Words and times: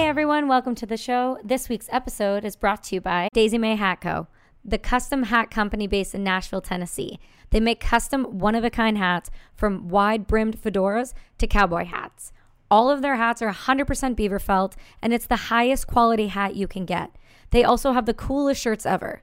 Hey 0.00 0.08
everyone, 0.08 0.48
welcome 0.48 0.74
to 0.76 0.86
the 0.86 0.96
show. 0.96 1.38
This 1.44 1.68
week's 1.68 1.90
episode 1.92 2.42
is 2.42 2.56
brought 2.56 2.82
to 2.84 2.94
you 2.94 3.02
by 3.02 3.28
Daisy 3.34 3.58
May 3.58 3.76
Hat 3.76 4.00
Co., 4.00 4.28
the 4.64 4.78
custom 4.78 5.24
hat 5.24 5.50
company 5.50 5.86
based 5.86 6.14
in 6.14 6.24
Nashville, 6.24 6.62
Tennessee. 6.62 7.20
They 7.50 7.60
make 7.60 7.80
custom 7.80 8.24
one 8.38 8.54
of 8.54 8.64
a 8.64 8.70
kind 8.70 8.96
hats 8.96 9.30
from 9.54 9.90
wide 9.90 10.26
brimmed 10.26 10.56
fedoras 10.58 11.12
to 11.36 11.46
cowboy 11.46 11.84
hats. 11.84 12.32
All 12.70 12.88
of 12.88 13.02
their 13.02 13.16
hats 13.16 13.42
are 13.42 13.52
100% 13.52 14.16
beaver 14.16 14.38
felt, 14.38 14.74
and 15.02 15.12
it's 15.12 15.26
the 15.26 15.36
highest 15.36 15.86
quality 15.86 16.28
hat 16.28 16.56
you 16.56 16.66
can 16.66 16.86
get. 16.86 17.14
They 17.50 17.62
also 17.62 17.92
have 17.92 18.06
the 18.06 18.14
coolest 18.14 18.62
shirts 18.62 18.86
ever. 18.86 19.22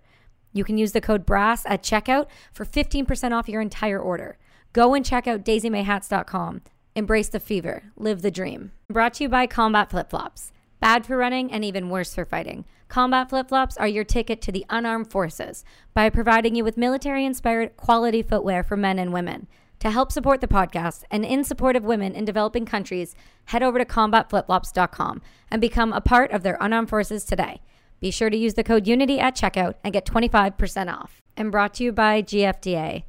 You 0.54 0.64
can 0.64 0.78
use 0.78 0.91
the 0.91 1.02
code 1.02 1.25
BRASS 1.25 1.66
at 1.66 1.82
checkout 1.82 2.28
for 2.54 2.66
15% 2.66 3.32
off 3.32 3.50
your 3.50 3.62
entire 3.62 4.00
order. 4.00 4.38
Go 4.73 4.94
and 4.94 5.04
check 5.04 5.25
out 5.25 5.44
daisymayhats.com. 5.44 6.62
Embrace 6.96 7.30
the 7.30 7.39
fever, 7.39 7.92
live 7.96 8.21
the 8.21 8.30
dream. 8.30 8.74
Brought 8.92 9.16
to 9.16 9.24
you 9.24 9.30
by 9.30 9.48
Combat 9.48 9.89
Flip 9.89 10.12
Flops. 10.12 10.52
Bad 10.80 11.06
for 11.06 11.18
running 11.18 11.52
and 11.52 11.66
even 11.66 11.90
worse 11.90 12.14
for 12.14 12.26
fighting. 12.26 12.66
Combat 12.88 13.30
flip 13.30 13.50
flops 13.50 13.78
are 13.78 13.88
your 13.88 14.04
ticket 14.04 14.42
to 14.42 14.52
the 14.52 14.66
unarmed 14.70 15.10
forces 15.12 15.66
by 15.94 16.10
providing 16.10 16.56
you 16.56 16.64
with 16.64 16.78
military 16.78 17.26
inspired 17.26 17.76
quality 17.78 18.22
footwear 18.22 18.64
for 18.64 18.78
men 18.78 19.00
and 19.00 19.12
women. 19.12 19.48
To 19.80 19.92
help 19.92 20.12
support 20.12 20.42
the 20.42 20.48
podcast 20.48 21.04
and 21.12 21.24
in 21.24 21.44
support 21.44 21.76
of 21.76 21.84
women 21.84 22.14
in 22.14 22.26
developing 22.26 22.66
countries, 22.66 23.16
head 23.46 23.62
over 23.62 23.78
to 23.78 23.86
combatflipflops.com 23.86 25.22
and 25.52 25.62
become 25.62 25.94
a 25.94 26.02
part 26.02 26.32
of 26.32 26.44
their 26.44 26.58
unarmed 26.60 26.89
forces 26.89 27.24
today. 27.24 27.62
Be 28.00 28.12
sure 28.12 28.30
to 28.30 28.38
use 28.38 28.54
the 28.54 28.64
code 28.64 28.86
UNITY 28.86 29.20
at 29.20 29.36
checkout 29.36 29.75
and 29.84 29.94
get 29.94 30.06
25% 30.06 30.94
off. 30.94 31.22
And 31.36 31.52
brought 31.52 31.75
to 31.75 31.84
you 31.84 31.92
by 31.92 32.23
GFDA. 32.23 33.03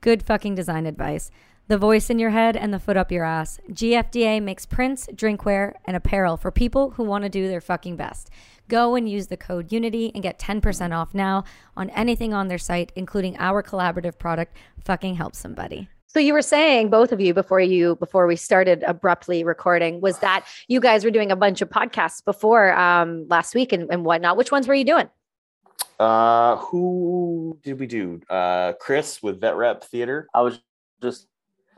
Good 0.00 0.22
fucking 0.22 0.54
design 0.54 0.86
advice. 0.86 1.30
The 1.68 1.76
voice 1.76 2.08
in 2.08 2.18
your 2.18 2.30
head 2.30 2.56
and 2.56 2.72
the 2.72 2.78
foot 2.78 2.96
up 2.96 3.12
your 3.12 3.24
ass. 3.24 3.60
GFDA 3.70 4.42
makes 4.42 4.64
prints, 4.64 5.06
drinkware, 5.12 5.74
and 5.84 5.98
apparel 5.98 6.38
for 6.38 6.50
people 6.50 6.92
who 6.92 7.04
want 7.04 7.24
to 7.24 7.28
do 7.28 7.46
their 7.46 7.60
fucking 7.60 7.94
best. 7.94 8.30
Go 8.68 8.94
and 8.94 9.06
use 9.06 9.26
the 9.26 9.36
code 9.36 9.68
UNITY 9.68 10.12
and 10.14 10.22
get 10.22 10.38
10% 10.38 10.96
off 10.96 11.12
now 11.12 11.44
on 11.76 11.90
anything 11.90 12.32
on 12.32 12.48
their 12.48 12.56
site, 12.56 12.90
including 12.96 13.36
our 13.38 13.62
collaborative 13.62 14.18
product, 14.18 14.56
Fucking 14.82 15.16
Help 15.16 15.36
Somebody. 15.36 15.90
So 16.06 16.20
you 16.20 16.32
were 16.32 16.40
saying 16.40 16.88
both 16.88 17.12
of 17.12 17.20
you 17.20 17.34
before 17.34 17.60
you 17.60 17.96
before 17.96 18.26
we 18.26 18.36
started 18.36 18.82
abruptly 18.84 19.44
recording 19.44 20.00
was 20.00 20.20
that 20.20 20.46
you 20.68 20.80
guys 20.80 21.04
were 21.04 21.10
doing 21.10 21.30
a 21.30 21.36
bunch 21.36 21.60
of 21.60 21.68
podcasts 21.68 22.24
before 22.24 22.72
um, 22.78 23.28
last 23.28 23.54
week 23.54 23.74
and, 23.74 23.90
and 23.90 24.06
whatnot. 24.06 24.38
Which 24.38 24.50
ones 24.50 24.66
were 24.66 24.74
you 24.74 24.84
doing? 24.84 25.10
Uh, 26.00 26.56
who 26.56 27.58
did 27.62 27.78
we 27.78 27.86
do? 27.86 28.22
Uh, 28.30 28.72
Chris 28.80 29.22
with 29.22 29.38
Vet 29.42 29.54
Rep 29.54 29.84
Theater. 29.84 30.28
I 30.32 30.40
was 30.40 30.60
just 31.02 31.26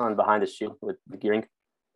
on 0.00 0.16
Behind 0.16 0.42
the 0.42 0.46
Shield 0.46 0.76
with 0.80 0.96
the 1.06 1.16
gearing. 1.16 1.44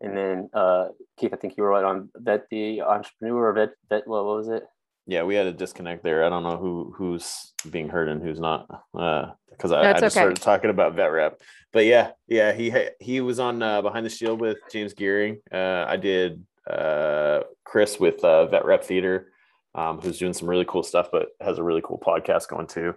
And 0.01 0.17
then 0.17 0.51
uh, 0.53 0.89
Keith, 1.17 1.33
I 1.33 1.37
think 1.37 1.57
you 1.57 1.63
were 1.63 1.71
right 1.71 1.85
on 1.85 2.11
that 2.23 2.47
the 2.51 2.83
Entrepreneur 2.83 3.51
of 3.51 3.57
Vet, 3.57 3.71
vet 3.89 4.07
what, 4.07 4.25
what 4.25 4.37
was 4.37 4.49
it? 4.49 4.65
Yeah, 5.07 5.23
we 5.23 5.35
had 5.35 5.47
a 5.47 5.53
disconnect 5.53 6.03
there. 6.03 6.25
I 6.25 6.31
don't 6.31 6.43
know 6.43 6.57
who 6.57 6.95
who's 6.97 7.53
being 7.71 7.89
heard 7.89 8.09
and 8.09 8.23
who's 8.23 8.41
not. 8.41 8.67
Uh, 8.99 9.33
because 9.51 9.71
I, 9.71 9.91
I 9.91 9.93
just 9.93 10.05
okay. 10.05 10.11
started 10.11 10.41
talking 10.41 10.71
about 10.71 10.95
vet 10.95 11.13
rep. 11.13 11.41
But 11.73 11.85
yeah, 11.85 12.13
yeah, 12.27 12.53
he 12.53 12.75
he 13.01 13.21
was 13.21 13.39
on 13.39 13.63
uh, 13.63 13.83
behind 13.83 14.05
the 14.05 14.11
shield 14.11 14.41
with 14.41 14.59
James 14.71 14.95
Gearing. 14.95 15.41
Uh, 15.53 15.85
I 15.87 15.97
did 15.97 16.45
uh, 16.69 17.41
Chris 17.65 18.01
with 18.01 18.23
uh, 18.25 18.47
vet 18.47 18.65
rep 18.65 18.85
theater, 18.85 19.33
um, 19.75 20.01
who's 20.01 20.19
doing 20.19 20.33
some 20.33 20.49
really 20.49 20.65
cool 20.67 20.83
stuff, 20.83 21.09
but 21.13 21.29
has 21.41 21.59
a 21.59 21.63
really 21.63 21.83
cool 21.85 22.01
podcast 22.05 22.49
going 22.49 22.67
too. 22.67 22.95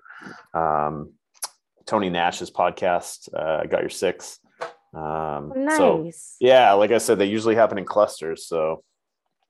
Um, 0.54 1.14
Tony 1.86 2.10
Nash's 2.10 2.52
podcast, 2.52 3.34
uh, 3.34 3.66
got 3.66 3.82
your 3.82 3.90
six. 3.90 4.40
Um, 4.94 5.54
so 5.76 6.02
Nice. 6.04 6.36
yeah, 6.40 6.74
like 6.74 6.92
I 6.92 6.98
said, 6.98 7.20
they 7.20 7.26
usually 7.26 7.56
happen 7.56 7.78
in 7.78 7.86
clusters. 7.86 8.46
So 8.46 8.84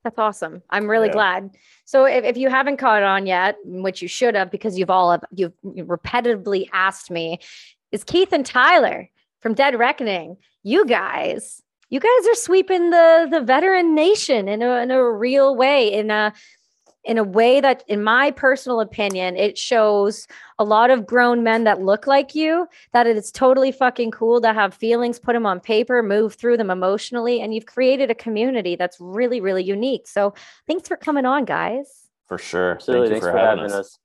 That's 0.04 0.20
awesome. 0.20 0.62
I'm 0.70 0.88
really 0.88 1.08
Yeah. 1.08 1.14
glad. 1.14 1.50
So 1.86 2.06
if, 2.06 2.23
if 2.23 2.38
you 2.38 2.50
haven't 2.50 2.78
caught 2.78 3.04
on 3.04 3.26
yet, 3.26 3.58
which 3.66 4.02
you 4.02 4.08
should 4.08 4.36
have 4.36 4.50
because 4.50 4.78
you've 4.78 4.89
all 4.89 5.11
have, 5.11 5.23
you've 5.36 5.54
repetitively 5.64 6.70
asked 6.72 7.11
me, 7.11 7.39
is 7.92 8.04
Keith 8.06 8.32
and 8.32 8.45
Tyler 8.45 9.10
from 9.42 9.54
Dead 9.54 9.78
Reckoning. 9.78 10.38
You 10.64 10.86
guys, 10.86 11.61
you 11.90 12.00
guys 12.00 12.28
are 12.30 12.36
sweeping 12.36 12.90
the 12.90 13.28
the 13.30 13.42
veteran 13.42 13.95
nation 13.95 14.48
in 14.48 14.61
a 14.61 14.78
in 14.82 14.92
a 14.92 15.11
real 15.11 15.56
way, 15.56 15.92
in 15.94 16.10
a 16.11 16.34
in 17.08 17.18
a 17.18 17.23
way 17.23 17.62
that, 17.62 17.84
in 17.88 18.04
my 18.04 18.32
personal 18.32 18.82
opinion, 18.82 19.38
it 19.38 19.58
shows 19.58 20.28
a 20.60 20.64
lot 20.64 20.90
of 20.90 21.06
grown 21.06 21.42
men 21.42 21.64
that 21.64 21.82
look 21.82 22.06
like 22.06 22.36
you 22.36 22.68
that 22.92 23.08
it's 23.08 23.32
totally 23.32 23.72
fucking 23.72 24.12
cool 24.12 24.42
to 24.42 24.54
have 24.54 24.73
feelings, 24.73 25.17
put 25.17 25.34
them 25.34 25.46
on 25.46 25.62
paper, 25.62 26.04
move 26.04 26.36
through 26.36 26.58
them 26.58 26.70
emotionally, 26.70 27.40
and 27.42 27.54
you've 27.54 27.66
created 27.66 28.12
a 28.12 28.16
community 28.16 28.76
that's 28.76 28.98
really, 29.00 29.40
really 29.40 29.64
unique. 29.64 30.06
So 30.08 30.34
thanks 30.67 30.88
for 30.88 30.98
coming 30.98 31.26
on, 31.26 31.46
guys. 31.46 32.08
for 32.28 32.38
sure. 32.38 32.73
Absolutely. 32.73 33.10
Thank 33.10 33.16
you 33.16 33.22
Thanks 33.22 33.34
for, 33.34 33.48
having 33.48 33.72
us. 33.72 34.00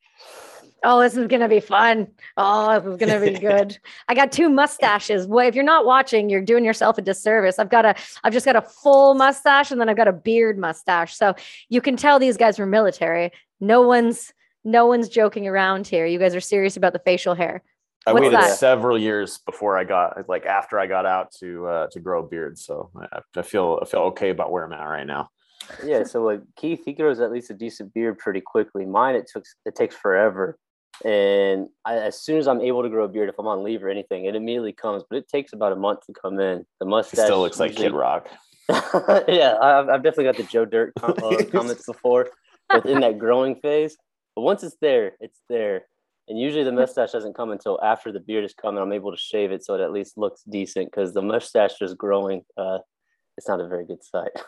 Oh, 0.85 1.01
this 1.01 1.17
is 1.17 1.29
gonna 1.29 1.49
be 1.49 1.61
fun. 1.61 2.09
Oh, 2.37 2.81
this 2.81 2.93
is 2.93 2.97
gonna 2.97 3.21
be 3.21 3.39
good. 3.39 3.79
I 4.09 4.15
got 4.15 4.33
two 4.33 4.49
mustaches. 4.49 5.27
Well, 5.27 5.47
if 5.47 5.55
you're 5.55 5.65
not 5.65 5.87
watching, 5.87 6.29
you're 6.29 6.41
doing 6.43 6.65
yourself 6.65 6.99
a 6.99 7.03
disservice. 7.03 7.59
I've 7.59 7.71
got 7.71 7.85
a, 7.85 7.95
I've 8.25 8.33
just 8.33 8.47
got 8.47 8.57
a 8.57 8.63
full 8.63 9.15
mustache, 9.15 9.71
and 9.71 9.81
then 9.81 9.89
I've 9.89 9.97
got 9.97 10.09
a 10.09 10.13
beard 10.13 10.59
mustache. 10.59 11.17
So 11.17 11.35
you 11.69 11.81
can 11.81 11.97
tell 11.97 12.19
these 12.19 12.37
guys 12.37 12.59
were 12.59 12.67
military. 12.67 13.31
No 13.61 13.83
one's, 13.83 14.33
no 14.65 14.87
one's 14.87 15.09
joking 15.09 15.47
around 15.47 15.87
here. 15.87 16.05
You 16.05 16.19
guys 16.19 16.35
are 16.35 16.41
serious 16.41 16.77
about 16.77 16.93
the 16.93 16.99
facial 16.99 17.35
hair. 17.35 17.63
I 18.05 18.13
What's 18.13 18.23
waited 18.23 18.39
that? 18.39 18.59
several 18.59 18.99
years 18.99 19.39
before 19.39 19.79
I 19.79 19.85
got 19.85 20.29
like 20.29 20.45
after 20.45 20.79
I 20.81 20.89
got 20.89 21.07
out 21.07 21.33
to 21.39 21.67
uh, 21.67 21.87
to 21.93 22.01
grow 22.01 22.25
a 22.25 22.29
beard. 22.29 22.59
So 22.59 22.91
I, 22.97 23.21
I 23.37 23.43
feel 23.43 23.79
I 23.81 23.85
feel 23.85 24.01
okay 24.01 24.31
about 24.31 24.51
where 24.51 24.65
I'm 24.65 24.73
at 24.73 24.83
right 24.83 25.07
now. 25.07 25.31
Yeah. 25.85 26.03
So 26.03 26.25
like 26.25 26.41
Keith, 26.57 26.83
he 26.85 26.95
grows 26.95 27.21
at 27.21 27.31
least 27.31 27.51
a 27.51 27.55
decent 27.55 27.95
beard 27.95 28.19
pretty 28.19 28.41
quickly. 28.41 28.85
Mine, 28.87 29.15
it 29.15 29.31
took 29.33 29.45
it 29.65 29.77
takes 29.77 29.95
forever. 29.95 30.59
And 31.05 31.69
I, 31.85 31.97
as 31.97 32.23
soon 32.23 32.39
as 32.39 32.47
I'm 32.47 32.61
able 32.61 32.83
to 32.83 32.89
grow 32.89 33.05
a 33.05 33.09
beard, 33.09 33.29
if 33.29 33.35
I'm 33.39 33.47
on 33.47 33.65
leave 33.65 33.83
or 33.83 33.89
anything, 33.89 34.27
it 34.27 34.37
immediately 34.37 34.73
comes. 34.73 35.03
But 35.09 35.17
it 35.17 35.29
takes 35.29 35.53
about 35.53 35.73
a 35.73 35.77
month 35.77 36.07
to 36.07 36.13
come 36.13 36.39
in. 36.39 36.65
The 36.81 36.87
mustache 36.87 37.25
still 37.25 37.41
looks 37.41 37.59
like 37.59 37.71
usually- 37.73 37.89
Kid 37.89 37.95
Rock. 37.95 38.29
yeah, 39.29 39.57
I've, 39.61 39.89
I've 39.89 40.03
definitely 40.03 40.25
got 40.25 40.37
the 40.37 40.45
Joe 40.45 40.65
Dirt 40.65 40.93
com- 40.99 41.17
uh, 41.23 41.43
comments 41.51 41.85
before, 41.87 42.31
but 42.69 42.87
in 42.87 43.01
that 43.01 43.19
growing 43.19 43.57
phase. 43.57 43.97
But 44.37 44.43
once 44.43 44.63
it's 44.63 44.77
there, 44.81 45.13
it's 45.21 45.41
there. 45.49 45.83
And 46.29 46.39
usually 46.39 46.63
the 46.65 46.73
mustache 46.73 47.11
doesn't 47.11 47.35
come 47.35 47.51
until 47.51 47.81
after 47.83 48.13
the 48.13 48.21
beard 48.21 48.45
is 48.45 48.55
coming. 48.55 48.81
I'm 48.81 48.93
able 48.93 49.11
to 49.11 49.19
shave 49.19 49.51
it 49.51 49.65
so 49.65 49.75
it 49.75 49.81
at 49.81 49.93
least 49.93 50.17
looks 50.17 50.43
decent 50.45 50.91
because 50.91 51.13
the 51.13 51.21
mustache 51.21 51.73
just 51.79 51.99
growing, 51.99 52.43
uh, 52.57 52.79
it's 53.37 53.49
not 53.49 53.61
a 53.61 53.67
very 53.67 53.85
good 53.85 54.05
sight. 54.05 54.31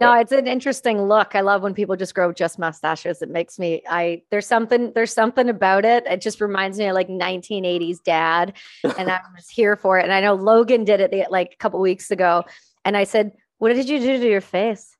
No, 0.00 0.12
it's 0.12 0.32
an 0.32 0.46
interesting 0.46 1.02
look. 1.02 1.34
I 1.34 1.40
love 1.40 1.62
when 1.62 1.72
people 1.74 1.96
just 1.96 2.14
grow 2.14 2.32
just 2.32 2.58
mustaches. 2.58 3.22
It 3.22 3.30
makes 3.30 3.58
me 3.58 3.82
I 3.88 4.22
there's 4.30 4.46
something 4.46 4.92
there's 4.94 5.12
something 5.12 5.48
about 5.48 5.84
it. 5.84 6.04
It 6.06 6.20
just 6.20 6.40
reminds 6.40 6.78
me 6.78 6.86
of 6.86 6.94
like 6.94 7.08
1980s 7.08 8.02
dad 8.02 8.52
and 8.98 9.10
I 9.10 9.20
was 9.34 9.48
here 9.48 9.74
for 9.76 9.98
it. 9.98 10.04
And 10.04 10.12
I 10.12 10.20
know 10.20 10.34
Logan 10.34 10.84
did 10.84 11.00
it 11.00 11.10
the- 11.10 11.26
like 11.30 11.52
a 11.54 11.56
couple 11.56 11.80
weeks 11.80 12.10
ago 12.10 12.44
and 12.84 12.96
I 12.96 13.04
said, 13.04 13.32
"What 13.58 13.72
did 13.72 13.88
you 13.88 13.98
do 13.98 14.18
to 14.18 14.28
your 14.28 14.40
face?" 14.40 14.94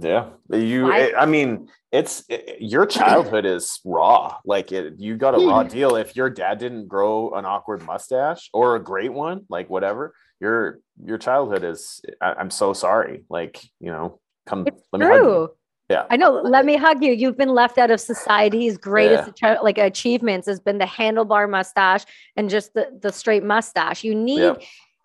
Yeah, 0.00 0.30
you. 0.50 0.90
I- 0.90 0.98
it- 0.98 1.14
I 1.16 1.26
mean, 1.26 1.68
it's 1.92 2.24
it- 2.28 2.60
your 2.60 2.84
childhood 2.86 3.44
is 3.44 3.80
raw. 3.84 4.36
Like 4.44 4.72
it, 4.72 4.94
you 4.98 5.16
got 5.16 5.34
a 5.34 5.46
raw 5.46 5.62
deal. 5.76 5.94
If 5.96 6.16
your 6.16 6.30
dad 6.30 6.58
didn't 6.58 6.88
grow 6.88 7.32
an 7.34 7.44
awkward 7.44 7.82
mustache 7.84 8.48
or 8.52 8.76
a 8.76 8.82
great 8.82 9.12
one, 9.12 9.44
like 9.48 9.68
whatever, 9.70 10.14
your 10.40 10.80
your 11.04 11.18
childhood 11.18 11.64
is. 11.64 12.00
I, 12.20 12.32
I'm 12.32 12.50
so 12.50 12.72
sorry. 12.72 13.24
Like 13.30 13.62
you 13.78 13.90
know, 13.92 14.18
come. 14.48 14.64
It's 14.66 14.82
let 14.92 15.00
me 15.00 15.06
hug 15.06 15.14
you. 15.16 15.22
true. 15.22 15.50
Yeah. 15.90 16.04
I 16.10 16.16
know. 16.16 16.32
Let 16.42 16.66
me 16.66 16.76
hug 16.76 17.02
you. 17.02 17.12
You've 17.12 17.36
been 17.38 17.48
left 17.54 17.78
out 17.78 17.90
of 17.90 18.00
society's 18.00 18.76
greatest 18.76 19.28
achi- 19.30 19.58
like 19.62 19.78
achievements 19.78 20.46
has 20.46 20.60
been 20.60 20.78
the 20.78 20.84
handlebar 20.84 21.48
mustache 21.48 22.04
and 22.36 22.50
just 22.50 22.74
the, 22.74 22.90
the 23.00 23.10
straight 23.10 23.42
mustache. 23.42 24.04
You 24.04 24.14
need 24.14 24.40
Yep. 24.40 24.62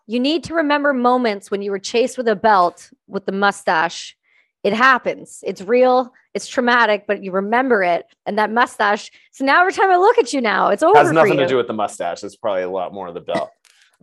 you 0.07 0.19
need 0.19 0.43
to 0.45 0.53
remember 0.55 0.91
moments 0.93 1.49
when 1.49 1.61
you 1.61 1.71
were 1.71 1.79
chased 1.79 2.17
with 2.17 2.27
a 2.27 2.35
belt 2.35 2.91
with 3.07 3.25
the 3.25 3.31
mustache. 3.31 4.17
It 4.63 4.73
happens. 4.73 5.41
It's 5.45 5.61
real. 5.61 6.13
It's 6.33 6.47
traumatic, 6.47 7.05
but 7.07 7.23
you 7.23 7.31
remember 7.31 7.83
it. 7.83 8.05
And 8.25 8.37
that 8.37 8.49
mustache. 8.51 9.09
So 9.31 9.43
now 9.45 9.61
every 9.61 9.73
time 9.73 9.89
I 9.91 9.97
look 9.97 10.17
at 10.17 10.33
you 10.33 10.41
now, 10.41 10.67
it's 10.69 10.81
over. 10.83 10.97
Has 10.97 11.07
for 11.09 11.13
nothing 11.13 11.37
to 11.37 11.47
do 11.47 11.57
with 11.57 11.67
the 11.67 11.73
mustache. 11.73 12.23
It's 12.23 12.35
probably 12.37 12.63
a 12.63 12.69
lot 12.69 12.93
more 12.93 13.07
of 13.07 13.13
the 13.13 13.21
belt. 13.21 13.51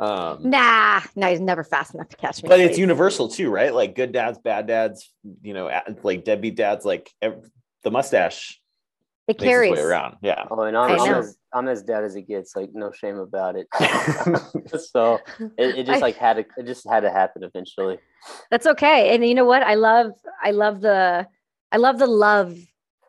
Um, 0.01 0.49
Nah, 0.49 1.03
no, 1.15 1.29
he's 1.29 1.41
never 1.41 1.63
fast 1.63 1.95
enough 1.95 2.09
to 2.09 2.17
catch 2.17 2.43
me. 2.43 2.49
but 2.49 2.59
it's 2.59 2.79
universal 2.79 3.29
too, 3.29 3.51
right? 3.51 3.73
Like 3.75 3.95
good 3.95 4.13
dads, 4.13 4.39
bad 4.39 4.67
dads, 4.67 5.13
you 5.43 5.53
know, 5.53 5.71
like 6.03 6.25
deadbeat 6.25 6.57
dads, 6.57 6.85
like 6.87 7.11
ev- 7.21 7.45
the 7.85 7.91
mustache 7.91 8.59
It 9.29 9.37
carries. 9.39 9.73
way 9.73 9.81
around. 9.81 10.17
Yeah. 10.23 10.47
Oh, 10.51 10.63
and 10.63 10.75
I'm, 10.77 10.93
I 10.93 11.05
I'm, 11.05 11.15
as, 11.17 11.37
I'm 11.53 11.69
as 11.69 11.83
dead 11.83 12.03
as 12.05 12.17
it 12.17 12.23
gets. 12.23 12.57
Like 12.57 12.71
no 12.73 12.91
shame 12.93 13.19
about 13.19 13.57
it. 13.57 13.67
so 14.81 15.19
it, 15.59 15.79
it 15.81 15.87
just 15.87 15.99
I- 15.99 16.07
like 16.07 16.17
had 16.17 16.35
to, 16.39 16.45
it 16.57 16.65
just 16.67 16.89
had 16.89 17.01
to 17.01 17.11
happen 17.11 17.45
eventually. 17.45 17.99
That's 18.51 18.67
okay. 18.67 19.15
And 19.15 19.27
you 19.27 19.35
know 19.35 19.45
what? 19.45 19.63
I 19.63 19.75
love 19.75 20.13
I 20.43 20.53
love 20.53 20.81
the 20.81 21.27
I 21.73 21.77
love 21.77 21.99
the 21.99 22.07
love 22.07 22.57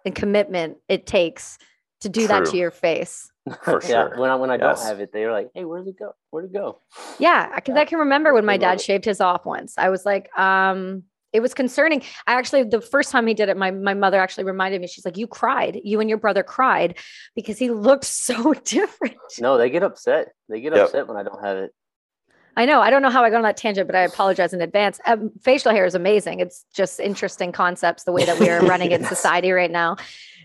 and 0.05 0.13
commitment 0.13 0.77
it 0.89 1.05
takes 1.07 1.57
to 2.01 2.09
do 2.09 2.27
that 2.27 2.45
to 2.47 2.57
your 2.57 2.71
face. 2.71 3.30
For 3.63 3.81
yeah. 3.83 3.87
sure. 4.09 4.13
When 4.17 4.29
I 4.29 4.35
when 4.35 4.49
I 4.51 4.57
Yes. 4.57 4.79
don't 4.79 4.87
have 4.87 4.99
it, 4.99 5.11
they're 5.11 5.31
like, 5.31 5.49
"Hey, 5.53 5.65
where'd 5.65 5.87
it 5.87 5.97
go? 5.97 6.13
Where'd 6.29 6.45
it 6.45 6.53
go?" 6.53 6.79
Yeah, 7.19 7.53
because 7.55 7.75
I 7.75 7.85
can 7.85 7.99
remember 7.99 8.33
when 8.33 8.45
my 8.45 8.57
dad 8.57 8.79
shaved 8.81 9.05
his 9.05 9.19
off 9.21 9.45
once. 9.45 9.73
I 9.77 9.89
was 9.89 10.05
like, 10.05 10.29
um, 10.37 11.03
it 11.33 11.39
was 11.39 11.53
concerning. 11.53 12.03
I 12.27 12.33
actually, 12.33 12.63
the 12.63 12.81
first 12.81 13.09
time 13.11 13.25
he 13.25 13.33
did 13.33 13.47
it, 13.49 13.55
my, 13.57 13.71
my 13.71 13.93
mother 13.93 14.19
actually 14.19 14.43
reminded 14.43 14.81
me, 14.81 14.87
she's 14.87 15.05
like, 15.05 15.17
you 15.17 15.27
cried, 15.27 15.79
you 15.83 16.01
and 16.01 16.09
your 16.09 16.17
brother 16.19 16.43
cried 16.43 16.97
because 17.35 17.57
he 17.57 17.69
looked 17.71 18.03
so 18.27 18.53
different. 18.53 19.15
No, 19.39 19.57
they 19.57 19.69
get 19.69 19.81
upset. 19.81 20.29
They 20.49 20.59
get 20.61 20.73
Yep. 20.73 20.85
upset 20.87 21.07
when 21.07 21.15
I 21.17 21.23
don't 21.23 21.43
have 21.43 21.57
it. 21.57 21.71
I 22.57 22.65
know. 22.65 22.81
I 22.81 22.89
don't 22.89 23.01
know 23.01 23.09
how 23.09 23.23
I 23.23 23.29
got 23.29 23.37
on 23.37 23.43
that 23.43 23.57
tangent, 23.57 23.87
but 23.87 23.95
I 23.95 24.01
apologize 24.01 24.53
in 24.53 24.61
advance. 24.61 24.99
Um, 25.05 25.31
facial 25.41 25.71
hair 25.71 25.85
is 25.85 25.95
amazing. 25.95 26.39
It's 26.39 26.65
just 26.73 26.99
interesting 26.99 27.51
concepts, 27.51 28.03
the 28.03 28.11
way 28.11 28.25
that 28.25 28.39
we 28.39 28.49
are 28.49 28.61
running 28.65 28.91
in 28.91 29.05
society 29.05 29.51
right 29.51 29.71
now 29.71 29.97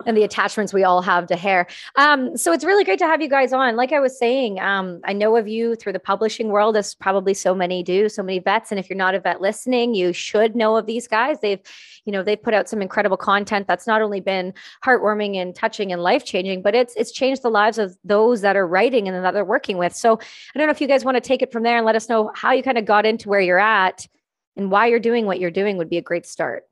and 0.05 0.17
the 0.17 0.25
attachments 0.25 0.73
we 0.73 0.85
all 0.85 1.01
have 1.01 1.27
to 1.29 1.37
hair. 1.37 1.67
Um, 1.97 2.37
so 2.37 2.53
it's 2.53 2.65
really 2.65 2.85
great 2.85 2.99
to 2.99 3.07
have 3.07 3.23
you 3.23 3.29
guys 3.29 3.53
on. 3.53 3.77
Like 3.77 3.93
I 3.93 4.01
was 4.01 4.19
saying, 4.19 4.61
um, 4.61 5.01
I 5.05 5.13
know 5.13 5.37
of 5.37 5.49
you 5.49 5.75
through 5.75 5.95
the 5.95 6.01
publishing 6.01 6.49
world, 6.49 6.77
as 6.77 6.95
probably 6.95 7.33
so 7.35 7.55
many 7.55 7.83
do, 7.83 8.09
so 8.09 8.23
many 8.23 8.39
vets. 8.39 8.71
And 8.71 8.79
if 8.79 8.91
you're 8.91 8.97
not 8.97 9.15
a 9.15 9.21
vet 9.21 9.41
listening, 9.41 9.95
you 9.95 10.13
should 10.13 10.55
know 10.55 10.77
of 10.77 10.87
these 10.87 11.09
guys. 11.09 11.41
They've, 11.41 11.61
you 12.05 12.13
know, 12.13 12.23
they've 12.23 12.41
put 12.41 12.55
out 12.55 12.69
some 12.69 12.83
incredible 12.83 13.17
content 13.17 13.67
that's 13.67 13.87
not 13.87 14.03
only 14.03 14.21
been 14.21 14.53
heartwarming 14.85 15.37
and 15.37 15.55
touching 15.55 15.93
and 15.93 16.03
life 16.03 16.25
changing, 16.25 16.63
but 16.63 16.75
it's 16.75 16.95
it's 16.97 17.11
changed 17.11 17.43
the 17.43 17.51
lives 17.51 17.79
of 17.79 17.97
those 18.05 18.43
that 18.43 18.57
are 18.57 18.67
writing 18.67 19.09
and 19.09 19.25
that 19.25 19.33
they're 19.33 19.45
working 19.45 19.79
with. 19.79 19.95
So 19.95 20.15
I 20.15 20.59
don't 20.59 20.67
know 20.67 20.73
if 20.73 20.81
you 20.81 20.87
guys 20.87 21.05
want 21.05 21.17
to 21.17 21.21
take 21.21 21.43
it 21.43 21.51
from 21.51 21.63
there 21.63 21.77
and 21.77 21.87
let 21.87 21.96
us 21.97 22.09
know 22.09 22.31
how 22.35 22.53
you 22.53 22.63
kind 22.63 22.79
of 22.79 22.85
got 22.85 23.05
into 23.07 23.29
where 23.29 23.41
you're 23.41 23.59
at 23.59 24.07
and 24.57 24.71
why 24.71 24.87
you're 24.87 25.01
doing 25.01 25.27
what 25.27 25.41
you're 25.41 25.51
doing 25.51 25.77
would 25.77 25.91
be 25.91 25.99
a 25.99 26.03
great 26.03 26.27
start. 26.27 26.65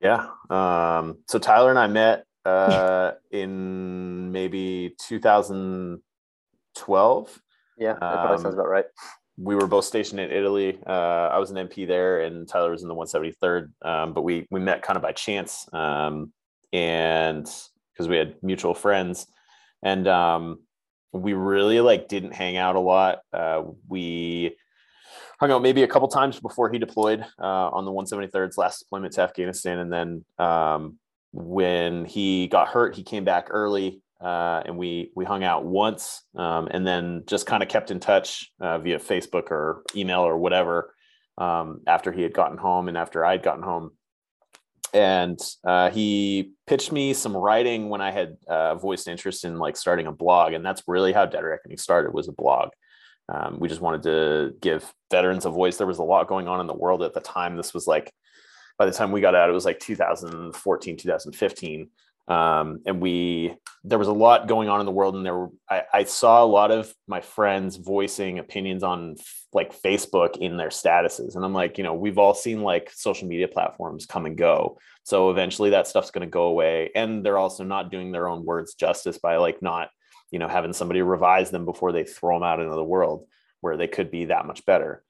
Yeah. 0.00 0.30
Um, 0.50 1.18
so 1.26 1.38
Tyler 1.38 1.70
and 1.70 1.78
I 1.78 1.86
met 1.86 2.24
uh, 2.44 3.12
in 3.30 4.32
maybe 4.32 4.96
2012. 5.06 7.40
Yeah, 7.78 7.92
that 7.92 8.00
probably 8.00 8.36
Um, 8.36 8.42
sounds 8.42 8.54
about 8.54 8.68
right. 8.68 8.86
We 9.38 9.54
were 9.54 9.66
both 9.66 9.84
stationed 9.84 10.18
in 10.20 10.30
Italy. 10.30 10.78
Uh, 10.86 11.28
I 11.30 11.36
was 11.38 11.50
an 11.50 11.58
MP 11.58 11.86
there, 11.86 12.20
and 12.20 12.48
Tyler 12.48 12.70
was 12.70 12.80
in 12.82 12.88
the 12.88 12.94
173rd. 12.94 13.70
Um, 13.82 14.14
but 14.14 14.22
we 14.22 14.46
we 14.50 14.60
met 14.60 14.80
kind 14.80 14.96
of 14.96 15.02
by 15.02 15.12
chance, 15.12 15.68
um, 15.74 16.32
and 16.72 17.46
because 17.92 18.08
we 18.08 18.16
had 18.16 18.42
mutual 18.42 18.72
friends, 18.72 19.26
and 19.82 20.08
um, 20.08 20.60
we 21.16 21.32
really 21.32 21.80
like 21.80 22.08
didn't 22.08 22.32
hang 22.32 22.56
out 22.56 22.76
a 22.76 22.80
lot. 22.80 23.18
Uh, 23.32 23.62
we 23.88 24.56
hung 25.40 25.50
out 25.50 25.62
maybe 25.62 25.82
a 25.82 25.88
couple 25.88 26.08
times 26.08 26.40
before 26.40 26.70
he 26.70 26.78
deployed 26.78 27.24
uh, 27.40 27.68
on 27.70 27.84
the 27.84 27.90
173rd's 27.90 28.58
last 28.58 28.80
deployment 28.80 29.14
to 29.14 29.22
Afghanistan, 29.22 29.78
and 29.78 29.92
then 29.92 30.24
um, 30.38 30.98
when 31.32 32.04
he 32.04 32.46
got 32.48 32.68
hurt, 32.68 32.94
he 32.94 33.02
came 33.02 33.24
back 33.24 33.48
early, 33.50 34.00
uh, 34.20 34.62
and 34.64 34.78
we 34.78 35.10
we 35.14 35.24
hung 35.24 35.44
out 35.44 35.64
once, 35.64 36.22
um, 36.36 36.68
and 36.70 36.86
then 36.86 37.24
just 37.26 37.46
kind 37.46 37.62
of 37.62 37.68
kept 37.68 37.90
in 37.90 38.00
touch 38.00 38.50
uh, 38.60 38.78
via 38.78 38.98
Facebook 38.98 39.50
or 39.50 39.82
email 39.94 40.20
or 40.20 40.38
whatever 40.38 40.94
um, 41.38 41.80
after 41.86 42.12
he 42.12 42.22
had 42.22 42.32
gotten 42.32 42.56
home 42.56 42.88
and 42.88 42.96
after 42.96 43.24
I'd 43.24 43.42
gotten 43.42 43.62
home. 43.62 43.92
And 44.96 45.38
uh, 45.62 45.90
he 45.90 46.52
pitched 46.66 46.90
me 46.90 47.12
some 47.12 47.36
writing 47.36 47.90
when 47.90 48.00
I 48.00 48.10
had 48.10 48.38
uh, 48.48 48.76
voiced 48.76 49.08
interest 49.08 49.44
in 49.44 49.58
like 49.58 49.76
starting 49.76 50.06
a 50.06 50.12
blog, 50.12 50.54
and 50.54 50.64
that's 50.64 50.82
really 50.86 51.12
how 51.12 51.26
Dead 51.26 51.44
Reckoning 51.44 51.76
started 51.76 52.14
was 52.14 52.28
a 52.28 52.32
blog. 52.32 52.70
Um, 53.28 53.58
we 53.60 53.68
just 53.68 53.82
wanted 53.82 54.04
to 54.04 54.54
give 54.58 54.90
veterans 55.10 55.44
a 55.44 55.50
voice. 55.50 55.76
There 55.76 55.86
was 55.86 55.98
a 55.98 56.02
lot 56.02 56.28
going 56.28 56.48
on 56.48 56.60
in 56.60 56.66
the 56.66 56.72
world 56.72 57.02
at 57.02 57.12
the 57.12 57.20
time. 57.20 57.58
This 57.58 57.74
was 57.74 57.86
like, 57.86 58.10
by 58.78 58.86
the 58.86 58.92
time 58.92 59.12
we 59.12 59.20
got 59.20 59.34
out, 59.34 59.50
it 59.50 59.52
was 59.52 59.66
like 59.66 59.80
2014, 59.80 60.96
2015. 60.96 61.90
Um, 62.28 62.80
and 62.86 63.00
we, 63.00 63.54
there 63.84 63.98
was 63.98 64.08
a 64.08 64.12
lot 64.12 64.48
going 64.48 64.68
on 64.68 64.80
in 64.80 64.86
the 64.86 64.92
world. 64.92 65.14
And 65.14 65.24
there 65.24 65.36
were, 65.36 65.50
I, 65.70 65.82
I 65.92 66.04
saw 66.04 66.42
a 66.42 66.46
lot 66.46 66.70
of 66.70 66.92
my 67.06 67.20
friends 67.20 67.76
voicing 67.76 68.38
opinions 68.38 68.82
on 68.82 69.16
like 69.52 69.80
Facebook 69.80 70.36
in 70.38 70.56
their 70.56 70.70
statuses. 70.70 71.36
And 71.36 71.44
I'm 71.44 71.54
like, 71.54 71.78
you 71.78 71.84
know, 71.84 71.94
we've 71.94 72.18
all 72.18 72.34
seen 72.34 72.62
like 72.62 72.90
social 72.92 73.28
media 73.28 73.46
platforms 73.46 74.06
come 74.06 74.26
and 74.26 74.36
go. 74.36 74.78
So 75.04 75.30
eventually 75.30 75.70
that 75.70 75.86
stuff's 75.86 76.10
going 76.10 76.26
to 76.26 76.30
go 76.30 76.44
away. 76.44 76.90
And 76.96 77.24
they're 77.24 77.38
also 77.38 77.62
not 77.62 77.90
doing 77.90 78.10
their 78.10 78.28
own 78.28 78.44
words 78.44 78.74
justice 78.74 79.18
by 79.18 79.36
like 79.36 79.62
not 79.62 79.90
you 80.30 80.38
know 80.38 80.48
having 80.48 80.72
somebody 80.72 81.02
revise 81.02 81.50
them 81.50 81.64
before 81.64 81.92
they 81.92 82.04
throw 82.04 82.36
them 82.36 82.42
out 82.42 82.60
into 82.60 82.74
the 82.74 82.84
world 82.84 83.26
where 83.60 83.76
they 83.76 83.88
could 83.88 84.10
be 84.10 84.26
that 84.26 84.46
much 84.46 84.64
better 84.64 85.02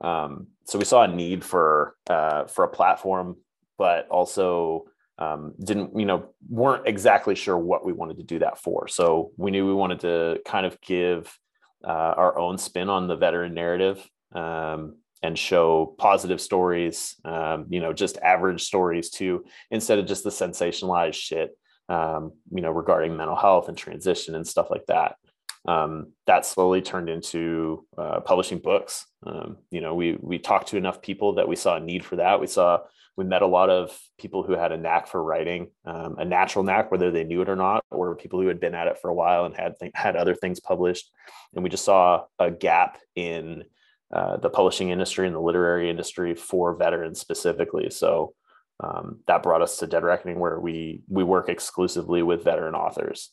um, 0.00 0.48
so 0.64 0.78
we 0.78 0.84
saw 0.84 1.02
a 1.02 1.08
need 1.08 1.44
for 1.44 1.94
uh, 2.08 2.44
for 2.46 2.64
a 2.64 2.68
platform 2.68 3.36
but 3.78 4.08
also 4.08 4.84
um, 5.22 5.54
didn't 5.62 5.98
you 5.98 6.06
know 6.06 6.30
weren't 6.48 6.86
exactly 6.86 7.34
sure 7.34 7.58
what 7.58 7.84
we 7.84 7.92
wanted 7.92 8.16
to 8.16 8.22
do 8.22 8.38
that 8.38 8.58
for 8.58 8.88
so 8.88 9.32
we 9.36 9.50
knew 9.50 9.66
we 9.66 9.74
wanted 9.74 10.00
to 10.00 10.40
kind 10.46 10.66
of 10.66 10.80
give 10.80 11.38
uh, 11.84 12.14
our 12.16 12.38
own 12.38 12.58
spin 12.58 12.88
on 12.88 13.08
the 13.08 13.16
veteran 13.16 13.54
narrative 13.54 14.08
um, 14.34 14.96
and 15.22 15.38
show 15.38 15.94
positive 15.98 16.40
stories 16.40 17.16
um, 17.24 17.66
you 17.68 17.80
know 17.80 17.92
just 17.92 18.18
average 18.18 18.62
stories 18.62 19.10
too 19.10 19.44
instead 19.70 19.98
of 19.98 20.06
just 20.06 20.24
the 20.24 20.30
sensationalized 20.30 21.14
shit 21.14 21.56
um, 21.88 22.32
you 22.50 22.62
know, 22.62 22.70
regarding 22.70 23.16
mental 23.16 23.36
health 23.36 23.68
and 23.68 23.76
transition 23.76 24.34
and 24.34 24.46
stuff 24.46 24.70
like 24.70 24.86
that. 24.86 25.16
Um, 25.64 26.12
that 26.26 26.44
slowly 26.44 26.82
turned 26.82 27.08
into 27.08 27.86
uh, 27.96 28.20
publishing 28.20 28.58
books. 28.58 29.06
Um, 29.24 29.58
you 29.70 29.80
know, 29.80 29.94
we 29.94 30.18
we 30.20 30.38
talked 30.38 30.68
to 30.68 30.76
enough 30.76 31.00
people 31.00 31.34
that 31.34 31.46
we 31.46 31.54
saw 31.56 31.76
a 31.76 31.80
need 31.80 32.04
for 32.04 32.16
that. 32.16 32.40
We 32.40 32.48
saw 32.48 32.80
we 33.16 33.24
met 33.24 33.42
a 33.42 33.46
lot 33.46 33.70
of 33.70 33.96
people 34.18 34.42
who 34.42 34.54
had 34.54 34.72
a 34.72 34.76
knack 34.76 35.06
for 35.06 35.22
writing, 35.22 35.70
um, 35.84 36.16
a 36.18 36.24
natural 36.24 36.64
knack, 36.64 36.90
whether 36.90 37.10
they 37.10 37.24
knew 37.24 37.42
it 37.42 37.48
or 37.48 37.56
not, 37.56 37.84
or 37.90 38.16
people 38.16 38.40
who 38.40 38.48
had 38.48 38.58
been 38.58 38.74
at 38.74 38.86
it 38.86 38.98
for 38.98 39.10
a 39.10 39.14
while 39.14 39.44
and 39.44 39.54
had 39.54 39.74
th- 39.78 39.92
had 39.94 40.16
other 40.16 40.34
things 40.34 40.60
published. 40.60 41.10
And 41.54 41.62
we 41.62 41.70
just 41.70 41.84
saw 41.84 42.24
a 42.38 42.50
gap 42.50 42.98
in 43.14 43.64
uh, 44.12 44.38
the 44.38 44.50
publishing 44.50 44.90
industry 44.90 45.26
and 45.26 45.36
the 45.36 45.40
literary 45.40 45.90
industry 45.90 46.34
for 46.34 46.74
veterans 46.74 47.20
specifically. 47.20 47.90
So 47.90 48.34
um, 48.80 49.20
that 49.26 49.42
brought 49.42 49.62
us 49.62 49.76
to 49.78 49.86
Dead 49.86 50.02
Reckoning, 50.02 50.38
where 50.40 50.58
we 50.58 51.02
we 51.08 51.22
work 51.22 51.48
exclusively 51.48 52.22
with 52.22 52.44
veteran 52.44 52.74
authors. 52.74 53.30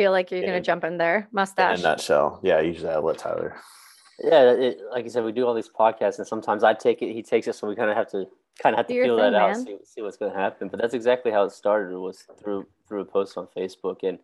Feel 0.00 0.12
like 0.12 0.30
you're 0.30 0.40
Yeah. 0.40 0.46
going 0.46 0.62
to 0.62 0.64
jump 0.66 0.82
in 0.84 0.96
there. 0.96 1.28
Mustache. 1.30 1.78
In 1.78 1.84
a 1.84 1.88
nutshell, 1.90 2.40
yeah. 2.42 2.58
Usually 2.60 2.88
I 2.90 2.96
let 2.96 3.18
Tyler. 3.18 3.54
Yeah, 4.18 4.50
it, 4.52 4.78
like 4.90 5.04
you 5.04 5.10
said, 5.10 5.24
we 5.24 5.32
do 5.32 5.46
all 5.46 5.52
these 5.52 5.68
podcasts, 5.68 6.16
and 6.16 6.26
sometimes 6.26 6.64
I 6.64 6.72
take 6.72 7.02
it, 7.02 7.12
he 7.12 7.22
takes 7.22 7.46
it, 7.48 7.54
so 7.54 7.68
we 7.68 7.76
kind 7.76 7.90
of 7.90 7.96
have 7.98 8.10
to 8.12 8.24
kind 8.62 8.72
of 8.72 8.78
have 8.78 8.86
to 8.86 8.92
Do 8.94 8.96
your 8.96 9.04
feel 9.04 9.18
thing, 9.18 9.32
that 9.32 9.38
out, 9.42 9.50
man. 9.50 9.64
see, 9.66 9.76
see 9.84 10.00
what's 10.00 10.16
going 10.16 10.32
to 10.32 10.38
happen. 10.38 10.68
But 10.68 10.80
that's 10.80 10.94
exactly 10.94 11.30
how 11.30 11.44
it 11.44 11.52
started. 11.52 11.94
Was 11.98 12.24
through 12.40 12.66
through 12.88 13.02
a 13.02 13.04
post 13.04 13.36
on 13.36 13.46
Facebook, 13.54 13.98
and 14.02 14.18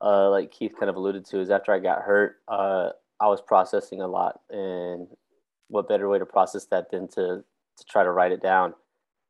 uh, 0.00 0.30
like 0.30 0.52
Keith 0.52 0.74
kind 0.78 0.88
of 0.88 0.94
alluded 0.94 1.24
to, 1.26 1.40
is 1.40 1.50
after 1.50 1.72
I 1.72 1.80
got 1.80 2.02
hurt, 2.02 2.36
uh, 2.46 2.90
I 3.18 3.26
was 3.26 3.40
processing 3.40 4.02
a 4.02 4.06
lot, 4.06 4.40
and 4.48 5.08
what 5.66 5.88
better 5.88 6.08
way 6.08 6.20
to 6.20 6.26
process 6.26 6.66
that 6.66 6.92
than 6.92 7.08
to 7.08 7.42
to 7.78 7.84
try 7.88 8.04
to 8.04 8.12
write 8.12 8.30
it 8.30 8.42
down? 8.42 8.74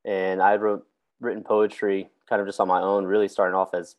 And 0.05 0.43
I 0.43 0.57
wrote 0.57 0.87
written 1.21 1.43
poetry, 1.43 2.11
kind 2.29 2.41
of 2.43 2.47
just 2.49 2.61
on 2.61 2.69
my 2.69 2.83
own, 2.83 3.07
really 3.07 3.29
starting 3.29 3.55
off 3.55 3.73
as 3.73 3.97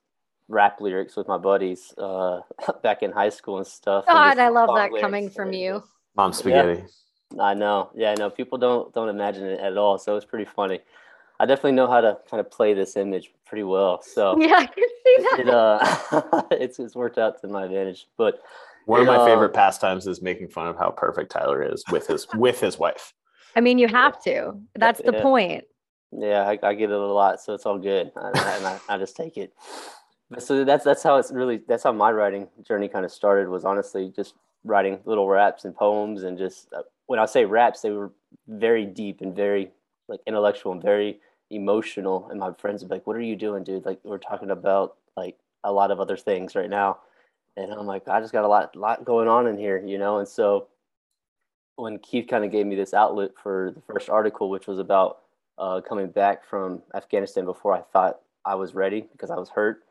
rap 0.51 0.81
lyrics 0.81 1.15
with 1.15 1.27
my 1.27 1.37
buddies 1.37 1.93
uh, 1.97 2.41
back 2.83 3.01
in 3.01 3.11
high 3.11 3.29
school 3.29 3.57
and 3.57 3.65
stuff. 3.67 4.05
God, 4.05 4.29
just 4.31 4.39
I 4.39 4.49
love 4.49 4.69
that 4.75 4.91
coming 4.99 5.29
from 5.29 5.53
you. 5.53 5.79
just- 5.79 5.87
Mom 6.15 6.33
spaghetti. 6.33 6.83
I 7.39 7.53
know. 7.53 7.89
Yeah, 7.95 8.11
I 8.11 8.15
know. 8.15 8.29
People 8.29 8.57
don't 8.57 8.93
don't 8.93 9.07
imagine 9.07 9.45
it 9.45 9.61
at 9.61 9.77
all. 9.77 9.97
So 9.97 10.17
it's 10.17 10.25
pretty 10.25 10.43
funny. 10.43 10.81
I 11.39 11.45
definitely 11.45 11.71
know 11.71 11.87
how 11.87 12.01
to 12.01 12.17
kind 12.29 12.41
of 12.41 12.51
play 12.51 12.73
this 12.73 12.97
image 12.97 13.31
pretty 13.45 13.63
well. 13.63 14.01
So 14.01 14.37
Yeah, 14.39 14.55
I 14.57 14.65
can 14.65 14.83
see 15.05 15.17
that. 15.23 15.39
it 15.39 15.49
uh 15.49 16.41
it's 16.51 16.77
it's 16.79 16.93
worked 16.95 17.17
out 17.17 17.39
to 17.41 17.47
my 17.47 17.63
advantage. 17.63 18.07
But 18.17 18.41
One 18.85 18.99
of 18.99 19.07
my 19.07 19.15
Yeah. 19.15 19.25
favorite 19.25 19.53
pastimes 19.53 20.05
is 20.07 20.21
making 20.21 20.49
fun 20.49 20.67
of 20.67 20.77
how 20.77 20.89
perfect 20.91 21.31
Tyler 21.31 21.63
is 21.63 21.81
with 21.89 22.07
his 22.07 22.27
with 22.35 22.59
his 22.59 22.77
wife. 22.77 23.13
I 23.55 23.61
mean, 23.61 23.77
you 23.79 23.87
have 23.87 24.21
to. 24.23 24.59
That's 24.75 24.99
the 25.01 25.13
Yeah. 25.13 25.21
point. 25.21 25.63
yeah, 26.11 26.43
I, 26.45 26.59
I 26.61 26.73
get 26.73 26.89
it 26.89 26.99
a 26.99 27.05
lot, 27.21 27.39
so 27.39 27.53
it's 27.53 27.65
all 27.65 27.77
good. 27.79 28.11
I, 28.17 28.31
I, 28.33 28.55
and 28.57 28.65
I, 28.67 28.79
I 28.89 28.97
just 28.97 29.15
take 29.15 29.37
it. 29.37 29.53
So 30.39 30.63
that's 30.63 30.83
that's 30.83 31.03
how 31.03 31.17
it's 31.17 31.31
really 31.31 31.61
that's 31.67 31.83
how 31.83 31.91
my 31.91 32.11
writing 32.11 32.47
journey 32.65 32.87
kind 32.87 33.05
of 33.05 33.11
started. 33.11 33.49
Was 33.49 33.65
honestly 33.65 34.11
just 34.15 34.35
writing 34.63 34.99
little 35.05 35.27
raps 35.27 35.65
and 35.65 35.75
poems, 35.75 36.23
and 36.23 36.37
just 36.37 36.71
uh, 36.73 36.83
when 37.07 37.19
I 37.19 37.25
say 37.25 37.45
raps, 37.45 37.81
they 37.81 37.91
were 37.91 38.11
very 38.47 38.85
deep 38.85 39.21
and 39.21 39.35
very 39.35 39.71
like 40.07 40.21
intellectual 40.25 40.71
and 40.71 40.81
very 40.81 41.19
emotional. 41.49 42.27
And 42.29 42.39
my 42.39 42.53
friends 42.53 42.81
would 42.81 42.89
be 42.89 42.95
like, 42.95 43.07
"What 43.07 43.17
are 43.17 43.21
you 43.21 43.35
doing, 43.35 43.63
dude? 43.63 43.85
Like 43.85 43.99
we're 44.03 44.17
talking 44.17 44.51
about 44.51 44.95
like 45.17 45.37
a 45.63 45.71
lot 45.71 45.91
of 45.91 45.99
other 45.99 46.17
things 46.17 46.55
right 46.55 46.69
now." 46.69 46.99
And 47.57 47.73
I'm 47.73 47.85
like, 47.85 48.07
I 48.07 48.21
just 48.21 48.31
got 48.31 48.45
a 48.45 48.47
lot 48.47 48.75
lot 48.75 49.03
going 49.03 49.27
on 49.27 49.47
in 49.47 49.57
here, 49.57 49.83
you 49.85 49.97
know. 49.97 50.19
And 50.19 50.27
so 50.27 50.67
when 51.75 51.99
Keith 51.99 52.27
kind 52.29 52.45
of 52.45 52.51
gave 52.51 52.65
me 52.65 52.75
this 52.75 52.93
outlet 52.93 53.31
for 53.41 53.71
the 53.75 53.81
first 53.81 54.09
article, 54.09 54.49
which 54.49 54.67
was 54.67 54.79
about 54.79 55.19
uh, 55.57 55.81
coming 55.81 56.07
back 56.07 56.45
from 56.45 56.81
Afghanistan 56.95 57.43
before 57.45 57.73
I 57.73 57.81
thought 57.81 58.21
I 58.45 58.55
was 58.55 58.73
ready 58.73 59.01
because 59.11 59.29
I 59.29 59.35
was 59.35 59.49
hurt. 59.49 59.83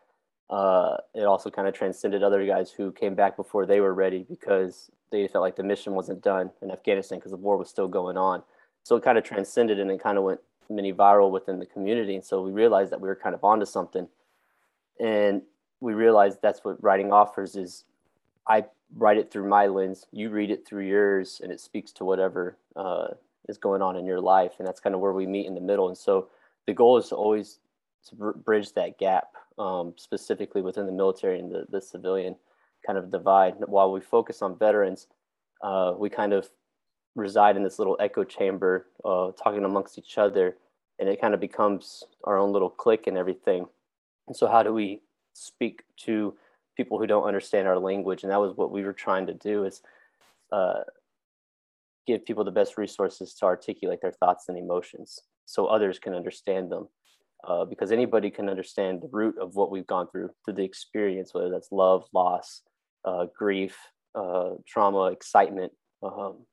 Uh, 0.50 0.96
it 1.14 1.22
also 1.22 1.48
kind 1.48 1.68
of 1.68 1.74
transcended 1.74 2.22
other 2.22 2.44
guys 2.44 2.70
who 2.70 2.90
came 2.90 3.14
back 3.14 3.36
before 3.36 3.64
they 3.64 3.80
were 3.80 3.94
ready 3.94 4.26
because 4.28 4.90
they 5.12 5.26
felt 5.28 5.42
like 5.42 5.56
the 5.56 5.62
mission 5.62 5.94
wasn't 5.94 6.20
done 6.22 6.50
in 6.60 6.72
Afghanistan 6.72 7.18
because 7.18 7.30
the 7.30 7.36
war 7.36 7.56
was 7.56 7.70
still 7.70 7.88
going 7.88 8.16
on. 8.16 8.42
So 8.82 8.96
it 8.96 9.04
kind 9.04 9.16
of 9.16 9.22
transcended 9.22 9.78
and 9.78 9.90
it 9.90 10.02
kind 10.02 10.18
of 10.18 10.24
went 10.24 10.40
mini 10.68 10.92
viral 10.92 11.30
within 11.30 11.60
the 11.60 11.66
community. 11.66 12.16
And 12.16 12.24
so 12.24 12.42
we 12.42 12.50
realized 12.50 12.90
that 12.90 13.00
we 13.00 13.08
were 13.08 13.16
kind 13.16 13.34
of 13.34 13.44
onto 13.44 13.64
something. 13.64 14.08
And 14.98 15.42
we 15.80 15.94
realized 15.94 16.38
that's 16.42 16.64
what 16.64 16.82
writing 16.82 17.12
offers 17.12 17.54
is 17.54 17.84
I 18.46 18.64
write 18.96 19.18
it 19.18 19.30
through 19.30 19.48
my 19.48 19.66
lens, 19.66 20.06
you 20.12 20.30
read 20.30 20.50
it 20.50 20.66
through 20.66 20.86
yours, 20.86 21.40
and 21.42 21.52
it 21.52 21.60
speaks 21.60 21.92
to 21.92 22.04
whatever 22.04 22.56
uh, 22.74 23.08
is 23.48 23.56
going 23.56 23.82
on 23.82 23.96
in 23.96 24.04
your 24.04 24.20
life, 24.20 24.52
and 24.58 24.66
that's 24.66 24.80
kind 24.80 24.94
of 24.94 25.00
where 25.00 25.12
we 25.12 25.26
meet 25.26 25.46
in 25.46 25.54
the 25.54 25.60
middle. 25.60 25.88
And 25.88 25.96
so 25.96 26.28
the 26.66 26.74
goal 26.74 26.98
is 26.98 27.08
to 27.08 27.14
always 27.14 27.60
to 28.08 28.14
br- 28.14 28.30
bridge 28.30 28.72
that 28.74 28.98
gap, 28.98 29.28
um, 29.58 29.94
specifically 29.96 30.62
within 30.62 30.86
the 30.86 30.92
military 30.92 31.38
and 31.38 31.50
the, 31.50 31.66
the 31.70 31.80
civilian 31.80 32.36
kind 32.86 32.98
of 32.98 33.10
divide. 33.10 33.54
While 33.66 33.92
we 33.92 34.00
focus 34.00 34.42
on 34.42 34.58
veterans, 34.58 35.06
uh, 35.62 35.94
we 35.96 36.08
kind 36.08 36.32
of 36.32 36.48
reside 37.14 37.56
in 37.56 37.62
this 37.62 37.78
little 37.78 37.96
echo 38.00 38.24
chamber, 38.24 38.86
uh, 39.04 39.32
talking 39.32 39.64
amongst 39.64 39.98
each 39.98 40.18
other, 40.18 40.56
and 40.98 41.08
it 41.08 41.20
kind 41.20 41.34
of 41.34 41.40
becomes 41.40 42.04
our 42.24 42.38
own 42.38 42.52
little 42.52 42.70
clique 42.70 43.06
and 43.06 43.16
everything. 43.16 43.66
And 44.26 44.36
so, 44.36 44.46
how 44.46 44.62
do 44.62 44.72
we 44.72 45.00
speak 45.32 45.82
to 46.04 46.34
people 46.76 46.98
who 46.98 47.06
don't 47.06 47.24
understand 47.24 47.66
our 47.66 47.78
language? 47.78 48.22
And 48.22 48.32
that 48.32 48.40
was 48.40 48.56
what 48.56 48.70
we 48.70 48.84
were 48.84 48.92
trying 48.92 49.26
to 49.26 49.34
do 49.34 49.64
is 49.64 49.82
uh, 50.52 50.80
give 52.06 52.24
people 52.24 52.44
the 52.44 52.50
best 52.50 52.78
resources 52.78 53.34
to 53.34 53.46
articulate 53.46 54.00
their 54.02 54.12
thoughts 54.12 54.48
and 54.48 54.58
emotions, 54.58 55.20
so 55.46 55.66
others 55.66 55.98
can 55.98 56.14
understand 56.14 56.70
them. 56.70 56.88
Uh, 57.42 57.64
because 57.64 57.90
anybody 57.90 58.30
can 58.30 58.50
understand 58.50 59.00
the 59.00 59.08
root 59.10 59.36
of 59.40 59.54
what 59.54 59.70
we've 59.70 59.86
gone 59.86 60.06
through 60.10 60.28
through 60.44 60.54
the 60.54 60.64
experience, 60.64 61.32
whether 61.32 61.48
that's 61.48 61.72
love, 61.72 62.04
loss, 62.12 62.62
uh, 63.04 63.26
grief, 63.36 63.76
uh, 64.14 64.50
trauma, 64.66 65.06
excitement, 65.06 65.72
um, 66.02 66.44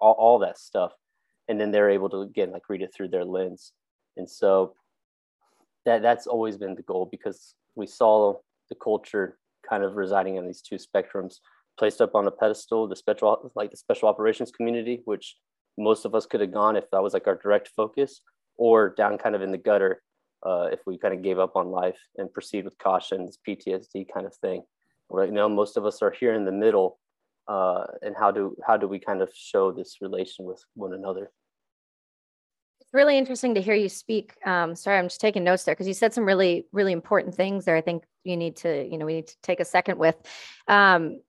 all, 0.00 0.12
all 0.18 0.38
that 0.38 0.58
stuff. 0.58 0.92
And 1.48 1.58
then 1.58 1.70
they're 1.70 1.90
able 1.90 2.10
to, 2.10 2.20
again, 2.20 2.50
like 2.50 2.68
read 2.68 2.82
it 2.82 2.92
through 2.94 3.08
their 3.08 3.24
lens. 3.24 3.72
And 4.18 4.28
so 4.28 4.74
that 5.86 6.02
that's 6.02 6.26
always 6.26 6.58
been 6.58 6.74
the 6.74 6.82
goal 6.82 7.08
because 7.10 7.54
we 7.74 7.86
saw 7.86 8.34
the 8.68 8.74
culture 8.74 9.38
kind 9.68 9.82
of 9.82 9.96
residing 9.96 10.36
in 10.36 10.46
these 10.46 10.60
two 10.60 10.76
spectrums 10.76 11.36
placed 11.78 12.00
up 12.00 12.14
on 12.14 12.26
a 12.26 12.30
pedestal 12.30 12.86
the 12.86 12.96
special 12.96 13.50
like 13.54 13.70
the 13.70 13.76
special 13.76 14.08
operations 14.08 14.50
community 14.50 15.00
which 15.04 15.36
most 15.78 16.04
of 16.04 16.14
us 16.14 16.26
could 16.26 16.40
have 16.40 16.52
gone 16.52 16.76
if 16.76 16.90
that 16.90 17.02
was 17.02 17.14
like 17.14 17.26
our 17.26 17.36
direct 17.36 17.68
focus 17.76 18.20
or 18.56 18.90
down 18.90 19.16
kind 19.16 19.34
of 19.34 19.42
in 19.42 19.52
the 19.52 19.58
gutter 19.58 20.02
uh, 20.44 20.68
if 20.72 20.80
we 20.86 20.98
kind 20.98 21.14
of 21.14 21.22
gave 21.22 21.38
up 21.38 21.56
on 21.56 21.68
life 21.68 21.98
and 22.16 22.32
proceed 22.32 22.64
with 22.64 22.78
caution 22.78 23.26
this 23.26 23.38
ptsd 23.46 24.06
kind 24.12 24.26
of 24.26 24.34
thing. 24.36 24.62
Right 25.10 25.32
now 25.32 25.48
most 25.48 25.76
of 25.76 25.86
us 25.86 26.02
are 26.02 26.10
here 26.10 26.34
in 26.34 26.44
the 26.44 26.52
middle 26.52 26.98
uh, 27.48 27.84
and 28.02 28.14
how 28.18 28.30
do 28.30 28.56
how 28.66 28.76
do 28.76 28.86
we 28.86 28.98
kind 28.98 29.22
of 29.22 29.30
show 29.34 29.72
this 29.72 29.98
relation 30.00 30.44
with 30.44 30.62
one 30.74 30.92
another? 30.92 31.30
It's 32.80 32.92
really 32.92 33.18
interesting 33.18 33.54
to 33.54 33.62
hear 33.62 33.74
you 33.74 33.88
speak. 33.88 34.34
Um, 34.46 34.74
sorry 34.76 34.98
i'm 34.98 35.06
just 35.06 35.20
taking 35.20 35.44
notes 35.44 35.64
there 35.64 35.74
because 35.74 35.88
you 35.88 35.94
said 35.94 36.12
some 36.12 36.24
really 36.24 36.66
really 36.72 36.92
important 36.92 37.34
things 37.34 37.64
there 37.64 37.76
i 37.76 37.80
think 37.80 38.04
you 38.28 38.36
need 38.36 38.56
to 38.56 38.86
you 38.88 38.98
know 38.98 39.06
we 39.06 39.14
need 39.14 39.26
to 39.28 39.36
take 39.42 39.60
a 39.60 39.64
second 39.64 39.98
with. 39.98 40.16
Um, 40.68 41.20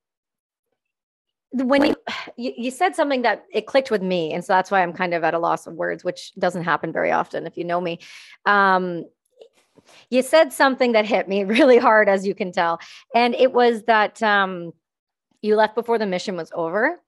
when 1.51 1.85
you, 2.37 2.53
you, 2.57 2.71
said 2.71 2.95
something 2.95 3.23
that 3.23 3.45
it 3.51 3.65
clicked 3.65 3.91
with 3.91 4.01
me 4.03 4.33
and 4.33 4.43
so 4.43 4.53
that's 4.53 4.71
why 4.71 4.81
i'm 4.81 4.93
kind 4.93 5.13
of 5.13 5.23
at 5.23 5.33
a 5.33 5.39
loss 5.39 5.67
of 5.67 5.73
words 5.73 6.03
which 6.03 6.33
doesn't 6.35 6.63
happen 6.63 6.91
very 6.91 7.11
often 7.11 7.47
if 7.47 7.57
you 7.57 7.63
know 7.63 7.81
me 7.81 7.99
um, 8.45 9.05
you 10.09 10.21
said 10.21 10.53
something 10.53 10.93
that 10.93 11.05
hit 11.05 11.27
me 11.27 11.43
really 11.45 11.77
hard, 11.77 12.09
as 12.09 12.25
you 12.25 12.35
can 12.35 12.51
tell. 12.51 12.79
And 13.13 13.35
it 13.35 13.51
was 13.51 13.83
that 13.83 14.21
um, 14.23 14.73
you 15.41 15.55
left 15.55 15.75
before 15.75 15.97
the 15.97 16.05
mission 16.05 16.35
was 16.35 16.51
over. 16.53 16.99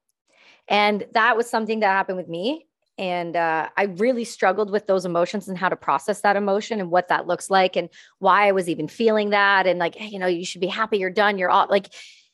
And 0.68 1.06
that 1.14 1.36
was 1.36 1.50
something 1.50 1.82
that 1.82 1.88
happened 1.88 2.18
with 2.18 2.30
me. 2.30 2.68
And 2.98 3.36
uh, 3.36 3.70
I 3.76 3.84
really 3.84 4.26
struggled 4.26 4.70
with 4.70 4.86
those 4.86 5.06
emotions 5.06 5.48
and 5.48 5.58
how 5.58 5.70
to 5.70 5.76
process 5.76 6.22
that 6.22 6.36
emotion 6.36 6.80
and 6.80 6.92
what 6.92 7.08
that 7.08 7.26
looks 7.26 7.50
like 7.50 7.76
and 7.76 7.90
why 8.20 8.48
I 8.48 8.52
was 8.52 8.70
even 8.70 8.88
feeling 8.88 9.32
that. 9.32 9.66
And 9.66 9.80
like, 9.80 10.00
you 10.00 10.20
know, 10.20 10.28
you 10.28 10.46
should 10.46 10.62
be 10.62 10.68
happy 10.68 11.00
you're 11.00 11.10
done. 11.10 11.38
You're 11.38 11.50
all 11.50 11.68
like, 11.70 11.92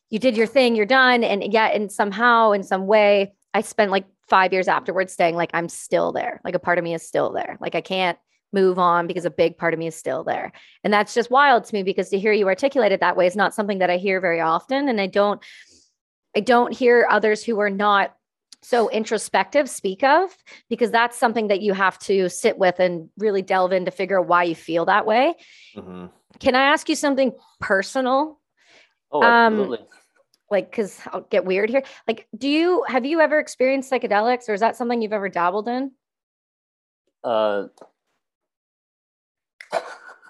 you 0.10 0.20
did 0.20 0.38
your 0.38 0.48
thing, 0.48 0.76
you're 0.76 0.86
done. 0.86 1.24
And 1.24 1.52
yet, 1.52 1.76
and 1.76 1.92
somehow, 1.92 2.52
in 2.52 2.64
some 2.64 2.88
way, 2.88 3.34
I 3.54 3.62
spent 3.62 3.92
like 3.92 4.06
five 4.30 4.54
years 4.54 4.68
afterwards 4.68 5.14
saying, 5.14 5.36
like, 5.36 5.52
I'm 5.54 5.70
still 5.70 6.12
there. 6.12 6.42
Like, 6.44 6.56
a 6.56 6.60
part 6.60 6.78
of 6.78 6.84
me 6.84 6.94
is 6.94 7.06
still 7.06 7.32
there. 7.32 7.58
Like, 7.60 7.76
I 7.76 7.82
can't 7.82 8.18
move 8.54 8.80
on 8.80 9.08
because 9.08 9.26
a 9.26 9.30
big 9.30 9.58
part 9.58 9.74
of 9.74 9.80
me 9.80 9.88
is 9.88 9.96
still 9.96 10.24
there. 10.24 10.54
And 10.84 10.94
that's 10.94 11.14
just 11.14 11.30
wild 11.30 11.66
to 11.66 11.76
me 11.76 11.84
because 11.84 12.10
to 12.10 12.20
hear 12.20 12.32
you 12.32 12.48
articulate 12.48 12.92
it 12.92 13.02
that 13.02 13.18
way 13.18 13.28
is 13.28 13.36
not 13.36 13.54
something 13.54 13.80
that 13.80 13.90
I 13.90 13.98
hear 13.98 14.22
very 14.22 14.40
often. 14.40 14.88
And 14.88 15.02
I 15.02 15.08
don't, 15.08 15.44
I 16.36 16.40
don't 16.40 16.74
hear 16.74 17.08
others 17.10 17.44
who 17.44 17.60
are 17.60 17.70
not 17.70 18.14
so 18.64 18.90
introspective 18.90 19.70
speak 19.70 20.04
of 20.04 20.36
because 20.70 20.92
that's 20.92 21.18
something 21.18 21.50
that 21.50 21.62
you 21.62 21.74
have 21.74 22.00
to 22.00 22.30
sit 22.30 22.58
with 22.58 22.80
and 22.80 23.10
really 23.18 23.42
delve 23.42 23.72
in 23.72 23.86
to 23.86 23.92
figure 23.92 24.20
out 24.20 24.28
why 24.28 24.44
you 24.44 24.56
feel 24.56 24.86
that 24.86 25.06
way. 25.06 25.36
Mm-hmm. 25.76 26.08
Can 26.40 26.56
I 26.56 26.64
ask 26.64 26.90
you 26.90 26.96
something 26.96 27.34
personal? 27.60 28.40
Oh, 29.12 29.24
absolutely. 29.24 29.80
Um, 29.80 29.86
like, 30.50 30.72
cause 30.72 31.00
I'll 31.08 31.22
get 31.22 31.46
weird 31.46 31.70
here. 31.70 31.84
Like, 32.08 32.28
do 32.38 32.48
you 32.48 32.84
have 32.88 33.06
you 33.06 33.20
ever 33.20 33.40
experienced 33.40 33.92
psychedelics 33.92 34.48
or 34.48 34.54
is 34.54 34.62
that 34.62 34.76
something 34.76 35.02
you've 35.02 35.14
ever 35.14 35.30
dabbled 35.30 35.68
in? 35.68 35.92
Uh, 37.24 37.68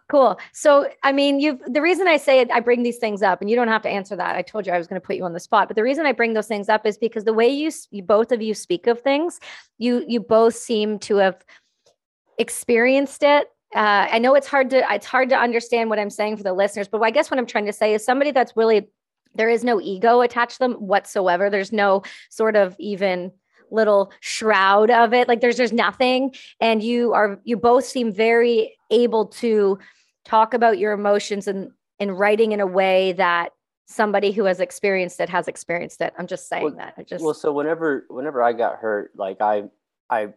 Cool. 0.10 0.40
So, 0.54 0.90
I 1.04 1.12
mean, 1.12 1.42
you've 1.42 1.62
the 1.68 1.82
reason 1.82 2.08
I 2.08 2.16
say 2.16 2.40
it, 2.40 2.50
I 2.50 2.62
bring 2.62 2.82
these 2.82 2.98
things 2.98 3.22
up, 3.22 3.42
and 3.42 3.50
you 3.50 3.58
don't 3.58 3.68
have 3.68 3.82
to 3.82 3.90
answer 3.90 4.16
that. 4.16 4.38
I 4.38 4.42
told 4.42 4.66
you 4.66 4.72
I 4.72 4.78
was 4.78 4.88
going 4.88 5.02
to 5.02 5.06
put 5.06 5.18
you 5.18 5.26
on 5.26 5.34
the 5.34 5.40
spot, 5.40 5.68
but 5.68 5.76
the 5.76 5.84
reason 5.84 6.06
I 6.06 6.14
bring 6.14 6.34
those 6.34 6.48
things 6.48 6.70
up 6.70 6.86
is 6.86 6.98
because 6.98 7.26
the 7.26 7.34
way 7.34 7.50
you, 7.50 7.70
you 7.92 8.04
both 8.04 8.32
of 8.32 8.42
you 8.42 8.54
speak 8.54 8.88
of 8.88 9.02
things, 9.02 9.42
you 9.78 10.06
you 10.08 10.22
both 10.22 10.56
seem 10.56 11.00
to 11.00 11.18
have 11.18 11.44
experienced 12.38 13.22
it. 13.22 13.50
Uh, 13.76 14.08
I 14.12 14.20
know 14.20 14.34
it's 14.36 14.48
hard 14.48 14.70
to 14.72 14.94
it's 14.94 15.06
hard 15.06 15.30
to 15.30 15.36
understand 15.36 15.90
what 15.90 16.00
I'm 16.00 16.10
saying 16.10 16.38
for 16.38 16.44
the 16.44 16.54
listeners, 16.54 16.88
but 16.88 17.02
I 17.02 17.12
guess 17.12 17.30
what 17.30 17.40
I'm 17.40 17.46
trying 17.46 17.66
to 17.66 17.74
say 17.74 17.94
is 17.94 18.04
somebody 18.04 18.32
that's 18.32 18.56
really 18.56 18.88
there 19.36 19.50
is 19.50 19.64
no 19.64 19.80
ego 19.82 20.22
attached 20.22 20.54
to 20.54 20.60
them 20.60 20.74
whatsoever. 20.76 21.50
There's 21.50 21.72
no 21.72 22.04
sort 22.30 22.56
of 22.56 22.76
even 22.80 23.32
little 23.70 24.14
shroud 24.22 24.90
of 24.90 25.14
it 25.14 25.28
like 25.28 25.42
there's 25.42 25.58
there's 25.58 25.74
nothing 25.74 26.34
and 26.62 26.82
you 26.82 27.12
are 27.12 27.38
you 27.44 27.58
both 27.58 27.84
seem 27.84 28.14
very 28.14 28.74
able 28.92 29.26
to 29.26 29.78
talk 30.24 30.54
about 30.54 30.78
your 30.78 30.94
emotions 30.94 31.50
and 31.50 31.72
in 32.00 32.12
writing 32.12 32.54
in 32.54 32.62
a 32.62 32.66
way 32.66 33.12
that 33.14 33.52
somebody 33.88 34.32
who 34.32 34.46
has 34.46 34.60
experienced 34.60 35.20
it 35.20 35.30
has 35.30 35.48
experienced 35.48 36.02
it. 36.02 36.14
I'm 36.18 36.28
just 36.28 36.48
saying 36.48 36.64
well, 36.64 36.76
that. 36.76 36.94
I 36.98 37.04
just 37.04 37.24
well, 37.24 37.34
so 37.34 37.52
whenever 37.52 38.06
whenever 38.10 38.44
I 38.44 38.54
got 38.54 38.78
hurt, 38.78 39.12
like 39.16 39.42
I 39.42 39.64
I 40.10 40.30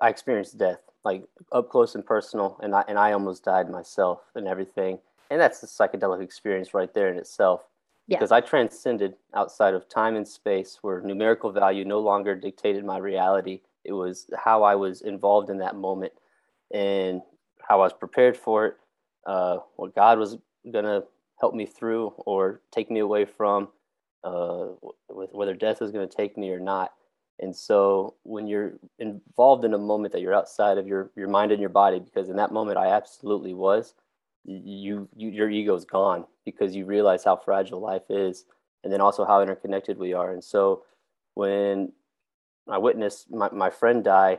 I 0.00 0.08
experienced 0.08 0.58
death 0.58 0.80
like 1.04 1.24
up 1.52 1.70
close 1.70 1.94
and 1.94 2.04
personal, 2.04 2.58
and 2.62 2.74
I 2.74 2.84
and 2.88 2.98
I 2.98 3.12
almost 3.12 3.44
died 3.44 3.70
myself 3.70 4.20
and 4.34 4.46
everything. 4.46 4.98
And 5.30 5.40
that's 5.40 5.60
the 5.60 5.66
psychedelic 5.66 6.22
experience 6.22 6.74
right 6.74 6.92
there 6.92 7.08
in 7.08 7.16
itself. 7.16 7.62
Yeah. 8.06 8.18
Because 8.18 8.32
I 8.32 8.40
transcended 8.40 9.14
outside 9.34 9.74
of 9.74 9.88
time 9.88 10.16
and 10.16 10.26
space, 10.26 10.78
where 10.82 11.00
numerical 11.00 11.52
value 11.52 11.84
no 11.84 12.00
longer 12.00 12.34
dictated 12.34 12.84
my 12.84 12.98
reality. 12.98 13.60
It 13.84 13.92
was 13.92 14.26
how 14.36 14.62
I 14.64 14.74
was 14.74 15.02
involved 15.02 15.48
in 15.48 15.58
that 15.58 15.76
moment, 15.76 16.12
and 16.72 17.22
how 17.62 17.80
I 17.80 17.84
was 17.84 17.92
prepared 17.92 18.36
for 18.36 18.66
it, 18.66 18.76
uh, 19.26 19.58
what 19.76 19.94
God 19.94 20.18
was 20.18 20.36
going 20.70 20.84
to 20.84 21.04
help 21.38 21.54
me 21.54 21.66
through 21.66 22.08
or 22.18 22.60
take 22.72 22.90
me 22.90 23.00
away 23.00 23.24
from, 23.24 23.68
uh, 24.24 24.66
whether 25.08 25.54
death 25.54 25.80
was 25.80 25.90
going 25.90 26.06
to 26.06 26.14
take 26.14 26.36
me 26.36 26.50
or 26.50 26.60
not. 26.60 26.92
And 27.40 27.56
so 27.56 28.14
when 28.22 28.46
you're 28.46 28.74
involved 28.98 29.64
in 29.64 29.74
a 29.74 29.78
moment 29.78 30.12
that 30.12 30.20
you're 30.20 30.34
outside 30.34 30.76
of 30.78 30.86
your, 30.86 31.10
your 31.16 31.28
mind 31.28 31.52
and 31.52 31.60
your 31.60 31.70
body, 31.70 31.98
because 31.98 32.28
in 32.28 32.36
that 32.36 32.52
moment 32.52 32.76
I 32.78 32.88
absolutely 32.88 33.54
was, 33.54 33.94
you, 34.44 35.08
you 35.16 35.30
your 35.30 35.50
ego's 35.50 35.84
gone 35.84 36.26
because 36.44 36.74
you 36.74 36.84
realize 36.84 37.24
how 37.24 37.36
fragile 37.36 37.80
life 37.80 38.10
is 38.10 38.44
and 38.84 38.92
then 38.92 39.00
also 39.00 39.24
how 39.24 39.42
interconnected 39.42 39.98
we 39.98 40.12
are. 40.12 40.32
And 40.32 40.42
so 40.42 40.84
when 41.34 41.92
I 42.68 42.78
witnessed 42.78 43.30
my, 43.30 43.48
my 43.52 43.70
friend 43.70 44.04
die, 44.04 44.38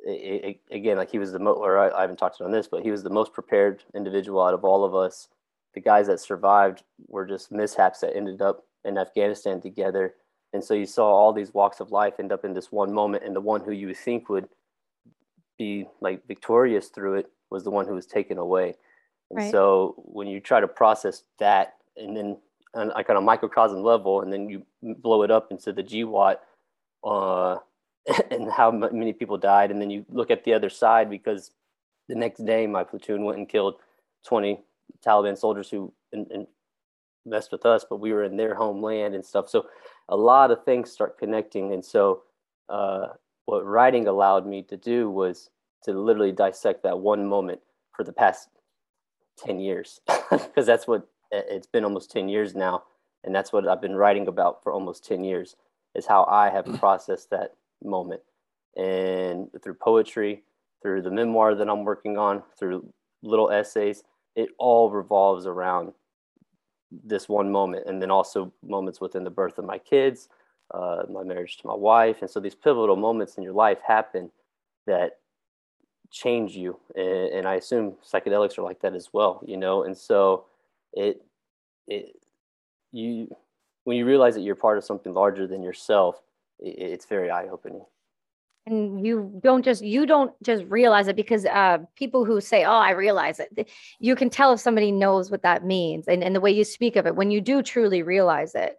it, 0.00 0.60
it, 0.70 0.74
again, 0.74 0.96
like 0.96 1.10
he 1.10 1.18
was 1.18 1.32
the 1.32 1.38
most, 1.38 1.58
or 1.58 1.78
I, 1.78 1.90
I 1.90 2.00
haven't 2.02 2.16
talked 2.16 2.40
on 2.40 2.52
this, 2.52 2.68
but 2.68 2.82
he 2.82 2.90
was 2.90 3.02
the 3.02 3.10
most 3.10 3.32
prepared 3.32 3.84
individual 3.94 4.42
out 4.42 4.54
of 4.54 4.64
all 4.64 4.84
of 4.84 4.94
us. 4.94 5.28
The 5.74 5.80
guys 5.80 6.06
that 6.06 6.20
survived 6.20 6.82
were 7.06 7.26
just 7.26 7.52
mishaps 7.52 8.00
that 8.00 8.16
ended 8.16 8.40
up 8.40 8.64
in 8.84 8.98
Afghanistan 8.98 9.60
together. 9.60 10.14
And 10.52 10.62
so 10.62 10.74
you 10.74 10.86
saw 10.86 11.06
all 11.06 11.32
these 11.32 11.54
walks 11.54 11.80
of 11.80 11.92
life 11.92 12.14
end 12.18 12.32
up 12.32 12.44
in 12.44 12.54
this 12.54 12.72
one 12.72 12.92
moment, 12.92 13.24
and 13.24 13.34
the 13.34 13.40
one 13.40 13.62
who 13.62 13.72
you 13.72 13.94
think 13.94 14.28
would 14.28 14.48
be 15.58 15.86
like 16.00 16.26
victorious 16.26 16.88
through 16.88 17.16
it 17.16 17.30
was 17.50 17.64
the 17.64 17.70
one 17.70 17.86
who 17.86 17.94
was 17.94 18.06
taken 18.06 18.38
away. 18.38 18.74
And 19.30 19.38
right. 19.38 19.50
so 19.50 19.94
when 19.98 20.26
you 20.26 20.40
try 20.40 20.60
to 20.60 20.68
process 20.68 21.22
that, 21.38 21.74
and 21.96 22.16
then 22.16 22.38
on, 22.74 22.88
like 22.88 23.10
on 23.10 23.16
a 23.16 23.20
microcosm 23.20 23.82
level, 23.82 24.22
and 24.22 24.32
then 24.32 24.48
you 24.48 24.66
blow 24.82 25.22
it 25.22 25.30
up 25.30 25.50
into 25.50 25.72
the 25.72 25.82
GWOT, 25.82 26.38
uh, 27.04 27.58
and 28.30 28.50
how 28.50 28.70
many 28.70 29.12
people 29.12 29.38
died. 29.38 29.70
And 29.70 29.80
then 29.80 29.90
you 29.90 30.04
look 30.08 30.30
at 30.30 30.44
the 30.44 30.54
other 30.54 30.70
side 30.70 31.10
because 31.10 31.52
the 32.08 32.14
next 32.14 32.44
day 32.44 32.66
my 32.66 32.82
platoon 32.82 33.24
went 33.24 33.38
and 33.38 33.48
killed 33.48 33.76
20 34.26 34.60
Taliban 35.04 35.38
soldiers 35.38 35.70
who 35.70 35.92
and, 36.12 36.30
and 36.30 36.46
messed 37.24 37.52
with 37.52 37.66
us, 37.66 37.84
but 37.88 38.00
we 38.00 38.12
were 38.12 38.24
in 38.24 38.36
their 38.36 38.54
homeland 38.54 39.14
and 39.14 39.24
stuff. 39.24 39.48
So 39.48 39.66
a 40.10 40.16
lot 40.16 40.50
of 40.50 40.64
things 40.64 40.90
start 40.90 41.18
connecting. 41.18 41.72
And 41.72 41.84
so 41.84 42.22
uh, 42.68 43.08
what 43.46 43.64
writing 43.64 44.06
allowed 44.06 44.46
me 44.46 44.62
to 44.64 44.76
do 44.76 45.10
was 45.10 45.50
to 45.84 45.92
literally 45.92 46.32
dissect 46.32 46.82
that 46.82 46.98
one 46.98 47.26
moment 47.26 47.60
for 47.96 48.04
the 48.04 48.12
past 48.12 48.48
10 49.38 49.60
years, 49.60 50.00
because 50.30 50.66
that's 50.66 50.86
what 50.86 51.08
it's 51.30 51.66
been 51.66 51.84
almost 51.84 52.10
10 52.10 52.28
years 52.28 52.54
now 52.54 52.82
and 53.24 53.34
that's 53.34 53.52
what 53.52 53.68
I've 53.68 53.80
been 53.80 53.96
writing 53.96 54.28
about 54.28 54.62
for 54.62 54.72
almost 54.72 55.04
ten 55.04 55.24
years. 55.24 55.56
Is 55.94 56.06
how 56.06 56.24
I 56.24 56.50
have 56.50 56.66
processed 56.78 57.30
that 57.30 57.54
moment, 57.82 58.20
and 58.76 59.48
through 59.62 59.74
poetry, 59.74 60.42
through 60.82 61.02
the 61.02 61.10
memoir 61.10 61.54
that 61.54 61.68
I'm 61.68 61.84
working 61.84 62.16
on, 62.16 62.42
through 62.58 62.92
little 63.22 63.50
essays, 63.50 64.04
it 64.36 64.50
all 64.58 64.90
revolves 64.90 65.46
around 65.46 65.92
this 67.04 67.28
one 67.28 67.50
moment, 67.50 67.86
and 67.86 68.00
then 68.00 68.10
also 68.10 68.52
moments 68.62 69.00
within 69.00 69.24
the 69.24 69.30
birth 69.30 69.58
of 69.58 69.64
my 69.64 69.78
kids, 69.78 70.28
uh, 70.72 71.02
my 71.08 71.22
marriage 71.22 71.56
to 71.58 71.66
my 71.66 71.74
wife, 71.74 72.18
and 72.20 72.30
so 72.30 72.40
these 72.40 72.54
pivotal 72.54 72.96
moments 72.96 73.36
in 73.36 73.42
your 73.42 73.52
life 73.52 73.78
happen 73.86 74.30
that 74.86 75.18
change 76.10 76.56
you, 76.56 76.78
and, 76.96 77.06
and 77.06 77.48
I 77.48 77.54
assume 77.54 77.94
psychedelics 78.04 78.58
are 78.58 78.62
like 78.62 78.80
that 78.80 78.94
as 78.94 79.10
well, 79.12 79.40
you 79.46 79.56
know, 79.56 79.84
and 79.84 79.96
so 79.96 80.46
it 80.92 81.22
it 81.86 82.16
you 82.92 83.34
when 83.84 83.96
you 83.96 84.04
realize 84.04 84.34
that 84.34 84.42
you're 84.42 84.56
part 84.56 84.78
of 84.78 84.84
something 84.84 85.14
larger 85.14 85.46
than 85.46 85.62
yourself, 85.62 86.20
it, 86.58 86.76
it's 86.78 87.06
very 87.06 87.30
eye 87.30 87.48
opening 87.48 87.84
and 88.70 89.04
you 89.04 89.38
don't 89.42 89.64
just 89.64 89.82
you 89.82 90.06
don't 90.06 90.32
just 90.42 90.64
realize 90.68 91.08
it 91.08 91.16
because 91.16 91.44
uh, 91.44 91.78
people 91.96 92.24
who 92.24 92.40
say 92.40 92.64
oh 92.64 92.70
i 92.70 92.90
realize 92.90 93.40
it. 93.40 93.68
You 93.98 94.16
can 94.16 94.30
tell 94.30 94.52
if 94.52 94.60
somebody 94.60 94.92
knows 94.92 95.30
what 95.30 95.42
that 95.42 95.64
means 95.64 96.08
and, 96.08 96.22
and 96.24 96.34
the 96.34 96.40
way 96.40 96.50
you 96.50 96.64
speak 96.64 96.96
of 96.96 97.06
it. 97.06 97.16
When 97.16 97.30
you 97.30 97.40
do 97.40 97.62
truly 97.62 98.02
realize 98.02 98.54
it 98.54 98.78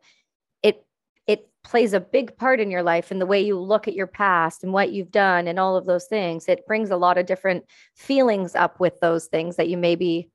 it 0.63 0.85
it 1.27 1.47
plays 1.63 1.93
a 1.93 1.99
big 1.99 2.35
part 2.37 2.59
in 2.59 2.71
your 2.71 2.83
life 2.83 3.11
and 3.11 3.21
the 3.21 3.25
way 3.25 3.41
you 3.41 3.59
look 3.59 3.87
at 3.87 3.93
your 3.93 4.07
past 4.07 4.63
and 4.63 4.73
what 4.73 4.91
you've 4.91 5.11
done 5.11 5.47
and 5.47 5.59
all 5.59 5.75
of 5.75 5.85
those 5.85 6.05
things 6.05 6.47
it 6.47 6.65
brings 6.65 6.89
a 6.89 6.97
lot 6.97 7.17
of 7.17 7.25
different 7.25 7.65
feelings 7.95 8.55
up 8.55 8.79
with 8.79 8.99
those 8.99 9.25
things 9.25 9.57
that 9.57 9.69
you 9.69 9.77
maybe 9.77 10.29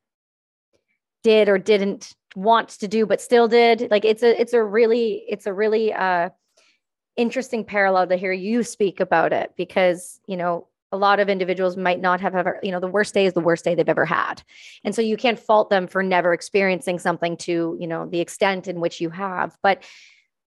did 1.22 1.48
or 1.48 1.58
didn't 1.58 2.14
want 2.36 2.68
to 2.68 2.86
do 2.86 3.06
but 3.06 3.20
still 3.20 3.48
did. 3.48 3.88
Like 3.90 4.04
it's 4.04 4.22
a 4.22 4.40
it's 4.40 4.52
a 4.52 4.62
really 4.62 5.24
it's 5.28 5.46
a 5.46 5.52
really 5.52 5.92
uh 5.92 6.30
interesting 7.16 7.64
parallel 7.64 8.06
to 8.08 8.16
hear 8.16 8.32
you 8.32 8.62
speak 8.62 9.00
about 9.00 9.32
it 9.32 9.52
because, 9.56 10.20
you 10.26 10.36
know, 10.36 10.68
a 10.92 10.96
lot 10.96 11.18
of 11.18 11.28
individuals 11.28 11.76
might 11.76 12.00
not 12.00 12.20
have 12.20 12.34
ever, 12.34 12.60
you 12.62 12.70
know, 12.70 12.80
the 12.80 12.86
worst 12.86 13.12
day 13.12 13.26
is 13.26 13.32
the 13.32 13.40
worst 13.40 13.64
day 13.64 13.74
they've 13.74 13.88
ever 13.88 14.04
had. 14.04 14.42
And 14.84 14.94
so 14.94 15.02
you 15.02 15.16
can't 15.16 15.38
fault 15.38 15.68
them 15.68 15.86
for 15.86 16.02
never 16.02 16.32
experiencing 16.32 16.98
something 16.98 17.36
to, 17.38 17.76
you 17.80 17.86
know, 17.86 18.06
the 18.06 18.20
extent 18.20 18.68
in 18.68 18.80
which 18.80 19.00
you 19.00 19.10
have. 19.10 19.56
But 19.62 19.82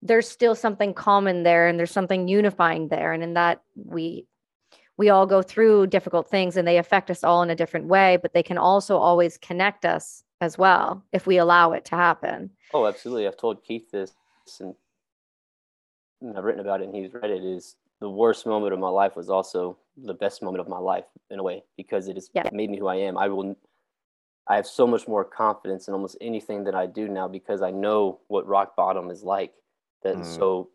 there's 0.02 0.28
still 0.28 0.54
something 0.54 0.92
common 0.92 1.42
there 1.42 1.68
and 1.68 1.78
there's 1.78 1.90
something 1.90 2.28
unifying 2.28 2.88
there. 2.88 3.12
And 3.12 3.22
in 3.22 3.34
that 3.34 3.62
we 3.74 4.26
we 4.98 5.10
all 5.10 5.26
go 5.26 5.42
through 5.42 5.88
difficult 5.88 6.30
things 6.30 6.56
and 6.56 6.66
they 6.66 6.78
affect 6.78 7.10
us 7.10 7.22
all 7.22 7.42
in 7.42 7.50
a 7.50 7.56
different 7.56 7.86
way, 7.86 8.18
but 8.20 8.32
they 8.32 8.42
can 8.42 8.56
also 8.56 8.96
always 8.96 9.36
connect 9.36 9.84
us 9.84 10.22
as 10.40 10.56
well 10.56 11.04
if 11.12 11.26
we 11.26 11.36
allow 11.36 11.72
it 11.72 11.84
to 11.86 11.96
happen. 11.96 12.50
Oh, 12.72 12.86
absolutely. 12.86 13.26
I've 13.26 13.36
told 13.36 13.62
Keith 13.62 13.90
this 13.90 14.14
and 14.60 14.74
I've 16.36 16.44
written 16.44 16.60
about 16.60 16.80
it 16.80 16.84
and 16.84 16.94
he's 16.94 17.12
read 17.12 17.30
it 17.30 17.44
is 17.44 17.76
the 18.00 18.08
worst 18.08 18.46
moment 18.46 18.72
of 18.72 18.78
my 18.78 18.88
life 18.88 19.16
was 19.16 19.30
also 19.30 19.76
the 19.96 20.14
best 20.14 20.42
moment 20.42 20.60
of 20.60 20.68
my 20.68 20.78
life 20.78 21.04
in 21.30 21.38
a 21.38 21.42
way 21.42 21.62
because 21.76 22.08
it 22.08 22.16
has 22.16 22.30
yeah. 22.34 22.48
made 22.52 22.70
me 22.70 22.78
who 22.78 22.86
I 22.86 22.96
am. 22.96 23.16
I 23.16 23.28
will 23.28 23.56
I 24.48 24.56
have 24.56 24.66
so 24.66 24.86
much 24.86 25.08
more 25.08 25.24
confidence 25.24 25.88
in 25.88 25.94
almost 25.94 26.16
anything 26.20 26.64
that 26.64 26.74
I 26.74 26.86
do 26.86 27.08
now 27.08 27.26
because 27.26 27.62
I 27.62 27.70
know 27.70 28.20
what 28.28 28.46
rock 28.46 28.76
bottom 28.76 29.10
is 29.10 29.22
like. 29.22 29.52
That 30.02 30.16
mm. 30.16 30.24
so 30.24 30.68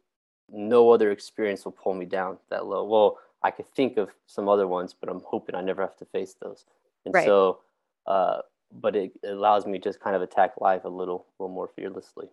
no 0.49 0.91
other 0.91 1.11
experience 1.11 1.63
will 1.63 1.71
pull 1.71 1.93
me 1.93 2.05
down 2.05 2.37
that 2.49 2.65
low. 2.65 2.83
Well, 2.83 3.17
I 3.43 3.51
could 3.51 3.73
think 3.73 3.97
of 3.97 4.09
some 4.27 4.49
other 4.49 4.67
ones, 4.67 4.93
but 4.99 5.09
I'm 5.09 5.21
hoping 5.25 5.55
I 5.55 5.61
never 5.61 5.81
have 5.81 5.95
to 5.97 6.05
face 6.05 6.35
those. 6.41 6.65
And 7.05 7.13
right. 7.13 7.25
so 7.25 7.59
uh, 8.05 8.39
but 8.79 8.95
it, 8.95 9.11
it 9.23 9.31
allows 9.31 9.65
me 9.65 9.77
to 9.77 9.83
just 9.83 9.99
kind 9.99 10.15
of 10.15 10.21
attack 10.21 10.53
life 10.59 10.85
a 10.85 10.89
little, 10.89 11.25
a 11.39 11.43
little 11.43 11.53
more 11.53 11.69
fearlessly. 11.75 12.27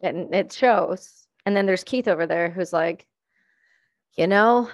And 0.00 0.34
it 0.34 0.52
shows 0.52 1.26
and 1.46 1.56
then 1.56 1.66
there's 1.66 1.84
Keith 1.84 2.08
over 2.08 2.26
there 2.26 2.50
who's 2.50 2.72
like, 2.72 3.06
you 4.16 4.26
know, 4.26 4.68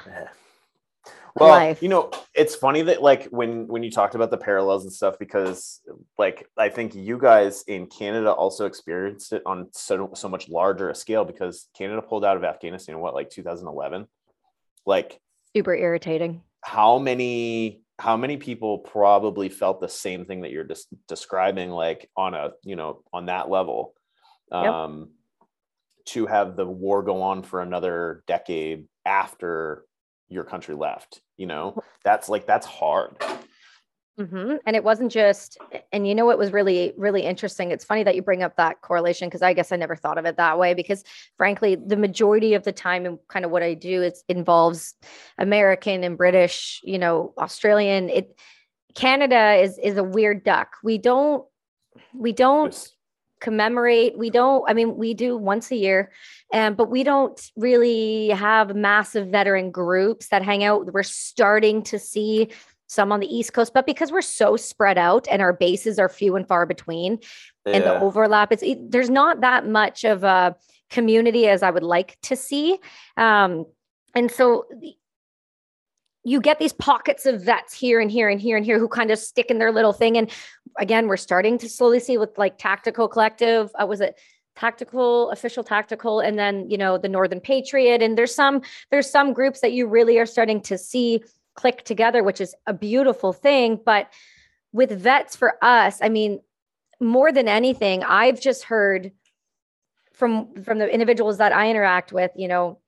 well, 1.37 1.51
life. 1.51 1.83
you 1.83 1.89
know, 1.89 2.11
it's 2.35 2.55
funny 2.55 2.83
that 2.83 3.03
like 3.03 3.25
when 3.27 3.67
when 3.69 3.83
you 3.83 3.91
talked 3.91 4.15
about 4.15 4.31
the 4.31 4.37
parallels 4.37 4.85
and 4.85 4.93
stuff 4.93 5.19
because 5.19 5.81
like 6.19 6.47
I 6.57 6.69
think 6.69 6.95
you 6.95 7.19
guys 7.19 7.63
in 7.67 7.87
Canada 7.87 8.33
also 8.33 8.67
experienced 8.67 9.33
it 9.33 9.43
on 9.47 9.69
so 9.73 10.11
so 10.15 10.29
much 10.29 10.49
larger 10.49 10.91
a 10.91 10.95
scale 10.95 11.25
because 11.25 11.69
Canada 11.77 12.03
pulled 12.03 12.25
out 12.25 12.37
of 12.37 12.45
Afghanistan 12.45 12.97
in 12.97 13.01
what 13.01 13.15
like 13.15 13.31
2011. 13.31 14.07
Like 14.87 15.21
super 15.55 15.75
irritating. 15.75 16.43
How 16.63 16.99
many 16.99 17.83
how 17.99 18.17
many 18.17 18.37
people 18.37 18.79
probably 18.79 19.49
felt 19.49 19.81
the 19.81 19.89
same 19.89 20.25
thing 20.25 20.43
that 20.43 20.53
you're 20.53 20.65
just 20.65 20.87
describing 21.09 21.71
like 21.71 22.09
on 22.17 22.35
a, 22.35 22.51
you 22.63 22.77
know, 22.77 23.03
on 23.13 23.27
that 23.27 23.51
level. 23.51 23.95
Yep. 24.53 24.65
Um 24.65 25.11
to 26.09 26.27
have 26.27 26.57
the 26.57 26.67
war 26.67 27.03
go 27.03 27.23
on 27.23 27.43
for 27.43 27.61
another 27.61 28.23
decade 28.27 28.87
after 29.05 29.85
your 30.29 30.45
country 30.45 30.75
left 30.75 31.21
you 31.39 31.47
know? 31.47 31.83
That's 32.05 32.29
like 32.29 32.47
that's 32.47 32.67
hard. 32.67 33.17
Mm-hmm. 34.19 34.57
and 34.67 34.75
it 34.75 34.83
wasn't 34.83 35.13
just 35.13 35.59
and 35.93 36.05
you 36.05 36.13
know 36.13 36.27
what 36.27 36.39
was 36.39 36.53
really 36.53 36.93
really 36.97 37.23
interesting? 37.23 37.71
It's 37.71 37.85
funny 37.85 38.03
that 38.03 38.17
you 38.17 38.23
bring 38.23 38.43
up 38.43 38.57
that 38.57 38.81
correlation 38.81 39.29
because 39.29 39.43
i 39.43 39.53
guess 39.53 39.71
i 39.71 39.77
never 39.77 39.95
thought 39.95 40.19
of 40.19 40.25
it 40.25 40.37
that 40.39 40.59
way 40.59 40.75
because 40.75 41.05
frankly 41.37 41.77
the 41.77 41.97
majority 41.97 42.55
of 42.55 42.65
the 42.65 42.73
time 42.73 43.07
and 43.07 43.19
kind 43.29 43.45
of 43.45 43.53
what 43.53 43.63
i 43.63 43.75
do 43.75 44.03
it 44.03 44.19
involves 44.29 44.95
american 45.39 46.03
and 46.03 46.19
british 46.19 46.81
you 46.83 46.99
know 46.99 47.33
australian. 47.39 48.09
It 48.09 48.37
canada 48.97 49.55
is 49.55 49.79
is 49.79 49.97
a 49.97 50.03
weird 50.03 50.43
duck. 50.43 50.77
We 50.83 50.99
don't 50.99 51.45
we 52.13 52.33
don't 52.33 52.75
commemorate. 53.41 54.19
We 54.19 54.31
don't 54.31 54.65
i 54.69 54.75
mean 54.75 54.97
we 54.97 55.15
do 55.15 55.37
once 55.37 55.71
a 55.71 55.77
year 55.77 56.11
and 56.53 56.77
but 56.77 56.91
we 56.91 57.03
don't 57.03 57.41
really 57.57 58.29
have 58.31 58.75
massive 58.75 59.29
veteran 59.29 59.71
groups 59.71 60.29
that 60.29 60.43
hang 60.43 60.65
out. 60.65 60.93
We're 60.93 61.03
starting 61.03 61.83
to 61.85 61.99
see 61.99 62.51
some 62.87 63.13
on 63.13 63.21
the 63.21 63.27
east 63.27 63.53
coast 63.53 63.75
but 63.75 63.85
because 63.85 64.11
we're 64.11 64.23
so 64.23 64.57
spread 64.57 64.97
out 64.97 65.29
and 65.31 65.43
our 65.43 65.53
bases 65.53 65.99
are 65.99 66.09
few 66.09 66.37
and 66.37 66.49
far 66.49 66.65
between 66.65 67.19
yeah. 67.67 67.75
and 67.75 67.85
the 67.85 68.01
overlap 68.01 68.51
it's 68.51 68.63
it, 68.63 68.91
there's 68.91 69.11
not 69.11 69.43
that 69.43 69.67
much 69.67 70.05
of 70.05 70.25
a 70.25 70.57
community 70.89 71.47
as 71.49 71.63
i 71.63 71.71
would 71.71 71.83
like 71.83 72.17
to 72.23 72.35
see. 72.35 72.79
Um 73.17 73.67
and 74.15 74.31
so 74.31 74.65
you 76.25 76.41
get 76.41 76.59
these 76.59 76.73
pockets 76.73 77.27
of 77.27 77.43
vets 77.43 77.73
here 77.73 78.01
and 78.01 78.11
here 78.11 78.29
and 78.29 78.41
here 78.41 78.57
and 78.57 78.67
here 78.67 78.79
who 78.79 78.89
kind 78.89 79.11
of 79.11 79.19
stick 79.19 79.51
in 79.51 79.59
their 79.59 79.73
little 79.73 79.93
thing. 79.93 80.17
And 80.17 80.31
again, 80.79 81.07
we're 81.07 81.17
starting 81.17 81.59
to 81.59 81.69
slowly 81.69 82.01
see 82.01 82.19
with 82.19 82.37
like 82.37 82.59
Tactical 82.59 83.09
Collective. 83.09 83.71
Uh, 83.81 83.87
was 83.87 84.01
it 84.01 84.19
tactical 84.57 85.31
official 85.31 85.63
tactical 85.63 86.19
and 86.19 86.37
then 86.37 86.69
you 86.69 86.77
know 86.77 86.99
the 86.99 87.09
northern 87.09 87.39
patriot 87.39 88.03
and 88.03 88.19
there's 88.19 88.35
some 88.35 88.61
there's 88.91 89.09
some 89.09 89.33
groups 89.33 89.61
that 89.61 89.71
you 89.71 89.87
really 89.87 90.19
are 90.19 90.27
starting 90.27 90.61
to 90.61 90.77
see 90.77 91.23
click 91.55 91.85
together 91.85 92.25
which 92.25 92.41
is 92.41 92.57
a 92.67 92.75
beautiful 92.75 93.33
thing 93.33 93.79
but 93.87 94.13
with 94.73 94.91
vets 94.91 95.37
for 95.37 95.63
us 95.63 96.01
i 96.03 96.09
mean 96.09 96.41
more 96.99 97.31
than 97.31 97.47
anything 97.47 98.03
i've 98.03 98.41
just 98.41 98.65
heard 98.65 99.13
from 100.13 100.53
from 100.65 100.81
the 100.81 100.93
individuals 100.93 101.39
that 101.39 101.53
i 101.53 101.71
interact 101.71 102.13
with 102.13 102.33
you 102.35 102.49
know 102.49 102.81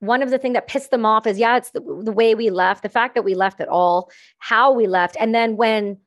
one 0.00 0.22
of 0.22 0.30
the 0.30 0.38
things 0.38 0.54
that 0.54 0.68
pissed 0.68 0.90
them 0.90 1.04
off 1.04 1.26
is 1.26 1.38
yeah 1.38 1.56
it's 1.56 1.70
the, 1.70 1.80
the 1.80 2.12
way 2.12 2.34
we 2.34 2.50
left 2.50 2.82
the 2.82 2.88
fact 2.88 3.14
that 3.14 3.22
we 3.22 3.34
left 3.34 3.60
at 3.60 3.68
all 3.68 4.10
how 4.38 4.72
we 4.72 4.86
left 4.86 5.16
and 5.18 5.34
then 5.34 5.56
when 5.56 5.98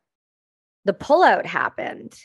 the 0.86 0.94
pullout 0.94 1.46
happened 1.46 2.16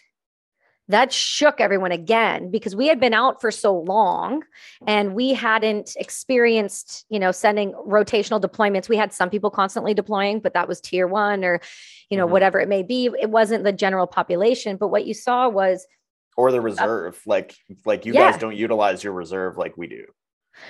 that 0.89 1.13
shook 1.13 1.61
everyone 1.61 1.91
again 1.91 2.51
because 2.51 2.77
we 2.77 2.87
had 2.87 3.01
been 3.01 3.13
out 3.13 3.41
for 3.41 3.51
so 3.51 3.77
long 3.77 4.45
and 4.87 5.15
we 5.15 5.35
hadn't 5.35 5.97
experienced 5.99 7.05
you 7.09 7.19
know 7.19 7.33
sending 7.33 7.73
rotational 7.73 8.41
deployments 8.41 8.89
we 8.89 8.97
had 8.97 9.13
some 9.13 9.31
people 9.31 9.51
constantly 9.51 9.95
deploying 9.95 10.41
but 10.41 10.55
that 10.55 10.69
was 10.69 10.81
tier 10.81 11.07
1 11.07 11.45
or 11.45 11.61
you 12.11 12.17
know 12.17 12.25
mm-hmm. 12.25 12.33
whatever 12.33 12.61
it 12.61 12.69
may 12.69 12.83
be 12.83 13.11
it 13.21 13.31
wasn't 13.31 13.65
the 13.65 13.73
general 13.73 14.07
population 14.07 14.77
but 14.77 14.89
what 14.89 15.07
you 15.07 15.15
saw 15.15 15.49
was 15.49 15.87
or 16.37 16.53
the 16.53 16.61
reserve 16.61 17.15
uh, 17.15 17.31
like 17.31 17.57
like 17.85 18.07
you 18.07 18.13
yeah. 18.13 18.31
guys 18.31 18.41
don't 18.41 18.57
utilize 18.57 19.03
your 19.03 19.13
reserve 19.13 19.57
like 19.57 19.77
we 19.77 19.87
do 19.87 20.05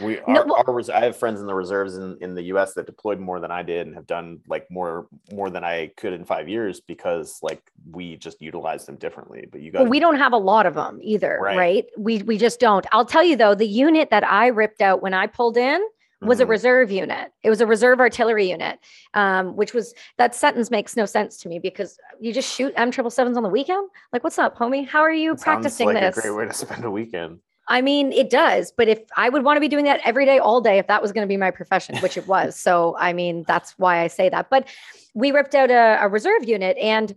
we 0.00 0.18
are, 0.18 0.34
no, 0.34 0.44
well, 0.44 0.64
our, 0.66 0.96
I 0.96 1.04
have 1.04 1.16
friends 1.16 1.40
in 1.40 1.46
the 1.46 1.54
reserves 1.54 1.96
in, 1.96 2.18
in 2.20 2.34
the 2.34 2.42
US 2.44 2.74
that 2.74 2.86
deployed 2.86 3.18
more 3.18 3.40
than 3.40 3.50
I 3.50 3.62
did 3.62 3.86
and 3.86 3.94
have 3.94 4.06
done 4.06 4.40
like 4.48 4.70
more 4.70 5.06
more 5.32 5.50
than 5.50 5.64
I 5.64 5.92
could 5.96 6.12
in 6.12 6.24
five 6.24 6.48
years 6.48 6.80
because 6.80 7.38
like 7.42 7.62
we 7.90 8.16
just 8.16 8.40
utilize 8.42 8.86
them 8.86 8.96
differently. 8.96 9.48
But 9.50 9.60
you 9.60 9.70
guys 9.70 9.80
well, 9.80 9.90
we 9.90 10.00
don't 10.00 10.18
have 10.18 10.32
a 10.32 10.38
lot 10.38 10.66
of 10.66 10.74
them 10.74 10.98
either, 11.02 11.38
right. 11.40 11.56
right? 11.56 11.86
We 11.96 12.22
we 12.22 12.38
just 12.38 12.60
don't. 12.60 12.86
I'll 12.92 13.06
tell 13.06 13.24
you 13.24 13.36
though, 13.36 13.54
the 13.54 13.66
unit 13.66 14.10
that 14.10 14.24
I 14.24 14.48
ripped 14.48 14.82
out 14.82 15.02
when 15.02 15.14
I 15.14 15.26
pulled 15.26 15.56
in 15.56 15.80
was 16.22 16.38
mm-hmm. 16.38 16.44
a 16.44 16.46
reserve 16.46 16.90
unit. 16.90 17.32
It 17.42 17.50
was 17.50 17.60
a 17.60 17.66
reserve 17.66 18.00
artillery 18.00 18.50
unit, 18.50 18.78
um, 19.14 19.54
which 19.54 19.74
was 19.74 19.94
that 20.16 20.34
sentence 20.34 20.70
makes 20.70 20.96
no 20.96 21.04
sense 21.04 21.36
to 21.38 21.48
me 21.48 21.58
because 21.58 21.98
you 22.20 22.32
just 22.32 22.52
shoot 22.52 22.72
M 22.76 22.90
triple 22.90 23.10
sevens 23.10 23.36
on 23.36 23.42
the 23.42 23.48
weekend. 23.48 23.88
Like, 24.12 24.24
what's 24.24 24.38
up, 24.38 24.56
homie? 24.56 24.86
How 24.86 25.00
are 25.00 25.12
you 25.12 25.32
it 25.32 25.40
practicing 25.40 25.88
like 25.88 26.00
this? 26.00 26.18
A 26.18 26.22
great 26.22 26.36
way 26.36 26.46
to 26.46 26.52
spend 26.52 26.84
a 26.84 26.90
weekend. 26.90 27.40
I 27.68 27.82
mean, 27.82 28.12
it 28.12 28.30
does, 28.30 28.72
but 28.76 28.88
if 28.88 29.00
I 29.16 29.28
would 29.28 29.42
want 29.42 29.56
to 29.56 29.60
be 29.60 29.68
doing 29.68 29.84
that 29.86 30.00
every 30.04 30.24
day, 30.24 30.38
all 30.38 30.60
day, 30.60 30.78
if 30.78 30.86
that 30.86 31.02
was 31.02 31.12
going 31.12 31.26
to 31.26 31.28
be 31.28 31.36
my 31.36 31.50
profession, 31.50 31.96
which 31.98 32.16
it 32.16 32.26
was. 32.28 32.56
so, 32.66 32.96
I 32.98 33.12
mean, 33.12 33.44
that's 33.46 33.72
why 33.76 34.00
I 34.00 34.06
say 34.06 34.28
that. 34.28 34.50
But 34.50 34.68
we 35.14 35.32
ripped 35.32 35.54
out 35.54 35.70
a, 35.70 35.98
a 36.00 36.08
reserve 36.08 36.48
unit 36.48 36.76
and 36.78 37.14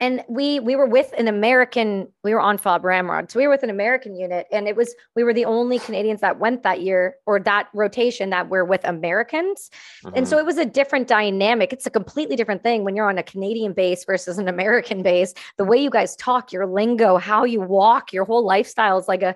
and 0.00 0.24
we 0.28 0.60
we 0.60 0.76
were 0.76 0.86
with 0.86 1.12
an 1.18 1.26
American. 1.26 2.06
We 2.22 2.32
were 2.32 2.40
on 2.40 2.56
Fob 2.58 2.84
Ramrod, 2.84 3.30
so 3.30 3.38
we 3.38 3.46
were 3.46 3.52
with 3.52 3.64
an 3.64 3.70
American 3.70 4.14
unit, 4.14 4.46
and 4.52 4.68
it 4.68 4.76
was 4.76 4.94
we 5.16 5.24
were 5.24 5.34
the 5.34 5.44
only 5.44 5.80
Canadians 5.80 6.20
that 6.20 6.38
went 6.38 6.62
that 6.62 6.82
year 6.82 7.16
or 7.26 7.40
that 7.40 7.68
rotation 7.74 8.30
that 8.30 8.48
were 8.48 8.64
with 8.64 8.84
Americans, 8.84 9.70
and 10.14 10.24
Mhm. 10.24 10.28
so 10.28 10.38
it 10.38 10.46
was 10.46 10.56
a 10.56 10.64
different 10.64 11.08
dynamic. 11.08 11.72
It's 11.72 11.86
a 11.86 11.90
completely 11.90 12.36
different 12.36 12.62
thing 12.62 12.84
when 12.84 12.94
you're 12.94 13.08
on 13.08 13.18
a 13.18 13.24
Canadian 13.24 13.72
base 13.72 14.04
versus 14.04 14.38
an 14.38 14.46
American 14.46 15.02
base. 15.02 15.34
The 15.56 15.64
way 15.64 15.78
you 15.78 15.90
guys 15.90 16.14
talk, 16.14 16.52
your 16.52 16.66
lingo, 16.66 17.16
how 17.16 17.42
you 17.42 17.60
walk, 17.60 18.12
your 18.12 18.24
whole 18.24 18.44
lifestyle 18.44 18.98
is 18.98 19.08
like 19.08 19.22
a. 19.22 19.34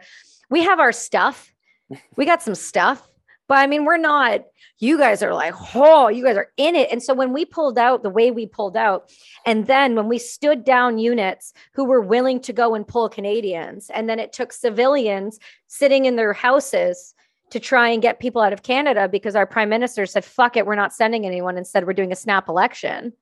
We 0.53 0.62
have 0.65 0.79
our 0.81 0.93
stuff. 0.93 1.53
We 2.17 2.25
got 2.25 2.43
some 2.43 2.55
stuff, 2.55 3.07
but 3.49 3.59
I 3.59 3.67
mean, 3.67 3.85
we're 3.85 3.97
not. 3.99 4.45
You 4.79 4.99
guys 4.99 5.23
are 5.23 5.35
like, 5.35 5.55
oh, 5.75 6.09
you 6.09 6.25
guys 6.25 6.37
are 6.37 6.49
in 6.57 6.75
it. 6.75 6.88
And 6.91 7.03
so 7.03 7.15
when 7.15 7.33
we 7.33 7.45
pulled 7.45 7.79
out 7.79 8.03
the 8.03 8.11
way 8.11 8.31
we 8.31 8.47
pulled 8.47 8.77
out, 8.77 9.11
and 9.47 9.67
then 9.67 9.95
when 9.95 10.09
we 10.09 10.19
stood 10.19 10.65
down 10.65 10.99
units 10.99 11.53
who 11.75 11.85
were 11.85 12.01
willing 12.01 12.41
to 12.41 12.53
go 12.53 12.75
and 12.75 12.87
pull 12.87 13.09
Canadians, 13.09 13.91
and 13.91 14.09
then 14.09 14.19
it 14.19 14.33
took 14.33 14.53
civilians 14.53 15.38
sitting 15.69 16.05
in 16.07 16.17
their 16.17 16.33
houses 16.33 17.15
to 17.51 17.61
try 17.61 17.88
and 17.91 18.01
get 18.03 18.19
people 18.21 18.41
out 18.41 18.53
of 18.53 18.62
Canada 18.62 19.09
because 19.09 19.37
our 19.37 19.47
prime 19.47 19.69
minister 19.69 20.07
said, 20.07 20.25
fuck 20.25 20.57
it, 20.57 20.67
we're 20.67 20.75
not 20.75 20.93
sending 20.93 21.27
anyone. 21.27 21.59
Instead, 21.59 21.87
we're 21.87 21.93
doing 21.93 22.12
a 22.12 22.17
snap 22.17 22.49
election. 22.49 23.12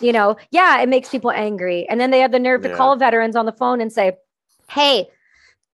You 0.00 0.12
know, 0.12 0.36
yeah, 0.50 0.80
it 0.80 0.88
makes 0.88 1.08
people 1.08 1.30
angry. 1.32 1.88
And 1.88 2.00
then 2.00 2.10
they 2.10 2.20
have 2.20 2.32
the 2.32 2.38
nerve 2.38 2.62
to 2.62 2.68
Yeah. 2.68 2.76
call 2.76 2.96
veterans 2.96 3.34
on 3.36 3.46
the 3.46 3.52
phone 3.52 3.80
and 3.80 3.92
say, 3.92 4.12
hey, 4.70 5.08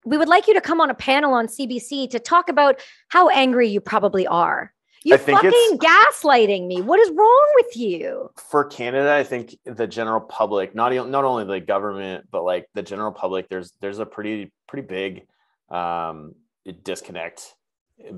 we 0.05 0.17
would 0.17 0.29
like 0.29 0.49
you 0.49 0.55
to 0.55 0.61
come 0.61 0.81
on 0.81 0.91
a 0.91 0.95
panel 0.95 1.35
on 1.35 1.47
CBC 1.47 2.11
to 2.11 2.19
talk 2.19 2.49
about 2.49 2.81
how 3.09 3.29
angry 3.29 3.69
you 3.69 3.81
probably 3.81 4.27
are. 4.27 4.73
You're 5.03 5.19
fucking 5.19 5.79
gaslighting 5.79 6.67
me. 6.67 6.83
What 6.83 7.01
is 7.01 7.11
wrong 7.11 7.49
with 7.57 7.77
you? 7.77 8.31
for 8.37 8.65
Canada, 8.65 9.15
I 9.15 9.25
think 9.25 9.57
the 9.65 9.87
general 9.87 10.21
public, 10.21 10.75
not 10.75 10.93
not 11.09 11.25
only 11.25 11.45
the 11.45 11.61
government, 11.61 12.27
but 12.31 12.45
like 12.45 12.67
the 12.75 12.83
general 12.83 13.13
public, 13.13 13.49
there's 13.49 13.73
there's 13.81 13.99
a 13.99 14.07
pretty 14.07 14.53
pretty 14.67 14.87
big 14.87 15.27
um, 15.71 16.35
disconnect 16.83 17.55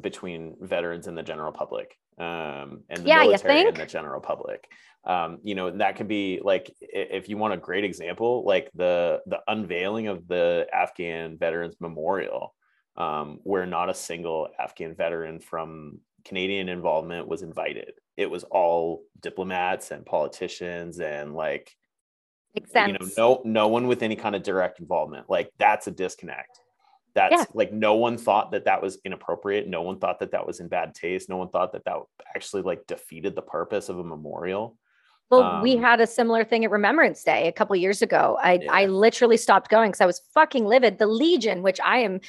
between 0.00 0.56
veterans 0.60 1.06
and 1.06 1.16
the 1.16 1.22
general 1.22 1.52
public, 1.52 1.96
um, 2.18 2.82
and 2.88 3.04
the 3.04 3.08
Yeah, 3.08 3.22
you 3.22 3.28
military 3.28 3.68
and 3.68 3.76
the 3.76 3.86
general 3.86 4.20
public. 4.20 4.68
Um, 5.04 5.38
you 5.42 5.54
know, 5.54 5.70
that 5.78 5.96
could 5.96 6.08
be 6.08 6.40
like 6.42 6.74
if 6.80 7.28
you 7.28 7.36
want 7.36 7.54
a 7.54 7.56
great 7.56 7.84
example, 7.84 8.44
like 8.44 8.70
the 8.74 9.20
the 9.26 9.40
unveiling 9.48 10.06
of 10.08 10.28
the 10.28 10.66
Afghan 10.72 11.38
Veterans 11.38 11.76
Memorial, 11.80 12.54
um, 12.96 13.40
where 13.42 13.66
not 13.66 13.90
a 13.90 13.94
single 13.94 14.48
Afghan 14.58 14.94
veteran 14.94 15.40
from 15.40 15.98
Canadian 16.24 16.68
involvement 16.68 17.26
was 17.26 17.42
invited. 17.42 17.94
It 18.16 18.30
was 18.30 18.44
all 18.44 19.02
diplomats 19.20 19.90
and 19.90 20.06
politicians 20.06 21.00
and 21.00 21.34
like 21.34 21.72
Makes 22.54 22.70
you 22.74 22.92
know 22.92 23.08
no 23.16 23.42
no 23.44 23.68
one 23.68 23.86
with 23.86 24.02
any 24.02 24.14
kind 24.14 24.36
of 24.36 24.42
direct 24.42 24.78
involvement. 24.78 25.28
Like 25.30 25.50
that's 25.58 25.86
a 25.86 25.90
disconnect. 25.90 26.60
That's 27.14 27.32
Yeah. 27.32 27.44
like 27.54 27.72
no 27.72 27.94
one 27.94 28.18
thought 28.18 28.52
that 28.52 28.66
that 28.66 28.82
was 28.82 28.98
inappropriate. 29.04 29.68
No 29.68 29.82
one 29.82 29.98
thought 29.98 30.20
that 30.20 30.32
that 30.32 30.46
was 30.46 30.60
in 30.60 30.68
bad 30.68 30.94
taste. 30.94 31.28
No 31.28 31.38
one 31.38 31.48
thought 31.48 31.72
that 31.72 31.84
that 31.86 31.96
actually 32.36 32.62
like 32.62 32.86
defeated 32.86 33.34
the 33.34 33.42
purpose 33.42 33.88
of 33.88 33.98
a 33.98 34.04
memorial. 34.04 34.76
Well, 35.32 35.62
we 35.62 35.76
Um, 35.76 35.82
had 35.82 36.00
a 36.02 36.06
similar 36.06 36.44
thing 36.44 36.64
at 36.64 36.70
Remembrance 36.70 37.24
Day 37.24 37.48
a 37.48 37.52
couple 37.52 37.74
years 37.74 38.02
ago. 38.02 38.38
I, 38.42 38.60
Yeah. 38.62 38.70
I 38.72 38.86
literally 38.86 39.38
stopped 39.38 39.70
going 39.70 39.90
because 39.90 40.02
I 40.02 40.06
was 40.06 40.20
fucking 40.34 40.66
livid. 40.66 40.98
The 40.98 41.06
Legion, 41.06 41.62
which 41.62 41.80
I 41.82 41.98
am 41.98 42.20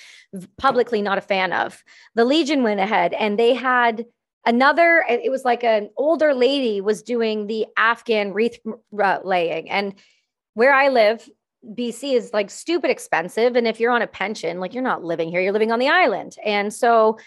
publicly 0.58 1.02
not 1.02 1.18
a 1.18 1.22
fan 1.22 1.52
of, 1.52 1.84
the 2.16 2.24
Legion 2.24 2.64
went 2.64 2.80
ahead 2.80 3.14
and 3.14 3.38
they 3.38 3.54
had 3.54 4.06
another. 4.46 5.04
It 5.10 5.30
was 5.32 5.44
like 5.44 5.66
an 5.66 5.90
older 5.98 6.34
lady 6.34 6.80
was 6.80 7.04
doing 7.04 7.48
the 7.48 7.68
Afghan 7.76 8.32
wreath 8.32 8.60
laying, 8.92 9.70
and 9.70 9.96
where 10.54 10.74
I 10.74 10.88
live, 10.88 11.30
BC 11.76 12.14
is 12.14 12.32
like 12.32 12.50
stupid 12.50 12.90
expensive. 12.90 13.56
And 13.58 13.68
if 13.68 13.80
you're 13.82 13.92
on 13.92 14.02
a 14.02 14.08
pension, 14.08 14.60
like 14.60 14.74
you're 14.74 14.84
not 14.84 15.04
living 15.04 15.30
here, 15.30 15.42
you're 15.42 15.52
living 15.54 15.72
on 15.72 15.80
the 15.80 15.90
island. 15.90 16.36
And 16.46 16.74
so 16.74 17.18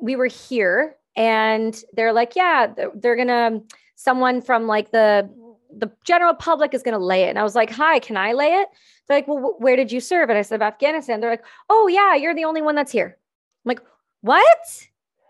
we 0.00 0.16
were 0.16 0.26
here 0.26 0.96
and 1.16 1.78
they're 1.94 2.12
like, 2.12 2.36
yeah, 2.36 2.66
they're, 2.66 2.90
they're 2.94 3.16
gonna, 3.16 3.60
someone 3.96 4.42
from 4.42 4.66
like 4.66 4.90
the, 4.90 5.28
the 5.76 5.90
general 6.04 6.34
public 6.34 6.74
is 6.74 6.82
gonna 6.82 6.98
lay 6.98 7.24
it. 7.24 7.30
And 7.30 7.38
I 7.38 7.42
was 7.42 7.54
like, 7.54 7.70
hi, 7.70 7.98
can 7.98 8.16
I 8.16 8.32
lay 8.32 8.54
it? 8.54 8.68
They're 9.06 9.18
like, 9.18 9.28
well, 9.28 9.38
wh- 9.38 9.60
where 9.60 9.76
did 9.76 9.92
you 9.92 10.00
serve? 10.00 10.30
And 10.30 10.38
I 10.38 10.42
said, 10.42 10.62
Afghanistan. 10.62 11.20
They're 11.20 11.30
like, 11.30 11.44
oh 11.68 11.88
yeah, 11.88 12.14
you're 12.14 12.34
the 12.34 12.44
only 12.44 12.62
one 12.62 12.74
that's 12.74 12.92
here. 12.92 13.16
I'm 13.64 13.68
like, 13.68 13.80
what? 14.20 14.86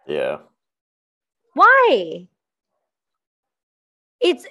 Yeah. 0.07 0.39
Why? 1.55 2.29
It's, 4.21 4.47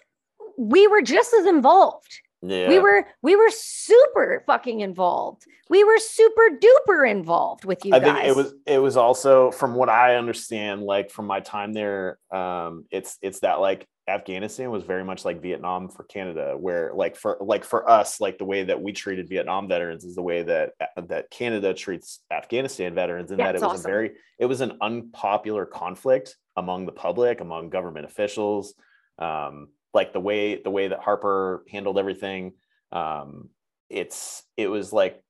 we 0.58 0.88
were 0.88 1.02
just 1.02 1.34
as 1.34 1.45
involved. 1.45 2.19
Yeah. 2.45 2.67
We 2.67 2.80
were 2.80 3.08
we 3.21 3.38
were 3.38 3.49
super 3.49 4.43
fucking 4.45 4.82
involved. 4.82 5.45
We 5.69 5.86
were 5.86 5.97
super 5.97 6.49
duper 6.60 7.10
involved 7.10 7.63
with 7.63 7.86
you 7.86 7.95
I 7.95 7.99
guys. 7.99 8.15
think 8.15 8.28
it 8.28 8.36
was 8.36 8.54
it 8.67 8.80
was 8.80 8.97
also 8.97 9.49
from 9.52 9.76
what 9.76 9.88
I 9.88 10.17
understand, 10.17 10.84
like 10.84 11.10
from 11.10 11.26
my 11.26 11.39
time 11.39 11.71
there, 11.71 12.19
um, 12.32 12.84
it's 12.91 13.17
it's 13.21 13.39
that 13.39 13.62
like 13.62 13.88
Afghanistan 14.07 14.69
was 14.69 14.83
very 14.83 15.03
much 15.03 15.23
like 15.23 15.41
Vietnam 15.41 15.87
for 15.87 16.03
Canada, 16.03 16.55
where 16.57 16.91
like 16.93 17.15
for 17.15 17.37
like 17.39 17.63
for 17.63 17.89
us, 17.89 18.19
like 18.19 18.37
the 18.37 18.45
way 18.45 18.63
that 18.63 18.81
we 18.81 18.91
treated 18.91 19.29
Vietnam 19.29 19.67
veterans 19.67 20.03
is 20.03 20.15
the 20.15 20.21
way 20.21 20.43
that 20.43 20.73
that 20.97 21.29
Canada 21.31 21.73
treats 21.73 22.19
Afghanistan 22.29 22.93
veterans, 22.93 23.31
and 23.31 23.39
Yeah, 23.39 23.45
that 23.45 23.55
it 23.55 23.61
was 23.61 23.79
awesome. 23.79 23.79
a 23.79 23.93
very 23.93 24.11
it 24.39 24.45
was 24.45 24.61
an 24.61 24.77
unpopular 24.81 25.65
conflict 25.65 26.35
among 26.57 26.85
the 26.85 26.91
public, 26.91 27.39
among 27.39 27.69
government 27.69 28.05
officials. 28.05 28.73
Um, 29.19 29.69
like 29.93 30.11
the 30.11 30.19
way 30.19 30.61
the 30.61 30.71
way 30.71 30.89
that 30.89 30.99
Harper 30.99 31.63
handled 31.71 31.97
everything, 31.97 32.53
um, 32.91 33.49
it's 33.89 34.43
it 34.57 34.67
was 34.67 34.91
like 34.91 35.23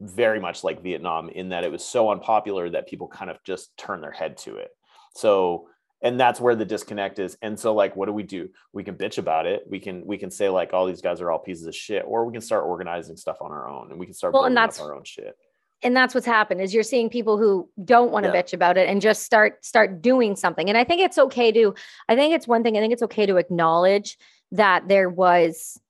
very 0.00 0.40
much 0.40 0.64
like 0.64 0.82
Vietnam 0.82 1.28
in 1.28 1.50
that 1.50 1.62
it 1.62 1.70
was 1.70 1.84
so 1.84 2.10
unpopular 2.10 2.68
that 2.70 2.88
people 2.88 3.06
kind 3.06 3.30
of 3.30 3.38
just 3.44 3.76
turn 3.76 4.00
their 4.00 4.10
head 4.10 4.36
to 4.38 4.56
it. 4.56 4.70
So 5.14 5.68
and 6.02 6.18
that's 6.18 6.40
where 6.40 6.54
the 6.54 6.64
disconnect 6.64 7.18
is. 7.18 7.36
And 7.42 7.58
so 7.58 7.74
like 7.74 7.94
what 7.96 8.06
do 8.06 8.12
we 8.12 8.22
do? 8.22 8.48
We 8.72 8.84
can 8.84 8.96
bitch 8.96 9.18
about 9.18 9.46
it. 9.46 9.62
We 9.68 9.78
can 9.80 10.04
we 10.06 10.18
can 10.18 10.30
say 10.30 10.48
like 10.48 10.72
all 10.72 10.86
these 10.86 11.00
guys 11.00 11.20
are 11.20 11.30
all 11.30 11.38
pieces 11.38 11.66
of 11.66 11.74
shit 11.74 12.04
or 12.06 12.24
we 12.26 12.32
can 12.32 12.40
start 12.42 12.64
organizing 12.64 13.16
stuff 13.16 13.38
on 13.40 13.50
our 13.52 13.68
own 13.68 13.90
and 13.90 13.98
we 14.00 14.06
can 14.06 14.14
start 14.14 14.34
Well, 14.34 14.44
and 14.44 14.56
that's- 14.56 14.80
our 14.80 14.94
own 14.94 15.04
shit. 15.04 15.36
and 15.84 15.96
that's 15.96 16.14
what's 16.14 16.26
happened 16.26 16.60
is 16.60 16.72
you're 16.72 16.82
seeing 16.84 17.08
people 17.10 17.38
who 17.38 17.68
don't 17.84 18.12
want 18.12 18.24
to 18.24 18.30
Yeah. 18.32 18.40
bitch 18.42 18.52
about 18.52 18.76
it 18.76 18.88
and 18.88 19.00
just 19.00 19.22
start 19.24 19.64
start 19.64 20.02
doing 20.02 20.36
something. 20.36 20.68
And 20.68 20.78
I 20.78 20.84
think 20.84 21.00
it's 21.02 21.18
okay 21.18 21.50
to 21.52 21.74
I 22.08 22.14
think 22.16 22.34
it's 22.34 22.46
one 22.48 22.62
thing 22.62 22.76
I 22.76 22.80
think 22.80 22.92
it's 22.92 23.02
okay 23.02 23.26
to 23.26 23.36
acknowledge 23.36 24.16
that 24.52 24.86
there 24.88 25.08
was 25.08 25.80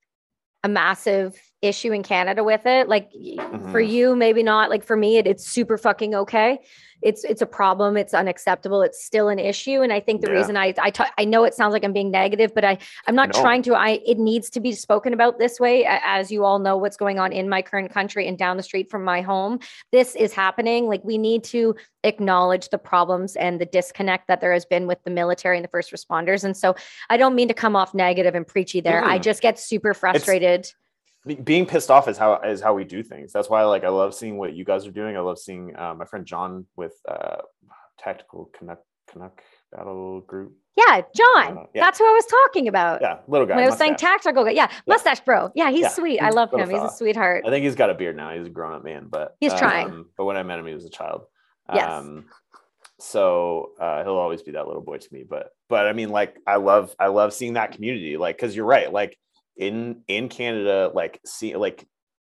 a 0.64 0.68
massive 0.68 1.36
issue 1.62 1.92
in 1.92 2.02
Canada 2.02 2.42
with 2.44 2.66
it. 2.66 2.88
Like 2.88 3.10
y- 3.14 3.36
for 3.70 3.80
you, 3.80 4.14
maybe 4.16 4.42
not. 4.42 4.68
Like 4.68 4.84
for 4.84 4.96
me, 4.96 5.16
it, 5.16 5.26
it's 5.26 5.46
super 5.46 5.78
fucking 5.78 6.14
okay. 6.14 6.58
It's 7.00 7.24
it's 7.24 7.42
a 7.42 7.46
problem. 7.46 7.96
It's 7.96 8.14
unacceptable. 8.14 8.80
It's 8.82 9.04
still 9.04 9.28
an 9.28 9.40
issue. 9.40 9.80
And 9.82 9.92
I 9.92 9.98
think 9.98 10.20
the 10.20 10.28
Yeah. 10.30 10.36
reason 10.38 10.56
I 10.56 10.72
I 10.80 10.90
ta- 10.90 11.10
I 11.18 11.24
know 11.24 11.42
it 11.42 11.52
sounds 11.54 11.72
like 11.72 11.82
I'm 11.84 11.92
being 11.92 12.12
negative, 12.12 12.52
but 12.54 12.64
I 12.64 12.78
I'm 13.08 13.16
not 13.16 13.34
No. 13.34 13.40
trying 13.40 13.62
to. 13.62 13.74
I 13.74 14.00
it 14.06 14.18
needs 14.18 14.50
to 14.50 14.60
be 14.60 14.70
spoken 14.72 15.12
about 15.12 15.38
this 15.40 15.58
way. 15.58 15.84
As 15.84 16.30
you 16.30 16.44
all 16.44 16.60
know, 16.60 16.76
what's 16.76 16.96
going 16.96 17.18
on 17.18 17.32
in 17.32 17.48
my 17.48 17.60
current 17.62 17.90
country 17.92 18.28
and 18.28 18.38
down 18.38 18.56
the 18.56 18.62
street 18.62 18.88
from 18.88 19.02
my 19.04 19.20
home, 19.20 19.58
this 19.90 20.14
is 20.14 20.32
happening. 20.32 20.86
Like 20.86 21.02
we 21.02 21.18
need 21.18 21.42
to 21.44 21.74
acknowledge 22.04 22.68
the 22.68 22.78
problems 22.78 23.34
and 23.36 23.60
the 23.60 23.66
disconnect 23.66 24.28
that 24.28 24.40
there 24.40 24.52
has 24.52 24.64
been 24.64 24.86
with 24.86 25.02
the 25.04 25.10
military 25.10 25.56
and 25.56 25.64
the 25.64 25.68
first 25.70 25.92
responders. 25.92 26.44
And 26.44 26.56
so 26.56 26.76
I 27.10 27.16
don't 27.16 27.34
mean 27.34 27.48
to 27.48 27.54
come 27.54 27.74
off 27.74 27.94
negative 27.94 28.34
and 28.36 28.46
preachy 28.46 28.80
there. 28.80 29.04
I 29.04 29.18
Mm. 29.18 29.22
just 29.22 29.42
get 29.42 29.58
super 29.58 29.92
frustrated. 29.94 30.62
Be- 30.62 30.68
being 31.44 31.66
pissed 31.66 31.90
off 31.90 32.08
is 32.08 32.18
how 32.18 32.40
is 32.40 32.60
how 32.60 32.74
we 32.74 32.84
do 32.84 33.02
things. 33.02 33.32
That's 33.32 33.48
why 33.48 33.62
like 33.64 33.84
I 33.84 33.88
love 33.88 34.14
seeing 34.14 34.38
what 34.38 34.54
you 34.54 34.64
guys 34.64 34.86
are 34.86 34.90
doing. 34.92 35.16
I 35.16 35.20
love 35.20 35.38
seeing 35.38 35.74
uh, 35.76 35.94
my 35.94 36.04
friend 36.04 36.26
John 36.26 36.66
with 36.76 36.94
uh, 37.08 37.36
Tactical 37.98 38.50
Canuck 38.58 38.80
Canuck 39.10 39.40
Battle 39.70 40.20
Group. 40.20 40.54
Yeah, 40.76 41.02
John. 41.14 41.58
Uh, 41.58 41.62
yeah. 41.74 41.82
That's 41.84 41.98
who 41.98 42.06
I 42.06 42.12
was 42.12 42.26
talking 42.26 42.66
about. 42.66 43.02
Yeah, 43.02 43.18
little 43.28 43.46
guy. 43.46 43.56
when 43.56 43.64
I 43.64 43.68
was 43.68 43.76
saying 43.76 43.96
tactical, 43.96 44.44
guy. 44.44 44.52
yeah, 44.52 44.70
mustache 44.86 45.20
bro. 45.20 45.50
Yeah, 45.54 45.70
he's 45.70 45.82
Yeah, 45.82 45.88
sweet. 45.90 46.20
I 46.20 46.26
he's 46.26 46.34
love 46.34 46.52
him. 46.52 46.70
He's 46.70 46.82
a 46.82 46.88
sweetheart. 46.90 47.44
I 47.46 47.50
think 47.50 47.64
he's 47.64 47.74
got 47.74 47.90
a 47.90 47.94
beard 47.94 48.16
now. 48.16 48.34
He's 48.34 48.46
a 48.46 48.50
grown 48.50 48.74
up 48.74 48.82
man, 48.82 49.06
but 49.08 49.36
He's 49.38 49.52
trying. 49.54 49.88
um, 49.88 50.06
But 50.16 50.24
when 50.24 50.36
I 50.36 50.42
met 50.42 50.58
him, 50.58 50.66
he 50.66 50.74
was 50.74 50.86
a 50.86 50.90
child. 50.90 51.24
Yes. 51.72 51.88
Um, 51.90 52.24
so 52.98 53.72
uh, 53.80 54.02
he'll 54.02 54.16
always 54.16 54.42
be 54.42 54.52
that 54.52 54.66
little 54.66 54.82
boy 54.82 54.98
to 54.98 55.08
me. 55.12 55.24
But 55.28 55.50
but 55.68 55.86
I 55.86 55.92
mean, 55.92 56.10
like 56.10 56.36
I 56.46 56.56
love 56.56 56.94
I 56.98 57.08
love 57.08 57.32
seeing 57.32 57.54
that 57.54 57.72
community. 57.72 58.16
Like 58.16 58.36
because 58.36 58.54
you're 58.56 58.66
right. 58.66 58.92
Like 58.92 59.18
in 59.56 60.02
in 60.08 60.28
Canada, 60.28 60.90
like 60.94 61.20
see 61.24 61.54
like 61.56 61.86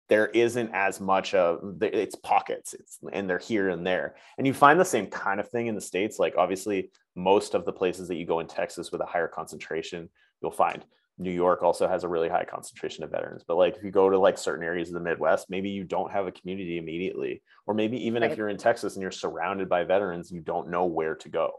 there 0.10 0.28
isn't 0.28 0.70
as 0.74 1.00
much 1.00 1.34
of 1.34 1.82
it's 1.82 2.16
pockets 2.16 2.74
it's 2.74 3.00
and 3.14 3.30
they're 3.30 3.40
here 3.40 3.70
and 3.70 3.88
there. 3.88 4.16
And 4.38 4.46
you 4.46 4.54
find 4.54 4.80
the 4.80 4.86
same 4.86 5.08
kind 5.08 5.40
of 5.40 5.48
thing 5.50 5.68
in 5.68 5.76
the 5.76 5.82
states 5.82 6.20
like 6.20 6.36
obviously 6.38 6.92
most 7.16 7.54
of 7.56 7.64
the 7.66 7.72
places 7.72 8.08
that 8.10 8.16
you 8.16 8.26
go 8.26 8.40
in 8.40 8.48
texas 8.48 8.92
with 8.92 9.02
a 9.02 9.06
higher 9.06 9.28
concentration 9.30 10.10
you'll 10.42 10.52
find. 10.52 10.86
New 11.20 11.32
york 11.32 11.64
also 11.64 11.88
has 11.88 12.04
a 12.04 12.08
really 12.08 12.28
high 12.28 12.44
concentration 12.44 13.04
of 13.04 13.12
veterans 13.12 13.44
but 13.48 13.56
like 13.56 13.78
if 13.78 13.84
you 13.84 13.92
go 13.92 14.10
to 14.10 14.18
like 14.20 14.38
certain 14.38 14.66
areas 14.66 14.90
of 14.90 14.96
the 14.96 15.00
midwest 15.00 15.50
maybe 15.50 15.70
you 15.70 15.84
don't 15.84 16.12
have 16.12 16.28
a 16.28 16.32
community 16.32 16.78
immediately. 16.78 17.42
Or 17.66 17.74
maybe 17.74 18.06
even 18.06 18.24
Right. 18.24 18.32
if 18.32 18.38
you're 18.38 18.50
in 18.50 18.58
texas 18.58 18.96
and 18.96 19.02
you're 19.02 19.12
surrounded 19.12 19.70
by 19.70 19.84
veterans 19.84 20.32
you 20.32 20.42
don't 20.42 20.70
know 20.70 20.86
where 20.86 21.16
to 21.16 21.30
go 21.30 21.52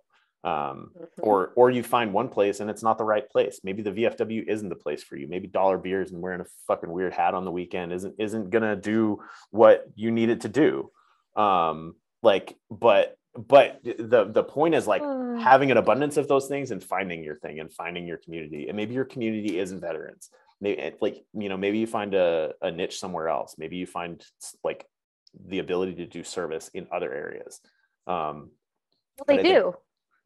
um, 0.45 0.93
Mhm. 0.95 1.09
or 1.23 1.53
or 1.57 1.71
you 1.71 1.83
find 1.83 2.13
one 2.13 2.29
place 2.29 2.61
and 2.61 2.69
it's 2.71 2.83
not 2.83 2.99
the 2.99 3.05
right 3.05 3.29
place. 3.29 3.61
Maybe 3.65 3.83
the 3.83 3.91
vfw 3.93 4.47
isn't 4.47 4.69
the 4.69 4.77
place 4.77 5.03
for 5.03 5.17
you. 5.17 5.27
Maybe 5.27 5.47
dollar 5.49 5.79
beers 5.79 6.13
and 6.13 6.21
wearing 6.23 6.41
a 6.43 6.45
fucking 6.69 6.91
weird 6.91 7.15
hat 7.15 7.35
on 7.35 7.45
the 7.45 7.51
weekend 7.51 7.93
isn't 7.93 8.15
isn't 8.19 8.51
gonna 8.51 8.77
do 8.77 9.23
what 9.51 9.87
you 9.97 10.11
need 10.11 10.29
it 10.29 10.43
to 10.43 10.49
do. 10.49 10.91
Um 11.35 11.97
like 12.23 12.57
but 12.71 13.17
but 13.37 13.81
the 13.85 14.29
the 14.31 14.45
point 14.45 14.75
is 14.75 14.87
like 14.87 15.03
Uh, 15.03 15.35
having 15.37 15.71
an 15.71 15.79
abundance 15.79 16.17
of 16.17 16.29
those 16.29 16.47
things 16.47 16.71
and 16.71 16.85
finding 16.85 17.25
your 17.25 17.35
thing 17.37 17.59
and 17.61 17.73
finding 17.73 18.07
your 18.07 18.19
community. 18.19 18.69
And 18.69 18.77
maybe 18.77 18.95
your 18.95 19.05
community 19.07 19.59
isn't 19.59 19.81
veterans. 19.81 20.31
Maybe 20.61 20.81
it- 20.81 21.01
like 21.03 21.25
you 21.33 21.49
know 21.49 21.57
maybe 21.57 21.79
you 21.79 21.87
find 21.87 22.15
a, 22.15 22.55
a 22.63 22.71
niche 22.71 22.99
somewhere 23.01 23.29
else. 23.29 23.57
Maybe 23.59 23.77
you 23.77 23.87
find 23.87 24.23
like 24.63 24.87
the 25.53 25.59
ability 25.59 25.95
to 25.97 26.07
do 26.07 26.23
service 26.23 26.69
in 26.75 26.87
other 26.93 27.11
areas. 27.13 27.61
Um 28.07 28.51
well, 29.17 29.25
they 29.27 29.39
I 29.39 29.43
think- 29.43 29.55
do. 29.57 29.75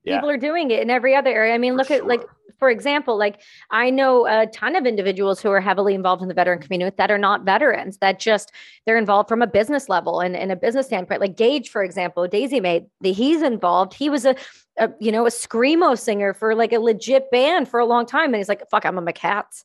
Yeah 0.05 0.17
People 0.17 0.31
are 0.31 0.37
doing 0.37 0.71
it 0.71 0.81
in 0.81 0.91
every 0.91 1.15
other 1.15 1.31
area. 1.31 1.55
I 1.55 1.59
mean, 1.59 1.73
For 1.73 1.79
look 1.79 1.91
at 1.91 2.07
like, 2.07 2.25
for 2.59 2.71
example, 2.71 3.17
like 3.17 3.41
I 3.71 3.91
know 3.91 4.27
a 4.27 4.47
ton 4.47 4.75
of 4.75 4.85
individuals 4.85 5.41
who 5.41 5.51
are 5.51 5.61
heavily 5.61 5.95
involved 5.95 6.23
in 6.23 6.29
the 6.29 6.35
veteran 6.35 6.59
community 6.61 6.95
that 6.99 7.11
are 7.11 7.19
not 7.19 7.45
veterans, 7.45 7.99
that 7.99 8.19
just 8.19 8.53
they're 8.85 8.97
involved 8.97 9.29
from 9.29 9.43
a 9.43 9.47
business 9.47 9.89
level 9.89 10.21
and, 10.21 10.35
in 10.35 10.51
a 10.51 10.57
business 10.57 10.87
standpoint. 10.87 11.21
Like 11.21 11.37
Gage, 11.37 11.69
for 11.69 11.85
example, 11.85 12.27
Daisy 12.27 12.61
made 12.61 12.87
the 13.01 13.13
he's 13.13 13.43
involved. 13.43 13.95
He 13.95 14.11
was 14.11 14.25
a, 14.25 14.35
a 14.79 14.91
you 14.99 15.13
know, 15.13 15.27
a 15.27 15.31
screamo 15.31 15.99
singer 15.99 16.35
for 16.35 16.55
like 16.55 16.73
a 16.73 16.81
legit 16.81 17.31
band 17.31 17.69
for 17.69 17.79
a 17.79 17.87
long 17.87 18.07
time. 18.07 18.27
And 18.27 18.37
he's 18.37 18.49
like, 18.49 18.69
fuck, 18.71 18.85
I'm 18.85 18.99
a 18.99 19.03
McCats. 19.03 19.65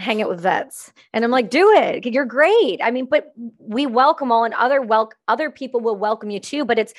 Hang 0.00 0.20
out 0.20 0.28
with 0.28 0.40
vets. 0.40 0.92
And 1.12 1.24
I'm 1.24 1.30
like, 1.30 1.50
do 1.50 1.70
it. 1.70 2.04
You're 2.04 2.24
great. 2.24 2.80
I 2.82 2.90
mean, 2.90 3.06
but 3.06 3.32
we 3.58 3.86
welcome 3.86 4.32
all 4.32 4.42
and 4.42 4.54
other 4.54 4.82
wel- 4.82 5.12
other 5.28 5.50
people 5.50 5.78
will 5.78 5.94
welcome 5.94 6.30
you 6.30 6.40
too. 6.40 6.64
But 6.64 6.80
it's 6.80 6.94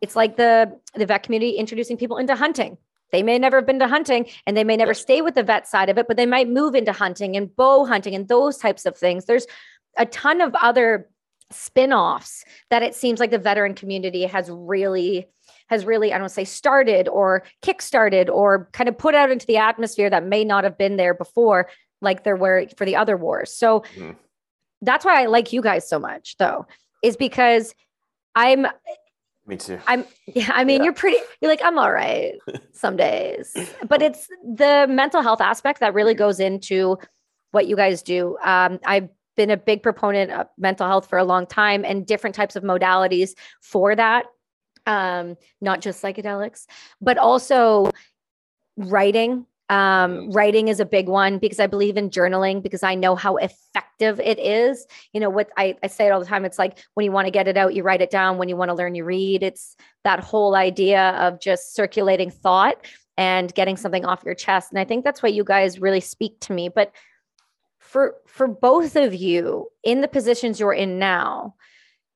it's 0.00 0.16
like 0.16 0.36
the 0.36 0.78
the 0.94 1.06
vet 1.06 1.22
community 1.22 1.52
introducing 1.52 1.96
people 1.96 2.18
into 2.18 2.34
hunting. 2.34 2.78
They 3.12 3.22
may 3.22 3.38
never 3.38 3.58
have 3.58 3.66
been 3.66 3.78
to 3.78 3.88
hunting 3.88 4.26
and 4.46 4.56
they 4.56 4.64
may 4.64 4.76
never 4.76 4.94
stay 4.94 5.22
with 5.22 5.34
the 5.36 5.42
vet 5.42 5.68
side 5.68 5.88
of 5.88 5.98
it, 5.98 6.08
but 6.08 6.16
they 6.16 6.26
might 6.26 6.48
move 6.48 6.74
into 6.74 6.92
hunting 6.92 7.36
and 7.36 7.54
bow 7.54 7.84
hunting 7.84 8.14
and 8.14 8.26
those 8.26 8.58
types 8.58 8.84
of 8.84 8.96
things. 8.96 9.24
There's 9.26 9.46
a 9.96 10.06
ton 10.06 10.40
of 10.40 10.54
other 10.60 11.08
spin-offs 11.52 12.44
that 12.70 12.82
it 12.82 12.94
seems 12.94 13.20
like 13.20 13.30
the 13.30 13.38
veteran 13.38 13.74
community 13.74 14.24
has 14.24 14.50
really 14.50 15.28
has 15.68 15.84
really 15.84 16.12
I 16.12 16.18
don't 16.18 16.28
say 16.28 16.44
started 16.44 17.08
or 17.08 17.44
kickstarted 17.62 18.28
or 18.28 18.68
kind 18.72 18.88
of 18.88 18.98
put 18.98 19.14
out 19.14 19.30
into 19.30 19.46
the 19.46 19.58
atmosphere 19.58 20.10
that 20.10 20.24
may 20.24 20.44
not 20.44 20.64
have 20.64 20.76
been 20.76 20.96
there 20.96 21.14
before 21.14 21.68
like 22.00 22.24
there 22.24 22.36
were 22.36 22.66
for 22.76 22.84
the 22.84 22.96
other 22.96 23.16
wars. 23.16 23.52
So 23.52 23.84
Mhm. 23.96 24.16
that's 24.82 25.04
why 25.04 25.22
I 25.22 25.26
like 25.26 25.52
you 25.52 25.62
guys 25.62 25.88
so 25.88 25.98
much 25.98 26.36
though 26.38 26.66
is 27.02 27.16
because 27.16 27.74
I'm 28.34 28.66
me 29.46 29.56
too 29.56 29.78
I'm 29.86 30.04
yeah, 30.26 30.50
I 30.52 30.64
mean, 30.64 30.78
Yeah. 30.78 30.84
you're 30.84 30.92
pretty 30.92 31.18
you're 31.40 31.50
like, 31.50 31.62
I'm 31.62 31.78
all 31.78 31.92
right 31.92 32.34
some 32.72 32.96
days. 32.96 33.54
But 33.88 34.02
it's 34.02 34.26
the 34.42 34.86
mental 34.88 35.22
health 35.22 35.40
aspect 35.40 35.80
that 35.80 35.94
really 35.94 36.14
goes 36.14 36.40
into 36.40 36.98
what 37.52 37.66
you 37.66 37.76
guys 37.76 38.02
do. 38.02 38.36
Um, 38.44 38.78
I've 38.84 39.08
been 39.36 39.50
a 39.50 39.56
big 39.56 39.82
proponent 39.82 40.30
of 40.32 40.46
mental 40.58 40.86
health 40.86 41.08
for 41.08 41.18
a 41.18 41.24
long 41.24 41.46
time 41.46 41.84
and 41.84 42.06
different 42.06 42.34
types 42.34 42.56
of 42.56 42.62
modalities 42.64 43.30
for 43.60 43.94
that. 43.94 44.26
Um, 44.86 45.36
not 45.60 45.80
just 45.80 46.02
psychedelics, 46.02 46.66
but 47.00 47.18
also 47.18 47.90
writing. 48.76 49.46
Um, 49.68 50.30
writing 50.30 50.68
is 50.68 50.78
a 50.78 50.84
big 50.84 51.08
one 51.08 51.38
because 51.38 51.58
I 51.58 51.66
believe 51.66 51.96
in 51.96 52.10
journaling 52.10 52.62
because 52.62 52.84
I 52.84 52.94
know 52.94 53.16
how 53.16 53.36
effective 53.36 54.20
it 54.20 54.38
is. 54.38 54.86
You 55.12 55.20
know, 55.20 55.30
what 55.30 55.50
I, 55.56 55.76
I 55.82 55.88
say 55.88 56.06
it 56.06 56.10
all 56.10 56.20
the 56.20 56.26
time. 56.26 56.44
It's 56.44 56.58
like 56.58 56.78
when 56.94 57.04
you 57.04 57.10
want 57.10 57.26
to 57.26 57.32
get 57.32 57.48
it 57.48 57.56
out, 57.56 57.74
you 57.74 57.82
write 57.82 58.00
it 58.00 58.10
down. 58.10 58.38
When 58.38 58.48
you 58.48 58.56
want 58.56 58.68
to 58.68 58.74
learn, 58.74 58.94
you 58.94 59.04
read. 59.04 59.42
It's 59.42 59.76
that 60.04 60.20
whole 60.20 60.54
idea 60.54 61.10
of 61.18 61.40
just 61.40 61.74
circulating 61.74 62.30
thought 62.30 62.76
and 63.16 63.52
getting 63.54 63.76
something 63.76 64.04
off 64.04 64.22
your 64.24 64.34
chest. 64.34 64.70
And 64.70 64.78
I 64.78 64.84
think 64.84 65.04
that's 65.04 65.22
why 65.22 65.30
you 65.30 65.42
guys 65.42 65.80
really 65.80 66.00
speak 66.00 66.38
to 66.40 66.52
me. 66.52 66.68
But 66.68 66.92
for 67.78 68.14
for 68.26 68.46
both 68.46 68.96
of 68.96 69.14
you 69.14 69.68
in 69.82 70.00
the 70.00 70.08
positions 70.08 70.60
you're 70.60 70.72
in 70.72 70.98
now, 70.98 71.54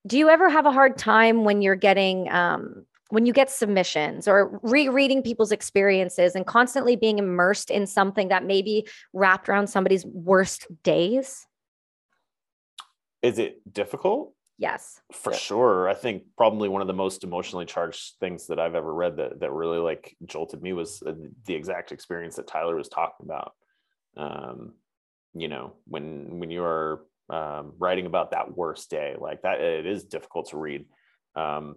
do 0.06 0.18
you 0.18 0.28
ever 0.28 0.48
have 0.48 0.66
a 0.66 0.72
hard 0.72 0.98
time 0.98 1.44
when 1.44 1.62
you're 1.62 1.74
getting 1.74 2.30
um, 2.30 2.86
when 3.10 3.26
you 3.26 3.32
get 3.32 3.50
submissions 3.50 4.26
or 4.26 4.60
rereading 4.62 5.22
people's 5.22 5.52
experiences 5.52 6.34
and 6.34 6.46
constantly 6.46 6.96
being 6.96 7.18
immersed 7.18 7.70
in 7.70 7.86
something 7.86 8.28
that 8.28 8.44
maybe 8.44 8.86
wrapped 9.12 9.48
around 9.48 9.66
somebody's 9.66 10.04
worst 10.06 10.66
days? 10.82 11.46
is 13.22 13.38
it 13.38 13.60
difficult 13.72 14.34
Yes. 14.58 15.00
for 15.12 15.32
sure 15.32 15.88
i 15.88 15.94
think 15.94 16.24
probably 16.36 16.68
one 16.68 16.82
of 16.82 16.86
the 16.86 16.92
most 16.92 17.24
emotionally 17.24 17.64
charged 17.64 18.14
things 18.20 18.46
that 18.48 18.60
i've 18.60 18.74
ever 18.74 18.92
read 18.92 19.16
that 19.16 19.40
that 19.40 19.52
really 19.52 19.78
like 19.78 20.14
jolted 20.26 20.62
me 20.62 20.72
was 20.74 21.02
uh, 21.06 21.14
the 21.46 21.54
exact 21.54 21.92
experience 21.92 22.36
that 22.36 22.46
tyler 22.46 22.76
was 22.76 22.88
talking 22.88 23.24
about 23.24 23.54
um 24.16 24.74
you 25.34 25.48
know 25.48 25.72
when 25.86 26.40
when 26.40 26.50
you 26.50 26.62
are 26.62 27.06
um, 27.30 27.74
writing 27.78 28.06
about 28.06 28.32
that 28.32 28.56
worst 28.56 28.90
day 28.90 29.14
like 29.18 29.42
that 29.42 29.60
it 29.60 29.86
is 29.86 30.04
difficult 30.04 30.50
to 30.50 30.58
read 30.58 30.84
um 31.36 31.76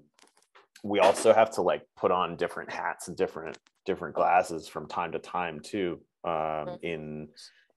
we 0.84 1.00
also 1.00 1.34
have 1.34 1.50
to 1.52 1.62
like 1.62 1.84
put 1.98 2.12
on 2.12 2.36
different 2.36 2.70
hats 2.72 3.08
and 3.08 3.18
different 3.18 3.58
different 3.86 4.16
glasses 4.16 4.68
from 4.68 4.88
time 4.88 5.12
to 5.14 5.20
time 5.20 5.60
too 5.60 6.00
um 6.26 6.78
in 6.84 7.28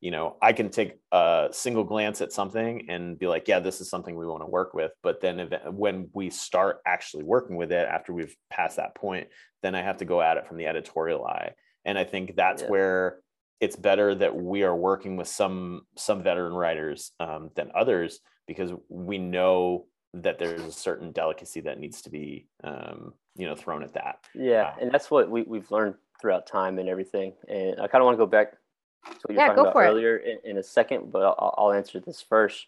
you 0.01 0.11
know 0.11 0.37
i 0.43 0.53
can 0.53 0.69
take 0.69 0.99
a 1.13 1.49
single 1.53 1.85
glance 1.85 2.21
at 2.21 2.33
something 2.33 2.87
and 2.91 3.19
be 3.19 3.27
like 3.27 3.49
yeah 3.49 3.59
this 3.61 3.81
is 3.81 3.89
something 3.89 4.15
we 4.17 4.27
want 4.27 4.43
to 4.43 4.47
work 4.47 4.75
with. 4.75 4.93
But 5.03 5.21
then 5.21 5.41
if, 5.41 5.53
when 5.73 6.11
we 6.13 6.31
start 6.31 6.81
actually 6.87 7.25
working 7.25 7.57
with 7.57 7.73
it 7.73 7.89
after 7.89 8.13
we've 8.13 8.37
passed 8.51 8.77
that 8.77 8.95
point 8.95 9.29
then 9.63 9.75
i 9.75 9.83
have 9.83 9.97
to 9.99 10.05
go 10.05 10.21
at 10.21 10.37
it 10.37 10.47
from 10.47 10.59
the 10.59 10.67
editorial 10.67 11.25
eye. 11.25 11.53
And 11.85 11.97
i 11.99 12.05
think 12.05 12.37
that's 12.37 12.63
Yeah. 12.63 12.69
where 12.69 13.19
it's 13.61 13.77
better 13.77 14.15
that 14.15 14.37
we 14.37 14.65
are 14.65 14.77
working 14.77 15.17
with 15.17 15.29
some 15.29 15.83
some 15.97 16.23
veteran 16.23 16.53
writers 16.53 17.13
um, 17.21 17.51
than 17.57 17.71
others 17.75 18.21
because 18.47 18.71
we 18.89 19.17
know 19.19 19.87
that 20.23 20.39
there's 20.39 20.65
a 20.65 20.73
certain 20.73 21.13
delicacy 21.13 21.61
that 21.61 21.79
needs 21.79 22.03
to 22.03 22.11
be 22.11 22.47
um, 22.65 23.13
you 23.37 23.47
know 23.47 23.55
thrown 23.55 23.83
at 23.83 23.93
that 23.95 24.21
Yeah, 24.35 24.63
Wow. 24.63 24.75
and 24.81 24.91
that's 24.93 25.11
what 25.11 25.31
we, 25.31 25.43
we've 25.43 25.71
learned 25.71 25.95
throughout 26.21 26.47
time 26.47 26.79
and 26.79 26.89
everything. 26.89 27.35
And 27.49 27.81
I 27.81 27.87
kind 27.89 28.01
of 28.03 28.07
want 28.07 28.15
to 28.15 28.19
go 28.19 28.27
back 28.27 28.53
to 28.53 28.57
what 29.09 29.31
you 29.31 29.35
were 29.35 29.41
Yeah, 29.41 29.47
talking 29.49 29.57
go 29.57 29.63
about 29.63 29.73
for 29.75 29.85
it. 29.85 29.89
earlier 29.89 30.17
in, 30.17 30.39
in 30.45 30.59
a 30.59 30.63
second, 30.63 31.13
but 31.13 31.23
I'll, 31.23 31.55
I'll 31.59 31.73
answer 31.73 32.01
this 32.01 32.23
first. 32.23 32.67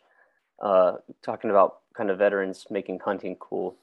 Uh, 0.61 0.97
talking 1.23 1.51
about 1.51 1.79
kind 1.95 2.11
of 2.11 2.19
veterans 2.19 2.67
making 2.69 2.99
hunting 2.99 3.37
cool. 3.37 3.77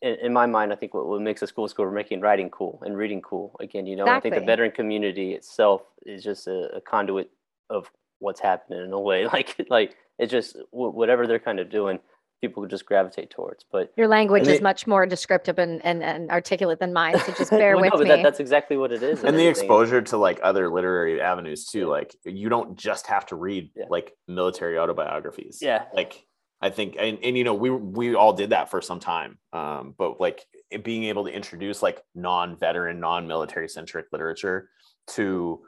In, 0.00 0.14
in 0.14 0.32
my 0.32 0.46
mind, 0.46 0.72
I 0.72 0.76
think 0.76 0.94
what, 0.94 1.06
what 1.06 1.20
makes 1.20 1.42
us 1.42 1.52
cool 1.52 1.66
is 1.66 1.76
we're 1.76 1.90
making 1.90 2.20
writing 2.22 2.48
cool 2.50 2.82
and 2.84 2.96
reading 2.96 3.20
cool. 3.20 3.54
Again, 3.60 3.86
you 3.86 3.94
know, 3.94 4.06
I 4.08 4.20
think 4.20 4.34
the 4.34 4.40
veteran 4.40 4.70
community 4.72 5.34
itself 5.34 5.82
is 6.06 6.24
just 6.24 6.46
a, 6.46 6.76
a 6.76 6.80
conduit 6.80 7.30
of 7.70 7.90
what's 8.18 8.40
happening 8.40 8.82
in 8.82 8.92
a 8.92 8.98
way. 9.00 9.26
Like, 9.32 9.54
like 9.68 9.96
it's 10.18 10.32
just 10.32 10.56
wh- 10.70 10.94
whatever 10.94 11.26
they're 11.26 11.38
kind 11.38 11.60
of 11.60 11.70
doing, 11.70 11.98
people 12.40 12.62
could 12.62 12.70
just 12.70 12.84
gravitate 12.86 13.30
towards. 13.30 13.64
But 13.70 13.92
Your 13.96 14.08
language 14.08 14.42
And 14.42 14.50
is 14.50 14.60
much 14.60 14.86
more 14.86 15.06
descriptive 15.06 15.58
and, 15.58 15.84
and, 15.84 16.02
and 16.02 16.30
articulate 16.30 16.78
than 16.78 16.92
mine. 16.92 17.18
So 17.20 17.32
just 17.32 17.50
bear 17.62 17.76
Well, 17.76 17.82
with 17.90 17.94
no, 17.94 17.98
me. 18.00 18.08
That, 18.08 18.22
that's 18.22 18.40
exactly 18.40 18.76
what 18.76 18.92
it 18.92 19.02
is. 19.02 19.20
and 19.24 19.36
the 19.36 19.42
everything. 19.46 19.48
exposure 19.48 20.02
to 20.02 20.16
like 20.16 20.40
other 20.42 20.70
literary 20.70 21.20
avenues 21.20 21.66
too 21.66 21.78
Yeah. 21.80 21.86
like 21.86 22.16
you 22.24 22.48
don't 22.48 22.76
just 22.78 23.06
have 23.06 23.26
to 23.26 23.36
read 23.36 23.70
Yeah. 23.74 23.84
like 23.88 24.12
military 24.28 24.78
autobiographies 24.78 25.58
Yeah. 25.62 25.84
like 25.94 26.24
i 26.60 26.70
think 26.70 26.96
and, 26.98 27.18
and 27.22 27.36
you 27.36 27.44
know 27.44 27.54
we 27.54 27.70
we 27.70 28.14
all 28.14 28.32
did 28.32 28.50
that 28.50 28.70
for 28.70 28.80
some 28.80 29.00
time 29.00 29.38
um 29.52 29.94
but 29.98 30.20
like 30.20 30.44
it 30.70 30.84
being 30.84 31.04
able 31.04 31.24
to 31.24 31.30
introduce 31.32 31.82
like 31.82 32.02
non-veteran 32.14 33.00
non-military 33.00 33.68
centric 33.68 34.06
literature 34.12 34.68
to 35.08 35.60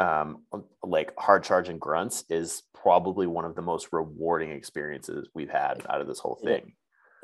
um 0.00 0.42
like 0.82 1.12
hard 1.18 1.44
charging 1.44 1.78
grunts 1.78 2.24
is 2.30 2.62
probably 2.72 3.26
one 3.26 3.44
of 3.44 3.54
the 3.54 3.62
most 3.62 3.88
rewarding 3.92 4.50
experiences 4.50 5.28
we've 5.34 5.50
had 5.50 5.84
out 5.90 6.00
of 6.00 6.06
this 6.06 6.18
whole 6.18 6.38
thing 6.42 6.72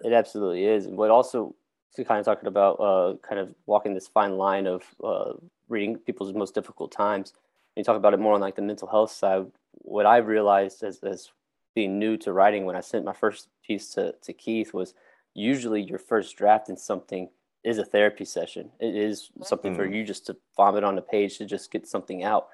It 0.04 0.12
absolutely 0.12 0.66
is. 0.66 0.86
But 0.86 1.10
also 1.10 1.56
to 1.94 2.04
kind 2.04 2.20
of 2.20 2.26
talking 2.26 2.48
about 2.48 2.74
uh, 2.74 3.14
kind 3.26 3.40
of 3.40 3.54
walking 3.64 3.94
this 3.94 4.06
fine 4.06 4.36
line 4.36 4.66
of 4.66 4.82
uh, 5.02 5.32
reading 5.68 5.96
people's 5.96 6.34
most 6.34 6.54
difficult 6.54 6.92
times. 6.92 7.32
And 7.74 7.80
you 7.80 7.84
talk 7.84 7.96
about 7.96 8.12
it 8.12 8.20
more 8.20 8.34
on 8.34 8.40
like 8.42 8.56
the 8.56 8.62
mental 8.62 8.88
health 8.88 9.10
side. 9.10 9.46
What 9.72 10.04
I 10.04 10.18
realized 10.18 10.82
as, 10.82 10.98
as 11.02 11.30
being 11.74 11.98
new 11.98 12.18
to 12.18 12.34
writing 12.34 12.66
when 12.66 12.76
I 12.76 12.80
sent 12.82 13.06
my 13.06 13.14
first 13.14 13.48
piece 13.66 13.94
to, 13.94 14.14
to 14.20 14.32
Keith 14.34 14.74
was 14.74 14.92
usually 15.32 15.80
your 15.82 15.98
first 15.98 16.36
draft 16.36 16.68
in 16.68 16.76
something 16.76 17.30
is 17.64 17.78
a 17.78 17.84
therapy 17.84 18.26
session. 18.26 18.70
It 18.78 18.94
is 18.94 19.30
something 19.42 19.74
for 19.74 19.86
Mhm. 19.86 19.94
you 19.94 20.04
just 20.04 20.26
to 20.26 20.36
vomit 20.56 20.84
on 20.84 20.94
the 20.96 21.02
page 21.02 21.38
to 21.38 21.46
just 21.46 21.70
get 21.70 21.86
something 21.86 22.22
out. 22.22 22.48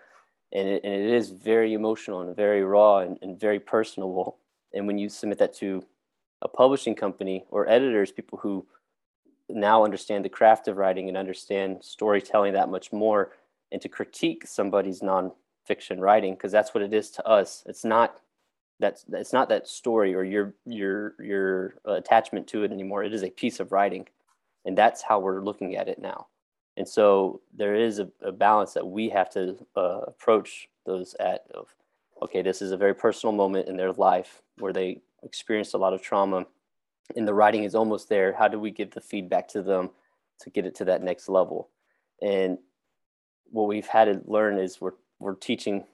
And 0.54 0.68
it, 0.68 0.84
and 0.84 0.92
it 0.92 1.10
is 1.10 1.30
very 1.30 1.72
emotional 1.72 2.20
and 2.20 2.36
very 2.36 2.62
raw 2.62 2.98
and, 2.98 3.18
and 3.22 3.40
very 3.40 3.58
personable. 3.58 4.36
And 4.74 4.86
when 4.86 4.98
you 4.98 5.08
submit 5.08 5.38
that 5.38 5.54
to 5.56 5.84
a 6.42 6.48
publishing 6.48 6.94
company 6.94 7.44
or 7.50 7.68
editors, 7.68 8.12
people 8.12 8.38
who 8.38 8.66
now 9.48 9.84
understand 9.84 10.24
the 10.24 10.28
craft 10.28 10.68
of 10.68 10.76
writing 10.76 11.08
and 11.08 11.16
understand 11.16 11.78
storytelling 11.82 12.52
that 12.52 12.68
much 12.68 12.92
more, 12.92 13.32
and 13.70 13.80
to 13.80 13.88
critique 13.88 14.46
somebody's 14.46 15.00
nonfiction 15.00 15.98
writing, 15.98 16.34
because 16.34 16.52
that's 16.52 16.74
what 16.74 16.82
it 16.82 16.92
is 16.92 17.10
to 17.10 17.26
us. 17.26 17.62
It's 17.66 17.84
not 17.84 18.20
that's 18.80 19.04
it's 19.12 19.32
not 19.32 19.48
that 19.48 19.68
story 19.68 20.14
or 20.14 20.24
your 20.24 20.54
your 20.66 21.14
your 21.20 21.74
uh, 21.86 21.92
attachment 21.92 22.46
to 22.48 22.64
it 22.64 22.72
anymore. 22.72 23.04
It 23.04 23.14
is 23.14 23.22
a 23.22 23.30
piece 23.30 23.60
of 23.60 23.72
writing, 23.72 24.08
and 24.64 24.76
that's 24.76 25.02
how 25.02 25.20
we're 25.20 25.42
looking 25.42 25.76
at 25.76 25.88
it 25.88 25.98
now. 25.98 26.26
And 26.76 26.88
so 26.88 27.40
there 27.54 27.74
is 27.74 27.98
a, 27.98 28.08
a 28.22 28.32
balance 28.32 28.72
that 28.74 28.86
we 28.86 29.08
have 29.10 29.30
to 29.30 29.56
uh, 29.76 30.00
approach 30.06 30.68
those 30.86 31.14
at 31.20 31.44
of, 31.54 31.68
okay, 32.22 32.42
this 32.42 32.62
is 32.62 32.72
a 32.72 32.76
very 32.76 32.94
personal 32.94 33.34
moment 33.34 33.68
in 33.68 33.76
their 33.76 33.92
life 33.92 34.42
where 34.58 34.72
they 34.72 35.00
experienced 35.22 35.74
a 35.74 35.78
lot 35.78 35.92
of 35.92 36.02
trauma 36.02 36.46
and 37.16 37.28
the 37.28 37.34
writing 37.34 37.64
is 37.64 37.74
almost 37.74 38.08
there. 38.08 38.32
How 38.32 38.48
do 38.48 38.58
we 38.58 38.70
give 38.70 38.90
the 38.92 39.00
feedback 39.00 39.48
to 39.48 39.62
them 39.62 39.90
to 40.40 40.50
get 40.50 40.66
it 40.66 40.74
to 40.76 40.84
that 40.86 41.02
next 41.02 41.28
level? 41.28 41.68
And 42.20 42.58
what 43.50 43.68
we've 43.68 43.86
had 43.86 44.04
to 44.06 44.20
learn 44.24 44.58
is 44.58 44.80
we're, 44.80 44.94
we're 45.18 45.34
teaching 45.34 45.84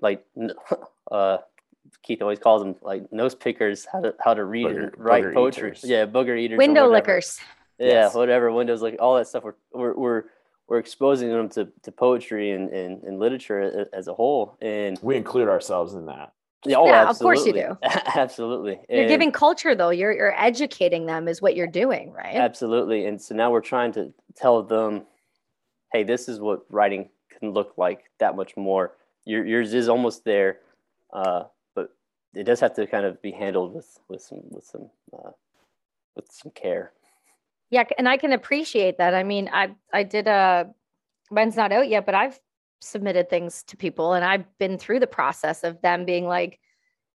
like, 0.00 0.24
uh, 1.10 1.38
Keith 2.02 2.22
always 2.22 2.38
calls 2.38 2.62
them 2.62 2.76
like 2.82 3.12
nose 3.12 3.34
pickers, 3.34 3.86
how 3.90 4.00
to, 4.00 4.14
how 4.24 4.34
to 4.34 4.44
read 4.44 4.66
Booger- 4.66 4.82
and 4.94 4.98
write 4.98 5.34
poetry. 5.34 5.68
eaters. 5.70 5.84
Yeah. 5.84 6.06
Booger 6.06 6.38
eaters. 6.38 6.56
or 6.56 6.58
Window 6.58 6.88
lickers. 6.90 7.38
Yeah, 7.78 7.86
Yes. 7.86 8.14
whatever 8.14 8.50
windows 8.52 8.82
like 8.82 8.96
all 9.00 9.16
that 9.16 9.28
stuff. 9.28 9.44
We're 9.44 9.54
we're 9.72 9.94
we're, 9.94 10.22
we're 10.68 10.78
exposing 10.78 11.28
them 11.30 11.48
to, 11.50 11.68
to 11.82 11.92
poetry 11.92 12.50
and, 12.50 12.70
and, 12.70 13.02
and 13.04 13.18
literature 13.20 13.86
as 13.92 14.08
a 14.08 14.14
whole. 14.14 14.56
And 14.60 14.98
We 15.02 15.16
include 15.16 15.48
ourselves 15.48 15.94
in 15.94 16.06
that. 16.06 16.32
yeah, 16.64 16.76
oh, 16.78 16.86
Yeah, 16.86 17.08
of 17.08 17.18
course 17.18 17.46
you 17.46 17.52
do. 17.52 17.78
absolutely. 18.16 18.80
You're 18.88 19.00
And- 19.02 19.08
giving 19.08 19.30
culture 19.30 19.74
though. 19.74 19.90
You're 19.90 20.12
you're 20.12 20.34
educating 20.40 21.06
them 21.06 21.28
is 21.28 21.40
what 21.42 21.54
you're 21.54 21.66
doing, 21.68 22.12
right? 22.12 22.34
absolutely. 22.36 23.06
And 23.06 23.20
so 23.20 23.34
now 23.34 23.50
we're 23.50 23.60
trying 23.60 23.92
to 23.92 24.12
tell 24.34 24.62
them, 24.62 25.06
hey, 25.92 26.02
this 26.02 26.28
is 26.28 26.40
what 26.40 26.64
writing 26.70 27.10
can 27.38 27.50
look 27.52 27.74
like 27.76 28.04
that 28.18 28.34
much 28.36 28.56
more. 28.56 28.94
Your, 29.24 29.44
yours 29.44 29.74
is 29.74 29.88
almost 29.88 30.24
there, 30.24 30.58
uh, 31.12 31.44
but 31.74 31.90
it 32.34 32.44
does 32.44 32.60
have 32.60 32.74
to 32.74 32.86
kind 32.86 33.04
of 33.04 33.20
be 33.22 33.30
handled 33.32 33.74
with 33.74 33.98
with 34.08 34.22
some 34.22 34.40
with 34.50 34.64
some 34.64 34.88
uh, 35.12 35.30
with 36.16 36.30
some 36.32 36.50
care. 36.52 36.92
Yeah, 37.70 37.84
and 37.98 38.08
I 38.08 38.16
can 38.16 38.32
appreciate 38.32 38.98
that. 38.98 39.14
I 39.14 39.22
mean, 39.22 39.50
I 39.52 39.74
I 39.92 40.02
did 40.02 40.28
a 40.28 40.70
mine's 41.30 41.56
not 41.56 41.72
out 41.72 41.88
yet, 41.88 42.06
but 42.06 42.14
I've 42.14 42.38
submitted 42.80 43.28
things 43.28 43.62
to 43.64 43.76
people 43.76 44.12
and 44.12 44.24
I've 44.24 44.44
been 44.58 44.78
through 44.78 45.00
the 45.00 45.06
process 45.06 45.64
of 45.64 45.80
them 45.80 46.04
being 46.04 46.26
like, 46.26 46.60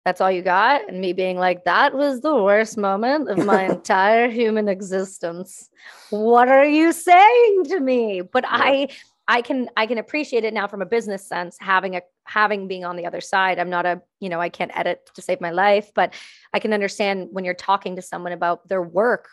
that's 0.05 0.21
all 0.21 0.31
you 0.31 0.41
got, 0.41 0.87
and 0.89 1.01
me 1.01 1.13
being 1.13 1.37
like, 1.37 1.65
that 1.65 1.93
was 1.93 2.21
the 2.21 2.35
worst 2.35 2.77
moment 2.77 3.29
of 3.29 3.45
my 3.45 3.63
entire 3.69 4.29
human 4.29 4.67
existence. 4.67 5.69
What 6.09 6.47
are 6.47 6.65
you 6.65 6.93
saying 6.93 7.65
to 7.65 7.79
me? 7.79 8.21
But 8.21 8.45
I 8.47 8.87
I 9.27 9.43
can 9.43 9.69
I 9.77 9.85
can 9.85 9.99
appreciate 9.99 10.45
it 10.45 10.53
now 10.53 10.67
from 10.67 10.81
a 10.81 10.85
business 10.87 11.27
sense, 11.27 11.57
having 11.59 11.95
a 11.95 12.01
having 12.23 12.67
being 12.67 12.85
on 12.85 12.95
the 12.95 13.05
other 13.05 13.21
side. 13.21 13.59
I'm 13.59 13.69
not 13.69 13.85
a, 13.85 14.01
you 14.19 14.29
know, 14.29 14.41
I 14.41 14.49
can't 14.49 14.75
edit 14.75 15.07
to 15.13 15.21
save 15.21 15.41
my 15.41 15.51
life, 15.51 15.91
but 15.93 16.13
I 16.53 16.59
can 16.59 16.73
understand 16.73 17.27
when 17.31 17.45
you're 17.45 17.53
talking 17.53 17.95
to 17.97 18.01
someone 18.01 18.31
about 18.31 18.67
their 18.67 18.81
work, 18.81 19.27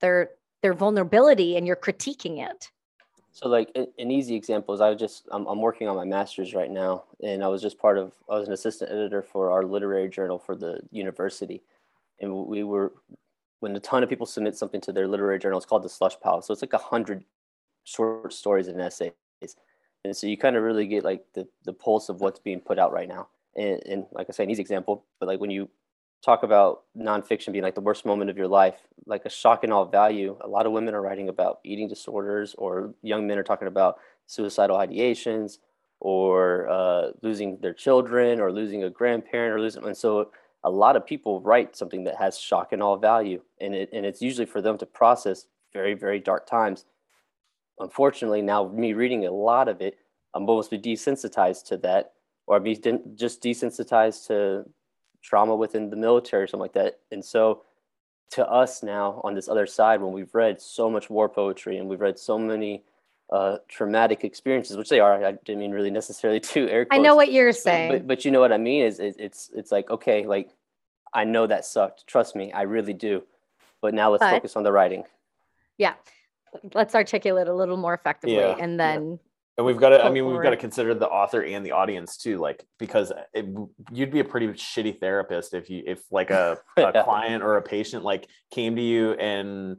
their 0.00 0.30
their 0.62 0.74
vulnerability 0.74 1.56
and 1.56 1.66
you're 1.66 1.76
critiquing 1.76 2.38
it. 2.38 2.70
So 3.32 3.48
like 3.48 3.70
an 3.74 4.10
easy 4.10 4.34
example 4.34 4.74
is 4.74 4.80
I 4.80 4.90
was 4.90 4.98
just 4.98 5.28
I'm, 5.30 5.46
I'm 5.46 5.60
working 5.60 5.88
on 5.88 5.96
my 5.96 6.04
master's 6.04 6.52
right 6.52 6.70
now, 6.70 7.04
and 7.22 7.44
I 7.44 7.48
was 7.48 7.62
just 7.62 7.78
part 7.78 7.96
of 7.96 8.12
I 8.28 8.38
was 8.38 8.48
an 8.48 8.54
assistant 8.54 8.90
editor 8.90 9.22
for 9.22 9.52
our 9.52 9.62
literary 9.62 10.08
journal 10.08 10.38
for 10.38 10.56
the 10.56 10.80
university, 10.90 11.62
and 12.20 12.46
we 12.46 12.64
were 12.64 12.92
when 13.60 13.76
a 13.76 13.80
ton 13.80 14.02
of 14.02 14.08
people 14.08 14.26
submit 14.26 14.56
something 14.56 14.80
to 14.80 14.92
their 14.92 15.06
literary 15.06 15.38
journal, 15.38 15.58
it's 15.58 15.66
called 15.66 15.84
the 15.84 15.88
slush 15.88 16.18
pile. 16.20 16.42
So 16.42 16.52
it's 16.52 16.62
like 16.62 16.72
a 16.72 16.78
hundred 16.78 17.24
short 17.84 18.32
stories 18.32 18.68
and 18.68 18.80
essays, 18.80 19.12
and 20.04 20.16
so 20.16 20.26
you 20.26 20.36
kind 20.36 20.56
of 20.56 20.64
really 20.64 20.86
get 20.86 21.04
like 21.04 21.24
the 21.34 21.46
the 21.64 21.72
pulse 21.72 22.08
of 22.08 22.20
what's 22.20 22.40
being 22.40 22.60
put 22.60 22.78
out 22.78 22.92
right 22.92 23.08
now. 23.08 23.28
And, 23.56 23.80
and 23.86 24.06
like 24.12 24.26
I 24.28 24.32
say, 24.32 24.44
an 24.44 24.50
easy 24.50 24.60
example, 24.60 25.04
but 25.20 25.28
like 25.28 25.40
when 25.40 25.50
you 25.50 25.68
talk 26.22 26.42
about 26.42 26.82
nonfiction 26.96 27.52
being 27.52 27.64
like 27.64 27.74
the 27.74 27.80
worst 27.80 28.04
moment 28.04 28.30
of 28.30 28.36
your 28.36 28.48
life, 28.48 28.86
like 29.06 29.24
a 29.24 29.30
shock 29.30 29.64
and 29.64 29.72
all 29.72 29.86
value. 29.86 30.36
A 30.42 30.48
lot 30.48 30.66
of 30.66 30.72
women 30.72 30.94
are 30.94 31.00
writing 31.00 31.28
about 31.28 31.60
eating 31.64 31.88
disorders, 31.88 32.54
or 32.58 32.94
young 33.02 33.26
men 33.26 33.38
are 33.38 33.42
talking 33.42 33.68
about 33.68 33.96
suicidal 34.26 34.76
ideations, 34.76 35.58
or 35.98 36.68
uh, 36.68 37.10
losing 37.22 37.58
their 37.60 37.72
children, 37.72 38.40
or 38.40 38.52
losing 38.52 38.84
a 38.84 38.90
grandparent, 38.90 39.54
or 39.54 39.60
losing. 39.60 39.84
And 39.84 39.96
so, 39.96 40.30
a 40.62 40.70
lot 40.70 40.94
of 40.94 41.06
people 41.06 41.40
write 41.40 41.74
something 41.74 42.04
that 42.04 42.16
has 42.16 42.38
shock 42.38 42.72
and 42.72 42.82
all 42.82 42.98
value, 42.98 43.40
and 43.60 43.74
it 43.74 43.88
and 43.92 44.04
it's 44.04 44.20
usually 44.20 44.46
for 44.46 44.60
them 44.60 44.76
to 44.78 44.86
process 44.86 45.46
very 45.72 45.94
very 45.94 46.20
dark 46.20 46.46
times. 46.46 46.84
Unfortunately, 47.78 48.42
now 48.42 48.68
me 48.68 48.92
reading 48.92 49.24
a 49.24 49.30
lot 49.30 49.68
of 49.68 49.80
it, 49.80 49.96
I'm 50.34 50.46
almost 50.46 50.70
desensitized 50.70 51.64
to 51.68 51.78
that, 51.78 52.12
or 52.46 52.60
be 52.60 52.76
just 53.14 53.42
desensitized 53.42 54.26
to 54.26 54.66
trauma 55.22 55.54
within 55.54 55.90
the 55.90 55.96
military 55.96 56.42
or 56.44 56.46
something 56.46 56.62
like 56.62 56.72
that. 56.74 56.98
And 57.10 57.24
so 57.24 57.62
to 58.32 58.48
us 58.48 58.82
now 58.82 59.20
on 59.24 59.34
this 59.34 59.48
other 59.48 59.66
side, 59.66 60.00
when 60.00 60.12
we've 60.12 60.34
read 60.34 60.60
so 60.60 60.88
much 60.90 61.10
war 61.10 61.28
poetry 61.28 61.78
and 61.78 61.88
we've 61.88 62.00
read 62.00 62.18
so 62.18 62.38
many 62.38 62.84
uh, 63.32 63.58
traumatic 63.68 64.24
experiences, 64.24 64.76
which 64.76 64.88
they 64.88 65.00
are, 65.00 65.24
I 65.24 65.32
didn't 65.32 65.58
mean 65.60 65.72
really 65.72 65.90
necessarily 65.90 66.40
to 66.52 66.68
air 66.68 66.84
Quotes, 66.84 66.98
I 66.98 67.02
know 67.02 67.14
what 67.14 67.32
you're 67.32 67.52
saying. 67.52 67.92
But, 67.92 68.06
but 68.06 68.24
you 68.24 68.30
know 68.30 68.40
what 68.40 68.52
I 68.52 68.58
mean 68.58 68.84
is 68.84 68.98
it, 69.00 69.16
it's, 69.18 69.50
it's 69.54 69.70
like, 69.72 69.90
okay, 69.90 70.26
like 70.26 70.50
I 71.12 71.24
know 71.24 71.46
that 71.46 71.64
sucked. 71.64 72.06
Trust 72.06 72.36
me, 72.36 72.52
I 72.52 72.62
really 72.62 72.92
do. 72.92 73.22
But 73.80 73.94
now 73.94 74.10
let's 74.10 74.20
But- 74.20 74.32
focus 74.32 74.56
on 74.56 74.62
the 74.62 74.72
writing. 74.72 75.04
yeah. 75.78 75.94
Let's 76.74 76.96
articulate 76.96 77.46
a 77.46 77.54
little 77.54 77.76
more 77.76 77.94
effectively 77.94 78.34
Yeah. 78.34 78.56
and 78.58 78.78
then 78.78 79.20
And 79.60 79.66
we've 79.66 79.76
got 79.76 79.90
to, 79.90 80.02
I 80.02 80.08
mean, 80.08 80.24
we've 80.24 80.40
got 80.40 80.50
to 80.50 80.56
consider 80.56 80.94
the 80.94 81.06
author 81.06 81.44
and 81.44 81.66
the 81.66 81.72
audience 81.72 82.16
too, 82.16 82.38
like, 82.38 82.64
because 82.78 83.12
it, 83.34 83.44
you'd 83.92 84.10
be 84.10 84.20
a 84.20 84.24
pretty 84.24 84.48
shitty 84.48 84.98
therapist 84.98 85.52
if 85.52 85.68
you, 85.68 85.82
if 85.86 86.00
like 86.10 86.30
a, 86.30 86.56
a 86.78 86.80
Yeah. 86.94 87.02
client 87.02 87.42
or 87.42 87.58
a 87.58 87.62
patient 87.62 88.02
like 88.02 88.26
came 88.50 88.74
to 88.76 88.80
you 88.80 89.12
and, 89.12 89.78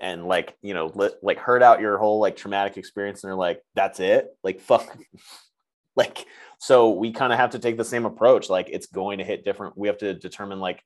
and 0.00 0.26
like, 0.26 0.56
you 0.62 0.74
know, 0.74 0.90
li- 0.96 1.14
like 1.22 1.38
heard 1.38 1.62
out 1.62 1.80
your 1.80 1.96
whole 1.96 2.18
like 2.18 2.34
traumatic 2.34 2.76
experience 2.76 3.22
and 3.22 3.28
they're 3.28 3.36
like, 3.36 3.62
that's 3.76 4.00
it. 4.00 4.26
Like, 4.42 4.60
fuck. 4.60 4.98
like, 5.94 6.26
so 6.58 6.90
we 6.90 7.12
kind 7.12 7.32
of 7.32 7.38
have 7.38 7.50
to 7.50 7.60
take 7.60 7.76
the 7.76 7.84
same 7.84 8.06
approach. 8.06 8.50
Like, 8.50 8.68
it's 8.68 8.86
going 8.88 9.18
to 9.18 9.24
hit 9.24 9.44
different. 9.44 9.78
We 9.78 9.86
have 9.86 9.98
to 9.98 10.12
determine 10.12 10.58
like 10.58 10.82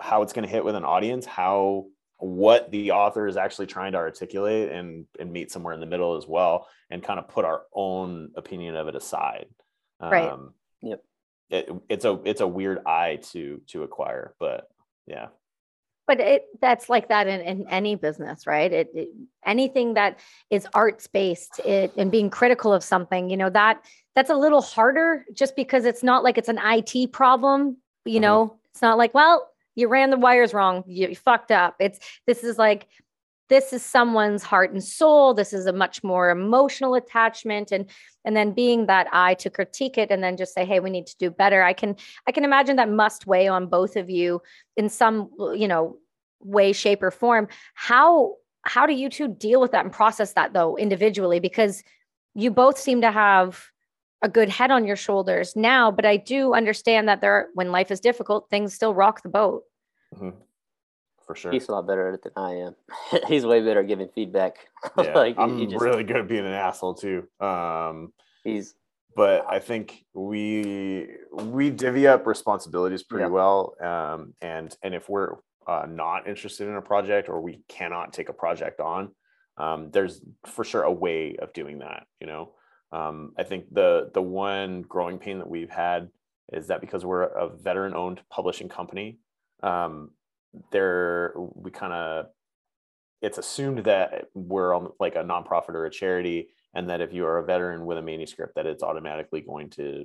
how 0.00 0.22
it's 0.22 0.32
going 0.32 0.44
to 0.44 0.50
hit 0.50 0.64
with 0.64 0.74
an 0.74 0.84
audience, 0.84 1.24
how, 1.24 1.86
what 2.20 2.70
the 2.70 2.92
author 2.92 3.26
is 3.26 3.36
actually 3.36 3.66
trying 3.66 3.92
to 3.92 3.98
articulate 3.98 4.70
and 4.70 5.06
and 5.18 5.32
meet 5.32 5.50
somewhere 5.50 5.74
in 5.74 5.80
the 5.80 5.86
middle 5.86 6.16
as 6.16 6.26
well 6.26 6.66
and 6.90 7.02
kind 7.02 7.18
of 7.18 7.28
put 7.28 7.44
our 7.44 7.62
own 7.74 8.30
opinion 8.36 8.76
of 8.76 8.88
it 8.88 8.94
aside 8.96 9.46
Right. 10.00 10.30
um 10.30 10.54
Yep. 10.82 11.02
it, 11.50 11.70
it's 11.88 12.04
a 12.04 12.20
it's 12.24 12.40
a 12.40 12.46
weird 12.46 12.84
eye 12.86 13.18
to 13.32 13.60
to 13.68 13.82
acquire 13.82 14.34
but 14.38 14.68
yeah 15.06 15.28
but 16.06 16.20
it 16.20 16.46
that's 16.60 16.88
like 16.88 17.08
that 17.08 17.26
in, 17.26 17.40
in 17.40 17.68
any 17.68 17.94
business 17.96 18.46
right 18.46 18.72
it, 18.72 18.90
it 18.94 19.08
anything 19.44 19.94
that 19.94 20.18
is 20.50 20.66
arts 20.74 21.06
based 21.06 21.60
it 21.64 21.92
and 21.96 22.10
being 22.10 22.30
critical 22.30 22.72
of 22.72 22.82
something 22.82 23.28
you 23.30 23.36
know 23.36 23.50
that 23.50 23.84
that's 24.14 24.30
a 24.30 24.34
little 24.34 24.62
harder 24.62 25.24
just 25.32 25.54
because 25.56 25.84
it's 25.84 26.02
not 26.02 26.24
like 26.24 26.36
it's 26.38 26.48
an 26.48 26.58
it 26.58 27.10
problem 27.12 27.76
you 28.04 28.18
Mhm. 28.18 28.22
know 28.22 28.56
it's 28.72 28.82
not 28.82 28.98
like 28.98 29.14
well 29.14 29.49
you 29.74 29.88
ran 29.88 30.10
the 30.10 30.16
wires 30.16 30.54
wrong. 30.54 30.84
You, 30.86 31.14
fucked 31.14 31.50
up. 31.50 31.76
It's 31.80 31.98
this 32.26 32.44
is 32.44 32.58
like 32.58 32.86
this 33.48 33.72
is 33.72 33.84
someone's 33.84 34.42
heart 34.42 34.72
and 34.72 34.82
soul. 34.82 35.34
This 35.34 35.52
is 35.52 35.66
a 35.66 35.72
much 35.72 36.04
more 36.04 36.30
emotional 36.30 36.94
attachment. 36.94 37.72
And 37.72 37.86
and 38.24 38.36
then 38.36 38.52
being 38.52 38.86
that 38.86 39.08
eye 39.12 39.34
to 39.34 39.50
critique 39.50 39.98
it 39.98 40.10
and 40.10 40.22
then 40.22 40.36
just 40.36 40.54
say 40.54 40.64
hey 40.64 40.80
we 40.80 40.90
need 40.90 41.06
to 41.08 41.16
do 41.18 41.30
better. 41.30 41.62
I 41.62 41.72
can 41.72 41.96
i 42.26 42.32
can 42.32 42.44
imagine 42.44 42.76
that 42.76 42.90
must 42.90 43.26
weigh 43.26 43.48
on 43.48 43.66
both 43.66 43.96
of 43.96 44.08
you 44.08 44.40
in 44.76 44.88
some 44.88 45.30
you 45.54 45.68
know 45.68 45.98
way 46.40 46.72
shape 46.72 47.02
or 47.02 47.10
form. 47.10 47.48
How 47.74 48.36
how 48.62 48.86
do 48.86 48.92
you 48.92 49.08
two 49.08 49.28
deal 49.28 49.60
with 49.60 49.72
that 49.72 49.84
and 49.84 49.92
process 49.92 50.32
that 50.34 50.52
though 50.52 50.76
individually? 50.76 51.40
Because 51.40 51.82
you 52.34 52.50
both 52.50 52.78
seem 52.78 53.00
to 53.00 53.10
have 53.10 53.70
a 54.22 54.28
good 54.28 54.48
head 54.48 54.70
on 54.70 54.84
your 54.86 54.96
shoulders 54.96 55.56
now 55.56 55.90
but 55.90 56.04
i 56.04 56.16
do 56.16 56.52
understand 56.54 57.08
that 57.08 57.20
there 57.20 57.48
when 57.54 57.70
life 57.72 57.90
is 57.90 58.00
difficult 58.00 58.48
things 58.50 58.74
still 58.74 58.94
rock 58.94 59.22
the 59.22 59.28
boat 59.28 59.62
Mhm. 60.14 60.34
for 61.24 61.34
sure 61.34 61.52
He's 61.52 61.68
a 61.68 61.72
lot 61.72 61.86
better 61.86 62.08
at 62.08 62.14
it 62.14 62.22
than 62.24 62.32
I 62.36 62.54
am. 62.66 62.74
He's 63.28 63.46
way 63.46 63.60
better 63.60 63.80
at 63.80 63.86
giving 63.86 64.08
feedback. 64.08 64.56
yeah. 64.98 65.14
like 65.14 65.36
i'm 65.38 65.68
just- 65.70 65.82
really 65.82 66.02
good 66.04 66.16
at 66.16 66.28
being 66.28 66.44
an 66.46 66.52
asshole 66.52 66.94
too 66.94 67.28
um 67.40 68.12
he's 68.44 68.74
but 69.14 69.44
i 69.48 69.58
think 69.58 70.04
we 70.14 71.08
we 71.32 71.70
divvy 71.70 72.06
up 72.08 72.26
responsibilities 72.26 73.02
pretty 73.02 73.24
Yeah. 73.24 73.28
well 73.28 73.74
um 73.80 74.34
and 74.40 74.76
and 74.82 74.94
if 74.94 75.08
we're 75.08 75.36
uh, 75.66 75.86
not 75.88 76.26
interested 76.26 76.66
in 76.66 76.74
a 76.74 76.82
project 76.82 77.28
or 77.28 77.40
we 77.40 77.60
cannot 77.68 78.12
take 78.12 78.28
a 78.28 78.32
project 78.32 78.80
on 78.80 79.14
um, 79.56 79.90
there's 79.92 80.20
for 80.46 80.64
sure 80.64 80.82
a 80.82 80.90
way 80.92 81.36
of 81.36 81.52
doing 81.52 81.78
that 81.80 82.06
you 82.20 82.26
know 82.26 82.52
um, 82.92 83.32
i 83.38 83.42
think 83.42 83.64
the 83.72 84.10
the 84.14 84.22
one 84.22 84.82
growing 84.82 85.18
pain 85.18 85.38
that 85.38 85.48
we've 85.48 85.70
had 85.70 86.08
is 86.52 86.66
that 86.66 86.80
because 86.80 87.04
we're 87.04 87.22
a 87.22 87.48
veteran 87.48 87.94
owned 87.94 88.20
publishing 88.30 88.68
company 88.68 89.18
um, 89.62 90.10
there 90.70 91.32
we 91.36 91.70
kind 91.70 91.92
of 91.92 92.26
it's 93.22 93.38
assumed 93.38 93.84
that 93.84 94.28
we're 94.34 94.74
on 94.74 94.88
like 94.98 95.14
a 95.14 95.22
nonprofit 95.22 95.70
or 95.70 95.86
a 95.86 95.90
charity 95.90 96.48
and 96.74 96.88
that 96.88 97.00
if 97.00 97.12
you 97.12 97.26
are 97.26 97.38
a 97.38 97.44
veteran 97.44 97.84
with 97.84 97.98
a 97.98 98.02
manuscript 98.02 98.54
that 98.54 98.66
it's 98.66 98.82
automatically 98.82 99.40
going 99.40 99.68
to 99.68 100.04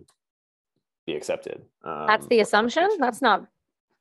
be 1.07 1.15
accepted 1.15 1.61
um, 1.83 2.05
that's 2.07 2.27
the 2.27 2.39
assumption? 2.39 2.87
that's 2.99 3.21
not 3.21 3.45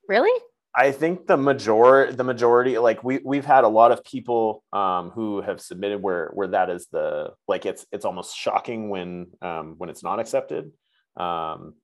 really 0.08 0.38
I 0.76 0.90
think 0.90 1.26
the 1.26 1.36
major 1.36 2.10
the 2.12 2.24
majority 2.24 2.78
like 2.78 3.04
we 3.04 3.20
we've 3.24 3.44
had 3.44 3.64
a 3.64 3.68
lot 3.68 3.92
of 3.92 4.04
people 4.04 4.64
um, 4.72 5.10
who 5.10 5.40
have 5.40 5.60
submitted 5.60 6.02
where 6.02 6.30
where 6.34 6.48
that 6.48 6.68
is 6.68 6.88
the 6.90 7.30
like 7.46 7.64
it's 7.64 7.86
it's 7.92 8.04
almost 8.04 8.36
shocking 8.36 8.88
when 8.88 9.28
um, 9.40 9.74
when 9.78 9.88
it's 9.88 10.02
not 10.02 10.18
accepted. 10.18 10.72
Um, 11.16 11.74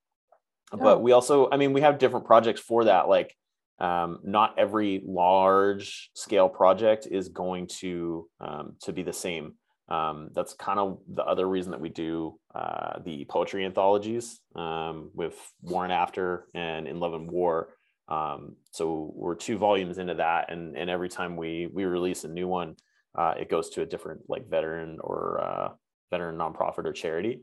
but 0.72 0.96
Oh. 0.96 0.98
we 0.98 1.12
also 1.12 1.48
I 1.50 1.56
mean 1.56 1.72
we 1.72 1.82
have 1.82 1.98
different 1.98 2.26
projects 2.26 2.60
for 2.60 2.84
that 2.84 3.08
like 3.08 3.36
um, 3.78 4.18
not 4.24 4.58
every 4.58 5.02
large 5.06 6.10
scale 6.14 6.48
project 6.48 7.06
is 7.10 7.28
going 7.28 7.68
to 7.80 8.28
um, 8.40 8.76
to 8.82 8.92
be 8.92 9.02
the 9.02 9.12
same. 9.12 9.54
Um, 9.88 10.30
that's 10.34 10.54
kind 10.54 10.78
of 10.78 10.98
the 11.08 11.24
other 11.24 11.48
reason 11.48 11.72
that 11.72 11.80
we 11.80 11.88
do 11.88 12.38
uh, 12.54 13.00
the 13.04 13.24
poetry 13.24 13.64
anthologies 13.64 14.38
um, 14.54 15.10
with 15.14 15.34
War 15.62 15.82
and 15.84 15.92
After 15.92 16.46
and 16.54 16.86
In 16.86 17.00
Love 17.00 17.14
and 17.14 17.28
War. 17.30 17.70
Um, 18.10 18.56
so 18.72 19.12
we're 19.14 19.36
two 19.36 19.56
volumes 19.56 19.98
into 19.98 20.14
that, 20.14 20.50
and 20.52 20.76
and 20.76 20.90
every 20.90 21.08
time 21.08 21.36
we 21.36 21.68
we 21.72 21.84
release 21.84 22.24
a 22.24 22.28
new 22.28 22.48
one, 22.48 22.76
uh, 23.14 23.34
it 23.38 23.48
goes 23.48 23.70
to 23.70 23.82
a 23.82 23.86
different 23.86 24.22
like 24.28 24.48
veteran 24.48 24.98
or 25.00 25.40
uh, 25.40 25.68
veteran 26.10 26.36
nonprofit 26.36 26.84
or 26.86 26.92
charity, 26.92 27.40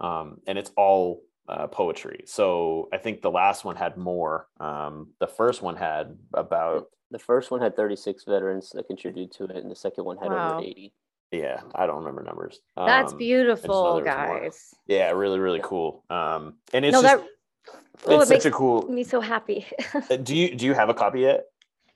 um, 0.00 0.38
and 0.46 0.58
it's 0.58 0.70
all 0.76 1.22
uh, 1.48 1.66
poetry. 1.66 2.24
So 2.26 2.88
I 2.92 2.98
think 2.98 3.20
the 3.22 3.30
last 3.30 3.64
one 3.64 3.76
had 3.76 3.96
more. 3.96 4.48
Um, 4.58 5.10
the 5.20 5.28
first 5.28 5.62
one 5.62 5.76
had 5.76 6.16
about 6.34 6.86
The 7.12 7.18
first 7.20 7.50
one 7.52 7.60
had 7.60 7.76
36 7.76 8.24
veterans 8.24 8.70
that 8.74 8.88
contributed 8.88 9.30
to 9.36 9.44
it, 9.44 9.62
and 9.62 9.70
the 9.70 9.76
second 9.76 10.04
one 10.04 10.16
had 10.16 10.32
Wow. 10.32 10.56
over 10.56 10.64
80. 10.64 10.92
yeah, 11.30 11.60
I 11.74 11.86
don't 11.86 11.98
remember 11.98 12.22
numbers. 12.24 12.60
That's 12.76 13.12
Um, 13.12 13.18
beautiful, 13.18 13.96
there 13.96 14.04
was 14.04 14.16
more. 14.26 14.40
guys. 14.40 14.74
Yeah, 14.88 15.10
really, 15.12 15.38
really 15.38 15.60
cool. 15.62 16.02
Um, 16.10 16.54
and 16.72 16.84
it's 16.84 16.94
No, 16.94 17.02
just 17.02 17.16
that 17.22 17.28
oh, 18.06 18.20
it's 18.20 18.30
it 18.30 18.42
such 18.42 18.46
a 18.52 18.54
cool. 18.54 18.82
me 18.88 19.04
so 19.04 19.20
happy. 19.20 19.66
Uh, 19.94 20.16
Do 20.16 20.34
you 20.34 20.54
do 20.54 20.66
you 20.66 20.74
have 20.74 20.88
a 20.88 20.94
copy 20.94 21.20
yet? 21.20 21.44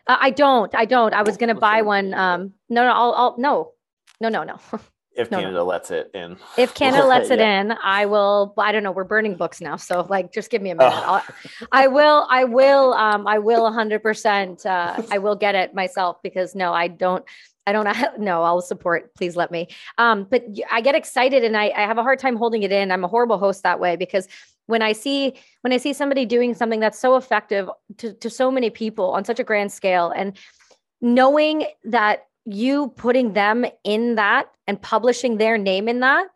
Uh, 0.07 0.17
I 0.19 0.31
don't. 0.31 0.75
I 0.75 0.85
don't. 0.87 1.15
I 1.15 1.23
was 1.23 1.37
gonna 1.37 1.53
let's 1.53 1.61
buy 1.61 1.83
one. 1.83 2.15
Um, 2.15 2.55
no, 2.69 2.85
no. 2.85 2.93
I'll. 2.93 3.13
I'll. 3.13 3.35
No, 3.39 3.73
no, 4.21 4.29
no, 4.29 4.45
no. 4.45 4.59
If 5.13 5.29
No, 5.33 5.39
no. 5.39 5.43
Canada 5.43 5.65
lets 5.65 5.91
it 5.91 6.11
in. 6.15 6.37
If 6.57 6.73
Canada 6.73 7.05
lets 7.15 7.31
it 7.31 7.41
Yeah. 7.41 7.61
in, 7.61 7.73
I 7.73 8.07
will. 8.07 8.55
I 8.57 8.71
don't 8.71 8.85
know. 8.85 8.93
We're 8.93 9.03
burning 9.05 9.35
books 9.35 9.61
now, 9.61 9.75
so 9.75 10.07
like, 10.09 10.33
just 10.33 10.51
give 10.51 10.63
me 10.63 10.71
a 10.71 10.75
minute. 10.77 10.93
I'll, 10.95 11.23
I 11.73 11.89
will. 11.89 12.27
I 12.31 12.45
will. 12.45 12.95
Um, 12.95 13.27
I 13.27 13.39
will. 13.41 13.65
100. 13.65 14.03
percent 14.05 14.65
uh, 14.65 15.03
I 15.11 15.19
will 15.19 15.35
get 15.35 15.57
it 15.57 15.75
myself 15.75 16.23
because 16.23 16.55
no, 16.55 16.73
I 16.73 16.87
don't. 16.87 17.25
I 17.67 17.73
don't. 17.73 17.89
No, 18.21 18.43
I'll 18.45 18.63
support. 18.63 19.13
Please 19.15 19.35
let 19.35 19.51
me. 19.51 19.69
Um, 19.99 20.27
but 20.31 20.45
I 20.71 20.81
get 20.81 20.95
excited 20.95 21.43
and 21.45 21.57
I, 21.57 21.71
I 21.71 21.81
have 21.87 21.99
a 21.99 22.03
hard 22.03 22.21
time 22.21 22.37
holding 22.37 22.63
it 22.63 22.71
in. 22.73 22.93
I'm 22.93 23.03
a 23.05 23.09
horrible 23.09 23.39
host 23.39 23.65
that 23.65 23.81
way 23.81 23.97
because 23.97 24.29
when 24.71 24.83
I 24.83 24.93
see 24.93 25.35
when 25.63 25.73
I 25.73 25.77
see 25.77 25.93
somebody 25.93 26.25
doing 26.25 26.55
something 26.55 26.81
that's 26.81 26.99
so 26.99 27.17
effective 27.17 27.69
to, 27.99 28.15
to 28.15 28.31
so 28.31 28.51
many 28.51 28.71
people 28.71 29.11
on 29.11 29.25
such 29.25 29.39
a 29.41 29.45
grand 29.45 29.71
scale 29.73 30.11
and 30.11 30.37
knowing 31.01 31.67
that 31.85 32.27
you 32.47 32.89
putting 32.97 33.35
them 33.35 33.67
in 33.85 34.15
that 34.15 34.51
and 34.67 34.81
publishing 34.81 35.37
their 35.37 35.59
name 35.59 35.89
in 35.89 36.01
that 36.01 36.27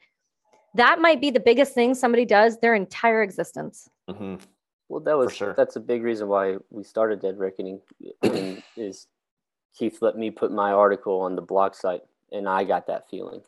that 0.75 1.01
might 1.01 1.21
be 1.21 1.31
the 1.31 1.41
biggest 1.41 1.73
thing 1.73 1.95
somebody 1.95 2.25
does 2.25 2.59
their 2.59 2.75
entire 2.75 3.23
existence 3.23 3.89
Mhm. 4.11 4.41
Well, 4.91 5.01
that 5.01 5.17
was 5.17 5.35
sure. 5.35 5.55
that's 5.57 5.77
a 5.77 5.81
big 5.81 6.03
reason 6.03 6.29
why 6.29 6.59
we 6.71 6.85
started 6.85 7.21
Dead 7.21 7.39
Reckoning. 7.39 7.81
is 8.77 9.07
Keith 9.75 9.99
let 10.03 10.17
me 10.17 10.31
put 10.31 10.53
my 10.53 10.73
article 10.73 11.21
on 11.21 11.37
the 11.37 11.43
blog 11.43 11.75
site, 11.75 12.03
and 12.31 12.47
I 12.49 12.65
got 12.65 12.87
that 12.89 13.09
feeling, 13.09 13.43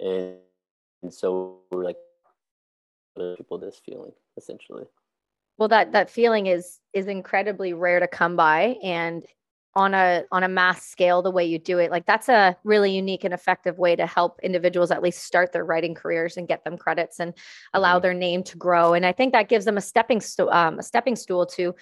and, 0.00 0.34
and 1.02 1.14
so 1.14 1.60
we're 1.70 1.84
like 1.84 1.96
other 3.20 3.36
people 3.36 3.58
this 3.58 3.80
feeling 3.84 4.12
essentially. 4.36 4.84
well 5.58 5.68
that 5.68 5.92
that 5.92 6.10
feeling 6.10 6.46
is 6.46 6.78
is 6.92 7.06
incredibly 7.06 7.72
rare 7.72 8.00
to 8.00 8.08
come 8.08 8.36
by 8.36 8.76
and 8.82 9.24
on 9.74 9.92
a 9.94 10.24
on 10.32 10.42
a 10.42 10.48
mass 10.48 10.82
scale 10.86 11.20
the 11.22 11.30
way 11.30 11.44
you 11.44 11.58
do 11.58 11.78
it 11.78 11.90
like 11.90 12.06
that's 12.06 12.28
a 12.28 12.56
really 12.64 12.90
unique 12.90 13.22
and 13.24 13.34
effective 13.34 13.78
way 13.78 13.94
to 13.94 14.06
help 14.06 14.40
individuals 14.42 14.90
at 14.90 15.02
least 15.02 15.22
start 15.22 15.52
their 15.52 15.64
writing 15.64 15.94
careers 15.94 16.36
and 16.36 16.48
get 16.48 16.64
them 16.64 16.76
credits 16.76 17.20
and 17.20 17.34
allow 17.74 17.98
Mhm. 17.98 18.02
their 18.02 18.14
name 18.14 18.42
to 18.44 18.56
grow 18.56 18.94
and 18.94 19.04
i 19.06 19.12
think 19.12 19.32
that 19.32 19.48
gives 19.48 19.64
them 19.64 19.76
a 19.76 19.80
stepping 19.80 20.20
sto- 20.20 20.50
um, 20.50 20.78
a 20.78 20.82
stepping 20.82 21.16
stool 21.16 21.44
to 21.46 21.74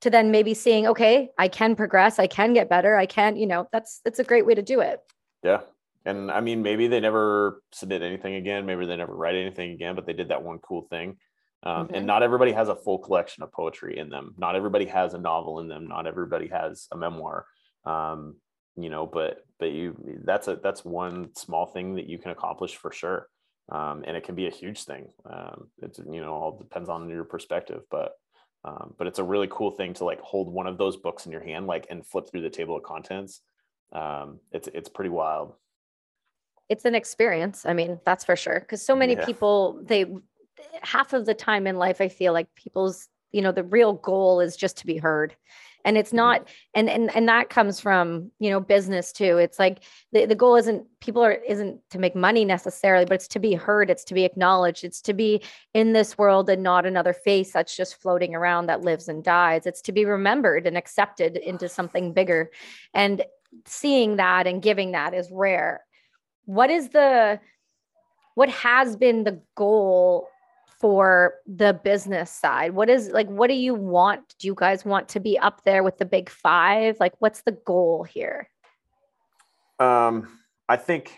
to 0.00 0.10
then 0.10 0.30
maybe 0.30 0.54
seeing 0.54 0.86
okay 0.86 1.30
i 1.38 1.48
can 1.48 1.74
progress 1.76 2.18
i 2.18 2.26
can 2.26 2.52
get 2.54 2.68
better 2.68 2.96
i 2.96 3.06
can 3.06 3.36
you 3.36 3.46
know 3.46 3.68
that's 3.72 4.00
that's 4.04 4.18
a 4.20 4.24
great 4.24 4.46
way 4.46 4.54
to 4.54 4.62
do 4.62 4.80
it 4.80 5.00
Yeah. 5.42 5.60
And 6.04 6.30
I 6.30 6.40
mean, 6.40 6.62
maybe 6.62 6.86
they 6.86 7.00
never 7.00 7.62
submit 7.72 8.02
anything 8.02 8.34
again. 8.34 8.66
Maybe 8.66 8.86
they 8.86 8.96
never 8.96 9.14
write 9.14 9.36
anything 9.36 9.72
again, 9.72 9.94
but 9.94 10.06
they 10.06 10.12
did 10.12 10.28
that 10.28 10.42
one 10.42 10.58
cool 10.58 10.82
thing. 10.90 11.16
Um. 11.62 11.88
And 11.94 12.06
not 12.06 12.22
everybody 12.22 12.52
has 12.52 12.68
a 12.68 12.76
full 12.76 12.98
collection 12.98 13.42
of 13.42 13.52
poetry 13.52 13.98
in 13.98 14.10
them. 14.10 14.34
Not 14.36 14.54
everybody 14.54 14.86
has 14.86 15.14
a 15.14 15.18
novel 15.18 15.60
in 15.60 15.68
them. 15.68 15.86
Not 15.86 16.06
everybody 16.06 16.48
has 16.48 16.88
a 16.92 16.96
memoir. 16.96 17.46
Um, 17.86 18.36
you 18.76 18.90
know, 18.90 19.06
but 19.06 19.44
but 19.58 19.70
you 19.70 19.96
that's 20.24 20.48
a 20.48 20.58
that's 20.62 20.84
one 20.84 21.34
small 21.36 21.66
thing 21.66 21.94
that 21.94 22.08
you 22.08 22.18
can 22.18 22.32
accomplish 22.32 22.76
for 22.76 22.92
sure. 22.92 23.28
Um, 23.70 24.04
and 24.06 24.16
it 24.16 24.24
can 24.24 24.34
be 24.34 24.46
a 24.46 24.50
huge 24.50 24.84
thing. 24.84 25.08
Um, 25.24 25.68
it's 25.80 25.98
you 25.98 26.20
know 26.20 26.32
all 26.34 26.58
depends 26.58 26.88
on 26.88 27.08
your 27.08 27.24
perspective, 27.24 27.82
but 27.90 28.12
um, 28.64 28.94
but 28.98 29.06
it's 29.06 29.18
a 29.18 29.24
really 29.24 29.48
cool 29.50 29.70
thing 29.70 29.94
to 29.94 30.04
like 30.04 30.20
hold 30.20 30.52
one 30.52 30.66
of 30.66 30.76
those 30.78 30.96
books 30.96 31.26
in 31.26 31.32
your 31.32 31.44
hand, 31.44 31.66
like 31.66 31.86
and 31.90 32.06
flip 32.06 32.28
through 32.30 32.42
the 32.42 32.50
table 32.50 32.76
of 32.76 32.82
contents. 32.82 33.40
Um, 33.92 34.40
it's 34.52 34.68
it's 34.74 34.88
pretty 34.88 35.10
wild. 35.10 35.54
It's 36.68 36.84
an 36.84 36.94
experience. 36.94 37.66
I 37.66 37.74
mean, 37.74 38.00
that's 38.04 38.24
for 38.24 38.36
sure. 38.36 38.60
Because 38.60 38.84
so 38.84 38.96
many 38.96 39.14
Yeah. 39.14 39.24
people, 39.24 39.80
they 39.82 40.06
half 40.82 41.12
of 41.12 41.26
the 41.26 41.34
time 41.34 41.66
in 41.66 41.76
life, 41.76 42.00
I 42.00 42.08
feel 42.08 42.32
like 42.32 42.54
people's, 42.54 43.08
you 43.32 43.42
know, 43.42 43.52
the 43.52 43.64
real 43.64 43.94
goal 43.94 44.40
is 44.40 44.56
just 44.56 44.78
to 44.78 44.86
be 44.86 44.96
heard. 44.96 45.36
And 45.86 45.98
it's 45.98 46.10
mm-hmm. 46.10 46.16
not, 46.16 46.48
and 46.72 46.88
and 46.88 47.14
and 47.14 47.28
that 47.28 47.50
comes 47.50 47.78
from, 47.78 48.30
you 48.38 48.48
know, 48.48 48.58
business 48.58 49.12
too. 49.12 49.36
It's 49.36 49.58
like 49.58 49.82
the, 50.12 50.24
the 50.24 50.34
goal 50.34 50.56
isn't 50.56 50.86
people 51.00 51.22
are 51.22 51.32
isn't 51.32 51.80
to 51.90 51.98
make 51.98 52.16
money 52.16 52.46
necessarily, 52.46 53.04
but 53.04 53.16
it's 53.16 53.28
to 53.28 53.38
be 53.38 53.52
heard, 53.52 53.90
it's 53.90 54.04
to 54.04 54.14
be 54.14 54.24
acknowledged, 54.24 54.82
it's 54.82 55.02
to 55.02 55.12
be 55.12 55.42
in 55.74 55.92
this 55.92 56.16
world 56.16 56.48
and 56.48 56.62
not 56.62 56.86
another 56.86 57.12
face 57.12 57.52
that's 57.52 57.76
just 57.76 58.00
floating 58.00 58.34
around 58.34 58.66
that 58.66 58.80
lives 58.80 59.08
and 59.08 59.22
dies. 59.22 59.66
It's 59.66 59.82
to 59.82 59.92
be 59.92 60.06
remembered 60.06 60.66
and 60.66 60.78
accepted 60.78 61.36
into 61.36 61.68
something 61.68 62.14
bigger. 62.14 62.50
And 62.94 63.22
seeing 63.66 64.16
that 64.16 64.46
and 64.46 64.62
giving 64.62 64.92
that 64.92 65.12
is 65.12 65.30
rare 65.30 65.83
what 66.46 66.70
is 66.70 66.90
the 66.90 67.40
what 68.34 68.48
has 68.48 68.96
been 68.96 69.24
the 69.24 69.40
goal 69.54 70.28
for 70.80 71.34
the 71.46 71.78
business 71.84 72.30
side? 72.30 72.74
What 72.74 72.90
is 72.90 73.08
like 73.10 73.28
what 73.28 73.48
do 73.48 73.54
you 73.54 73.74
want? 73.74 74.34
Do 74.38 74.46
you 74.46 74.54
guys 74.56 74.84
want 74.84 75.08
to 75.10 75.20
be 75.20 75.38
up 75.38 75.64
there 75.64 75.82
with 75.82 75.98
the 75.98 76.04
big 76.04 76.28
five? 76.28 76.98
Like 77.00 77.12
what's 77.18 77.42
the 77.42 77.52
goal 77.52 78.04
here? 78.04 78.48
Um, 79.78 80.40
I 80.68 80.76
think, 80.76 81.12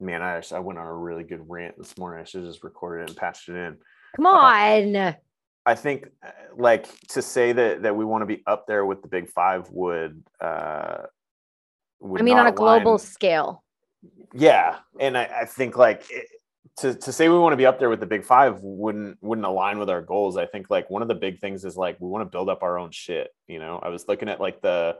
man, 0.00 0.22
I 0.22 0.42
I 0.52 0.58
went 0.58 0.78
on 0.78 0.86
a 0.86 0.94
really 0.94 1.24
good 1.24 1.42
rant 1.48 1.76
this 1.78 1.96
morning. 1.96 2.20
I 2.20 2.24
should 2.24 2.42
have 2.42 2.50
just 2.50 2.64
recorded 2.64 3.04
it 3.04 3.10
and 3.10 3.16
patched 3.16 3.48
it 3.48 3.56
in. 3.56 3.76
come 4.16 4.26
on. 4.26 5.16
I 5.64 5.76
think, 5.76 6.08
uh, 6.26 6.30
like, 6.56 6.88
to 7.10 7.22
say 7.22 7.52
that 7.52 7.82
that 7.82 7.94
we 7.94 8.04
want 8.04 8.22
to 8.22 8.26
be 8.26 8.42
up 8.46 8.66
there 8.66 8.84
with 8.84 9.02
the 9.02 9.08
big 9.08 9.28
five 9.28 9.70
would, 9.70 10.22
uh, 10.40 11.02
would 12.00 12.20
i 12.20 12.24
mean 12.24 12.36
on 12.36 12.48
a 12.48 12.52
global 12.52 12.92
align- 12.92 12.98
scale 12.98 13.62
yeah, 14.32 14.78
and 14.98 15.16
I, 15.16 15.30
I 15.42 15.44
think 15.44 15.76
like 15.76 16.04
it, 16.10 16.26
to 16.78 16.94
to 16.94 17.12
say 17.12 17.28
we 17.28 17.38
want 17.38 17.52
to 17.52 17.58
be 17.58 17.66
up 17.66 17.78
there 17.78 17.90
with 17.90 18.00
the 18.00 18.06
big 18.06 18.24
five 18.24 18.60
wouldn't 18.62 19.18
wouldn't 19.20 19.46
align 19.46 19.78
with 19.78 19.90
our 19.90 20.02
goals. 20.02 20.36
I 20.36 20.46
think 20.46 20.70
like 20.70 20.90
one 20.90 21.02
of 21.02 21.08
the 21.08 21.14
big 21.14 21.40
things 21.40 21.64
is 21.64 21.76
like 21.76 21.96
we 22.00 22.08
want 22.08 22.22
to 22.22 22.30
build 22.30 22.48
up 22.48 22.62
our 22.62 22.78
own 22.78 22.90
shit. 22.90 23.30
You 23.46 23.58
know, 23.58 23.78
I 23.82 23.88
was 23.88 24.08
looking 24.08 24.28
at 24.28 24.40
like 24.40 24.62
the 24.62 24.96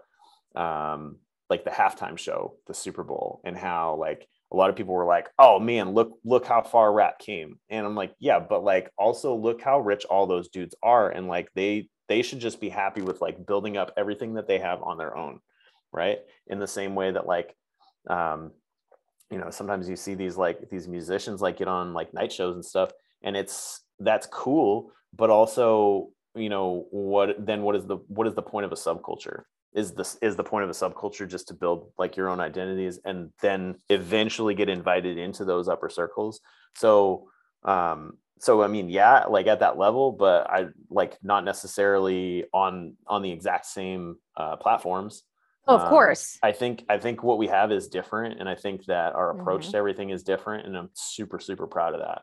um 0.55 1.17
like 1.49 1.65
the 1.65 1.71
halftime 1.71 2.19
show, 2.19 2.57
the 2.67 2.75
Super 2.75 3.05
Bowl, 3.05 3.41
and 3.45 3.57
how 3.57 3.97
like 3.97 4.29
a 4.53 4.57
lot 4.57 4.71
of 4.71 4.77
people 4.77 4.95
were 4.95 5.07
like, 5.07 5.31
"Oh 5.39 5.59
man, 5.59 5.93
look 5.93 6.19
look 6.25 6.47
how 6.47 6.63
far 6.63 6.93
rap 6.93 7.19
came," 7.19 7.59
and 7.71 7.87
I'm 7.87 7.95
like, 7.95 8.15
"Yeah, 8.19 8.39
but 8.39 8.63
like 8.63 8.91
also 8.99 9.35
look 9.35 9.63
how 9.63 9.81
rich 9.81 10.05
all 10.05 10.27
those 10.27 10.49
dudes 10.49 10.75
are, 10.83 11.11
and 11.11 11.27
like 11.27 11.49
they 11.55 11.89
they 12.09 12.23
should 12.23 12.41
just 12.41 12.61
be 12.61 12.69
happy 12.69 13.01
with 13.01 13.23
like 13.23 13.47
building 13.47 13.77
up 13.77 13.93
everything 13.97 14.35
that 14.35 14.47
they 14.47 14.59
have 14.59 14.83
on 14.83 14.99
their 14.99 15.17
own, 15.17 15.41
right? 15.93 16.19
In 16.47 16.59
the 16.59 16.67
same 16.67 16.95
way 16.95 17.11
that 17.11 17.27
like 17.27 17.55
um 18.09 18.53
you 19.33 19.39
know 19.39 19.51
sometimes 19.51 19.89
you 19.89 19.97
see 19.97 20.15
these 20.15 20.37
like 20.37 20.69
these 20.71 20.87
musicians 20.87 21.41
like 21.41 21.57
get 21.57 21.67
on 21.69 21.95
like 21.95 22.13
night 22.15 22.33
shows 22.33 22.55
and 22.55 22.65
stuff 22.65 22.91
and 23.25 23.37
it's 23.37 23.81
that's 23.99 24.27
cool 24.27 24.93
but 25.17 25.31
also 25.31 26.11
you 26.35 26.49
know 26.49 26.87
what 26.91 27.45
then 27.45 27.63
what 27.63 27.77
is 27.77 27.87
the 27.87 27.97
what 28.09 28.27
is 28.27 28.35
the 28.35 28.43
point 28.43 28.65
of 28.65 28.73
a 28.73 28.77
subculture? 28.77 29.43
Is 29.75 29.93
this 29.93 30.17
is 30.23 30.37
the 30.37 30.45
point 30.45 30.65
of 30.65 30.71
a 30.71 30.75
subculture 30.75 31.29
just 31.29 31.49
to 31.49 31.55
build 31.55 31.93
like 31.99 32.17
your 32.17 32.29
own 32.29 32.41
identities 32.41 33.01
and 33.05 33.31
then 33.41 33.77
eventually 33.89 34.55
get 34.55 34.69
invited 34.69 35.19
into 35.19 35.45
those 35.45 35.69
upper 35.69 35.89
circles? 35.89 36.41
So 36.75 37.29
um 37.65 38.15
so 38.41 38.61
i 38.61 38.67
mean 38.67 38.89
yeah 38.89 39.25
like 39.27 39.47
at 39.47 39.61
that 39.61 39.79
level 39.79 40.11
but 40.11 40.51
i 40.51 40.67
like 40.91 41.17
not 41.23 41.45
necessarily 41.45 42.45
on 42.53 42.97
on 43.07 43.23
the 43.23 43.31
exact 43.31 43.67
same 43.67 44.17
uh 44.37 44.57
platforms 44.57 45.23
oh, 45.69 45.75
of 45.77 45.85
Um, 45.85 45.85
course 45.85 46.43
I 46.43 46.53
think 46.53 46.85
I 46.89 46.99
think 46.99 47.23
what 47.23 47.39
we 47.39 47.47
have 47.49 47.71
is 47.73 47.89
different, 47.89 48.41
and 48.41 48.49
I 48.49 48.55
think 48.57 48.87
that 48.87 49.15
our 49.15 49.31
approach 49.31 49.71
Mhm. 49.71 49.73
to 49.73 49.77
everything 49.77 50.11
is 50.11 50.23
different, 50.25 50.67
and 50.67 50.77
I'm 50.77 50.91
super 50.95 51.39
super 51.39 51.67
proud 51.67 51.95
of 51.95 52.01
that. 52.01 52.23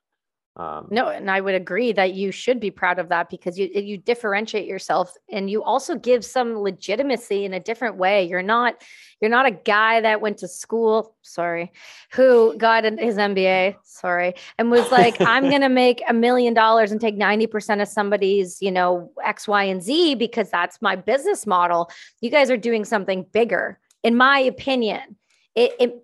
Um, 0.56 0.88
No, 0.92 1.08
and 1.08 1.30
I 1.32 1.40
would 1.40 1.56
agree 1.56 1.94
that 1.94 2.14
you 2.14 2.32
should 2.32 2.60
be 2.60 2.72
proud 2.72 3.00
of 3.00 3.10
that 3.10 3.30
because 3.30 3.58
you 3.58 3.68
you 3.68 3.98
differentiate 3.98 4.68
yourself 4.68 5.14
and 5.32 5.50
you 5.50 5.64
also 5.64 5.96
give 5.96 6.26
some 6.26 6.58
legitimacy 6.58 7.46
in 7.46 7.54
a 7.54 7.60
different 7.60 7.96
way. 7.96 8.26
You're 8.26 8.42
not 8.42 8.82
you're 9.22 9.30
not 9.30 9.46
a 9.46 9.52
guy 9.52 10.02
that 10.02 10.22
went 10.22 10.40
to 10.40 10.48
school, 10.48 11.16
sorry, 11.22 11.72
who 12.12 12.58
got 12.58 12.86
an- 12.86 12.98
his 12.98 13.16
MBA, 13.18 13.76
sorry, 13.84 14.34
and 14.58 14.72
was 14.72 14.92
like, 14.92 15.20
I'm 15.22 15.44
going 15.50 15.62
to 15.62 15.70
make 15.70 16.02
a 16.08 16.14
million 16.14 16.54
dollars 16.54 16.92
and 16.92 17.02
take 17.02 17.18
90% 17.18 17.82
of 17.82 17.88
somebody's, 17.88 18.62
you 18.62 18.72
know, 18.72 19.12
X, 19.24 19.48
Y, 19.48 19.64
and 19.64 19.84
Z 19.84 20.16
because 20.16 20.50
that's 20.50 20.82
my 20.82 20.96
business 20.96 21.46
model. 21.46 21.92
You 22.22 22.30
guys 22.30 22.50
are 22.50 22.58
doing 22.58 22.86
something 22.86 23.26
bigger, 23.32 23.80
in 24.04 24.16
my 24.16 24.40
opinion. 24.40 25.18
It, 25.56 25.74
it 25.80 25.96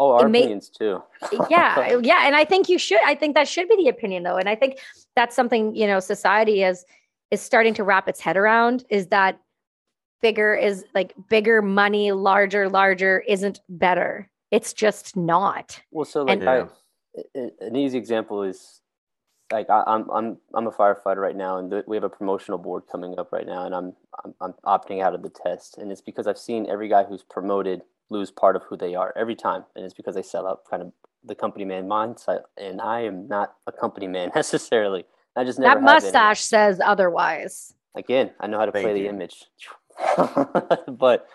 Oh, 0.00 0.12
our 0.12 0.28
may- 0.30 0.40
opinions 0.40 0.70
too. 0.70 1.02
yeah 1.50 1.98
yeah 2.02 2.26
and 2.26 2.34
i 2.34 2.44
think 2.44 2.68
you 2.70 2.78
should 2.78 3.00
i 3.04 3.14
think 3.14 3.34
that 3.34 3.46
should 3.46 3.68
be 3.68 3.76
the 3.76 3.88
opinion 3.88 4.22
though 4.22 4.38
and 4.38 4.48
i 4.48 4.54
think 4.54 4.78
that's 5.14 5.36
something 5.36 5.74
you 5.76 5.86
know 5.86 6.00
society 6.00 6.62
is 6.62 6.86
is 7.30 7.40
starting 7.42 7.74
to 7.74 7.84
wrap 7.84 8.08
its 8.08 8.18
head 8.18 8.36
around 8.38 8.84
is 8.88 9.08
that 9.08 9.38
bigger 10.22 10.54
is 10.54 10.84
like 10.94 11.12
bigger 11.28 11.60
money 11.60 12.12
larger 12.12 12.68
larger 12.70 13.22
isn't 13.28 13.60
better 13.68 14.30
it's 14.50 14.72
just 14.72 15.16
not 15.16 15.80
Well, 15.90 16.06
so 16.06 16.22
like 16.24 16.40
And- 16.40 16.48
I, 16.48 16.66
an 17.60 17.76
easy 17.76 17.98
example 17.98 18.42
is 18.42 18.80
like 19.52 19.68
I, 19.68 19.82
I'm 19.86 20.08
I'm 20.10 20.38
I'm 20.54 20.66
a 20.68 20.70
firefighter 20.70 21.16
right 21.16 21.34
now, 21.36 21.58
and 21.58 21.68
th- 21.72 21.84
we 21.88 21.96
have 21.96 22.04
a 22.04 22.08
promotional 22.08 22.56
board 22.56 22.84
coming 22.90 23.18
up 23.18 23.32
right 23.32 23.44
now, 23.46 23.66
and 23.66 23.74
I'm, 23.74 23.92
I'm 24.24 24.32
I'm 24.40 24.54
opting 24.64 25.02
out 25.02 25.12
of 25.12 25.22
the 25.22 25.28
test, 25.28 25.76
and 25.78 25.90
it's 25.90 26.00
because 26.00 26.28
I've 26.28 26.38
seen 26.38 26.70
every 26.70 26.88
guy 26.88 27.02
who's 27.02 27.24
promoted 27.24 27.82
lose 28.10 28.30
part 28.30 28.56
of 28.56 28.62
who 28.64 28.76
they 28.76 28.94
are 28.94 29.12
every 29.16 29.36
time, 29.36 29.64
and 29.74 29.84
it's 29.84 29.94
because 29.94 30.14
they 30.14 30.22
sell 30.22 30.46
out 30.46 30.62
kind 30.68 30.82
of 30.82 30.92
the 31.24 31.34
company 31.34 31.64
man 31.64 31.86
mindset, 31.86 32.42
and 32.56 32.80
I 32.80 33.00
am 33.02 33.28
not 33.28 33.54
a 33.66 33.72
company 33.72 34.06
man 34.06 34.30
necessarily. 34.34 35.04
I 35.36 35.44
just 35.44 35.58
never 35.58 35.80
that 35.80 35.88
have 35.88 36.02
been. 36.02 36.12
mustache 36.12 36.40
says 36.40 36.80
otherwise 36.84 37.74
Again, 37.94 38.30
I 38.38 38.46
know 38.46 38.58
how 38.58 38.66
to 38.66 38.72
Thank 38.72 38.84
play 38.84 38.94
the 38.94 39.08
image, 39.08 39.46
but 40.16 41.26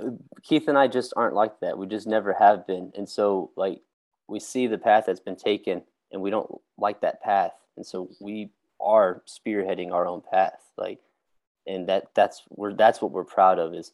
uh, 0.00 0.10
Keith 0.42 0.66
and 0.66 0.76
I 0.76 0.88
just 0.88 1.12
aren't 1.16 1.34
like 1.34 1.60
that. 1.60 1.78
We 1.78 1.86
just 1.86 2.08
never 2.08 2.32
have 2.32 2.66
been, 2.66 2.92
and 2.96 3.08
so 3.08 3.52
like 3.56 3.80
we 4.26 4.40
see 4.40 4.66
the 4.66 4.78
path 4.78 5.04
that's 5.06 5.20
been 5.20 5.36
taken, 5.36 5.82
and 6.10 6.20
we 6.20 6.30
don't 6.30 6.50
like 6.76 7.02
that 7.02 7.22
path, 7.22 7.52
and 7.76 7.86
so 7.86 8.10
we 8.20 8.50
are 8.80 9.22
spearheading 9.28 9.92
our 9.92 10.08
own 10.08 10.22
path, 10.28 10.60
like, 10.76 10.98
and 11.68 11.88
that 11.88 12.08
that's 12.14 12.42
we're 12.50 12.74
that's 12.74 13.00
what 13.00 13.12
we're 13.12 13.24
proud 13.24 13.60
of 13.60 13.72
is 13.72 13.92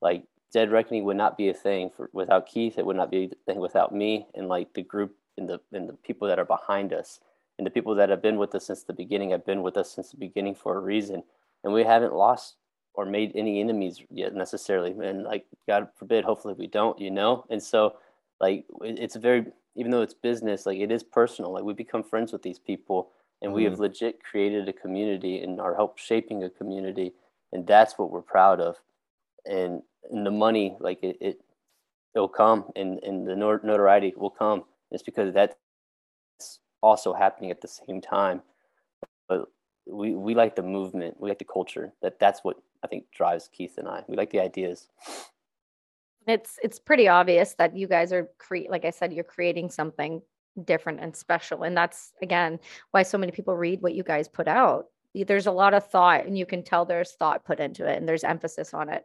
like 0.00 0.24
Dead 0.52 0.70
Reckoning 0.70 1.04
would 1.04 1.16
not 1.16 1.36
be 1.36 1.48
a 1.48 1.54
thing 1.54 1.90
for 1.90 2.08
without 2.12 2.46
Keith. 2.46 2.78
It 2.78 2.86
would 2.86 2.96
not 2.96 3.10
be 3.10 3.24
a 3.24 3.52
thing 3.52 3.58
without 3.58 3.94
me, 3.94 4.26
and 4.34 4.48
like 4.48 4.72
the 4.74 4.82
group 4.82 5.16
and 5.36 5.48
the 5.48 5.60
and 5.72 5.88
the 5.88 5.94
people 5.94 6.28
that 6.28 6.38
are 6.38 6.44
behind 6.44 6.92
us. 6.92 7.20
And 7.58 7.66
the 7.66 7.70
people 7.70 7.94
that 7.94 8.10
have 8.10 8.20
been 8.20 8.36
with 8.36 8.54
us 8.54 8.66
since 8.66 8.82
the 8.82 8.92
beginning 8.92 9.30
have 9.30 9.46
been 9.46 9.62
with 9.62 9.76
us 9.76 9.90
since 9.90 10.10
the 10.10 10.18
beginning 10.18 10.54
for 10.54 10.76
a 10.76 10.80
reason. 10.80 11.22
And 11.64 11.72
we 11.72 11.84
haven't 11.84 12.14
lost 12.14 12.56
or 12.94 13.06
made 13.06 13.32
any 13.34 13.60
enemies 13.60 14.02
yet 14.10 14.34
necessarily. 14.34 14.92
And 14.92 15.24
like 15.24 15.46
god 15.66 15.88
forbid 15.96 16.24
hopefully 16.24 16.54
we 16.54 16.66
don't 16.66 16.98
you 16.98 17.10
know? 17.10 17.46
And 17.48 17.62
so 17.62 17.96
like 18.40 18.66
it's 18.82 19.16
a 19.16 19.20
very 19.20 19.46
even 19.74 19.90
though 19.90 20.02
it's 20.02 20.14
business 20.14 20.66
like 20.66 20.78
it 20.78 20.90
is 20.90 21.02
personal. 21.02 21.52
Like 21.52 21.64
we 21.64 21.72
become 21.72 22.02
friends 22.02 22.32
with 22.32 22.42
these 22.42 22.58
people 22.58 23.10
and 23.42 23.52
we 23.52 23.64
have 23.64 23.74
mm-hmm. 23.74 23.82
legit 23.82 24.22
created 24.22 24.68
a 24.68 24.72
community 24.72 25.40
and 25.40 25.60
are 25.60 25.74
help 25.74 25.98
shaping 25.98 26.44
a 26.44 26.50
community. 26.50 27.12
And 27.52 27.66
that's 27.66 27.98
what 27.98 28.10
we're 28.10 28.22
proud 28.22 28.60
of. 28.60 28.76
And 29.44 29.82
and 30.10 30.26
the 30.26 30.30
money 30.30 30.76
like 30.80 31.02
it, 31.02 31.16
it 31.20 31.40
it'll 32.14 32.28
come 32.28 32.64
and 32.74 32.98
and 33.02 33.26
the 33.26 33.36
notoriety 33.36 34.14
will 34.16 34.30
come. 34.30 34.64
It's 34.90 35.02
because 35.02 35.34
that's 35.34 35.56
also 36.82 37.12
happening 37.12 37.50
at 37.50 37.60
the 37.60 37.68
same 37.68 38.00
time. 38.00 38.42
But 39.28 39.46
we 39.86 40.14
we 40.14 40.34
like 40.34 40.56
the 40.56 40.62
movement. 40.62 41.16
We 41.20 41.28
like 41.28 41.38
the 41.38 41.44
culture. 41.44 41.92
That 42.02 42.18
that's 42.18 42.40
what 42.42 42.56
i 42.82 42.86
think 42.86 43.04
drives 43.10 43.48
keith 43.52 43.78
and 43.78 43.88
i. 43.88 44.04
We 44.08 44.16
like 44.16 44.30
the 44.30 44.40
ideas. 44.40 44.88
It's 46.26 46.58
it's 46.62 46.78
pretty 46.78 47.08
obvious 47.08 47.54
that 47.54 47.76
you 47.76 47.86
guys 47.86 48.12
are 48.12 48.28
cre- 48.38 48.70
like 48.70 48.84
i 48.84 48.90
said 48.90 49.12
you're 49.12 49.24
creating 49.24 49.70
something 49.70 50.22
different 50.64 51.00
and 51.00 51.14
special. 51.14 51.62
And 51.62 51.76
that's 51.76 52.12
again 52.22 52.58
why 52.90 53.02
so 53.02 53.18
many 53.18 53.32
people 53.32 53.56
read 53.56 53.82
what 53.82 53.94
you 53.94 54.02
guys 54.02 54.28
put 54.28 54.48
out. 54.48 54.86
There's 55.14 55.46
a 55.46 55.52
lot 55.52 55.72
of 55.72 55.86
thought 55.86 56.26
and 56.26 56.36
you 56.36 56.44
can 56.44 56.62
tell 56.62 56.84
there's 56.84 57.12
thought 57.12 57.44
put 57.44 57.60
into 57.60 57.86
it 57.86 57.96
and 57.96 58.08
there's 58.08 58.24
emphasis 58.24 58.74
on 58.74 58.90
it 58.90 59.04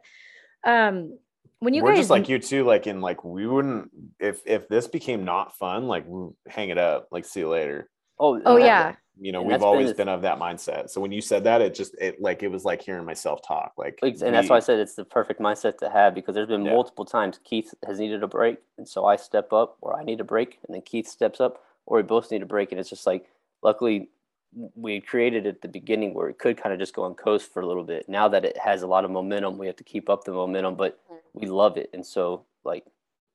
um 0.64 1.18
when 1.60 1.74
you 1.74 1.82
we're 1.82 1.90
guys 1.90 1.98
just 1.98 2.10
like 2.10 2.28
you 2.28 2.38
too. 2.38 2.64
Like 2.64 2.86
in 2.86 3.00
like 3.00 3.24
we 3.24 3.46
wouldn't 3.46 3.90
if 4.18 4.40
if 4.46 4.68
this 4.68 4.88
became 4.88 5.24
not 5.24 5.56
fun, 5.56 5.86
like 5.86 6.06
hang 6.48 6.70
it 6.70 6.78
up. 6.78 7.08
Like 7.10 7.24
see 7.24 7.40
you 7.40 7.48
later. 7.48 7.88
oh 8.18 8.40
oh 8.44 8.56
and 8.56 8.64
yeah 8.64 8.94
You 9.20 9.30
know, 9.30 9.40
And 9.40 9.48
we've 9.48 9.54
that's 9.54 9.60
been 9.60 9.68
always 9.68 9.92
been 9.92 10.08
of 10.08 10.22
that 10.22 10.38
mindset. 10.38 10.90
So 10.90 11.00
when 11.00 11.12
you 11.12 11.20
said 11.20 11.44
that, 11.44 11.60
it 11.60 11.74
just 11.74 11.94
it 12.00 12.20
like 12.20 12.42
it 12.42 12.48
was 12.48 12.64
like 12.64 12.82
hearing 12.82 13.04
myself 13.04 13.40
talk. 13.46 13.74
Like 13.76 13.98
Like, 14.02 14.16
and 14.22 14.34
that's 14.34 14.48
why 14.48 14.56
I 14.56 14.60
said 14.60 14.78
it's 14.80 14.94
the 14.94 15.04
perfect 15.04 15.38
mindset 15.40 15.78
to 15.78 15.90
have 15.90 16.14
because 16.14 16.34
there's 16.34 16.48
been 16.48 16.64
Yeah. 16.64 16.72
multiple 16.72 17.04
times 17.04 17.38
Keith 17.44 17.72
has 17.86 17.98
needed 18.00 18.22
a 18.22 18.26
break, 18.28 18.58
and 18.78 18.88
so 18.88 19.04
I 19.04 19.16
step 19.16 19.52
up, 19.52 19.76
or 19.80 19.96
I 19.96 20.02
need 20.02 20.20
a 20.20 20.24
break, 20.24 20.58
and 20.66 20.74
then 20.74 20.82
Keith 20.82 21.06
steps 21.06 21.40
up, 21.40 21.62
or 21.86 21.98
we 21.98 22.02
both 22.02 22.30
need 22.30 22.42
a 22.42 22.46
break, 22.46 22.72
and 22.72 22.80
it's 22.80 22.90
just 22.90 23.06
like, 23.06 23.28
luckily, 23.62 24.08
we 24.54 25.00
created 25.00 25.46
at 25.46 25.62
the 25.62 25.68
beginning 25.68 26.14
where 26.14 26.28
it 26.28 26.38
could 26.38 26.56
kind 26.56 26.72
of 26.72 26.78
just 26.78 26.94
go 26.94 27.04
on 27.04 27.14
coast 27.14 27.52
for 27.52 27.62
a 27.62 27.66
little 27.66 27.84
bit. 27.84 28.08
Now 28.08 28.28
that 28.28 28.44
it 28.44 28.56
has 28.58 28.82
a 28.82 28.86
lot 28.86 29.04
of 29.04 29.10
momentum, 29.10 29.58
we 29.58 29.66
have 29.66 29.76
to 29.76 29.84
keep 29.84 30.10
up 30.10 30.24
the 30.24 30.32
momentum, 30.32 30.76
but 30.76 30.98
we 31.32 31.46
love 31.46 31.76
it, 31.76 31.90
and 31.92 32.04
so 32.04 32.44
like 32.64 32.84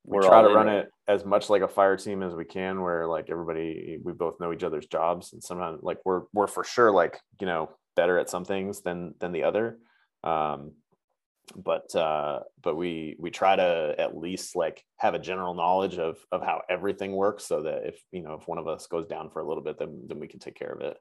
we 0.05 0.17
we're 0.17 0.23
try 0.23 0.37
all 0.37 0.43
to 0.43 0.49
in 0.49 0.55
run 0.55 0.69
it 0.69 0.89
as 1.07 1.25
much 1.25 1.49
like 1.49 1.61
a 1.61 1.67
fire 1.67 1.97
team 1.97 2.23
as 2.23 2.33
we 2.33 2.45
can 2.45 2.81
where 2.81 3.07
like 3.07 3.29
everybody 3.29 3.99
we 4.03 4.13
both 4.13 4.39
know 4.39 4.53
each 4.53 4.63
other's 4.63 4.85
jobs 4.85 5.33
and 5.33 5.43
sometimes 5.43 5.79
like 5.83 5.97
we're 6.05 6.23
we're 6.33 6.47
for 6.47 6.63
sure 6.63 6.91
like 6.91 7.19
you 7.41 7.47
know 7.47 7.69
better 7.95 8.17
at 8.17 8.29
some 8.29 8.45
things 8.45 8.81
than 8.81 9.13
than 9.19 9.31
the 9.31 9.43
other. 9.43 9.77
Um 10.23 10.71
but 11.55 11.93
uh 11.95 12.39
but 12.61 12.75
we 12.75 13.15
we 13.19 13.29
try 13.29 13.55
to 13.55 13.95
at 13.97 14.17
least 14.17 14.55
like 14.55 14.83
have 14.97 15.13
a 15.13 15.19
general 15.19 15.53
knowledge 15.53 15.97
of 15.97 16.17
of 16.31 16.41
how 16.41 16.61
everything 16.69 17.13
works 17.13 17.45
so 17.45 17.63
that 17.63 17.87
if 17.87 18.01
you 18.11 18.21
know 18.21 18.33
if 18.33 18.47
one 18.47 18.57
of 18.57 18.67
us 18.67 18.87
goes 18.87 19.07
down 19.07 19.29
for 19.29 19.41
a 19.41 19.47
little 19.47 19.63
bit 19.63 19.79
then 19.79 20.03
then 20.07 20.19
we 20.19 20.27
can 20.27 20.39
take 20.39 20.55
care 20.55 20.71
of 20.71 20.81
it. 20.81 20.97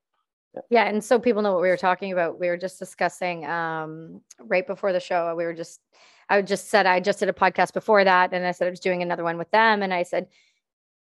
Yeah 0.71 0.85
and 0.85 1.03
so 1.03 1.19
people 1.19 1.43
know 1.43 1.53
what 1.53 1.63
we 1.63 1.69
were 1.69 1.77
talking 1.77 2.13
about. 2.13 2.41
We 2.41 2.49
were 2.49 2.57
just 2.57 2.79
discussing 2.79 3.45
um 3.45 4.21
right 4.41 4.67
before 4.67 4.93
the 4.93 5.01
show 5.01 5.35
we 5.35 5.45
were 5.45 5.55
just 5.55 5.81
i 6.29 6.41
just 6.43 6.71
said 6.71 6.87
i 6.87 7.01
just 7.01 7.19
did 7.19 7.29
a 7.29 7.33
podcast 7.33 7.73
before 7.73 8.03
that 8.05 8.33
and 8.33 8.47
i 8.47 8.53
said 8.53 8.67
i 8.67 8.71
was 8.71 8.81
doing 8.81 9.03
another 9.03 9.25
one 9.25 9.39
with 9.39 9.51
them 9.51 9.83
and 9.83 9.93
i 9.95 10.03
said 10.03 10.27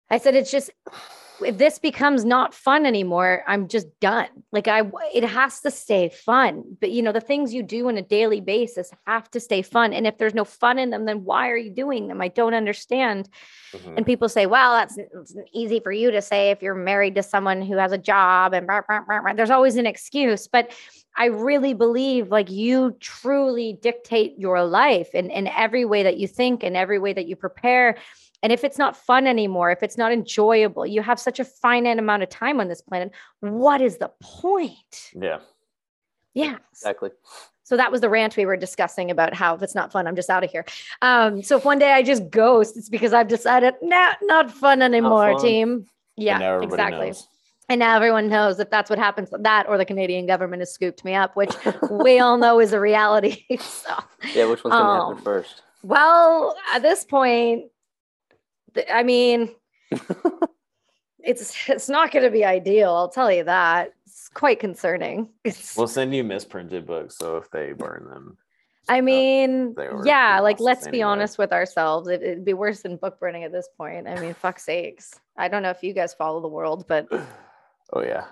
i 0.10 0.18
said 0.18 0.36
it's 0.36 0.52
just 0.52 0.72
if 1.44 1.58
this 1.58 1.80
becomes 1.80 2.24
not 2.26 2.54
fun 2.54 2.86
anymore 2.86 3.44
i'm 3.48 3.68
just 3.68 3.88
done 4.00 4.28
like 4.52 4.68
i 4.68 4.82
it 5.14 5.24
has 5.24 5.60
to 5.62 5.72
stay 5.72 6.10
fun 6.10 6.64
but 6.80 6.92
you 6.92 7.02
know 7.02 7.12
the 7.12 7.22
things 7.22 7.54
you 7.54 7.64
do 7.64 7.88
on 7.88 7.98
a 7.98 8.02
daily 8.02 8.42
basis 8.42 8.92
have 9.08 9.30
to 9.30 9.40
stay 9.40 9.62
fun 9.62 9.94
and 9.94 10.06
if 10.08 10.18
there's 10.18 10.34
no 10.34 10.46
fun 10.46 10.78
in 10.80 10.90
them 10.90 11.06
then 11.06 11.24
why 11.24 11.50
are 11.50 11.58
you 11.58 11.72
doing 11.72 12.08
them 12.08 12.22
i 12.22 12.28
don't 12.28 12.54
understand 12.54 13.30
Mhm. 13.74 13.98
and 13.98 14.06
people 14.06 14.28
say, 14.28 14.46
well, 14.46 14.74
that's 14.74 14.98
easy 15.54 15.80
for 15.80 15.92
you 15.92 16.12
to 16.12 16.22
say 16.22 16.52
if 16.52 16.62
you're 16.62 16.76
married 16.76 17.16
to 17.16 17.24
someone 17.24 17.62
who 17.62 17.78
has 17.78 17.92
a 17.92 17.98
job 17.98 18.54
and 18.54 18.68
blah, 18.68 18.82
blah, 18.88 19.00
blah. 19.08 19.34
there's 19.34 19.50
always 19.50 19.78
an 19.78 19.86
excuse. 19.86 20.48
But 20.48 20.72
I 21.18 21.26
really 21.26 21.74
believe 21.74 22.30
like 22.30 22.50
you 22.50 22.98
truly 23.00 23.78
dictate 23.82 24.38
your 24.38 24.64
life 24.64 25.14
in, 25.14 25.30
in 25.30 25.48
every 25.48 25.86
way 25.86 26.04
that 26.04 26.18
you 26.18 26.28
think 26.28 26.64
and 26.64 26.76
every 26.76 27.00
way 27.00 27.14
that 27.14 27.28
you 27.28 27.36
prepare. 27.36 27.98
And 28.44 28.52
if 28.52 28.64
it's 28.64 28.78
not 28.78 28.96
fun 28.98 29.28
anymore, 29.28 29.72
if 29.72 29.84
it's 29.84 29.98
not 29.98 30.12
enjoyable, 30.12 30.86
you 30.86 31.02
have 31.02 31.20
such 31.20 31.40
a 31.40 31.46
finite 31.46 32.00
amount 32.00 32.24
of 32.24 32.30
time 32.30 32.60
on 32.60 32.68
this 32.68 32.82
planet. 32.82 33.12
What 33.40 33.82
is 33.82 33.98
the 33.98 34.12
point? 34.22 35.12
yeah 35.14 35.40
Yeah. 36.34 36.58
exactly. 36.72 37.12
So 37.64 37.78
that 37.78 37.92
was 37.92 38.02
the 38.02 38.10
rant 38.10 38.36
we 38.36 38.46
were 38.46 38.58
discussing 38.58 39.12
about 39.12 39.34
how 39.34 39.56
if 39.56 39.62
it's 39.62 39.76
not 39.76 39.92
fun, 39.94 40.06
I'm 40.08 40.16
just 40.16 40.30
out 40.30 40.44
of 40.44 40.50
here. 40.52 40.66
Um, 41.02 41.42
so 41.42 41.56
if 41.58 41.64
one 41.64 41.80
day 41.80 41.94
I 41.94 42.02
just 42.04 42.30
ghost, 42.30 42.76
it's 42.76 42.90
because 42.90 43.14
I've 43.14 43.30
decided, 43.30 43.76
nah, 43.82 44.14
not 44.24 44.52
fun 44.52 44.82
anymore, 44.82 45.34
fun. 45.34 45.42
team. 45.42 45.86
Yeah, 46.18 46.62
exactly. 46.62 47.08
knows. 47.08 47.28
And 47.70 47.80
now 47.80 47.96
everyone 47.96 48.28
knows 48.28 48.60
if 48.60 48.70
that's 48.70 48.90
what 48.90 49.00
happens, 49.00 49.30
that 49.40 49.70
or 49.70 49.78
the 49.78 49.86
Canadian 49.86 50.26
government 50.26 50.60
has 50.62 50.74
scooped 50.74 51.06
me 51.06 51.14
up, 51.16 51.38
which 51.38 51.54
we 51.90 52.20
all 52.20 52.38
know 52.38 52.60
is 52.60 52.74
a 52.74 52.80
reality. 52.80 53.46
so, 53.62 53.96
Yeah, 54.34 54.46
which 54.46 54.64
one's 54.66 54.74
gonna 54.76 54.90
Um, 55.04 55.10
happen 55.12 55.24
first? 55.24 55.62
well, 55.82 56.58
at 56.74 56.82
this 56.82 57.06
point, 57.06 57.72
I 58.92 59.04
mean, 59.04 59.50
it's 61.20 61.70
it's 61.70 61.90
not 61.90 62.12
going 62.12 62.26
to 62.26 62.32
be 62.32 62.46
ideal. 62.46 62.94
I'll 62.94 63.10
tell 63.10 63.32
you 63.32 63.44
that. 63.46 63.94
It's 64.06 64.30
quite 64.30 64.60
concerning. 64.60 65.30
It's, 65.44 65.76
we'll 65.78 65.88
send 65.88 66.14
you 66.14 66.24
misprinted 66.24 66.86
books 66.86 67.18
so 67.18 67.38
if 67.38 67.50
they 67.52 67.74
burn 67.74 68.08
them 68.10 68.38
I 68.90 69.02
mean, 69.02 69.74
they 69.76 69.90
yeah, 70.04 70.40
like 70.40 70.60
let's 70.60 70.88
be 70.88 71.02
honest 71.02 71.38
with 71.38 71.54
ourselves. 71.54 72.10
It, 72.10 72.22
it'd 72.22 72.46
be 72.46 72.54
worse 72.54 72.82
than 72.82 72.98
book 72.98 73.20
burning 73.20 73.44
at 73.44 73.52
this 73.52 73.70
point. 73.78 74.08
I 74.08 74.20
mean, 74.20 74.34
fuck 74.34 74.60
sakes. 74.60 75.20
I 75.38 75.48
don't 75.48 75.64
know 75.64 75.70
if 75.70 75.84
you 75.84 75.94
guys 75.94 76.14
follow 76.14 76.42
the 76.42 76.48
world, 76.48 76.86
but 76.88 77.08
oh 77.94 78.02
yeah 78.02 78.26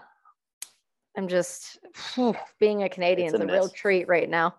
I'm 1.15 1.27
just 1.27 1.79
being 2.59 2.83
a 2.83 2.89
Canadian 2.89 3.33
is 3.33 3.39
a 3.39 3.43
a, 3.43 3.45
real 3.45 3.69
treat 3.69 4.07
right 4.07 4.29
now. 4.29 4.55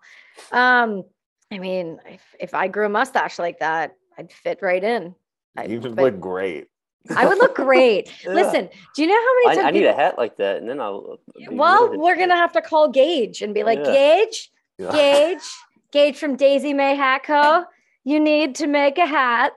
Um, 0.51 1.03
I 1.51 1.59
mean, 1.59 1.99
if, 2.07 2.35
if 2.39 2.53
I 2.53 2.67
grew 2.67 2.85
a 2.85 2.89
mustache 2.89 3.37
like 3.37 3.59
that, 3.59 3.95
I'd 4.17 4.31
fit 4.31 4.59
right 4.61 4.83
in. 4.83 5.13
I'd 5.57 5.69
you 5.69 5.79
would 5.79 5.95
look 5.95 6.19
great 6.19 6.67
I 7.15 7.25
would 7.25 7.37
look 7.37 7.55
great. 7.55 8.11
Yeah. 8.23 8.33
Listen, 8.33 8.69
do 8.95 9.01
you 9.01 9.07
know 9.07 9.15
how 9.15 9.35
many 9.35 9.47
I, 9.47 9.55
times 9.55 9.67
I 9.67 9.71
need 9.71 9.85
a 9.85 9.93
hat 9.93 10.17
like 10.17 10.37
that, 10.37 10.57
and 10.57 10.69
then 10.69 10.79
I'll. 10.79 11.17
Uh, 11.35 11.45
well, 11.51 11.85
really 11.85 11.97
we're 11.97 12.15
gonna 12.15 12.35
have 12.35 12.51
to 12.53 12.61
call 12.61 12.89
Gage 12.89 13.41
and 13.41 13.53
be 13.53 13.63
like, 13.63 13.79
Yeah. 13.79 13.91
Gage, 13.91 14.51
Yeah. 14.77 14.91
Gage, 14.91 15.43
Gage 15.91 16.17
from 16.17 16.35
Daisy 16.35 16.73
May 16.73 16.95
Hat 16.95 17.23
Co. 17.23 17.65
You 18.03 18.19
need 18.19 18.55
to 18.55 18.67
make 18.67 18.97
a 18.99 19.05
hat 19.05 19.53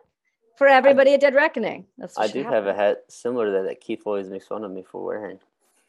for 0.57 0.66
everybody 0.66 1.12
at 1.14 1.20
Dead 1.20 1.34
Reckoning. 1.34 1.86
That's 1.99 2.16
I 2.16 2.26
should 2.26 2.32
do 2.32 2.42
have 2.45 2.66
a 2.66 2.74
hat 2.74 3.05
similar 3.09 3.47
to 3.47 3.53
that 3.53 3.64
that 3.64 3.80
Keith 3.80 4.03
always 4.07 4.30
makes 4.30 4.47
fun 4.47 4.64
of 4.64 4.70
me 4.70 4.82
for 4.82 5.05
wearing. 5.05 5.38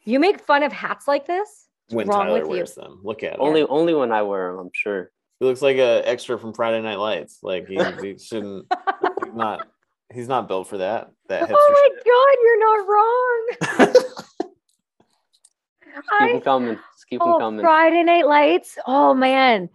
You 0.04 0.20
make 0.20 0.42
fun 0.42 0.64
of 0.64 0.74
hats 0.74 1.08
like 1.08 1.26
this? 1.26 1.68
What's 1.88 1.96
when 1.96 2.08
wrong 2.08 2.26
Tyler 2.26 2.40
with 2.40 2.50
you? 2.50 2.56
wears 2.56 2.76
them. 2.76 3.00
Look 3.04 3.24
at 3.24 3.36
him. 3.36 3.40
Only 3.40 3.64
only 3.64 3.94
when 3.94 4.12
I 4.12 4.24
wear 4.24 4.52
them, 4.52 4.60
I'm 4.60 4.72
sure. 4.74 5.12
He 5.40 5.46
looks 5.46 5.62
like 5.62 5.78
a 5.78 6.02
extra 6.08 6.38
from 6.38 6.54
Friday 6.54 6.82
Night 6.82 7.00
Lights. 7.00 7.40
Like 7.42 7.68
he, 7.68 7.80
he 8.02 8.18
shouldn't. 8.18 8.66
not. 9.34 9.68
He's 10.14 10.28
not 10.28 10.48
built 10.48 10.68
for 10.68 10.78
that. 10.78 11.12
That 11.30 11.44
hipster 11.50 11.56
Oh 11.58 11.90
shit. 11.90 12.06
my 12.06 12.12
God, 12.12 12.38
you're 12.44 12.60
not 12.60 12.88
wrong. 12.88 14.06
Just 15.96 16.10
keep 16.20 16.34
them 16.34 16.42
coming. 16.42 16.76
Just 16.76 17.08
keep 17.10 17.20
them 17.20 17.30
oh, 17.30 17.40
coming. 17.40 17.62
Friday 17.62 18.04
Night 18.04 18.28
Lights. 18.28 18.78
Oh 18.86 19.14
man, 19.14 19.70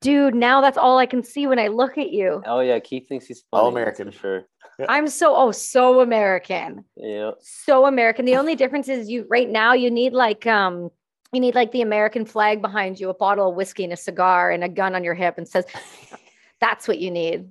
dude, 0.00 0.34
now 0.34 0.60
that's 0.60 0.78
all 0.78 0.98
I 0.98 1.06
can 1.06 1.22
see 1.22 1.46
when 1.46 1.58
I 1.58 1.68
look 1.68 1.98
at 1.98 2.10
you. 2.10 2.42
Oh 2.46 2.60
yeah, 2.60 2.78
Keith 2.78 3.08
thinks 3.08 3.26
he's 3.26 3.42
funny. 3.50 3.62
All 3.62 3.68
American. 3.68 4.12
for 4.12 4.18
sure. 4.18 4.46
I'm 4.88 5.08
so 5.08 5.34
oh 5.36 5.52
so 5.52 6.00
American. 6.00 6.84
Yeah. 6.96 7.32
so 7.40 7.86
American. 7.86 8.24
The 8.24 8.36
only 8.36 8.54
difference 8.54 8.88
is 8.88 9.08
you 9.08 9.26
right 9.28 9.48
now 9.48 9.72
you 9.72 9.90
need 9.90 10.12
like 10.12 10.46
um 10.46 10.90
you 11.32 11.40
need 11.40 11.54
like 11.54 11.72
the 11.72 11.82
American 11.82 12.24
flag 12.24 12.62
behind 12.62 13.00
you, 13.00 13.08
a 13.10 13.14
bottle 13.14 13.50
of 13.50 13.56
whiskey 13.56 13.84
and 13.84 13.92
a 13.92 13.96
cigar 13.96 14.50
and 14.50 14.62
a 14.62 14.68
gun 14.68 14.94
on 14.94 15.02
your 15.02 15.14
hip 15.14 15.34
and 15.36 15.48
says 15.48 15.64
that's 16.60 16.86
what 16.86 16.98
you 16.98 17.10
need. 17.10 17.48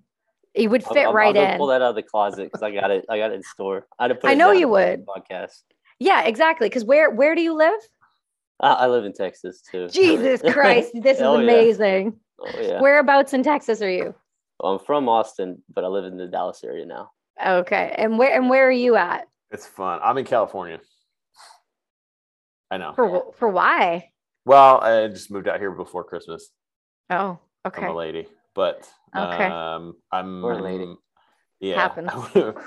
It 0.53 0.67
would 0.69 0.83
fit 0.83 1.07
I'll, 1.07 1.13
right 1.13 1.35
I'll 1.35 1.45
go 1.45 1.51
in. 1.53 1.57
pull 1.57 1.67
that 1.67 1.81
out 1.81 1.89
of 1.89 1.95
the 1.95 2.03
closet 2.03 2.43
because 2.45 2.61
I 2.61 2.71
got 2.71 2.91
it. 2.91 3.05
I 3.09 3.17
got 3.17 3.31
it 3.31 3.35
in 3.35 3.43
store. 3.43 3.87
I'd 3.97 4.11
have 4.11 4.19
put 4.21 4.29
I 4.29 4.33
know 4.35 4.51
you 4.51 4.67
would. 4.69 5.05
Podcast. 5.05 5.61
Yeah, 5.99 6.23
exactly. 6.23 6.69
Because 6.69 6.85
where 6.85 7.09
where 7.09 7.33
do 7.35 7.41
you 7.41 7.53
live? 7.55 7.79
I, 8.59 8.73
I 8.73 8.87
live 8.87 9.03
in 9.05 9.13
Texas 9.13 9.61
too. 9.71 9.89
Jesus 9.89 10.41
Christ, 10.53 10.91
this 10.93 11.17
is 11.17 11.23
Oh, 11.23 11.37
yeah. 11.37 11.43
amazing. 11.43 12.19
Oh 12.39 12.51
yeah. 12.61 12.81
Whereabouts 12.81 13.33
in 13.33 13.41
Texas 13.43 13.81
are 13.81 13.89
you? 13.89 14.13
Well, 14.59 14.73
I'm 14.73 14.79
from 14.85 15.09
Austin, 15.09 15.63
but 15.73 15.83
I 15.83 15.87
live 15.87 16.05
in 16.05 16.17
the 16.17 16.27
Dallas 16.27 16.63
area 16.63 16.85
now. 16.85 17.09
Okay, 17.43 17.95
and 17.97 18.19
where 18.19 18.31
and 18.35 18.49
where 18.49 18.67
are 18.67 18.71
you 18.71 18.95
at? 18.95 19.27
It's 19.51 19.65
fun. 19.65 19.99
I'm 20.03 20.17
in 20.19 20.25
California. 20.25 20.79
I 22.69 22.77
know. 22.77 22.93
For 22.95 23.33
for 23.37 23.49
why? 23.49 24.09
Well, 24.45 24.81
I 24.81 25.07
just 25.07 25.31
moved 25.31 25.47
out 25.47 25.59
here 25.59 25.71
before 25.71 26.03
Christmas. 26.03 26.49
Oh, 27.09 27.39
okay. 27.65 27.85
I'm 27.85 27.91
a 27.91 27.95
lady, 27.95 28.27
but 28.53 28.87
Okay. 29.15 29.45
um, 29.45 29.95
I'm 30.11 30.41
Poor 30.41 30.61
lady. 30.61 30.95
Yeah, 31.59 31.75
Happens. 31.75 32.11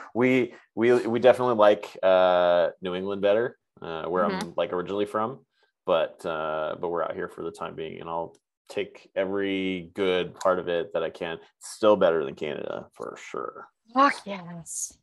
we 0.14 0.54
we 0.74 1.06
we 1.06 1.18
definitely 1.18 1.56
like 1.56 1.98
uh, 2.02 2.70
New 2.80 2.94
England 2.94 3.20
better, 3.20 3.58
uh, 3.82 4.04
where 4.04 4.24
Mm-hmm. 4.24 4.48
I'm 4.48 4.54
like 4.56 4.72
originally 4.72 5.04
from, 5.06 5.40
but 5.84 6.24
uh, 6.24 6.76
but 6.80 6.88
we're 6.88 7.02
out 7.04 7.14
here 7.14 7.28
for 7.28 7.42
the 7.44 7.50
time 7.50 7.74
being, 7.74 8.00
and 8.00 8.08
I'll 8.08 8.34
take 8.70 9.10
every 9.14 9.90
good 9.94 10.34
part 10.34 10.58
of 10.58 10.68
it 10.68 10.92
that 10.94 11.02
I 11.02 11.10
can. 11.10 11.38
Still 11.58 11.96
better 11.96 12.24
than 12.24 12.34
Canada 12.34 12.86
for 12.94 13.18
sure. 13.30 13.68
Fuck 13.92 14.22
yes. 14.24 14.96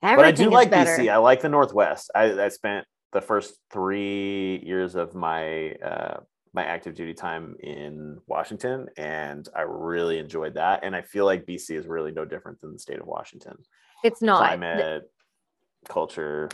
but 0.00 0.24
I 0.24 0.32
do 0.32 0.48
like 0.50 0.70
better. 0.70 0.96
BC. 1.02 1.12
I 1.12 1.18
like 1.18 1.40
the 1.42 1.48
Northwest. 1.50 2.10
I, 2.14 2.32
I 2.40 2.48
spent 2.48 2.86
the 3.12 3.20
first 3.20 3.54
three 3.70 4.62
years 4.64 4.94
of 4.96 5.14
my 5.14 5.72
uh, 5.84 6.20
my 6.54 6.64
active 6.64 6.94
duty 6.94 7.12
time 7.14 7.56
in 7.60 8.18
Washington, 8.28 8.86
and 8.96 9.46
I 9.54 9.62
really 9.62 10.18
enjoyed 10.18 10.54
that. 10.54 10.80
And 10.84 10.94
I 10.94 11.02
feel 11.02 11.24
like 11.24 11.46
BC 11.46 11.76
is 11.76 11.86
really 11.86 12.12
no 12.12 12.24
different 12.24 12.60
than 12.60 12.72
the 12.72 12.78
state 12.78 13.00
of 13.00 13.06
Washington. 13.06 13.56
It's 14.04 14.22
not 14.22 14.40
The- 14.40 14.46
Climate, 14.46 15.10
culture. 15.88 16.48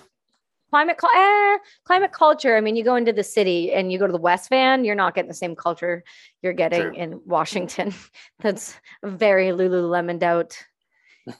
climate 0.70 0.96
eh, 1.14 1.58
climate 1.84 2.12
culture. 2.12 2.56
I 2.56 2.60
mean, 2.62 2.76
you 2.76 2.84
go 2.84 2.96
into 2.96 3.12
the 3.12 3.22
city 3.22 3.72
and 3.72 3.92
you 3.92 3.98
go 3.98 4.06
to 4.06 4.12
the 4.12 4.18
West 4.18 4.48
Van, 4.48 4.84
you're 4.84 4.94
not 4.94 5.14
getting 5.14 5.28
the 5.28 5.34
same 5.34 5.54
culture 5.54 6.02
you're 6.42 6.52
getting 6.54 6.82
True. 6.82 6.94
in 6.94 7.20
Washington. 7.26 7.92
That's 8.40 8.74
a 9.02 9.10
very 9.10 9.48
Lululemoned 9.48 10.22
out 10.22 10.56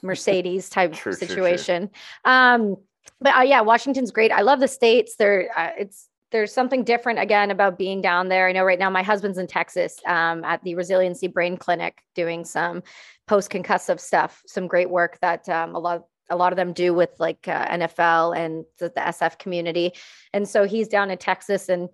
Mercedes 0.03 0.69
type 0.77 0.93
True, 0.93 1.13
true, 1.13 1.17
true. 1.19 1.27
situation. 1.27 1.89
Um, 2.25 2.75
but 3.19 3.35
uh, 3.35 3.41
yeah, 3.41 3.61
Washington's 3.61 4.11
great. 4.11 4.31
I 4.31 4.41
love 4.41 4.59
the 4.59 4.67
states. 4.67 5.15
There, 5.15 5.49
uh, 5.57 5.71
it's 5.79 6.07
there's 6.31 6.53
something 6.53 6.83
different 6.83 7.19
again 7.19 7.51
about 7.51 7.77
being 7.77 8.01
down 8.01 8.29
there. 8.29 8.47
I 8.47 8.51
know 8.51 8.63
right 8.63 8.79
now 8.79 8.89
my 8.89 9.03
husband's 9.03 9.37
in 9.37 9.47
Texas 9.47 9.97
um, 10.05 10.43
at 10.43 10.63
the 10.63 10.75
Resiliency 10.75 11.27
Brain 11.27 11.57
Clinic 11.57 12.01
doing 12.15 12.45
some 12.45 12.83
post 13.27 13.51
concussive 13.51 13.99
stuff, 13.99 14.41
some 14.47 14.67
great 14.67 14.89
work 14.89 15.19
that 15.21 15.47
um, 15.49 15.75
a 15.75 15.79
lot 15.79 16.05
a 16.29 16.35
lot 16.35 16.53
of 16.53 16.57
them 16.57 16.71
do 16.71 16.93
with 16.93 17.09
like 17.19 17.45
uh, 17.47 17.67
NFL 17.67 18.37
and 18.37 18.63
the, 18.79 18.87
the 18.87 19.01
SF 19.01 19.37
community. 19.37 19.91
And 20.31 20.47
so 20.47 20.63
he's 20.63 20.87
down 20.87 21.11
in 21.11 21.17
Texas 21.17 21.67
and 21.67 21.89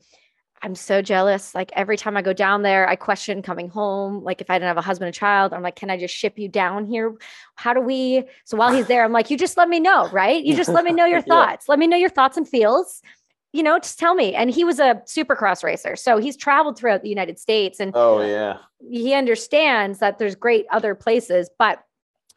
I'm 0.61 0.75
so 0.75 1.01
jealous. 1.01 1.53
Like 1.55 1.71
every 1.75 1.97
time 1.97 2.17
I 2.17 2.21
go 2.21 2.33
down 2.33 2.61
there, 2.61 2.88
I 2.88 2.95
question 2.95 3.41
coming 3.41 3.69
home. 3.69 4.23
Like 4.23 4.41
if 4.41 4.49
I 4.49 4.55
didn't 4.55 4.67
have 4.67 4.77
a 4.77 4.81
husband 4.81 5.07
and 5.07 5.15
child, 5.15 5.53
I'm 5.53 5.61
like, 5.61 5.75
can 5.75 5.89
I 5.89 5.97
just 5.97 6.15
ship 6.15 6.38
you 6.38 6.49
down 6.49 6.85
here? 6.85 7.15
How 7.55 7.73
do 7.73 7.81
we? 7.81 8.23
So 8.45 8.57
while 8.57 8.71
he's 8.71 8.88
there, 8.88 9.03
I'm 9.03 9.11
like, 9.11 9.29
you 9.29 9.38
just 9.38 9.57
let 9.57 9.69
me 9.69 9.79
know, 9.79 10.07
right? 10.09 10.43
You 10.43 10.55
just 10.55 10.73
let 10.73 10.83
me 10.83 10.91
know 10.93 11.05
your 11.05 11.21
Yeah. 11.25 11.47
thoughts. 11.47 11.69
Let 11.69 11.79
me 11.79 11.88
know 11.88 11.97
your 11.97 12.09
thoughts 12.09 12.38
and 12.38 12.47
feels. 12.47 13.01
You 13.54 13.64
know, 13.64 13.80
just 13.80 13.98
tell 13.98 14.14
me. 14.14 14.36
And 14.36 14.52
he 14.52 14.64
was 14.64 14.80
a 14.80 15.02
supercross 15.06 15.64
racer. 15.64 15.95
So 15.95 16.18
he's 16.18 16.38
traveled 16.38 16.78
throughout 16.78 17.02
the 17.02 17.10
United 17.10 17.39
States 17.39 17.80
and 17.80 17.91
Oh 17.95 18.22
yeah, 18.22 18.58
he 18.80 19.14
understands 19.14 20.00
that 20.00 20.20
there's 20.20 20.36
great 20.36 20.66
other 20.72 20.95
places 20.95 21.50
but 21.58 21.84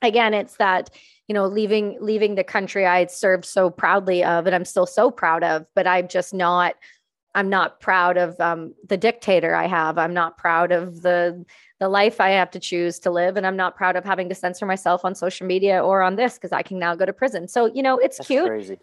again 0.03 0.35
it's 0.35 0.57
that 0.57 0.91
you 1.29 1.35
know 1.35 1.47
leaving 1.47 1.97
leaving 2.01 2.35
the 2.35 2.45
country 2.45 2.87
i 2.87 2.99
had 2.99 3.11
served 3.11 3.45
so 3.45 3.71
proudly 3.71 4.25
of 4.25 4.47
and 4.47 4.55
i'm 4.55 4.65
still 4.65 4.87
so 4.87 5.11
proud 5.11 5.45
of 5.45 5.67
but 5.75 5.87
i'm 5.87 6.09
just 6.09 6.33
not 6.33 6.75
i'm 7.35 7.49
not 7.49 7.81
proud 7.81 8.17
of 8.17 8.39
um, 8.41 8.75
the 8.89 8.97
dictator 8.97 9.55
i 9.55 9.67
have 9.67 9.99
i'm 9.99 10.15
not 10.15 10.39
proud 10.39 10.73
of 10.73 11.03
the 11.03 11.45
the 11.79 11.89
life 11.89 12.21
i 12.21 12.31
have 12.31 12.51
to 12.51 12.59
choose 12.59 12.99
to 12.99 13.11
live 13.11 13.37
and 13.37 13.47
i'm 13.47 13.57
not 13.57 13.77
proud 13.77 13.97
of 13.97 14.05
having 14.05 14.29
to 14.29 14.35
censor 14.35 14.67
myself 14.67 15.05
on 15.05 15.15
social 15.15 15.47
media 15.47 15.83
or 15.83 16.03
on 16.03 16.17
this 16.17 16.35
because 16.35 16.53
i 16.53 16.63
can 16.63 16.79
now 16.79 16.95
go 16.95 17.05
to 17.05 17.13
prison 17.13 17.47
so 17.47 17.67
you 17.67 17.83
know 17.83 17.99
it's 17.99 18.19
That's 18.19 18.27
cute 18.29 18.47
crazy. 18.47 18.79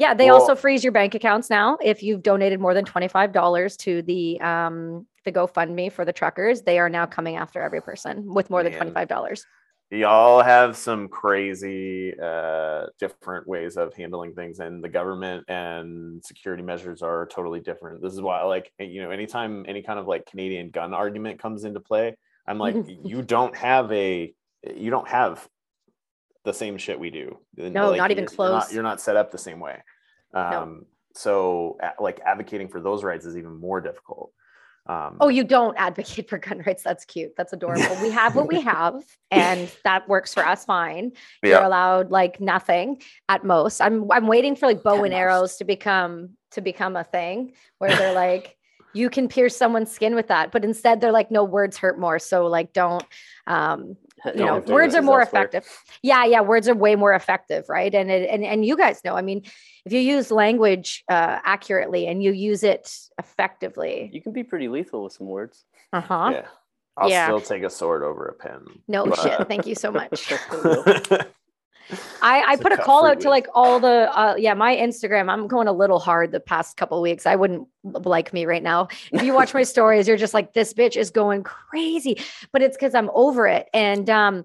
Yeah, 0.00 0.14
they 0.14 0.26
Well- 0.26 0.40
also 0.40 0.54
freeze 0.54 0.82
your 0.82 0.92
bank 0.92 1.14
accounts 1.14 1.50
now 1.50 1.78
if 1.82 2.02
you've 2.02 2.22
donated 2.22 2.58
more 2.58 2.74
than 2.74 2.84
twenty 2.84 3.08
five 3.08 3.32
dollars 3.32 3.76
to 3.78 4.02
the 4.02 4.40
um 4.40 5.06
the 5.24 5.32
GoFundMe 5.32 5.92
for 5.92 6.04
the 6.06 6.12
truckers. 6.14 6.62
They 6.62 6.78
are 6.78 6.88
now 6.88 7.04
coming 7.04 7.36
after 7.36 7.60
every 7.60 7.82
person 7.82 8.32
with 8.32 8.48
more 8.48 8.62
than 8.62 8.72
twenty 8.72 8.90
five 8.90 9.06
dollars. 9.08 9.44
y'all 9.92 10.40
have 10.40 10.76
some 10.76 11.08
crazy 11.08 12.14
uh, 12.22 12.86
different 12.98 13.46
ways 13.46 13.76
of 13.76 13.92
handling 13.94 14.32
things, 14.34 14.60
and 14.60 14.82
the 14.82 14.88
government 14.88 15.44
and 15.48 16.24
security 16.24 16.62
measures 16.62 17.02
are 17.02 17.26
totally 17.26 17.60
different. 17.60 18.00
This 18.00 18.12
is 18.12 18.20
why, 18.22 18.42
like, 18.44 18.72
you 18.78 19.02
know, 19.02 19.10
anytime 19.10 19.64
any 19.68 19.82
kind 19.82 19.98
of 19.98 20.06
like 20.06 20.26
Canadian 20.26 20.70
gun 20.70 20.94
argument 20.94 21.42
comes 21.42 21.64
into 21.64 21.80
play, 21.80 22.16
I'm 22.46 22.56
like, 22.58 22.76
you 23.04 23.20
don't 23.22 23.54
have 23.56 23.90
a, 23.92 24.32
you 24.74 24.90
don't 24.90 25.08
have 25.08 25.46
the 26.44 26.52
same 26.54 26.78
shit 26.78 26.98
we 26.98 27.10
do. 27.10 27.38
No, 27.56 27.94
not 27.94 28.10
even 28.10 28.24
you're- 28.24 28.36
You're 28.38 28.50
not, 28.50 28.60
close. 28.62 28.72
you're 28.74 28.82
not 28.82 29.00
set 29.00 29.16
up 29.16 29.30
the 29.30 29.38
same 29.38 29.60
way. 29.60 29.82
Um, 30.34 30.86
So, 31.14 31.76
like, 31.98 32.20
advocating 32.24 32.68
for 32.68 32.80
those 32.80 33.02
rights 33.02 33.26
is 33.26 33.36
even 33.36 33.58
more 33.58 33.80
difficult. 33.80 34.30
Um, 34.86 35.16
Oh, 35.20 35.28
you 35.28 35.42
don't 35.44 35.76
advocate 35.76 36.28
for 36.30 36.38
gun 36.38 36.62
rights. 36.64 36.82
That's 36.84 37.04
cute. 37.04 37.32
That's 37.36 37.52
adorable. 37.52 37.96
we 38.00 38.10
have 38.10 38.36
what 38.36 38.46
we 38.48 38.60
have, 38.74 38.94
and 39.30 39.68
that 39.84 40.08
works 40.08 40.32
for 40.32 40.46
us 40.46 40.64
fine. 40.64 41.12
Yeah. 41.42 41.50
You're 41.50 41.62
allowed 41.64 42.10
like 42.10 42.40
nothing 42.40 43.02
at 43.28 43.44
most. 43.44 43.80
I'm 43.80 44.10
I'm 44.10 44.26
waiting 44.28 44.54
for 44.56 44.66
like 44.66 44.82
bow 44.84 44.98
At 44.98 45.04
and 45.06 45.12
most. 45.12 45.18
arrows 45.18 45.56
to 45.56 45.64
become 45.64 46.30
to 46.52 46.60
become 46.60 46.96
a 46.96 47.04
thing 47.04 47.52
where 47.78 47.94
they're 47.94 48.14
like 48.14 48.56
you 48.94 49.08
can 49.10 49.28
pierce 49.28 49.56
someone's 49.56 49.92
skin 49.92 50.14
with 50.16 50.28
that, 50.28 50.50
but 50.50 50.64
instead 50.64 51.00
they're 51.00 51.12
like 51.12 51.30
no 51.30 51.44
words 51.44 51.76
hurt 51.76 51.98
more. 51.98 52.18
So 52.18 52.46
like 52.46 52.72
don't 52.72 53.04
um 53.46 53.96
you 54.26 54.32
Don't 54.34 54.68
know 54.68 54.74
words 54.74 54.94
are 54.94 55.02
more 55.02 55.20
elsewhere. 55.20 55.44
effective 55.44 55.68
yeah 56.02 56.24
yeah 56.24 56.40
words 56.40 56.68
are 56.68 56.74
way 56.74 56.94
more 56.96 57.14
effective 57.14 57.68
right 57.68 57.94
and 57.94 58.10
it, 58.10 58.28
and 58.30 58.44
and 58.44 58.64
you 58.64 58.76
guys 58.76 59.00
know 59.04 59.14
i 59.14 59.22
mean 59.22 59.42
if 59.86 59.92
you 59.92 60.00
use 60.00 60.30
language 60.30 61.04
uh 61.10 61.38
accurately 61.44 62.06
and 62.06 62.22
you 62.22 62.32
use 62.32 62.62
it 62.62 62.92
effectively 63.18 64.10
You 64.12 64.20
can 64.22 64.32
be 64.32 64.42
pretty 64.44 64.68
lethal 64.68 65.04
with 65.04 65.12
some 65.14 65.26
words. 65.26 65.64
uh-huh 65.92 66.30
yeah. 66.34 66.46
I'll 66.96 67.08
Yeah. 67.08 67.26
still 67.26 67.40
take 67.40 67.62
a 67.62 67.70
sword 67.70 68.02
over 68.02 68.26
a 68.26 68.34
pen. 68.34 68.60
no 68.88 69.06
but- 69.06 69.18
shit 69.20 69.48
thank 69.48 69.66
you 69.66 69.74
so 69.74 69.90
much 69.90 70.32
I 72.22 72.42
I, 72.46 72.56
put 72.56 72.72
a 72.72 72.76
cut 72.76 72.86
call 72.86 73.06
out 73.06 73.20
to 73.20 73.30
like 73.30 73.46
all 73.54 73.80
the 73.80 74.10
uh, 74.16 74.34
yeah 74.36 74.54
my 74.54 74.76
Instagram. 74.76 75.30
I'm 75.30 75.46
going 75.46 75.68
a 75.68 75.72
little 75.72 75.98
hard 75.98 76.32
the 76.32 76.40
past 76.40 76.76
couple 76.76 76.98
of 76.98 77.02
weeks. 77.02 77.26
I 77.26 77.36
wouldn't 77.36 77.68
like 77.82 78.32
me 78.32 78.46
right 78.46 78.62
now. 78.62 78.88
If 79.12 79.22
you 79.22 79.32
watch 79.32 79.54
my 79.54 79.62
stories, 79.74 80.08
you're 80.08 80.16
just 80.16 80.34
like 80.34 80.52
this 80.52 80.74
bitch 80.74 80.96
is 80.96 81.10
going 81.10 81.42
crazy. 81.42 82.20
But 82.52 82.62
it's 82.62 82.76
because 82.76 82.94
I'm 82.94 83.10
over 83.14 83.46
it, 83.46 83.68
and 83.72 84.08
um, 84.10 84.44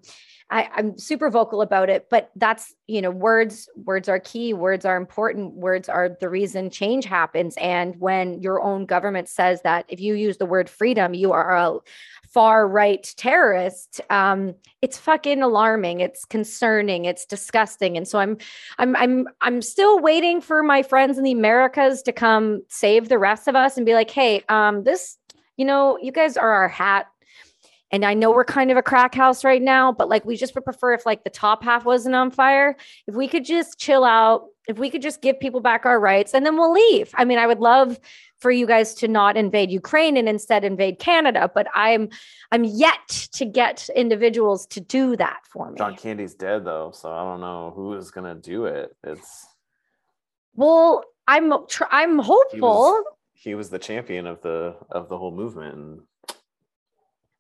I, 0.50 0.70
I'm 0.76 0.98
super 0.98 1.30
vocal 1.30 1.62
about 1.62 1.90
it. 1.90 2.08
But 2.10 2.32
that's 2.36 2.74
you 2.88 3.02
know 3.02 3.12
words 3.12 3.68
words 3.76 4.08
are 4.08 4.20
key. 4.20 4.54
Words 4.54 4.86
are 4.86 4.98
important. 4.98 5.54
Words 5.54 5.90
are 5.90 6.16
the 6.20 6.30
reason 6.30 6.70
change 6.70 7.06
happens. 7.06 7.56
And 7.58 7.96
when 8.00 8.42
your 8.42 8.62
own 8.62 8.86
government 8.86 9.28
says 9.28 9.62
that 9.64 9.86
if 9.88 10.00
you 10.00 10.14
use 10.14 10.38
the 10.38 10.46
word 10.46 10.70
freedom, 10.70 11.14
you 11.14 11.32
are 11.32 11.56
a 11.56 11.80
far 12.36 12.68
right 12.68 13.14
terrorist 13.16 14.02
um 14.10 14.54
it's 14.82 14.98
fucking 14.98 15.42
alarming 15.42 16.02
it's 16.02 16.26
concerning 16.26 17.06
it's 17.06 17.26
disgusting. 17.26 17.96
And 17.96 18.06
so 18.06 18.20
i'm 18.20 18.38
i'm 18.78 18.94
i'm 18.98 19.30
i'm 19.40 19.62
still 19.62 20.00
waiting 20.00 20.42
for 20.42 20.62
my 20.62 20.84
friends 20.84 21.18
in 21.18 21.24
the 21.24 21.32
americas 21.32 22.02
to 22.02 22.12
come 22.12 22.62
save 22.68 23.08
the 23.08 23.18
rest 23.18 23.48
of 23.48 23.56
us 23.56 23.78
and 23.78 23.86
be 23.86 23.94
like 23.94 24.12
hey 24.12 24.44
um 24.50 24.84
this 24.84 25.18
you 25.56 25.64
know 25.64 25.98
you 26.02 26.12
guys 26.12 26.36
are 26.36 26.52
our 26.52 26.68
hat 26.68 27.08
and 27.92 28.04
I 28.04 28.14
know 28.14 28.32
we're 28.32 28.46
kind 28.46 28.72
of 28.72 28.78
a 28.78 28.82
crack 28.82 29.14
house 29.14 29.44
right 29.44 29.62
now, 29.62 29.92
but 29.92 30.10
like 30.10 30.26
we 30.26 30.36
just 30.36 30.56
would 30.56 30.66
prefer 30.66 30.94
if 30.94 31.06
like 31.06 31.24
the 31.24 31.30
top 31.30 31.64
half 31.64 31.86
wasn't 31.86 32.16
on 32.16 32.32
fire. 32.32 32.76
If 33.08 33.16
we 33.16 33.28
could 33.28 33.46
just 33.46 33.78
chill 33.78 34.04
out, 34.04 34.48
if 34.68 34.80
we 34.80 34.90
could 34.90 35.02
just 35.02 35.22
give 35.22 35.40
people 35.40 35.60
back 35.62 35.86
our 35.86 36.00
rights 36.00 36.34
and 36.34 36.46
then 36.46 36.58
we'll 36.58 36.74
leave. 36.74 37.12
I 37.14 37.26
mean, 37.26 37.38
I 37.38 37.46
would 37.46 37.60
love 37.60 38.00
for 38.40 38.50
you 38.52 38.66
guys 38.66 38.96
to 38.96 39.08
not 39.08 39.38
invade 39.38 39.70
Ukraine 39.72 40.18
and 40.18 40.28
instead 40.28 40.64
invade 40.64 41.00
Canada, 41.00 41.50
but 41.54 41.68
I'm 41.76 42.10
I'm 42.52 42.64
yet 42.64 43.08
to 43.34 43.46
get 43.46 43.88
individuals 43.96 44.66
to 44.68 44.82
do 44.82 45.16
that 45.18 45.42
for 45.48 45.70
me. 45.70 45.78
John 45.78 45.96
Candy's 45.96 46.34
dead 46.34 46.66
though, 46.66 46.92
so 46.92 47.12
I 47.12 47.24
don't 47.24 47.42
know 47.42 47.72
who 47.76 47.94
is 47.94 48.12
gonna 48.12 48.36
do 48.36 48.66
it. 48.66 48.96
It's 49.04 49.48
well, 50.56 51.04
I'm 51.28 51.54
I'm 51.92 52.20
he 52.20 52.26
hopeful. 52.26 52.62
was, 52.62 53.04
he 53.34 53.56
was 53.56 53.70
the 53.70 53.80
champion 53.80 54.26
of 54.26 54.42
the 54.42 54.76
of 54.90 55.08
the 55.08 55.18
whole 55.18 55.32
movement 55.32 55.76
and 55.76 56.00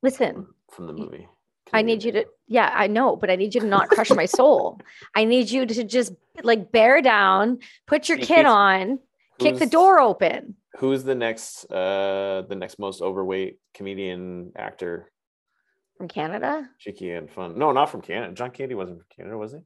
Listen, 0.04 0.48
from 0.72 0.88
the 0.88 0.94
movie. 0.94 1.28
I 1.74 1.82
need 1.82 2.04
you 2.04 2.12
to, 2.14 2.26
yeah, 2.48 2.72
I 2.74 2.88
know, 2.88 3.16
but 3.16 3.30
I 3.32 3.36
need 3.36 3.56
you 3.56 3.62
to 3.62 3.68
not 3.68 3.90
crush 3.90 4.12
my 4.12 4.26
soul. 4.26 4.80
I 5.16 5.26
need 5.26 5.50
you 5.50 5.66
to 5.66 5.84
just 5.84 6.14
like 6.44 6.72
bear 6.72 7.02
down, 7.02 7.60
put 7.88 8.08
your 8.08 8.20
kid 8.20 8.46
on, 8.46 9.00
kick 9.40 9.58
the 9.58 9.66
door 9.66 10.00
open. 10.00 10.56
Who's 10.78 11.04
the 11.04 11.16
next 11.16 11.66
uh 11.72 12.44
the 12.48 12.56
next 12.56 12.78
most 12.80 13.02
overweight 13.02 13.60
comedian 13.74 14.52
actor? 14.58 15.12
From 15.98 16.08
Canada, 16.10 16.70
Cheeky 16.78 17.12
and 17.12 17.32
fun. 17.32 17.58
No, 17.58 17.72
not 17.72 17.90
from 17.90 18.02
Canada. 18.02 18.34
John 18.34 18.52
Candy 18.52 18.76
wasn't 18.76 19.00
from 19.00 19.08
Canada, 19.16 19.38
was 19.38 19.54
he? 19.54 19.60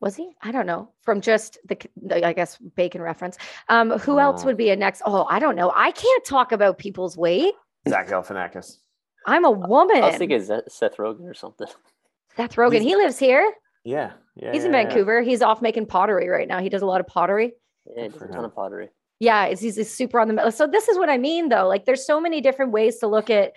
was 0.00 0.14
he? 0.16 0.30
I 0.42 0.50
don't 0.52 0.66
know. 0.66 0.90
From 1.02 1.20
just 1.22 1.58
the, 1.64 1.78
I 2.26 2.32
guess, 2.34 2.58
bacon 2.58 3.00
reference. 3.00 3.38
Um, 3.68 3.92
who 3.92 4.18
else 4.18 4.42
Oh. 4.42 4.46
would 4.46 4.56
be 4.58 4.68
a 4.70 4.76
next? 4.76 5.00
Oh, 5.06 5.24
I 5.30 5.38
don't 5.38 5.54
know. 5.56 5.72
I 5.74 5.90
can't 5.92 6.24
talk 6.24 6.52
about 6.52 6.76
people's 6.76 7.16
weight. 7.16 7.54
Zach 7.88 8.08
Galifianakis. 8.08 8.78
I'm 9.26 9.44
a 9.44 9.50
woman. 9.50 9.96
I 10.02 10.08
was 10.08 10.16
thinking 10.16 10.42
Seth 10.42 10.70
Seth 10.72 10.96
Rogen 10.96 11.28
or 11.28 11.34
something. 11.34 11.66
Seth 12.36 12.54
Rogen. 12.56 12.72
He's- 12.72 12.84
He 12.84 12.96
lives 12.96 13.18
here. 13.18 13.52
Yeah, 13.84 14.12
yeah. 14.34 14.52
He's 14.52 14.64
in 14.64 14.72
yeah, 14.72 14.80
yeah. 14.80 14.84
Vancouver. 14.88 15.22
He's 15.22 15.42
off 15.42 15.62
making 15.62 15.86
pottery 15.86 16.28
right 16.28 16.48
now. 16.48 16.60
He 16.60 16.68
does 16.68 16.82
a 16.82 16.86
lot 16.86 17.00
of 17.00 17.06
pottery. 17.06 17.52
Yeah, 17.94 18.04
he 18.04 18.08
does 18.08 18.22
a 18.22 18.28
ton. 18.28 18.44
Of 18.44 18.54
pottery. 18.54 18.88
Yeah, 19.20 19.44
it's, 19.46 19.60
he's, 19.60 19.76
he's 19.76 19.90
super 19.90 20.18
on 20.20 20.28
the 20.28 20.34
middle. 20.34 20.50
So 20.50 20.66
this 20.66 20.88
is 20.88 20.98
what 20.98 21.08
I 21.08 21.18
mean, 21.18 21.48
though. 21.48 21.66
Like, 21.68 21.84
there's 21.84 22.04
so 22.04 22.20
many 22.20 22.40
different 22.40 22.72
ways 22.72 22.98
to 22.98 23.06
look 23.06 23.30
at 23.30 23.52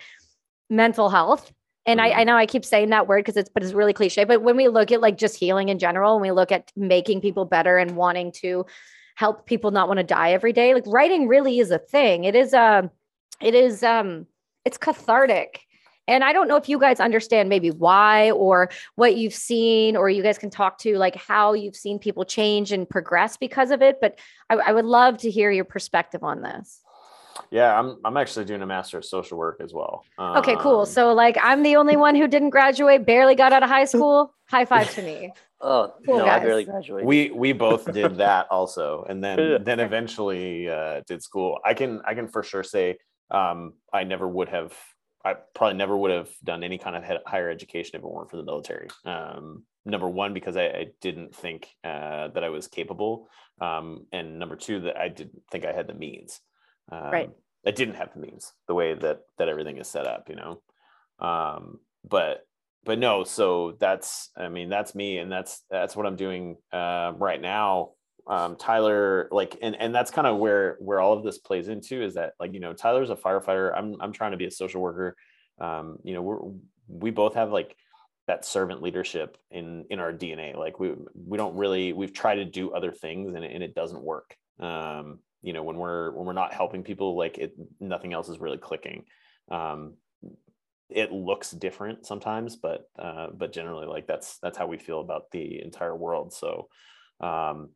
mental 0.70 1.08
health. 1.10 1.52
And 1.86 2.00
I, 2.00 2.10
I 2.10 2.22
Mhm. 2.22 2.26
know 2.26 2.36
I 2.36 2.46
keep 2.46 2.64
saying 2.64 2.90
that 2.90 3.08
word 3.08 3.24
because 3.24 3.36
it's, 3.36 3.48
but 3.52 3.62
it's 3.62 3.72
really 3.72 3.92
cliche. 3.92 4.24
But 4.24 4.42
when 4.42 4.56
we 4.56 4.68
look 4.68 4.92
at 4.92 5.00
like 5.00 5.18
just 5.18 5.36
healing 5.36 5.68
in 5.68 5.78
general, 5.78 6.12
and 6.14 6.22
we 6.22 6.30
look 6.30 6.52
at 6.52 6.70
making 6.76 7.20
people 7.22 7.44
better 7.44 7.76
and 7.78 7.96
wanting 7.96 8.32
to 8.32 8.66
help 9.16 9.46
people 9.46 9.70
not 9.72 9.88
want 9.88 9.98
to 9.98 10.04
die 10.04 10.32
every 10.32 10.52
day, 10.52 10.74
like 10.74 10.84
writing 10.86 11.26
really 11.26 11.58
is 11.58 11.70
a 11.72 11.78
thing. 11.78 12.24
It 12.24 12.36
is 12.36 12.52
a, 12.54 12.88
it 13.40 13.54
is 13.54 13.82
um, 13.82 14.26
it's 14.64 14.78
cathartic. 14.78 15.60
And 16.08 16.24
I 16.24 16.32
don't 16.32 16.48
know 16.48 16.56
if 16.56 16.68
you 16.68 16.78
guys 16.80 16.98
understand 16.98 17.48
maybe 17.48 17.70
why 17.70 18.32
or 18.32 18.70
what 18.96 19.16
you've 19.16 19.34
seen, 19.34 19.96
or 19.96 20.10
you 20.10 20.22
guys 20.24 20.38
can 20.38 20.50
talk 20.50 20.78
to 20.78 20.98
like 20.98 21.14
how 21.14 21.52
you've 21.52 21.76
seen 21.76 21.98
people 22.00 22.24
change 22.24 22.72
and 22.72 22.88
progress 22.88 23.36
because 23.36 23.70
of 23.70 23.80
it. 23.80 23.98
But 24.00 24.18
I, 24.48 24.54
I 24.56 24.72
would 24.72 24.86
love 24.86 25.18
to 25.18 25.30
hear 25.30 25.52
your 25.52 25.64
perspective 25.64 26.24
on 26.24 26.42
this. 26.42 26.80
Yeah, 27.52 27.78
I'm 27.78 27.98
I'm 28.04 28.16
actually 28.16 28.44
doing 28.44 28.60
a 28.60 28.66
master 28.66 28.98
of 28.98 29.04
social 29.04 29.38
work 29.38 29.60
as 29.62 29.72
well. 29.72 30.04
Okay, 30.18 30.56
cool. 30.56 30.80
Um, 30.80 30.86
So 30.86 31.12
like 31.14 31.38
I'm 31.40 31.62
the 31.62 31.76
only 31.76 31.96
one 31.96 32.16
who 32.16 32.26
didn't 32.26 32.50
graduate, 32.50 33.06
barely 33.06 33.36
got 33.36 33.52
out 33.52 33.62
of 33.62 33.68
high 33.68 33.84
school. 33.84 34.34
High 34.50 34.64
five 34.64 34.92
to 34.94 35.02
me. 35.02 35.32
Oh 35.62 35.92
Cool, 36.06 36.18
no, 36.20 36.24
guys. 36.24 36.40
I 36.40 36.44
barely 36.44 36.64
graduated. 36.64 37.06
we 37.06 37.30
we 37.32 37.52
both 37.52 37.84
did 37.92 38.16
that 38.16 38.46
also 38.50 39.04
and 39.06 39.22
then 39.22 39.62
then 39.64 39.78
eventually 39.78 40.70
uh 40.70 41.02
did 41.06 41.22
school 41.22 41.58
i 41.66 41.74
can 41.74 42.00
i 42.06 42.14
can 42.14 42.28
for 42.28 42.42
sure 42.42 42.62
say 42.62 42.96
um 43.30 43.74
i 43.92 44.04
never 44.04 44.26
would 44.28 44.48
have 44.48 44.72
i 45.24 45.34
probably 45.54 45.76
never 45.76 45.96
would 45.96 46.10
have 46.10 46.30
done 46.42 46.62
any 46.62 46.78
kind 46.78 46.96
of 46.96 47.04
higher 47.26 47.50
education 47.50 47.96
if 47.96 48.02
it 48.02 48.08
weren't 48.10 48.30
for 48.30 48.36
the 48.36 48.42
military. 48.44 48.88
Um 49.04 49.64
number 49.84 50.08
one 50.08 50.34
because 50.34 50.56
i, 50.56 50.64
I 50.66 50.86
didn't 51.00 51.34
think 51.34 51.68
uh 51.84 52.28
that 52.28 52.44
i 52.44 52.48
was 52.48 52.68
capable. 52.68 53.28
Um 53.60 54.06
and 54.12 54.38
number 54.38 54.56
two 54.56 54.80
that 54.80 54.96
i 54.96 55.08
didn't 55.08 55.42
think 55.50 55.64
i 55.64 55.72
had 55.72 55.86
the 55.86 55.94
means. 55.94 56.40
Um, 56.92 57.10
Right. 57.10 57.30
i 57.66 57.70
didn't 57.70 57.94
have 57.94 58.12
the 58.14 58.20
means 58.20 58.52
the 58.66 58.74
way 58.74 58.94
that 58.94 59.20
that 59.38 59.48
everything 59.48 59.78
is 59.78 59.88
set 59.88 60.06
up 60.06 60.28
you 60.28 60.36
know? 60.36 60.62
Um 61.18 61.80
but 62.08 62.46
but 62.84 62.98
no 62.98 63.24
so 63.24 63.76
that's 63.78 64.30
i 64.36 64.48
mean 64.48 64.68
that's 64.70 64.94
me 64.94 65.18
and 65.18 65.30
that's 65.30 65.62
that's 65.70 65.94
what 65.94 66.06
i'm 66.06 66.16
doing 66.16 66.56
uh, 66.72 67.12
right 67.16 67.40
now 67.40 67.90
um 68.30 68.56
tyler 68.56 69.28
like 69.32 69.58
and 69.60 69.74
and 69.76 69.94
that's 69.94 70.10
kind 70.12 70.26
of 70.26 70.38
where 70.38 70.76
where 70.78 71.00
all 71.00 71.12
of 71.12 71.24
this 71.24 71.38
plays 71.38 71.68
into 71.68 72.02
is 72.02 72.14
that 72.14 72.34
like 72.40 72.54
you 72.54 72.60
know 72.60 72.72
tyler's 72.72 73.10
a 73.10 73.16
firefighter. 73.16 73.76
I'm 73.76 73.96
i'm 74.00 74.12
trying 74.12 74.30
to 74.30 74.38
be 74.38 74.46
a 74.46 74.50
social 74.52 74.80
worker. 74.80 75.16
Um 75.60 75.98
you 76.04 76.14
know 76.14 76.22
we're 76.22 76.38
we 76.88 77.10
both 77.10 77.34
have 77.34 77.50
like 77.50 77.76
that 78.28 78.44
servant 78.44 78.82
leadership 78.82 79.36
in 79.50 79.84
in 79.90 79.98
our 79.98 80.12
dna 80.12 80.56
like 80.56 80.78
we 80.78 80.94
we 81.26 81.36
don't 81.36 81.56
really 81.56 81.92
we've 81.92 82.12
tried 82.12 82.36
to 82.36 82.44
do 82.44 82.70
other 82.72 82.92
things 82.92 83.34
and, 83.34 83.44
it- 83.44 83.52
and 83.52 83.62
it 83.64 83.74
doesn't 83.74 84.02
work. 84.02 84.36
Um 84.60 85.18
you 85.42 85.52
know 85.52 85.64
when 85.64 85.76
we're 85.76 86.12
when 86.12 86.24
we're 86.26 86.32
not 86.32 86.54
helping 86.54 86.84
people 86.84 87.16
like 87.16 87.38
it 87.38 87.54
nothing 87.80 88.12
else 88.12 88.28
is 88.28 88.38
really 88.38 88.58
clicking. 88.58 89.04
Um 89.50 89.94
it 90.88 91.12
looks 91.12 91.50
different 91.52 92.04
sometimes 92.06 92.56
but 92.56 92.88
uh 92.98 93.28
but 93.32 93.52
generally 93.52 93.86
like 93.86 94.06
that's 94.06 94.38
that's 94.40 94.58
how 94.58 94.66
we 94.66 94.78
feel 94.78 95.00
about 95.00 95.30
the 95.32 95.62
entire 95.62 95.96
world. 95.96 96.32
So 96.32 96.68
um 97.20 97.70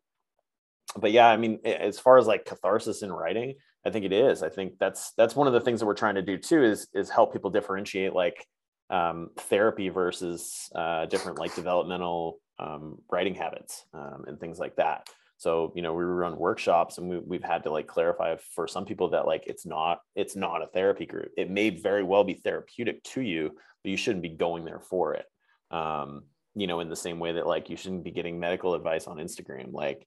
but 0.97 1.12
yeah 1.12 1.28
i 1.28 1.37
mean 1.37 1.59
as 1.64 1.99
far 1.99 2.18
as 2.18 2.26
like 2.26 2.45
catharsis 2.45 3.03
in 3.03 3.12
writing 3.12 3.55
i 3.87 3.91
think 3.91 4.05
it 4.05 4.12
is. 4.12 4.43
I 4.43 4.49
think 4.49 4.78
that's 4.78 5.12
that's 5.16 5.37
one 5.37 5.47
of 5.47 5.53
the 5.53 5.61
things 5.61 5.80
that 5.80 5.87
we're 5.87 5.95
trying 5.95 6.14
to 6.16 6.22
do 6.22 6.39
too 6.39 6.62
is 6.62 6.89
is 6.95 7.11
help 7.11 7.32
people 7.32 7.51
differentiate 7.51 8.12
like 8.12 8.47
um 8.91 9.30
therapy 9.37 9.89
versus 9.89 10.70
uh 10.74 11.07
different 11.07 11.39
like 11.39 11.55
developmental 11.55 12.39
um 12.59 12.99
writing 13.11 13.35
habits 13.35 13.85
um 13.95 14.24
and 14.26 14.39
things 14.39 14.59
like 14.59 14.76
that. 14.76 15.09
So 15.37 15.72
you 15.74 15.82
know 15.82 15.93
we 15.93 16.05
run 16.05 16.39
workshops 16.39 16.99
and 16.99 17.09
we, 17.09 17.18
we've 17.18 17.45
had 17.45 17.64
to 17.64 17.70
like 17.70 17.87
clarify 17.87 18.37
for 18.55 18.66
some 18.66 18.85
people 18.85 19.11
that 19.11 19.26
like 19.26 19.45
it's 19.47 19.66
not 19.66 20.01
it's 20.14 20.37
not 20.37 20.62
a 20.62 20.68
therapy 20.68 21.07
group. 21.07 21.30
It 21.37 21.51
may 21.51 21.70
very 21.70 22.03
well 22.03 22.24
be 22.24 22.35
therapeutic 22.35 23.03
to 23.05 23.20
you 23.20 23.51
but 23.82 23.91
you 23.91 23.97
shouldn't 23.97 24.22
be 24.22 24.30
going 24.30 24.64
there 24.64 24.80
for 24.80 25.14
it. 25.14 25.26
Um 25.70 26.24
you 26.55 26.66
know 26.66 26.80
in 26.80 26.89
the 26.89 26.97
same 26.97 27.18
way 27.18 27.32
that 27.32 27.47
like 27.47 27.68
you 27.68 27.76
shouldn't 27.76 28.05
be 28.05 28.12
getting 28.12 28.39
medical 28.39 28.74
advice 28.74 29.07
on 29.07 29.18
instagram. 29.18 29.72
Like 29.72 30.07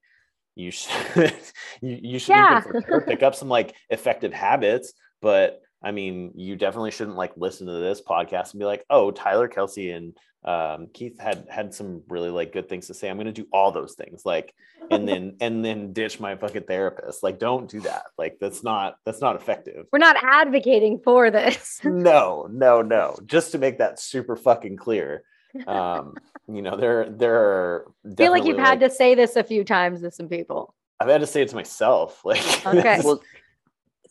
you 0.58 0.70
should 0.70 1.32
you, 1.80 1.98
you 2.02 2.18
should 2.18 2.30
Yeah. 2.34 2.62
sure 2.62 3.00
pick 3.06 3.22
up 3.22 3.34
some 3.34 3.48
like 3.48 3.74
effective 3.90 4.32
habits 4.32 4.92
but 5.22 5.60
i 5.82 5.90
mean 5.90 6.32
you 6.34 6.56
definitely 6.56 6.90
shouldn't 6.90 7.16
like 7.16 7.32
listen 7.36 7.66
to 7.66 7.72
this 7.74 8.02
podcast 8.02 8.52
and 8.52 8.58
be 8.60 8.66
like 8.66 8.84
oh 8.90 9.10
tyler 9.10 9.48
kelsey 9.48 9.90
and 9.90 10.16
um, 10.44 10.86
keith 10.94 11.18
had 11.20 11.46
had 11.50 11.74
some 11.74 12.02
really 12.08 12.30
like 12.30 12.52
good 12.52 12.68
things 12.68 12.86
to 12.86 12.94
say. 12.94 13.10
I'm 13.10 13.16
going 13.16 13.26
to 13.26 13.32
do 13.32 13.48
all 13.52 13.72
those 13.72 13.94
things 13.94 14.22
like 14.24 14.54
and 14.90 15.06
then 15.06 15.36
and 15.40 15.64
then 15.64 15.92
ditch 15.92 16.20
my 16.20 16.36
fucking 16.36 16.62
therapist. 16.62 17.24
Like 17.24 17.40
don't 17.40 17.68
do 17.68 17.80
that. 17.80 18.04
Like 18.16 18.38
that's 18.40 18.62
not 18.62 18.98
that's 19.04 19.20
not 19.20 19.34
effective. 19.34 19.86
We're 19.92 19.98
not 19.98 20.16
advocating 20.22 21.00
for 21.00 21.30
this. 21.32 21.80
no 21.84 22.48
no 22.50 22.82
no. 22.82 23.16
Just 23.26 23.52
to 23.52 23.58
make 23.58 23.78
that 23.78 23.98
super 23.98 24.36
fucking 24.36 24.76
clear 24.76 25.24
um 25.66 26.14
you 26.46 26.62
know 26.62 26.76
there 26.76 27.08
there 27.10 27.36
are 27.36 27.84
I 28.10 28.14
feel 28.14 28.32
like 28.32 28.44
you've 28.44 28.56
definitely, 28.56 28.62
had 28.62 28.80
to 28.80 28.90
say 28.90 29.14
this 29.14 29.36
a 29.36 29.42
few 29.44 29.64
times 29.64 30.00
to 30.02 30.10
some 30.10 30.28
people. 30.28 30.74
i've 31.00 31.08
had 31.08 31.20
to 31.20 31.26
say 31.26 31.42
it 31.42 31.48
to 31.48 31.54
myself 31.56 32.24
like 32.24 32.66
Okay. 32.66 33.00
well, 33.04 33.20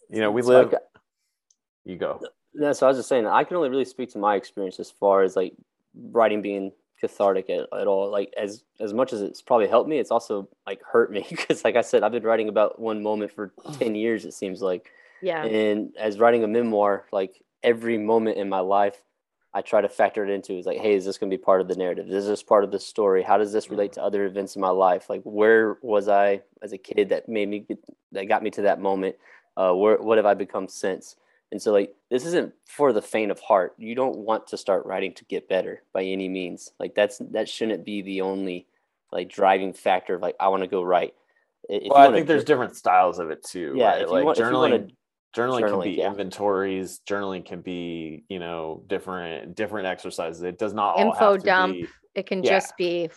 you 0.09 0.19
know 0.19 0.31
we 0.31 0.41
so 0.41 0.47
live 0.49 0.71
got- 0.71 0.81
you 1.85 1.95
go 1.97 2.19
No, 2.53 2.73
so 2.73 2.85
I 2.85 2.89
was 2.89 2.97
just 2.97 3.09
saying 3.09 3.25
I 3.27 3.43
can 3.43 3.55
only 3.57 3.69
really 3.69 3.85
speak 3.85 4.11
to 4.11 4.17
my 4.17 4.35
experience 4.35 4.79
as 4.79 4.89
far 4.91 5.23
as 5.23 5.35
like 5.35 5.53
writing 6.11 6.41
being 6.41 6.71
cathartic 6.99 7.49
at, 7.51 7.67
at 7.79 7.85
all. 7.87 8.09
Like 8.11 8.33
as 8.35 8.63
as 8.79 8.91
much 8.93 9.13
as 9.13 9.21
it's 9.21 9.41
probably 9.41 9.67
helped 9.67 9.87
me, 9.89 9.99
it's 9.99 10.09
also 10.11 10.49
like 10.65 10.81
hurt 10.83 11.11
me 11.11 11.25
because 11.29 11.63
like 11.63 11.75
I 11.75 11.81
said, 11.81 12.01
I've 12.03 12.11
been 12.11 12.23
writing 12.23 12.49
about 12.49 12.79
one 12.79 13.03
moment 13.03 13.31
for 13.31 13.53
ten 13.79 13.93
years. 13.95 14.25
It 14.25 14.33
seems 14.33 14.61
like, 14.61 14.89
Yeah. 15.21 15.43
and 15.45 15.95
as 15.99 16.17
writing 16.19 16.43
a 16.43 16.47
memoir, 16.47 17.05
like 17.11 17.41
every 17.63 17.97
moment 17.99 18.37
in 18.37 18.49
my 18.49 18.59
life, 18.61 18.99
I 19.57 19.61
try 19.61 19.81
to 19.81 19.89
factor 19.89 20.23
it 20.23 20.29
into 20.29 20.53
is 20.53 20.67
like, 20.67 20.77
hey, 20.77 20.93
is 20.93 21.03
this 21.03 21.17
going 21.17 21.31
to 21.31 21.35
be 21.35 21.43
part 21.43 21.61
of 21.61 21.67
the 21.67 21.75
narrative? 21.75 22.11
Is 22.11 22.27
this 22.27 22.43
part 22.43 22.63
of 22.63 22.69
the 22.69 22.79
story? 22.79 23.23
How 23.23 23.39
does 23.39 23.51
this 23.51 23.71
relate 23.71 23.93
to 23.93 24.03
other 24.03 24.27
events 24.27 24.55
in 24.55 24.61
my 24.61 24.69
life? 24.69 25.09
Like, 25.09 25.23
where 25.23 25.79
was 25.81 26.07
I 26.07 26.43
as 26.61 26.73
a 26.73 26.77
kid 26.77 27.09
that 27.09 27.27
made 27.27 27.49
me 27.49 27.61
get, 27.61 27.79
that 28.11 28.27
got 28.27 28.43
me 28.43 28.51
to 28.51 28.61
that 28.61 28.79
moment? 28.79 29.15
Uh, 29.57 29.73
where 29.73 29.97
what 29.97 30.19
have 30.19 30.27
I 30.27 30.35
become 30.35 30.67
since? 30.67 31.15
And 31.51 31.59
so, 31.59 31.71
like, 31.71 31.95
this 32.11 32.23
isn't 32.23 32.53
for 32.67 32.93
the 32.93 33.01
faint 33.01 33.31
of 33.31 33.39
heart. 33.39 33.73
You 33.79 33.95
don't 33.95 34.17
want 34.17 34.45
to 34.47 34.57
start 34.57 34.85
writing 34.85 35.15
to 35.15 35.25
get 35.25 35.49
better 35.49 35.81
by 35.91 36.03
any 36.03 36.29
means. 36.29 36.71
Like, 36.79 36.93
that's 36.93 37.17
that 37.31 37.49
shouldn't 37.49 37.83
be 37.83 38.03
the 38.03 38.21
only 38.21 38.67
like 39.11 39.27
driving 39.27 39.73
factor 39.73 40.13
of 40.13 40.21
like 40.21 40.35
I 40.39 40.49
want 40.49 40.61
to 40.61 40.69
go 40.69 40.83
write. 40.83 41.15
I- 41.67 41.73
If 41.73 41.89
well, 41.89 42.07
I 42.07 42.13
think 42.13 42.27
there's 42.27 42.43
different 42.43 42.75
styles 42.75 43.17
of 43.17 43.31
it 43.31 43.43
too 43.43 43.73
yeah. 43.75 43.87
right? 43.87 44.07
Like 44.07 44.23
want, 44.23 44.37
you 44.37 44.91
journaling 45.37 45.61
journaling, 45.61 45.69
can 45.69 45.91
be 45.91 45.97
yeah. 45.97 46.07
inventories 46.07 46.99
journaling 47.07 47.45
can 47.45 47.61
be 47.61 48.23
you 48.29 48.39
know 48.39 48.83
different 48.87 49.55
different 49.55 49.87
exercises 49.87 50.41
it 50.41 50.57
does 50.57 50.73
not 50.73 50.95
all 50.95 51.11
Info 51.13 51.33
have 51.33 51.41
to 51.41 51.45
dump. 51.45 51.73
be 51.73 51.87
It 52.15 52.25
can 52.25 52.43
Yeah. 52.43 52.51
just 52.51 52.75
be 52.77 53.09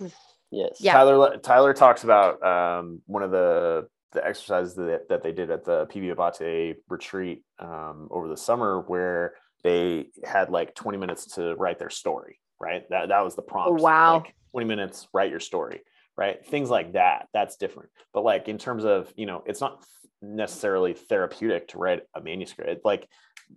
Yes. 0.50 0.78
Yeah. 0.80 0.94
Tyler 0.94 1.36
Tyler 1.38 1.72
talks 1.72 2.04
about 2.04 2.42
um, 2.42 3.00
one 3.06 3.22
of 3.22 3.30
the 3.30 3.86
the 4.12 4.26
exercises 4.26 4.74
that, 4.74 5.08
that 5.08 5.22
they 5.22 5.30
did 5.30 5.50
at 5.50 5.64
the 5.64 5.86
PB 5.86 6.10
Abate 6.10 6.78
retreat 6.88 7.44
um, 7.60 8.08
over 8.10 8.26
the 8.26 8.36
summer 8.36 8.80
where 8.80 9.34
they 9.62 10.08
had 10.24 10.50
like 10.50 10.74
20 10.74 10.98
minutes 10.98 11.26
to 11.36 11.54
write 11.54 11.78
their 11.78 11.90
story, 11.90 12.40
right? 12.60 12.82
That 12.90 13.10
that 13.10 13.22
was 13.24 13.36
the 13.36 13.42
prompt. 13.42 13.80
wow. 13.80 14.14
Like 14.16 14.34
20 14.50 14.66
minutes, 14.66 15.06
write 15.14 15.30
your 15.30 15.38
story, 15.38 15.82
right? 16.16 16.44
Things 16.44 16.68
like 16.68 16.94
that. 16.94 17.28
That's 17.32 17.56
different. 17.56 17.90
But 18.12 18.24
like 18.24 18.48
in 18.48 18.58
terms 18.58 18.84
of, 18.84 19.12
you 19.16 19.26
know, 19.26 19.44
it's 19.46 19.60
not 19.60 19.84
necessarily 20.22 20.92
therapeutic 20.94 21.68
to 21.68 21.78
write 21.78 22.02
a 22.14 22.20
manuscript. 22.20 22.84
Like, 22.84 23.08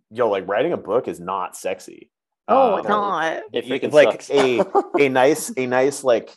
yo, 0.09 0.30
like 0.30 0.47
writing 0.47 0.74
a 0.74 0.78
book 0.78 1.07
is 1.07 1.20
not 1.20 1.55
sexy. 1.55 2.09
oh, 2.47 2.74
Um, 2.74 2.80
it's 2.80 2.88
not. 2.89 3.41
It 3.53 3.66
you- 3.66 3.74
freaking 3.74 3.91
like 3.93 4.22
sucks. 4.22 4.30
a 4.32 4.61
a 4.99 5.09
nice 5.09 5.51
a 5.57 5.66
nice 5.68 6.03
like 6.03 6.30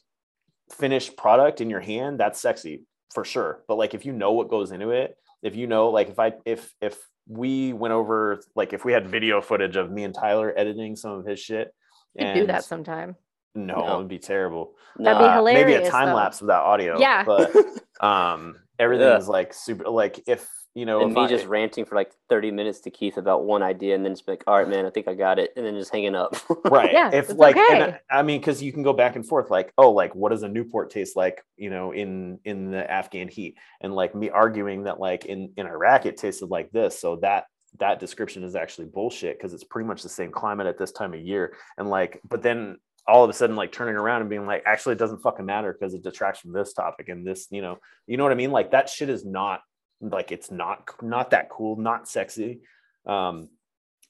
finished 0.72 1.16
product 1.16 1.60
in 1.60 1.70
your 1.70 1.80
hand 1.80 2.18
that's 2.18 2.40
sexy 2.40 2.82
for 3.14 3.24
sure 3.24 3.62
but 3.68 3.76
like 3.78 3.94
if 3.94 4.04
you 4.04 4.12
know 4.12 4.32
what 4.32 4.48
goes 4.50 4.72
into 4.72 4.90
it 4.90 5.16
if 5.40 5.54
you 5.54 5.68
know 5.68 5.90
like 5.90 6.08
if 6.08 6.18
i 6.18 6.32
if 6.44 6.74
if 6.80 6.98
we 7.28 7.72
went 7.72 7.92
over 7.94 8.40
like 8.56 8.72
if 8.72 8.84
we 8.84 8.92
had 8.92 9.06
video 9.06 9.40
footage 9.40 9.76
of 9.76 9.92
me 9.92 10.02
and 10.02 10.12
tyler 10.12 10.52
editing 10.56 10.96
some 10.96 11.12
of 11.12 11.24
his 11.24 11.38
shit 11.38 11.72
You 12.16 12.26
could 12.26 12.34
do 12.34 12.46
that 12.48 12.64
sometime. 12.64 13.14
no, 13.54 13.76
No. 13.76 13.94
it 13.94 13.98
would 13.98 14.08
be 14.08 14.18
terrible 14.18 14.74
That'd 14.98 15.20
be 15.20 15.24
Uh, 15.24 15.42
maybe 15.44 15.74
a 15.74 15.88
time 15.88 16.08
though. 16.08 16.16
lapse 16.16 16.40
without 16.40 16.64
audio 16.64 16.98
Yeah. 16.98 17.22
but 17.24 17.54
um 18.04 18.56
everything 18.78 19.06
Yeah. 19.08 19.16
is 19.18 19.28
like 19.28 19.52
super 19.54 19.88
like 19.88 20.20
if 20.26 20.48
you 20.74 20.84
know 20.84 21.00
and 21.00 21.10
if 21.10 21.16
me 21.16 21.22
I- 21.24 21.28
just 21.28 21.46
ranting 21.46 21.84
for 21.86 21.94
like 21.94 22.12
30 22.28 22.50
minutes 22.50 22.80
to 22.80 22.90
Keith 22.90 23.16
about 23.16 23.44
one 23.44 23.62
idea 23.62 23.94
and 23.94 24.04
then 24.04 24.12
just 24.12 24.26
be 24.26 24.32
like, 24.32 24.44
all 24.46 24.58
right, 24.58 24.68
man, 24.68 24.84
I 24.84 24.90
think 24.90 25.08
I 25.08 25.14
got 25.14 25.38
it. 25.38 25.52
And 25.56 25.64
then 25.64 25.74
just 25.74 25.90
hanging 25.90 26.14
up. 26.14 26.36
right 26.66 26.92
Yeah, 26.92 27.08
if 27.14 27.30
it's 27.30 27.38
like 27.38 27.56
and 27.56 27.82
okay. 27.82 27.98
I, 28.10 28.18
I 28.18 28.22
mean 28.22 28.40
because 28.40 28.62
you 28.62 28.72
can 28.72 28.82
go 28.82 28.92
back 28.92 29.16
and 29.16 29.26
forth 29.26 29.50
like 29.50 29.72
oh 29.78 29.90
like 29.90 30.14
what 30.14 30.30
does 30.32 30.42
a 30.42 30.48
newport 30.48 30.90
taste 30.90 31.16
like 31.16 31.42
you 31.56 31.70
know 31.70 31.92
in 31.92 32.38
in 32.44 32.70
the 32.70 32.90
afghan 32.90 33.28
heat 33.28 33.56
and 33.80 33.94
like 33.94 34.14
me 34.14 34.28
arguing 34.30 34.84
that 34.84 35.00
like 35.00 35.24
in 35.24 35.50
in 35.56 35.66
iraq 35.66 36.04
it 36.06 36.16
tasted 36.18 36.50
like 36.50 36.70
this 36.72 36.98
so 37.00 37.16
that 37.16 37.44
that 37.78 37.98
description 38.00 38.42
is 38.44 38.54
actually 38.54 38.86
bullshit 38.86 39.36
because 39.38 39.52
it's 39.52 39.64
pretty 39.64 39.86
much 39.86 40.02
the 40.02 40.08
same 40.08 40.30
climate 40.30 40.66
at 40.66 40.78
this 40.78 40.92
time 40.92 41.12
of 41.14 41.20
year 41.20 41.54
and 41.78 41.88
like 41.90 42.20
but 42.28 42.42
then 42.42 42.76
all 43.08 43.24
of 43.24 43.30
a 43.30 43.32
sudden 43.32 43.56
like 43.56 43.72
turning 43.72 43.94
around 43.94 44.20
and 44.20 44.30
being 44.30 44.46
like 44.46 44.62
actually 44.66 44.92
it 44.92 44.98
doesn't 44.98 45.22
fucking 45.22 45.46
matter 45.46 45.72
because 45.72 45.94
it 45.94 46.02
detracts 46.02 46.40
from 46.40 46.52
this 46.52 46.72
topic 46.72 47.08
and 47.08 47.26
this 47.26 47.46
you 47.50 47.62
know? 47.62 47.78
You 48.06 48.16
know 48.16 48.24
what 48.24 48.32
i 48.32 48.36
mean? 48.36 48.50
Like 48.50 48.72
that 48.72 48.88
shit 48.88 49.08
is 49.08 49.24
not 49.24 49.60
like 50.00 50.32
it's 50.32 50.50
not 50.50 50.90
not 51.02 51.30
that 51.30 51.48
cool 51.48 51.76
not 51.76 52.08
sexy 52.08 52.60
um 53.06 53.48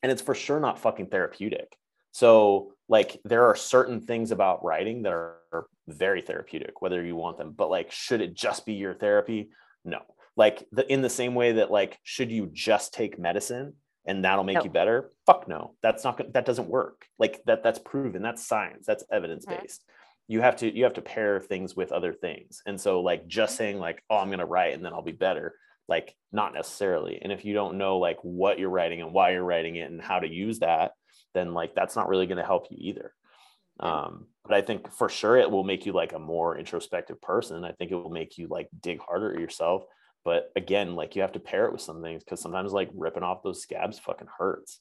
and 0.02 0.10
it's 0.10 0.22
for 0.22 0.34
sure 0.34 0.60
not 0.60 0.78
fucking 0.78 1.06
therapeutic. 1.08 1.76
So 2.12 2.72
like 2.88 3.20
there 3.24 3.46
are 3.46 3.56
certain 3.56 4.00
things 4.00 4.30
about 4.30 4.64
writing 4.64 5.02
that 5.02 5.12
are, 5.12 5.36
are 5.52 5.66
very 5.88 6.22
therapeutic 6.22 6.80
whether 6.80 7.04
you 7.04 7.16
want 7.16 7.38
them 7.38 7.52
but 7.56 7.70
like 7.70 7.92
should 7.92 8.20
it 8.20 8.34
just 8.34 8.66
be 8.66 8.74
your 8.74 8.94
therapy? 8.94 9.50
No. 9.84 10.00
Like 10.36 10.66
the 10.72 10.90
in 10.90 11.02
the 11.02 11.10
same 11.10 11.34
way 11.34 11.52
that 11.52 11.70
like 11.70 11.98
should 12.02 12.30
you 12.30 12.50
just 12.52 12.94
take 12.94 13.18
medicine 13.18 13.74
and 14.06 14.24
that'll 14.24 14.44
make 14.44 14.56
No. 14.56 14.64
you 14.64 14.70
better? 14.70 15.10
Fuck 15.26 15.48
no. 15.48 15.74
That's 15.82 16.04
not 16.04 16.32
that 16.32 16.44
doesn't 16.46 16.68
work. 16.68 17.06
Like 17.18 17.42
that 17.46 17.62
that's 17.62 17.78
proven. 17.78 18.22
That's 18.22 18.46
science. 18.46 18.86
That's 18.86 19.04
evidence 19.10 19.46
based 19.46 19.84
you 20.28 20.40
have 20.40 20.56
to 20.56 20.74
you 20.76 20.84
have 20.84 20.94
to 20.94 21.02
pair 21.02 21.40
things 21.40 21.76
with 21.76 21.92
other 21.92 22.12
things. 22.12 22.62
And 22.66 22.80
so 22.80 23.00
like 23.00 23.26
just 23.26 23.56
saying 23.56 23.78
like 23.78 24.02
oh 24.10 24.16
i'm 24.18 24.30
gonna 24.30 24.46
write 24.46 24.74
and 24.74 24.84
then 24.84 24.92
i'll 24.92 25.02
be 25.02 25.12
better 25.12 25.54
like 25.88 26.16
not 26.32 26.52
necessarily. 26.52 27.20
And 27.22 27.30
if 27.30 27.44
you 27.44 27.54
don't 27.54 27.78
know 27.78 27.98
like 27.98 28.18
what 28.22 28.58
you're 28.58 28.70
writing 28.70 29.00
and 29.02 29.12
why 29.12 29.30
you're 29.30 29.44
writing 29.44 29.76
it 29.76 29.88
and 29.90 30.02
how 30.02 30.18
to 30.18 30.28
use 30.28 30.58
that 30.60 30.92
then 31.34 31.54
like 31.54 31.74
that's 31.74 31.94
not 31.94 32.08
really 32.08 32.26
going 32.26 32.38
to 32.38 32.44
help 32.44 32.66
you 32.70 32.76
either. 32.80 33.12
Um 33.78 34.26
but 34.44 34.54
i 34.54 34.62
think 34.62 34.90
for 34.92 35.08
sure 35.08 35.36
it 35.36 35.50
will 35.50 35.64
make 35.64 35.86
you 35.86 35.92
like 35.92 36.12
a 36.12 36.18
more 36.18 36.58
introspective 36.58 37.20
person. 37.20 37.64
I 37.64 37.72
think 37.72 37.90
it 37.92 37.96
will 37.96 38.10
make 38.10 38.38
you 38.38 38.48
like 38.48 38.68
dig 38.80 39.00
harder 39.00 39.32
at 39.34 39.40
yourself 39.40 39.84
but 40.26 40.52
again 40.56 40.96
like 40.96 41.14
you 41.14 41.22
have 41.22 41.32
to 41.32 41.38
pair 41.40 41.66
it 41.66 41.72
with 41.72 41.80
some 41.80 42.02
things 42.02 42.24
because 42.24 42.40
sometimes 42.42 42.72
like 42.72 42.90
ripping 42.92 43.22
off 43.22 43.44
those 43.44 43.62
scabs 43.62 43.98
fucking 43.98 44.28
hurts 44.38 44.80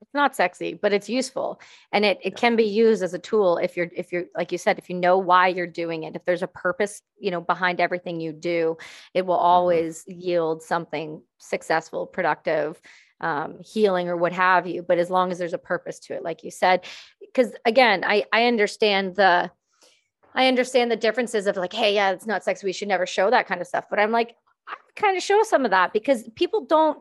It's 0.00 0.14
not 0.14 0.36
sexy, 0.36 0.74
but 0.74 0.92
it's 0.92 1.08
useful. 1.08 1.60
And 1.92 2.04
it, 2.04 2.18
it 2.22 2.36
can 2.36 2.54
be 2.54 2.64
used 2.64 3.02
as 3.02 3.14
a 3.14 3.18
tool 3.18 3.58
if 3.58 3.76
you're 3.76 3.90
if 3.94 4.12
you're 4.12 4.26
like 4.36 4.52
you 4.52 4.58
said, 4.58 4.78
if 4.78 4.88
you 4.88 4.96
know 4.96 5.18
why 5.18 5.48
you're 5.48 5.66
doing 5.66 6.04
it, 6.04 6.14
if 6.14 6.24
there's 6.24 6.42
a 6.42 6.46
purpose, 6.48 7.02
you 7.18 7.32
know, 7.32 7.40
behind 7.40 7.80
everything 7.80 8.20
you 8.20 8.32
do, 8.32 8.76
it 9.12 9.26
will 9.26 9.36
always 9.36 10.04
yield 10.06 10.62
something 10.62 11.20
successful, 11.38 12.06
productive, 12.06 12.80
um, 13.20 13.58
healing 13.60 14.08
or 14.08 14.16
what 14.16 14.32
have 14.32 14.66
you. 14.68 14.82
But 14.82 14.98
as 14.98 15.10
long 15.10 15.32
as 15.32 15.38
there's 15.38 15.52
a 15.52 15.58
purpose 15.58 15.98
to 16.00 16.14
it, 16.14 16.22
like 16.22 16.44
you 16.44 16.52
said, 16.52 16.86
because 17.20 17.52
again, 17.64 18.04
I 18.04 18.24
I 18.32 18.46
understand 18.46 19.16
the 19.16 19.50
I 20.38 20.46
understand 20.46 20.90
the 20.90 20.96
differences 20.96 21.48
of 21.48 21.56
like, 21.56 21.72
hey, 21.72 21.94
yeah, 21.96 22.12
it's 22.12 22.26
not 22.26 22.44
sexy. 22.44 22.64
We 22.64 22.72
should 22.72 22.88
never 22.88 23.06
show 23.06 23.28
that 23.28 23.48
kind 23.48 23.60
of 23.60 23.66
stuff. 23.66 23.86
But 23.90 23.98
I'm 23.98 24.12
like, 24.12 24.36
I 24.68 24.74
kind 24.94 25.16
of 25.16 25.22
show 25.22 25.42
some 25.42 25.64
of 25.64 25.72
that 25.72 25.92
because 25.92 26.28
people 26.36 26.64
don't 26.64 26.98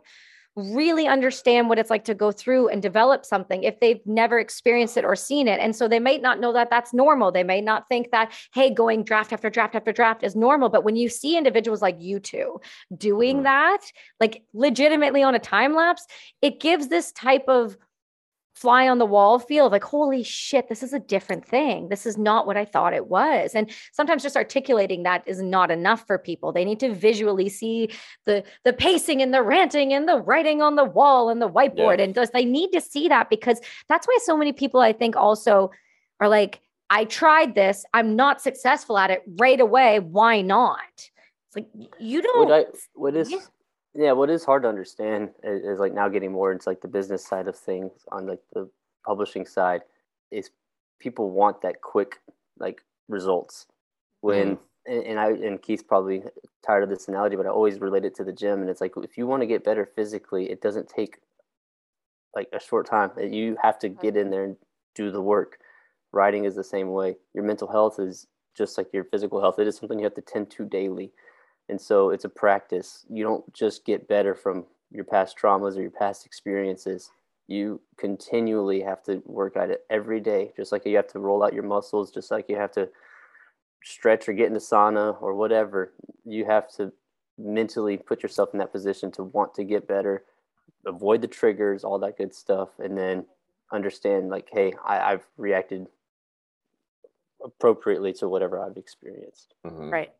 really 0.55 1.07
understand 1.07 1.69
what 1.69 1.77
it's 1.77 1.91
like 1.91 2.05
to 2.05 2.15
go 2.15 2.31
through 2.31 2.67
and 2.69 2.81
develop 2.81 3.23
something 3.23 3.61
if 3.61 3.79
they've 3.79 4.01
never 4.07 4.39
experienced 4.39 4.97
it 4.97 5.05
or 5.05 5.15
seen 5.15 5.47
it. 5.47 5.59
And 5.59 5.75
so 5.75 5.87
they 5.87 5.99
might 5.99 6.23
not 6.23 6.39
know 6.39 6.51
that 6.53 6.71
that's 6.71 6.95
normal. 6.95 7.31
They 7.31 7.43
may 7.43 7.61
not 7.61 7.87
think 7.89 8.09
that, 8.09 8.33
hey, 8.55 8.71
going 8.73 9.03
draft 9.03 9.31
after 9.31 9.51
draft 9.51 9.75
after 9.75 9.91
draft 9.91 10.23
is 10.23 10.35
normal. 10.35 10.69
But 10.69 10.83
when 10.83 10.95
you 10.95 11.07
see 11.07 11.37
individuals 11.37 11.83
like 11.83 11.97
you 11.99 12.19
two 12.19 12.59
doing 12.97 13.41
Mhm. 13.41 13.43
that, 13.43 13.81
like 14.19 14.41
legitimately 14.55 15.21
on 15.21 15.35
a 15.35 15.39
time 15.39 15.75
lapse, 15.75 16.07
it 16.41 16.59
gives 16.59 16.87
this 16.87 17.11
type 17.11 17.45
of 17.47 17.77
fly 18.57 18.87
on 18.89 18.97
the 18.97 19.05
wall 19.05 19.37
feel 19.37 19.67
of 19.67 19.71
like, 19.71 19.83
holy 19.83 20.23
shit, 20.23 20.67
this 20.67 20.81
is 20.81 20.91
a 20.91 20.99
different 20.99 21.45
thing. 21.45 21.89
This 21.89 22.07
is 22.07 22.17
not 22.17 22.47
what 22.47 22.57
I 22.57 22.65
thought 22.65 22.93
it 22.93 23.07
was. 23.07 23.53
And 23.53 23.69
sometimes 23.93 24.23
just 24.23 24.35
articulating 24.35 25.03
that 25.03 25.23
is 25.27 25.41
not 25.41 25.69
enough 25.69 26.07
for 26.07 26.17
people. 26.17 26.51
They 26.51 26.65
need 26.65 26.79
to 26.79 26.93
visually 26.93 27.49
see 27.49 27.91
the 28.25 28.43
the 28.65 28.73
pacing 28.73 29.21
and 29.21 29.31
the 29.31 29.43
ranting 29.43 29.93
and 29.93 30.09
the 30.09 30.17
writing 30.17 30.61
on 30.63 30.75
the 30.75 30.83
wall 30.83 31.29
and 31.29 31.39
the 31.39 31.49
whiteboard. 31.49 31.99
Yeah. 31.99 32.05
And 32.05 32.15
just 32.15 32.33
they 32.33 32.45
need 32.45 32.71
to 32.71 32.81
see 32.81 33.07
that 33.09 33.29
because 33.29 33.59
that's 33.89 34.07
why 34.07 34.17
so 34.23 34.35
many 34.35 34.53
people 34.53 34.79
I 34.79 34.91
think 34.91 35.15
also 35.15 35.69
are 36.19 36.27
like, 36.27 36.59
I 36.89 37.05
tried 37.05 37.53
this, 37.53 37.85
I'm 37.93 38.15
not 38.15 38.41
successful 38.41 38.97
at 38.97 39.11
it 39.11 39.21
right 39.39 39.59
away. 39.59 39.99
Why 39.99 40.41
not? 40.41 40.79
It's 40.95 41.55
like 41.55 41.67
you 41.99 42.21
don't 42.23 42.49
what 42.49 42.67
I 42.67 42.71
what 42.93 43.15
is 43.15 43.31
Yeah. 43.31 43.39
Yeah. 43.97 44.11
what 44.11 44.29
is 44.29 44.45
hard 44.45 44.63
to 44.63 44.69
understand 44.69 45.29
is, 45.43 45.63
is 45.63 45.79
like 45.79 45.93
now 45.93 46.07
getting 46.07 46.31
more 46.31 46.51
into 46.51 46.69
like 46.69 46.81
the 46.81 46.87
business 46.87 47.25
side 47.25 47.47
of 47.47 47.57
things 47.57 47.91
on 48.11 48.27
like 48.27 48.41
the 48.53 48.69
publishing 49.05 49.45
side 49.45 49.81
is 50.31 50.51
people 50.99 51.31
want 51.31 51.61
that 51.61 51.81
quick 51.81 52.19
like 52.59 52.81
results 53.07 53.67
when 54.21 54.57
mm-hmm. 54.57 54.91
and, 54.91 55.03
and 55.03 55.19
I 55.19 55.29
and 55.29 55.61
Keith's 55.61 55.83
probably 55.83 56.23
tired 56.65 56.83
of 56.83 56.89
this 56.89 57.07
analogy, 57.07 57.35
but 57.35 57.45
I 57.45 57.49
always 57.49 57.79
relate 57.79 58.05
it 58.05 58.15
to 58.15 58.23
the 58.23 58.33
gym 58.33 58.61
and 58.61 58.69
it's 58.69 58.81
like 58.81 58.93
if 58.97 59.17
you 59.17 59.27
want 59.27 59.41
to 59.41 59.47
get 59.47 59.63
better 59.63 59.85
physically, 59.85 60.49
it 60.49 60.61
doesn't 60.61 60.89
take 60.89 61.17
like 62.35 62.49
a 62.53 62.59
short 62.59 62.87
time. 62.87 63.11
You 63.19 63.57
have 63.61 63.79
to 63.79 63.89
get 63.89 64.15
in 64.15 64.23
mm-hmm. 64.23 64.31
there 64.31 64.43
and 64.43 64.57
do 64.95 65.11
the 65.11 65.21
work. 65.21 65.59
Writing 66.11 66.45
is 66.45 66.55
the 66.55 66.63
same 66.63 66.89
way. 66.89 67.15
Your 67.33 67.43
mental 67.43 67.67
health 67.67 67.99
is 67.99 68.27
just 68.57 68.77
like 68.77 68.87
your 68.93 69.03
physical 69.03 69.39
health. 69.39 69.59
It 69.59 69.67
is 69.67 69.77
something 69.77 69.99
you 69.99 70.05
have 70.05 70.15
to 70.15 70.21
tend 70.21 70.49
to 70.51 70.65
daily. 70.65 71.11
And 71.69 71.79
so 71.79 72.09
it's 72.11 72.25
a 72.25 72.29
practice. 72.29 73.05
You 73.09 73.23
don't 73.23 73.53
just 73.53 73.85
get 73.85 74.07
better 74.07 74.33
from 74.33 74.65
your 74.91 75.03
past 75.03 75.37
traumas 75.37 75.77
or 75.77 75.81
your 75.81 75.91
past 75.91 76.25
experiences. 76.25 77.11
You 77.47 77.81
continually 77.97 78.81
have 78.81 79.03
to 79.03 79.21
work 79.25 79.57
at 79.57 79.69
it 79.69 79.85
every 79.89 80.19
day, 80.19 80.53
just 80.55 80.71
like 80.71 80.85
you 80.85 80.95
have 80.95 81.07
to 81.07 81.19
roll 81.19 81.43
out 81.43 81.53
your 81.53 81.63
muscles, 81.63 82.11
just 82.11 82.31
like 82.31 82.49
you 82.49 82.55
have 82.55 82.71
to 82.73 82.89
stretch 83.83 84.27
or 84.27 84.33
get 84.33 84.47
in 84.47 84.53
the 84.53 84.59
sauna 84.59 85.21
or 85.21 85.33
whatever. 85.35 85.93
You 86.25 86.45
have 86.45 86.69
to 86.75 86.91
mentally 87.37 87.97
put 87.97 88.23
yourself 88.23 88.49
in 88.53 88.59
that 88.59 88.71
position 88.71 89.11
to 89.11 89.23
want 89.23 89.53
to 89.55 89.63
get 89.63 89.87
better, 89.87 90.23
avoid 90.85 91.21
the 91.21 91.27
triggers, 91.27 91.83
all 91.83 91.99
that 91.99 92.17
good 92.17 92.33
stuff, 92.33 92.69
and 92.79 92.97
then 92.97 93.25
understand 93.71 94.29
like, 94.29 94.49
hey, 94.51 94.73
I, 94.85 95.13
I've 95.13 95.27
reacted 95.37 95.87
appropriately 97.43 98.13
to 98.13 98.27
whatever 98.27 98.59
I've 98.59 98.77
experienced. 98.77 99.53
Mhm. 99.65 99.91
right 99.91 100.13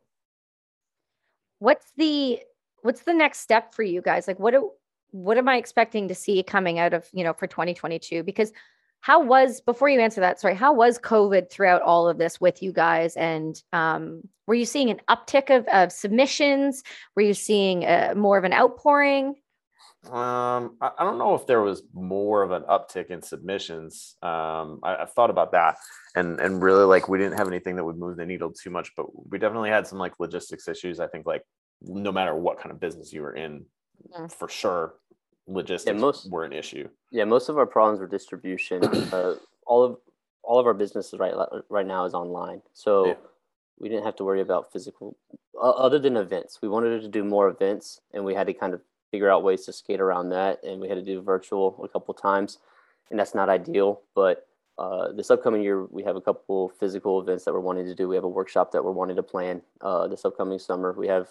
what's 1.58 1.90
the 1.96 2.40
what's 2.82 3.02
the 3.02 3.14
next 3.14 3.40
step 3.40 3.74
for 3.74 3.82
you 3.82 4.00
guys? 4.00 4.28
Like 4.28 4.38
what 4.38 4.52
do 4.52 4.70
what 5.10 5.38
am 5.38 5.48
i 5.48 5.56
expecting 5.56 6.08
to 6.08 6.14
see 6.14 6.42
coming 6.42 6.78
out 6.78 6.92
of 6.92 7.06
you 7.12 7.24
know 7.24 7.32
for 7.32 7.46
2022 7.46 8.22
because 8.22 8.52
how 9.00 9.22
was 9.22 9.60
before 9.62 9.88
you 9.88 10.00
answer 10.00 10.20
that 10.20 10.38
sorry 10.38 10.54
how 10.54 10.72
was 10.72 10.98
covid 10.98 11.50
throughout 11.50 11.80
all 11.82 12.08
of 12.08 12.18
this 12.18 12.40
with 12.40 12.62
you 12.62 12.72
guys? 12.72 13.16
And 13.16 13.60
um, 13.72 14.22
were 14.46 14.54
you 14.54 14.64
seeing 14.64 14.90
an 14.90 15.00
uptick 15.08 15.54
of, 15.54 15.66
of 15.68 15.92
submissions? 15.92 16.82
Were 17.14 17.22
you 17.22 17.34
seeing 17.34 17.84
uh, 17.84 18.14
more 18.16 18.38
of 18.38 18.44
an 18.44 18.52
outpouring 18.52 19.36
Um, 20.06 20.76
I, 20.80 20.90
I 20.98 21.04
don't 21.04 21.18
know 21.18 21.34
if 21.34 21.46
there 21.46 21.60
was 21.60 21.82
more 21.92 22.42
of 22.42 22.50
an 22.52 22.62
uptick 22.62 23.10
in 23.10 23.20
submissions. 23.20 24.16
Um, 24.22 24.78
I, 24.82 24.96
I've 25.00 25.12
thought 25.12 25.28
about 25.30 25.52
that, 25.52 25.76
and 26.14 26.40
and 26.40 26.62
really 26.62 26.84
like 26.84 27.08
we 27.08 27.18
didn't 27.18 27.36
have 27.36 27.48
anything 27.48 27.76
that 27.76 27.84
would 27.84 27.98
move 27.98 28.16
the 28.16 28.24
needle 28.24 28.52
too 28.52 28.70
much, 28.70 28.92
but 28.96 29.06
we 29.30 29.38
definitely 29.38 29.70
had 29.70 29.86
some 29.86 29.98
like 29.98 30.14
logistics 30.20 30.68
issues. 30.68 31.00
I 31.00 31.08
think 31.08 31.26
like 31.26 31.42
no 31.82 32.12
matter 32.12 32.34
what 32.34 32.58
kind 32.60 32.70
of 32.70 32.80
business 32.80 33.12
you 33.12 33.22
were 33.22 33.34
in, 33.34 33.64
Mhm. 34.16 34.32
for 34.32 34.48
sure 34.48 34.94
logistics 35.48 36.00
most- 36.00 36.30
were 36.30 36.44
an 36.44 36.52
issue. 36.52 36.88
Yeah, 37.10 37.24
most 37.24 37.48
of 37.48 37.58
our 37.58 37.66
problems 37.66 37.98
were 38.00 38.06
distribution. 38.06 38.84
uh, 39.12 39.34
all 39.66 39.82
of 39.82 39.98
all 40.42 40.58
of 40.60 40.66
our 40.66 40.74
businesses 40.74 41.18
right 41.18 41.34
right 41.68 41.86
now 41.86 42.04
is 42.04 42.14
online, 42.14 42.62
so 42.72 43.06
Yeah. 43.06 43.14
we 43.80 43.88
didn't 43.88 44.04
have 44.04 44.16
to 44.16 44.24
worry 44.24 44.40
about 44.40 44.72
physical. 44.72 45.16
Uh, 45.60 45.70
other 45.70 45.98
than 45.98 46.16
events, 46.16 46.62
we 46.62 46.68
wanted 46.68 47.00
to 47.02 47.08
do 47.08 47.24
more 47.24 47.48
events, 47.48 48.00
and 48.12 48.24
we 48.24 48.34
had 48.34 48.46
to 48.46 48.54
kind 48.54 48.72
of 48.74 48.80
figure 49.10 49.30
out 49.30 49.42
ways 49.42 49.64
to 49.66 49.72
skate 49.72 50.00
around 50.00 50.30
that, 50.30 50.62
and 50.64 50.80
we 50.80 50.88
had 50.88 50.96
to 50.96 51.04
do 51.04 51.20
virtual 51.20 51.80
a 51.82 51.88
couple 51.88 52.14
times, 52.14 52.58
and 53.10 53.18
that's 53.18 53.34
not 53.34 53.48
ideal. 53.48 54.02
But 54.14 54.46
uh, 54.78 55.12
this 55.12 55.30
upcoming 55.30 55.62
year, 55.62 55.84
we 55.86 56.04
have 56.04 56.16
a 56.16 56.20
couple 56.20 56.68
physical 56.80 57.20
events 57.20 57.44
that 57.44 57.52
we're 57.52 57.60
wanting 57.60 57.86
to 57.86 57.94
do. 57.94 58.08
We 58.08 58.14
have 58.14 58.24
a 58.24 58.28
workshop 58.28 58.72
that 58.72 58.84
we're 58.84 58.92
wanting 58.92 59.16
to 59.16 59.22
plan 59.22 59.62
uh, 59.80 60.06
this 60.08 60.24
upcoming 60.24 60.58
summer. 60.58 60.92
We 60.92 61.08
have 61.08 61.28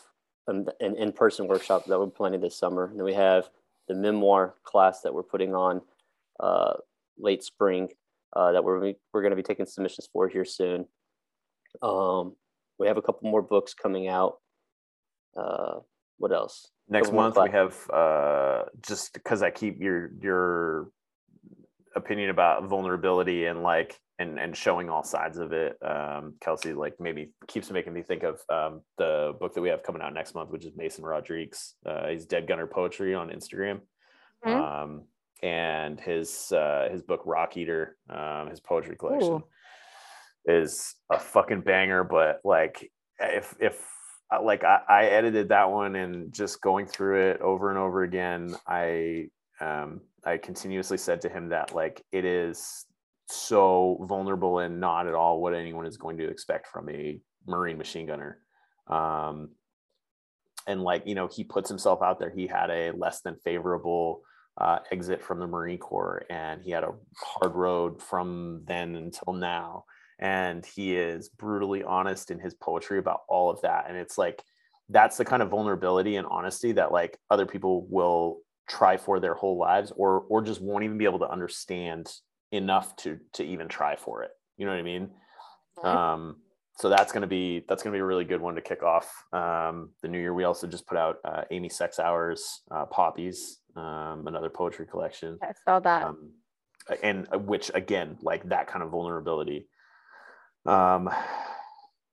an, 0.48 0.68
an 0.80 0.96
in-person 0.96 1.48
workshop 1.48 1.86
that 1.86 2.00
we're 2.00 2.08
planning 2.08 2.42
this 2.42 2.58
summer, 2.58 2.86
and 2.86 2.98
then 2.98 3.06
we 3.06 3.14
have 3.14 3.50
the 3.88 3.96
memoir 3.96 4.56
class 4.64 5.02
that 5.02 5.14
we're 5.14 5.24
putting 5.24 5.56
on 5.56 5.82
uh, 6.40 6.74
late 7.18 7.44
spring 7.44 7.90
uh, 8.34 8.52
that 8.52 8.64
we're 8.64 8.94
we're 9.14 9.22
going 9.22 9.32
to 9.32 9.36
be 9.36 9.44
taking 9.44 9.66
submissions 9.66 10.10
for 10.12 10.28
here 10.28 10.46
soon. 10.46 10.86
Um, 11.82 12.36
we 12.78 12.88
have 12.88 12.98
a 12.98 13.02
couple 13.02 13.30
more 13.30 13.42
books 13.42 13.74
coming 13.74 14.08
out. 14.08 14.40
What 16.18 16.32
else? 16.32 16.70
Next 16.90 17.12
month 17.12 17.36
cla- 17.36 17.46
we 17.46 17.52
have 17.52 17.90
uh, 17.90 18.64
just 18.82 19.14
because 19.14 19.42
I 19.44 19.52
keep 19.52 19.82
your 19.82 20.12
your 20.22 20.90
opinion 21.96 22.30
about 22.30 22.64
vulnerability 22.68 23.46
and 23.46 23.62
like 23.62 24.00
and 24.20 24.40
and 24.40 24.56
showing 24.56 24.90
all 24.90 25.04
sides 25.04 25.38
of 25.38 25.52
it. 25.52 25.78
Um, 25.86 26.36
Kelsey 26.42 26.74
like 26.74 26.96
maybe 27.00 27.32
keeps 27.48 27.70
making 27.72 27.94
me 27.94 28.04
think 28.04 28.24
of 28.24 28.42
um, 28.50 28.82
the 28.98 29.34
book 29.40 29.54
that 29.54 29.62
we 29.62 29.70
have 29.70 29.84
coming 29.84 30.02
out 30.02 30.14
next 30.14 30.34
month, 30.34 30.50
which 30.50 30.66
is 30.66 30.72
Mason 30.76 31.04
Rodriguez. 31.04 31.76
Uh, 31.86 32.08
he's 32.08 32.26
Dead 32.26 32.48
Gunner 32.48 32.68
Poetry 32.68 33.14
on 33.14 33.30
Instagram. 33.30 33.82
Mhm. 34.46 34.84
Um, 34.84 35.04
and 35.44 36.00
his 36.00 36.52
uh, 36.52 36.88
his 36.92 37.04
book 37.04 37.22
Rock 37.26 37.58
Eater, 37.58 37.98
um, 38.10 38.50
his 38.50 38.60
poetry 38.60 38.96
collection, 38.96 39.34
Ooh. 39.34 39.44
is 40.46 40.96
a 41.12 41.20
fucking 41.20 41.62
banger. 41.62 42.04
But 42.04 42.40
like, 42.44 42.92
if 43.20 43.56
if 43.60 43.80
like 44.44 44.64
I, 44.64 44.80
I 44.88 45.06
edited 45.06 45.50
that 45.50 45.72
one 45.72 45.96
and 45.96 46.34
just 46.34 46.62
going 46.62 46.86
through 46.86 47.30
it 47.30 47.42
over 47.42 47.70
and 47.70 47.80
over 47.80 48.04
again, 48.04 48.56
I 48.68 49.30
um, 49.60 50.02
I 50.24 50.38
continuously 50.38 50.98
said 50.98 51.22
to 51.22 51.30
him 51.30 51.50
that 51.50 51.74
like 51.74 52.04
it 52.12 52.26
is 52.26 52.86
so 53.30 54.06
vulnerable 54.08 54.60
and 54.60 54.80
not 54.80 55.08
at 55.08 55.14
all 55.14 55.42
what 55.42 55.54
anyone 55.54 55.86
is 55.86 55.98
going 55.98 56.18
to 56.18 56.30
expect 56.30 56.68
from 56.68 56.90
a 56.90 57.20
Marine 57.46 57.78
machine 57.78 58.06
gunner. 58.06 58.40
Um, 58.88 59.50
and 60.68 60.84
like 60.84 61.04
you 61.06 61.16
know, 61.16 61.28
he 61.28 61.44
puts 61.44 61.70
himself 61.70 62.02
out 62.02 62.20
there. 62.20 62.30
He 62.30 62.48
had 62.48 62.70
a 62.70 62.92
less 62.92 63.22
than 63.22 63.38
favorable 63.44 64.22
uh, 64.60 64.80
exit 64.92 65.24
from 65.24 65.40
the 65.40 65.48
Marine 65.48 65.78
Corps, 65.78 66.26
and 66.30 66.62
he 66.62 66.72
had 66.72 66.84
a 66.84 66.94
hard 67.16 67.56
road 67.56 68.02
from 68.02 68.64
then 68.66 68.96
until 68.96 69.34
now. 69.34 69.86
And 70.20 70.66
he 70.66 70.96
is 70.96 71.30
brutally 71.30 71.84
honest 71.84 72.32
in 72.32 72.40
his 72.40 72.54
poetry 72.56 72.98
about 73.00 73.22
all 73.30 73.50
of 73.50 73.62
that. 73.62 73.86
And 73.88 73.98
it's 73.98 74.18
like 74.18 74.44
that's 74.90 75.18
the 75.18 75.26
kind 75.26 75.44
of 75.44 75.50
vulnerability 75.50 76.16
and 76.16 76.28
honesty 76.28 76.72
that 76.74 76.92
like 76.92 77.20
other 77.30 77.46
people 77.46 77.86
will 77.90 78.40
try 78.68 78.98
for 78.98 79.20
their 79.20 79.34
whole 79.34 79.58
lives, 79.58 79.92
or 79.96 80.22
or 80.30 80.42
just 80.42 80.62
won't 80.62 80.84
even 80.84 80.98
be 80.98 81.06
able 81.06 81.20
to 81.20 81.30
understand 81.30 82.12
enough 82.52 82.96
to 82.98 83.20
to 83.34 83.44
even 83.44 83.68
try 83.68 83.96
for 83.96 84.24
it. 84.24 84.32
You 84.58 84.66
know 84.66 84.72
what 84.72 84.80
I 84.80 84.84
mean? 84.84 85.10
Um, 85.84 86.38
so 86.78 86.90
that's 86.90 87.12
gonna 87.12 87.28
be 87.28 87.64
that's 87.68 87.84
gonna 87.84 87.94
be 87.96 88.00
a 88.00 88.06
really 88.06 88.26
good 88.26 88.42
one 88.42 88.56
to 88.56 88.62
kick 88.62 88.84
off 88.84 89.12
um, 89.34 89.90
the 90.02 90.08
new 90.08 90.20
year. 90.20 90.34
We 90.34 90.44
also 90.44 90.68
just 90.68 90.88
put 90.88 90.98
out 90.98 91.18
uh, 91.26 91.44
Amy 91.52 91.70
Sex 91.70 92.00
Hours 92.00 92.62
uh, 92.72 92.86
Poppies, 92.86 93.60
um, 93.76 94.26
another 94.28 94.50
poetry 94.50 94.86
collection, 94.86 95.38
I 95.42 95.52
saw 95.66 95.80
that. 95.80 96.04
um, 96.04 96.32
and 97.04 97.28
uh, 97.34 97.40
which 97.40 97.72
again 97.74 98.18
like 98.22 98.48
that 98.50 98.68
kind 98.68 98.84
of 98.84 98.92
vulnerability. 98.92 99.68
Um, 100.68 101.10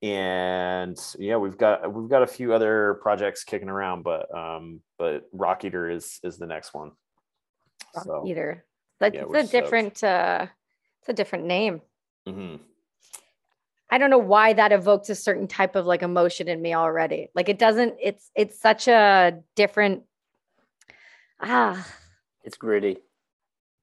and 0.01 0.97
yeah, 1.19 1.37
we've 1.37 1.57
got 1.57 1.91
we've 1.93 2.09
got 2.09 2.23
a 2.23 2.27
few 2.27 2.53
other 2.53 2.99
projects 3.01 3.43
kicking 3.43 3.69
around, 3.69 4.03
but 4.03 4.33
um, 4.35 4.81
but 4.97 5.27
Rock 5.33 5.65
Eater 5.65 5.89
is 5.89 6.19
is 6.23 6.37
the 6.37 6.45
next 6.45 6.73
one. 6.73 6.91
Rock 7.95 8.05
So, 8.05 8.23
Eater. 8.27 8.65
That's 8.99 9.15
yeah, 9.15 9.21
it's 9.21 9.29
we're 9.29 9.37
a 9.39 9.45
stoked. 9.45 9.63
different 9.63 10.03
uh 10.03 10.47
it's 11.01 11.09
a 11.09 11.13
different 11.13 11.45
name. 11.45 11.81
Mm-hmm. 12.27 12.63
I 13.89 13.97
don't 13.97 14.09
know 14.09 14.17
why 14.17 14.53
that 14.53 14.71
evokes 14.71 15.09
a 15.09 15.15
certain 15.15 15.47
type 15.47 15.75
of 15.75 15.85
like 15.85 16.01
emotion 16.01 16.47
in 16.47 16.61
me 16.61 16.73
already. 16.73 17.29
Like 17.35 17.49
it 17.49 17.59
doesn't, 17.59 17.95
it's 18.01 18.31
it's 18.35 18.59
such 18.59 18.87
a 18.87 19.39
different 19.55 20.03
ah 21.41 21.85
It's 22.43 22.57
gritty. 22.57 22.97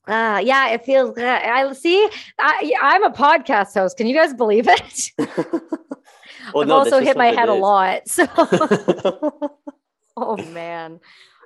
Ah 0.08 0.38
yeah, 0.38 0.70
it 0.70 0.84
feels 0.84 1.16
uh, 1.16 1.40
I 1.42 1.72
see 1.72 2.08
I 2.38 2.72
I'm 2.82 3.04
a 3.04 3.10
podcast 3.10 3.74
host. 3.74 3.96
Can 3.96 4.06
you 4.06 4.14
guys 4.14 4.34
believe 4.34 4.66
it? 4.68 5.10
well, 5.18 6.62
I've 6.62 6.68
no, 6.68 6.74
also 6.76 7.00
hit 7.00 7.16
my 7.16 7.28
head 7.28 7.48
a 7.48 7.54
lot. 7.54 8.08
So 8.08 8.26
oh 10.16 10.36
man. 10.52 11.00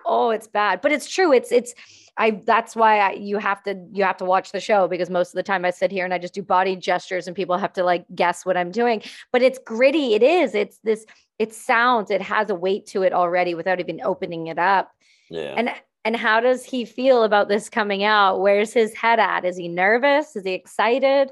Oh, 0.09 0.30
it's 0.30 0.46
bad. 0.46 0.80
But 0.80 0.92
it's 0.92 1.09
true. 1.09 1.32
It's 1.32 1.50
it's 1.50 1.74
I 2.16 2.42
that's 2.44 2.74
why 2.74 3.00
I, 3.00 3.12
you 3.12 3.38
have 3.38 3.62
to 3.64 3.76
you 3.92 4.04
have 4.04 4.16
to 4.18 4.24
watch 4.24 4.52
the 4.52 4.61
show 4.61 4.88
because 4.88 5.11
most 5.11 5.28
of 5.30 5.34
the 5.34 5.42
time 5.42 5.64
I 5.64 5.70
sit 5.70 5.90
here 5.90 6.04
and 6.04 6.14
I 6.14 6.18
just 6.18 6.34
do 6.34 6.42
body 6.42 6.76
gestures 6.76 7.26
and 7.26 7.36
people 7.36 7.59
have 7.59 7.72
to 7.74 7.84
like 7.84 8.07
guess 8.14 8.46
what 8.46 8.57
I'm 8.57 8.70
doing. 8.70 9.02
But 9.32 9.42
it's 9.42 9.59
gritty. 9.59 10.14
It 10.14 10.22
is. 10.22 10.54
It's 10.54 10.78
this 10.78 11.04
it 11.38 11.52
sounds 11.52 12.11
it 12.11 12.22
has 12.22 12.48
a 12.48 12.54
weight 12.54 12.86
to 12.86 13.02
it 13.02 13.12
already 13.12 13.54
without 13.54 13.80
even 13.80 14.00
opening 14.02 14.46
it 14.46 14.59
up. 14.59 14.92
Yeah. 15.28 15.54
And 15.57 15.70
and 16.07 16.16
how 16.16 16.40
does 16.40 16.64
he 16.64 16.84
feel 16.84 17.24
about 17.24 17.48
this 17.48 17.68
coming 17.68 18.04
out? 18.04 18.40
Where's 18.40 18.72
his 18.72 18.94
head 18.94 19.18
at? 19.18 19.44
Is 19.44 19.57
he 19.57 19.68
nervous? 19.68 20.36
Is 20.36 20.44
he 20.44 20.52
excited? 20.52 21.30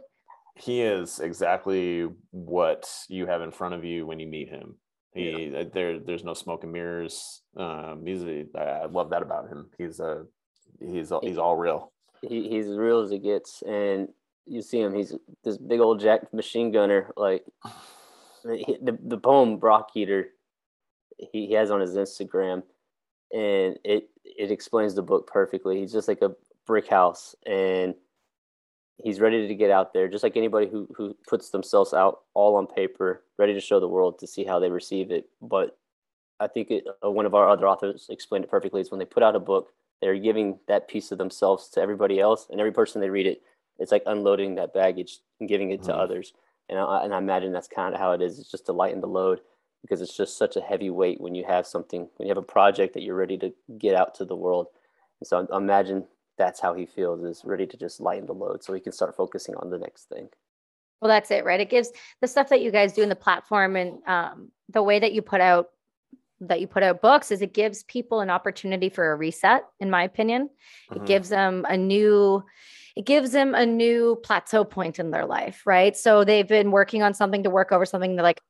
he 0.57 0.83
is 0.83 1.19
exactly 1.19 2.09
what 2.31 2.89
you 3.09 3.27
have 3.27 3.43
in 3.43 3.51
front 3.51 3.75
of 3.75 3.85
you 3.85 4.07
when 4.07 4.21
you 4.21 4.27
meet 4.27 4.49
him. 4.49 4.77
He 5.13 5.55
uh, 5.55 5.65
there 5.73 6.01
there's 6.01 6.25
no 6.25 6.35
smoke 6.35 6.65
and 6.65 6.73
mirrors. 6.73 7.43
Um, 7.57 8.03
he's 8.05 8.23
a, 8.25 8.47
I 8.57 8.63
I 8.63 8.87
love 8.87 9.11
that 9.11 9.23
about 9.23 9.49
him. 9.49 9.71
He's 9.79 10.01
a 10.01 10.25
he's 10.81 11.13
all, 11.13 11.21
he's 11.23 11.39
all 11.39 11.57
real. 11.57 11.93
he, 12.23 12.49
he's 12.49 12.67
as 12.67 12.77
real 12.77 13.01
as 13.01 13.13
it 13.13 13.23
gets 13.23 13.63
and 13.63 14.09
you 14.47 14.61
see 14.61 14.81
him 14.81 14.95
he's 14.95 15.15
this 15.45 15.57
big 15.57 15.81
old 15.81 16.01
jack 16.01 16.33
machine 16.35 16.73
gunner 16.73 17.11
like 17.17 17.45
the, 18.45 18.99
the 19.05 19.17
poem 19.17 19.59
rock 19.61 19.91
eater 19.95 20.27
he, 21.17 21.47
he 21.47 21.53
has 21.53 21.71
on 21.71 21.81
his 21.81 21.95
instagram 21.95 22.63
and 23.35 23.79
it 23.85 24.11
it 24.25 24.51
explains 24.53 24.95
the 24.95 25.03
book 25.03 25.27
perfectly. 25.27 25.81
He's 25.81 25.93
just 25.93 26.09
like 26.09 26.23
a 26.23 26.37
brick 26.67 26.89
house 26.89 27.37
and 27.47 27.95
he's 28.99 29.21
ready 29.21 29.49
to 29.49 29.55
get 29.55 29.71
out 29.71 29.93
there 29.93 30.09
just 30.09 30.23
like 30.25 30.37
anybody 30.37 30.69
who 30.69 30.89
who 30.97 31.15
puts 31.29 31.51
themselves 31.51 31.93
out 31.93 32.23
all 32.35 32.57
on 32.57 32.67
paper 32.67 33.25
ready 33.39 33.53
to 33.53 33.61
show 33.61 33.81
the 33.81 33.89
world 33.89 34.19
to 34.21 34.27
see 34.27 34.45
how 34.45 34.59
they 34.59 34.71
receive 34.71 35.11
it. 35.11 35.29
But 35.43 35.79
i 36.41 36.49
think 36.49 36.71
it, 36.71 36.85
uh, 37.05 37.11
one 37.11 37.27
of 37.27 37.35
our 37.35 37.49
other 37.49 37.69
authors 37.69 38.09
explained 38.11 38.45
it 38.45 38.51
perfectly 38.51 38.81
is 38.81 38.91
when 38.91 38.99
they 38.99 39.05
put 39.05 39.23
out 39.23 39.37
a 39.37 39.41
book 39.41 39.73
they're 40.01 40.17
giving 40.19 40.59
that 40.69 40.89
piece 40.89 41.13
of 41.13 41.19
themselves 41.19 41.69
to 41.69 41.81
everybody 41.81 42.19
else 42.21 42.49
and 42.51 42.61
every 42.61 42.73
person 42.73 43.01
they 43.01 43.11
read 43.11 43.27
it 43.27 43.43
it's 43.79 43.93
like 43.93 44.03
unloading 44.07 44.57
that 44.57 44.75
baggage 44.75 45.21
and 45.41 45.49
giving 45.49 45.71
it 45.71 45.83
to 45.85 45.93
Mhm. 45.93 45.99
others. 45.99 46.33
And 46.69 46.79
I, 46.79 47.05
and 47.05 47.15
I 47.15 47.19
imagine 47.19 47.53
that's 47.53 47.69
kind 47.69 47.95
of 47.95 48.01
how 48.01 48.13
it 48.13 48.23
is. 48.23 48.39
It's 48.39 48.51
just 48.51 48.67
to 48.67 48.73
lighten 48.73 49.01
the 49.01 49.07
load 49.09 49.41
because 49.85 50.01
it's 50.01 50.17
just 50.17 50.39
such 50.39 50.57
a 50.57 50.63
heavy 50.63 50.89
weight 50.91 51.21
when 51.21 51.35
you 51.35 51.45
have 51.45 51.67
something 51.67 52.09
when 52.17 52.27
you 52.27 52.31
have 52.31 52.43
a 52.43 52.47
project 52.47 52.95
that 52.95 53.03
you're 53.03 53.15
ready 53.15 53.37
to 53.39 53.53
get 53.79 53.95
out 53.95 54.15
to 54.15 54.25
the 54.25 54.37
world 54.37 54.69
and 55.21 55.29
so 55.29 55.47
I 55.51 55.57
imagine 55.57 56.05
that's 56.39 56.61
how 56.61 56.75
he 56.75 56.87
feels 56.87 57.23
is 57.23 57.45
ready 57.45 57.67
to 57.67 57.77
just 57.77 58.01
lighten 58.01 58.27
the 58.27 58.35
load 58.35 58.65
so 58.65 58.73
he 58.73 58.81
can 58.81 58.93
start 58.93 59.17
focusing 59.17 59.55
on 59.57 59.71
the 59.71 59.79
next 59.79 60.09
thing 60.09 60.29
Well, 61.01 61.11
that's 61.11 61.31
it, 61.31 61.45
right? 61.45 61.61
It 61.61 61.71
gives 61.71 61.91
the 62.21 62.29
stuff 62.29 62.49
that 62.49 62.63
you 62.63 62.71
guys 62.71 62.95
do 62.95 63.03
in 63.03 63.11
the 63.11 63.17
platform 63.17 63.77
and 63.77 63.99
um, 64.07 64.51
the 64.71 64.83
way 64.83 64.99
that 64.99 65.13
you 65.13 65.23
put 65.23 65.41
out 65.41 65.69
that 66.41 66.61
you 66.61 66.67
put 66.67 66.83
out 66.83 67.01
books 67.01 67.31
is 67.31 67.43
it 67.43 67.55
gives 67.55 67.85
people 67.85 68.21
an 68.21 68.31
opportunity 68.31 68.89
for 68.89 69.13
a 69.13 69.17
reset, 69.17 69.65
in 69.81 69.91
my 69.91 70.03
opinion. 70.03 70.51
It 70.95 71.01
Mhm. 71.01 71.07
gives 71.07 71.29
them 71.29 71.65
a 71.69 71.77
new 71.77 72.43
it 72.97 73.07
gives 73.07 73.33
them 73.33 73.55
a 73.55 73.67
new 73.67 74.17
plateau 74.23 74.65
point 74.65 74.99
in 75.01 75.11
their 75.11 75.27
life, 75.27 75.63
right? 75.67 75.97
So 75.97 76.25
they've 76.25 76.47
been 76.47 76.71
working 76.71 77.03
on 77.03 77.13
something 77.13 77.43
to 77.43 77.51
work 77.51 77.73
over 77.73 77.85
something. 77.85 78.15
They're 78.15 78.23
like, 78.23 78.41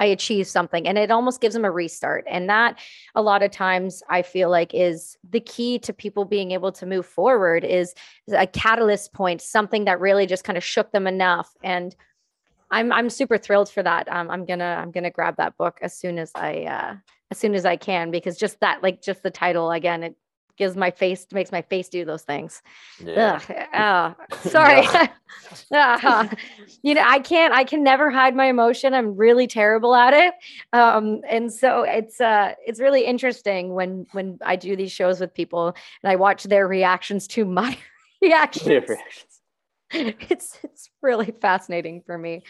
I 0.00 0.06
achieved 0.06 0.48
something, 0.48 0.88
and 0.88 0.98
it 0.98 1.12
almost 1.12 1.40
gives 1.40 1.54
them 1.54 1.64
a 1.64 1.70
restart. 1.70 2.24
And 2.28 2.48
that, 2.48 2.78
a 3.14 3.22
lot 3.22 3.42
of 3.44 3.52
times, 3.52 4.02
I 4.08 4.22
feel 4.22 4.50
like 4.50 4.74
is 4.74 5.16
the 5.30 5.38
key 5.38 5.78
to 5.80 5.92
people 5.92 6.24
being 6.24 6.50
able 6.50 6.72
to 6.72 6.86
move 6.86 7.06
forward. 7.06 7.64
Is 7.64 7.94
a 8.32 8.46
catalyst 8.46 9.12
point, 9.12 9.40
something 9.40 9.84
that 9.84 10.00
really 10.00 10.26
just 10.26 10.44
kind 10.44 10.56
of 10.58 10.64
shook 10.64 10.90
them 10.90 11.06
enough. 11.06 11.54
And 11.62 11.94
I'm 12.72 12.90
I'm 12.90 13.10
super 13.10 13.38
thrilled 13.38 13.70
for 13.70 13.82
that. 13.82 14.10
Um, 14.10 14.28
I'm 14.30 14.44
gonna 14.44 14.80
I'm 14.82 14.90
gonna 14.90 15.10
grab 15.10 15.36
that 15.36 15.56
book 15.56 15.78
as 15.82 15.96
soon 15.96 16.18
as 16.18 16.32
I 16.34 16.62
uh, 16.62 16.96
as 17.30 17.38
soon 17.38 17.54
as 17.54 17.64
I 17.64 17.76
can 17.76 18.10
because 18.10 18.36
just 18.36 18.58
that 18.60 18.82
like 18.82 19.02
just 19.02 19.22
the 19.22 19.30
title 19.30 19.70
again 19.70 20.02
it 20.02 20.16
gives 20.62 20.76
my 20.76 20.92
face 20.92 21.26
makes 21.32 21.50
my 21.50 21.62
face 21.62 21.88
do 21.88 22.04
those 22.04 22.22
things. 22.22 22.62
Yeah. 23.04 23.40
Oh, 23.74 24.14
sorry. 24.48 24.86
Ah, 25.72 26.30
you 26.82 26.94
know, 26.94 27.04
I 27.04 27.18
can't. 27.18 27.52
I 27.52 27.64
can 27.64 27.82
never 27.82 28.10
hide 28.10 28.36
my 28.36 28.46
emotion. 28.46 28.94
I'm 28.94 29.16
really 29.16 29.46
terrible 29.46 29.94
at 29.94 30.14
it. 30.14 30.34
Um, 30.72 31.22
and 31.28 31.52
so 31.52 31.82
it's 31.82 32.20
uh, 32.20 32.54
it's 32.64 32.78
really 32.78 33.04
interesting 33.04 33.74
when 33.74 34.06
when 34.12 34.38
I 34.44 34.54
do 34.56 34.76
these 34.76 34.92
shows 34.92 35.20
with 35.20 35.34
people 35.34 35.74
and 36.02 36.12
I 36.12 36.16
watch 36.16 36.44
their 36.44 36.68
reactions 36.68 37.26
to 37.28 37.44
my 37.44 37.76
reactions. 38.22 38.66
Their 38.66 38.80
reactions. 38.82 39.40
It's 40.30 40.58
it's 40.62 40.90
really 41.02 41.34
fascinating 41.40 42.02
for 42.06 42.16
me. 42.16 42.42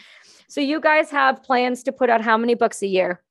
So 0.47 0.61
you 0.61 0.79
guys 0.79 1.09
have 1.09 1.41
plans 1.41 1.83
to 1.83 1.91
put 1.91 2.09
out 2.11 2.21
how 2.21 2.37
many 2.37 2.53
books 2.53 2.83
a 2.83 2.87
year? 2.87 3.23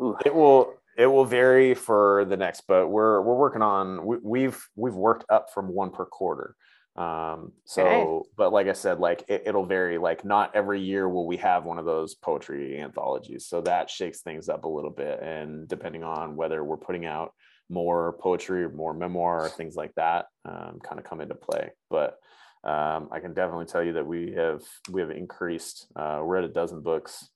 Ooh. 0.00 0.16
It 0.24 0.34
will 0.34 0.75
it 0.96 1.06
will 1.06 1.24
vary 1.24 1.74
for 1.74 2.24
the 2.24 2.36
next, 2.36 2.62
but 2.66 2.88
we're 2.88 3.20
we're 3.20 3.36
working 3.36 3.62
on 3.62 4.04
we, 4.04 4.16
we've 4.22 4.68
we've 4.76 4.94
worked 4.94 5.24
up 5.28 5.52
from 5.52 5.68
one 5.68 5.90
per 5.90 6.04
quarter. 6.06 6.56
Um, 6.96 7.52
so, 7.66 7.82
Okay. 7.82 8.28
but 8.36 8.52
like 8.54 8.68
I 8.68 8.72
said, 8.72 8.98
like 9.00 9.24
it, 9.28 9.42
it'll 9.44 9.66
vary. 9.66 9.98
Like 9.98 10.24
not 10.24 10.54
every 10.56 10.80
year 10.80 11.08
will 11.08 11.26
we 11.26 11.36
have 11.38 11.64
one 11.64 11.78
of 11.78 11.84
those 11.84 12.14
poetry 12.14 12.80
anthologies. 12.80 13.46
So 13.46 13.60
that 13.62 13.90
shakes 13.90 14.22
things 14.22 14.48
up 14.48 14.64
a 14.64 14.68
little 14.68 14.90
bit, 14.90 15.20
and 15.22 15.68
depending 15.68 16.02
on 16.02 16.36
whether 16.36 16.64
we're 16.64 16.78
putting 16.78 17.04
out 17.04 17.32
more 17.68 18.16
poetry 18.20 18.64
or 18.64 18.70
more 18.70 18.94
memoir, 18.94 19.44
or 19.44 19.48
things 19.50 19.76
like 19.76 19.92
that, 19.96 20.26
um, 20.46 20.78
kind 20.82 20.98
of 20.98 21.04
come 21.04 21.20
into 21.20 21.34
play. 21.34 21.72
But 21.90 22.16
um, 22.64 23.08
I 23.12 23.20
can 23.20 23.34
definitely 23.34 23.66
tell 23.66 23.82
you 23.82 23.92
that 23.94 24.06
we 24.06 24.32
have 24.32 24.62
we 24.90 25.02
have 25.02 25.10
increased. 25.10 25.88
Uh, 25.94 26.22
we're 26.24 26.38
at 26.38 26.44
a 26.44 26.48
dozen 26.48 26.80
books 26.80 27.28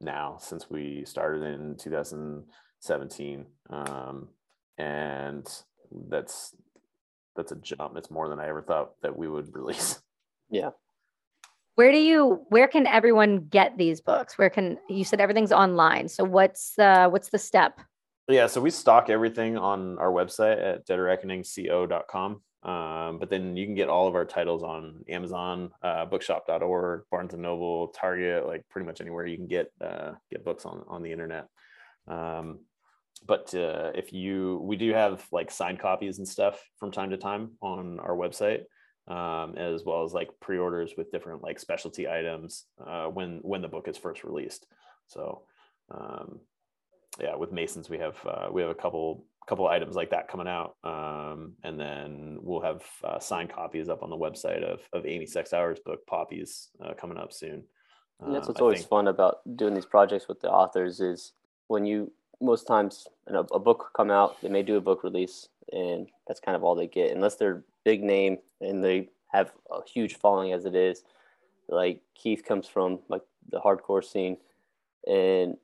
now 0.00 0.38
since 0.40 0.68
we 0.68 1.04
started 1.06 1.42
in 1.42 1.76
2017 2.86 3.46
um, 3.70 4.28
and 4.78 5.46
that's 6.08 6.54
that's 7.36 7.52
a 7.52 7.56
jump 7.56 7.96
it's 7.96 8.10
more 8.10 8.28
than 8.28 8.38
i 8.38 8.48
ever 8.48 8.62
thought 8.62 8.92
that 9.02 9.16
we 9.16 9.28
would 9.28 9.54
release 9.54 10.00
Yeah. 10.50 10.70
Where 11.74 11.90
do 11.90 11.98
you 11.98 12.46
where 12.50 12.68
can 12.68 12.86
everyone 12.86 13.48
get 13.48 13.76
these 13.76 14.00
books? 14.00 14.38
Where 14.38 14.50
can 14.50 14.78
you 14.88 15.04
said 15.04 15.20
everything's 15.20 15.50
online. 15.50 16.08
So 16.08 16.22
what's 16.22 16.78
uh 16.78 17.08
what's 17.08 17.30
the 17.30 17.38
step? 17.38 17.80
yeah 18.26 18.46
so 18.46 18.58
we 18.58 18.70
stock 18.70 19.10
everything 19.10 19.58
on 19.58 19.98
our 19.98 20.10
website 20.10 20.58
at 20.58 20.86
deadreckoningco.com 20.86 22.40
um, 22.62 23.18
but 23.18 23.28
then 23.28 23.54
you 23.54 23.66
can 23.66 23.74
get 23.74 23.90
all 23.90 24.08
of 24.08 24.14
our 24.14 24.24
titles 24.24 24.62
on 24.62 25.04
amazon 25.10 25.70
uh, 25.82 26.06
bookshop.org 26.06 27.02
barnes 27.10 27.34
and 27.34 27.42
noble 27.42 27.88
target 27.88 28.46
like 28.46 28.66
pretty 28.70 28.86
much 28.86 29.02
anywhere 29.02 29.26
you 29.26 29.36
can 29.36 29.46
get 29.46 29.70
uh, 29.82 30.12
get 30.30 30.42
books 30.42 30.64
on 30.64 30.82
on 30.88 31.02
the 31.02 31.12
internet 31.12 31.48
um, 32.08 32.60
but 33.26 33.54
uh, 33.54 33.90
if 33.94 34.12
you 34.12 34.60
we 34.62 34.76
do 34.76 34.92
have 34.92 35.26
like 35.32 35.50
signed 35.50 35.78
copies 35.80 36.18
and 36.18 36.28
stuff 36.28 36.60
from 36.78 36.90
time 36.90 37.10
to 37.10 37.16
time 37.16 37.52
on 37.60 37.98
our 38.00 38.16
website 38.16 38.62
um, 39.08 39.54
as 39.56 39.82
well 39.84 40.02
as 40.04 40.12
like 40.12 40.28
pre-orders 40.40 40.92
with 40.96 41.10
different 41.12 41.42
like 41.42 41.58
specialty 41.60 42.08
items 42.08 42.64
uh, 42.86 43.06
when 43.06 43.38
when 43.42 43.62
the 43.62 43.68
book 43.68 43.88
is 43.88 43.96
first 43.98 44.24
released. 44.24 44.66
So 45.08 45.42
um, 45.90 46.40
yeah 47.20 47.36
with 47.36 47.52
masons 47.52 47.88
we 47.90 47.98
have 47.98 48.16
uh, 48.26 48.48
we 48.52 48.60
have 48.62 48.70
a 48.70 48.74
couple 48.74 49.24
couple 49.46 49.68
items 49.68 49.94
like 49.94 50.10
that 50.10 50.26
coming 50.26 50.48
out 50.48 50.74
um, 50.84 51.52
and 51.64 51.78
then 51.78 52.38
we'll 52.40 52.62
have 52.62 52.82
uh, 53.04 53.18
signed 53.18 53.50
copies 53.50 53.90
up 53.90 54.02
on 54.02 54.08
the 54.08 54.16
website 54.16 54.62
of 54.64 54.80
of 54.94 55.04
amy 55.06 55.26
sex 55.26 55.52
hours 55.52 55.78
book 55.84 56.00
poppies 56.06 56.70
uh, 56.84 56.94
coming 56.94 57.18
up 57.18 57.32
soon. 57.32 57.62
And 58.20 58.34
that's 58.34 58.46
Um, 58.46 58.52
what's 58.52 58.60
I 58.60 58.62
always 58.62 58.78
think- 58.80 58.88
fun 58.88 59.08
about 59.08 59.36
doing 59.56 59.74
these 59.74 59.86
projects 59.86 60.28
with 60.28 60.40
the 60.40 60.50
authors 60.50 61.00
is 61.00 61.32
when 61.68 61.84
you 61.84 62.12
most 62.40 62.66
times 62.66 63.06
in 63.28 63.34
a, 63.36 63.40
a 63.40 63.58
book 63.58 63.90
come 63.96 64.10
out, 64.10 64.40
they 64.42 64.48
may 64.48 64.62
do 64.62 64.76
a 64.76 64.80
book 64.80 65.04
release, 65.04 65.48
and 65.72 66.08
that's 66.26 66.40
kind 66.40 66.56
of 66.56 66.64
all 66.64 66.74
they 66.74 66.86
get, 66.86 67.12
unless 67.14 67.36
they're 67.36 67.62
big 67.84 68.02
name 68.02 68.38
and 68.60 68.82
they 68.82 69.08
have 69.32 69.52
a 69.70 69.80
huge 69.88 70.16
following 70.16 70.52
as 70.52 70.64
it 70.64 70.74
is. 70.74 71.02
Like 71.68 72.00
Keith 72.14 72.44
comes 72.44 72.66
from 72.68 73.00
like 73.08 73.22
the 73.50 73.60
hardcore 73.60 74.04
scene, 74.04 74.36
and 75.06 75.56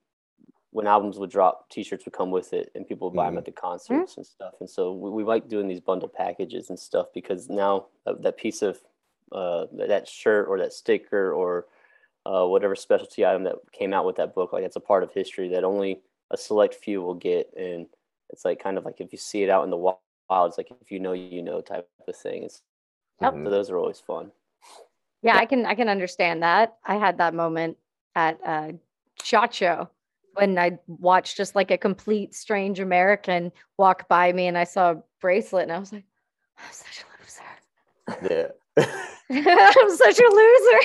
when 0.73 0.87
albums 0.87 1.19
would 1.19 1.31
drop, 1.31 1.69
T-shirts 1.69 2.05
would 2.05 2.15
come 2.15 2.31
with 2.31 2.53
it, 2.53 2.71
and 2.75 2.87
people 2.87 3.09
would 3.11 3.17
buy 3.17 3.27
them 3.27 3.35
Mhm. 3.35 3.39
at 3.39 3.45
the 3.45 3.51
concerts 3.53 4.17
and 4.17 4.25
stuff. 4.27 4.55
And 4.61 4.71
so 4.71 4.93
we, 4.93 5.11
we 5.11 5.25
like 5.25 5.49
doing 5.49 5.67
these 5.67 5.81
bundle 5.81 6.09
packages 6.09 6.71
and 6.71 6.79
stuff 6.79 7.09
because 7.13 7.49
now 7.49 7.87
that, 8.07 8.23
that 8.23 8.37
piece 8.37 8.63
of 8.63 8.81
uh, 9.33 9.67
that 9.73 9.89
that 9.89 10.09
shirt 10.09 10.49
or 10.49 10.59
that 10.59 10.73
sticker 10.73 11.33
or 11.33 11.67
uh, 12.27 12.45
whatever 12.47 12.75
specialty 12.77 13.25
item 13.27 13.45
that 13.45 13.57
came 13.73 13.93
out 13.93 14.05
with 14.05 14.17
that 14.17 14.35
book, 14.35 14.53
like 14.53 14.65
it's 14.65 14.77
a 14.77 14.81
part 14.81 15.03
of 15.03 15.13
history 15.13 15.49
that 15.49 15.65
only 15.65 16.01
a 16.31 16.37
select 16.37 16.75
few 16.75 17.03
will 17.03 17.15
get. 17.15 17.53
And 17.57 17.87
it's 18.31 18.45
like 18.45 18.63
kind 18.63 18.79
of 18.79 18.85
like 18.85 19.01
if 19.01 19.13
you 19.13 19.19
see 19.19 19.43
it 19.43 19.51
out 19.51 19.65
in 19.65 19.71
the 19.71 19.77
wild, 19.77 19.99
it's 20.49 20.59
like 20.59 20.71
if 20.81 20.91
you 20.91 21.01
know, 21.01 21.13
you 21.13 21.43
know, 21.43 21.61
type 21.61 21.89
of 22.07 22.17
thing. 22.17 22.45
It's, 22.45 22.63
Yep. 23.21 23.35
Mhm. 23.35 23.45
So 23.45 23.51
those 23.51 23.71
are 23.71 23.77
always 23.77 24.01
fun. 24.01 24.33
Yeah, 25.23 25.37
I 25.37 25.45
can 25.45 25.67
I 25.67 25.75
can 25.75 25.91
understand 25.91 26.43
that. 26.43 26.77
I 26.87 26.97
had 26.97 27.19
that 27.19 27.35
moment 27.35 27.77
at 28.15 28.41
uh 28.45 28.73
Shot 29.23 29.53
Show 29.53 29.91
when 30.35 30.57
I 30.59 30.79
watched 30.87 31.37
just 31.37 31.55
like 31.55 31.71
a 31.71 31.77
complete 31.77 32.35
strange 32.35 32.81
American 32.81 33.53
walk 33.77 34.09
by 34.09 34.33
me 34.33 34.47
and 34.47 34.57
I 34.57 34.65
saw 34.65 34.93
a 34.93 35.03
bracelet 35.21 35.65
and 35.65 35.73
I 35.73 35.79
was 35.79 35.93
like, 35.93 36.05
I'm 36.57 36.73
such 36.73 37.05
a 37.05 38.23
loser. 38.25 38.53
yeah 38.79 38.85
I'm 39.79 39.91
such 39.97 40.19
a 40.19 40.29
loser. 40.31 40.81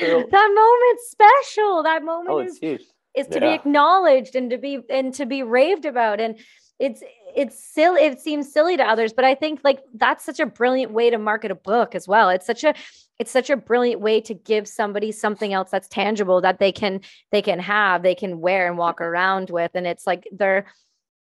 That 0.30 0.50
moment's 0.54 1.10
special. 1.10 1.82
That 1.84 2.02
moment 2.04 2.30
Oh, 2.30 2.38
is 2.40 2.52
it's 2.52 2.58
huge. 2.58 2.82
Is 3.18 3.26
to 3.28 3.40
be 3.40 3.48
acknowledged 3.48 4.34
and 4.34 4.50
to 4.50 4.58
be 4.58 4.80
and 4.88 5.12
to 5.14 5.26
be 5.26 5.42
raved 5.42 5.84
about. 5.84 6.20
And 6.20 6.38
it's 6.78 7.02
it's 7.36 7.62
silly 7.62 8.02
it 8.02 8.20
seems 8.20 8.52
silly 8.52 8.76
to 8.76 8.84
others 8.84 9.12
but 9.12 9.24
i 9.24 9.34
think 9.34 9.60
like 9.64 9.80
that's 9.94 10.24
such 10.24 10.38
a 10.40 10.46
brilliant 10.46 10.92
way 10.92 11.10
to 11.10 11.18
market 11.18 11.50
a 11.50 11.54
book 11.54 11.94
as 11.94 12.06
well. 12.06 12.30
It's 12.30 12.46
such 12.46 12.64
a 12.64 12.74
it's 13.18 13.30
such 13.30 13.50
a 13.50 13.56
brilliant 13.56 14.00
way 14.00 14.20
to 14.22 14.34
give 14.34 14.68
somebody 14.68 15.10
something 15.10 15.52
else 15.52 15.70
that's 15.70 15.88
tangible 15.88 16.40
that 16.42 16.58
they 16.58 16.72
can 16.72 17.00
they 17.32 17.42
can 17.42 17.58
have 17.58 18.02
they 18.02 18.14
can 18.14 18.40
wear 18.40 18.68
and 18.68 18.78
walk 18.78 19.00
around 19.00 19.50
with. 19.50 19.72
And 19.74 19.86
it's 19.86 20.06
like 20.06 20.28
they're 20.32 20.66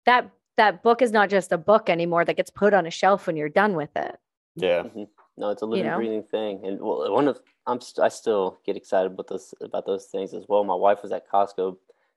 that 0.07 0.31
that 0.57 0.83
book 0.83 1.03
is 1.03 1.13
not 1.13 1.31
just 1.31 1.53
a 1.53 1.59
book 1.59 1.89
anymore 1.89 2.25
that 2.25 2.37
gets 2.37 2.51
put 2.51 2.75
on 2.75 2.87
a 2.87 2.91
shelf 2.91 3.27
when 3.27 3.37
you're 3.37 3.49
done 3.49 3.75
with 3.75 3.91
it. 3.97 4.17
Yeah. 4.57 4.83
Mm-hmm. 4.83 5.05
No, 5.37 5.51
it's 5.51 5.63
a 5.63 5.67
living, 5.67 5.87
know? 5.87 5.97
breathing 5.97 6.23
thing. 6.25 6.61
And 6.65 6.81
well, 6.81 7.11
one 7.13 7.27
of 7.27 7.41
I'm 7.67 7.81
st- 7.81 8.05
I 8.05 8.09
still 8.09 8.59
get 8.65 8.77
excited 8.77 9.13
about 9.13 9.29
those 9.29 9.55
about 9.61 9.87
those 9.87 10.07
things 10.07 10.35
as 10.35 10.45
well. 10.49 10.65
My 10.65 10.75
wife 10.75 11.03
was 11.03 11.13
at 11.13 11.29
Costco. 11.31 11.77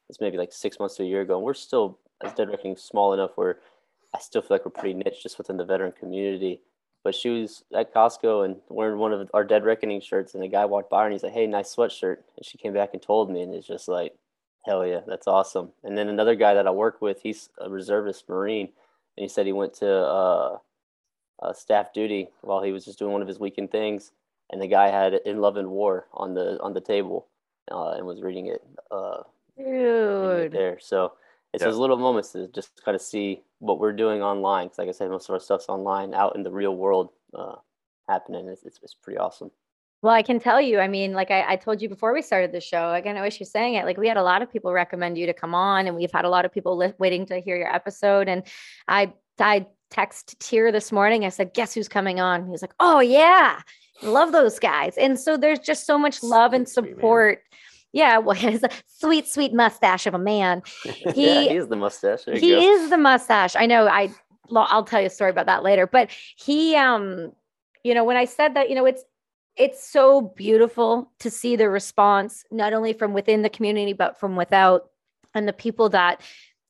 It's 0.10 0.22
maybe 0.22 0.38
like 0.38 0.52
six 0.52 0.80
months 0.80 0.96
to 0.98 1.04
a 1.04 1.06
year 1.06 1.22
ago, 1.22 1.36
and 1.36 1.44
we're 1.44 1.54
still 1.54 2.00
as 2.24 2.34
Dead 2.34 2.50
Reckoning 2.50 2.78
small 2.78 3.14
enough 3.14 3.32
where 3.36 3.60
I 4.14 4.20
still 4.20 4.42
feel 4.42 4.56
like 4.56 4.66
we're 4.66 4.72
pretty 4.72 4.94
niche 4.94 5.24
just 5.24 5.38
within 5.38 5.58
the 5.58 5.66
veteran 5.66 5.92
community. 5.92 6.62
But 7.04 7.16
she 7.16 7.30
was 7.30 7.64
at 7.76 7.94
Costco 7.94 8.46
and 8.46 8.58
wearing 8.70 8.98
one 8.98 9.12
of 9.12 9.30
our 9.34 9.44
Dead 9.44 9.66
Reckoning 9.66 10.00
shirts, 10.00 10.36
and 10.36 10.44
a 10.44 10.48
guy 10.48 10.66
walked 10.66 10.90
by 10.90 11.04
and 11.04 11.14
he's 11.14 11.24
like, 11.24 11.34
"Hey, 11.34 11.48
nice 11.48 11.76
sweatshirt." 11.76 12.18
And 12.38 12.46
she 12.46 12.58
came 12.58 12.74
back 12.74 12.92
and 12.94 13.02
told 13.02 13.30
me, 13.30 13.42
and 13.42 13.54
it's 13.54 13.68
just 13.68 13.88
like, 13.88 14.14
"Hell 14.66 14.86
yeah, 14.86 15.02
that's 15.06 15.28
awesome." 15.28 15.72
And 15.84 15.98
then 15.98 16.08
another 16.08 16.36
guy 16.36 16.54
that 16.54 16.68
I 16.68 16.72
work 16.72 17.02
with, 17.02 17.22
he's 17.22 17.50
a 17.60 17.70
reservist 17.70 18.30
Marine, 18.30 18.70
and 19.18 19.24
he 19.24 19.28
said 19.28 19.46
he 19.46 19.52
went 19.52 19.74
to 19.76 19.90
uh, 19.92 20.58
uh, 21.42 21.54
staff 21.54 21.94
duty 21.94 22.30
while 22.42 22.64
he 22.64 22.72
was 22.72 22.86
just 22.86 23.00
doing 23.00 23.12
one 23.12 23.22
of 23.22 23.28
his 23.28 23.40
weekend 23.40 23.72
things, 23.72 24.12
and 24.52 24.62
the 24.62 24.68
guy 24.68 24.90
had 24.90 25.14
"In 25.26 25.40
Love 25.42 25.58
and 25.58 25.70
War" 25.70 26.08
on 26.14 26.34
the 26.34 26.60
on 26.62 26.74
the 26.74 26.82
table, 26.82 27.28
uh, 27.72 27.92
and 27.92 28.06
was 28.06 28.22
reading 28.22 28.48
it, 28.48 28.62
uh, 28.92 29.24
dude 29.58 30.52
there. 30.52 30.80
So 30.80 31.14
it's 31.54 31.62
Yeah. 31.62 31.70
those 31.70 31.78
little 31.78 31.98
moments 31.98 32.32
to 32.34 32.48
just 32.48 32.84
kind 32.84 32.96
of 32.96 33.02
see 33.02 33.44
what 33.60 33.80
we're 33.80 33.94
doing 33.94 34.22
online. 34.22 34.70
'Cause 34.70 34.78
like 34.80 34.90
I 34.90 34.92
said, 34.92 35.10
most 35.10 35.30
of 35.30 35.34
our 35.34 35.40
stuff's 35.40 35.70
online, 35.70 36.14
out 36.14 36.36
in 36.36 36.44
the 36.44 36.52
real 36.52 36.76
world, 36.76 37.10
uh, 37.34 37.56
happening. 38.08 38.48
It's, 38.48 38.64
it's 38.64 38.80
it's 38.84 38.96
pretty 38.96 39.18
awesome. 39.18 39.52
Well, 40.02 40.14
I 40.14 40.22
can 40.22 40.38
tell 40.40 40.60
you, 40.60 40.80
I 40.80 40.90
mean, 40.90 41.14
like 41.14 41.32
I, 41.32 41.54
I 41.54 41.56
told 41.56 41.82
you 41.82 41.88
before 41.88 42.14
we 42.14 42.22
started 42.22 42.52
the 42.52 42.60
show, 42.60 42.92
again, 42.94 43.16
I 43.16 43.22
wish 43.22 43.40
you're 43.40 43.48
saying 43.48 43.76
it. 43.76 43.86
Like 43.86 43.98
we 43.98 44.10
had 44.10 44.18
a 44.18 44.24
lot 44.24 44.42
of 44.42 44.52
people 44.52 44.74
recommend 44.74 45.18
you 45.18 45.26
to 45.28 45.34
come 45.34 45.56
on, 45.56 45.88
and 45.88 45.96
we've 45.96 46.12
had 46.12 46.26
a 46.26 46.30
lot 46.30 46.44
of 46.44 46.52
people 46.52 46.76
li- 46.76 46.94
waiting 46.98 47.26
to 47.28 47.40
hear 47.40 47.56
your 47.56 47.74
episode. 47.74 48.28
And 48.28 48.44
I, 48.90 49.14
I 49.40 49.66
text 49.92 50.38
Tier 50.42 50.74
this 50.74 50.92
morning. 50.92 51.24
I 51.24 51.30
said, 51.30 51.54
"Guess 51.54 51.74
who's 51.76 51.88
coming 51.88 52.20
on?" 52.20 52.50
He's 52.50 52.62
like, 52.62 52.74
"Oh 52.82 53.00
yeah, 53.00 53.62
love 54.02 54.32
those 54.32 54.60
guys." 54.60 54.98
And 54.98 55.20
so 55.20 55.38
there's 55.38 55.60
just 55.60 55.86
so 55.86 55.98
much 55.98 56.24
love 56.24 56.54
and 56.54 56.68
Sweet, 56.68 56.96
support. 56.96 57.44
Yeah, 57.92 58.18
well, 58.18 58.36
he's 58.36 58.64
a 58.64 58.70
sweet, 58.88 59.28
sweet 59.28 59.54
mustache 59.54 60.08
of 60.08 60.14
a 60.14 60.20
man. 60.20 60.64
yeah, 60.86 61.12
He- 61.14 61.50
he 61.50 61.56
is 61.56 61.68
the 61.68 61.76
mustache. 61.76 62.24
There 62.26 62.36
he 62.36 62.54
is 62.66 62.90
the 62.90 62.98
mustache. 62.98 63.56
I 63.56 63.66
know. 63.66 63.88
I 63.88 64.10
I'll 64.56 64.84
tell 64.84 65.00
you 65.02 65.08
a 65.08 65.10
story 65.10 65.32
about 65.32 65.46
that 65.46 65.64
later. 65.64 65.88
But 65.88 66.10
he, 66.36 66.76
um, 66.76 67.32
you 67.84 67.94
know, 67.94 68.04
when 68.04 68.18
I 68.18 68.26
said 68.26 68.56
that, 68.56 68.70
you 68.70 68.76
know, 68.76 68.86
it's 68.86 69.04
it's 69.56 69.88
so 69.88 70.22
beautiful 70.22 71.12
to 71.20 71.30
see 71.30 71.56
the 71.56 71.70
response 71.70 72.44
not 72.52 72.74
only 72.74 72.92
from 72.92 73.14
within 73.14 73.44
the 73.44 73.50
community 73.50 73.94
but 73.94 74.20
from 74.20 74.36
without, 74.36 74.90
and 75.36 75.48
the 75.48 75.54
people 75.54 75.90
that 75.90 76.22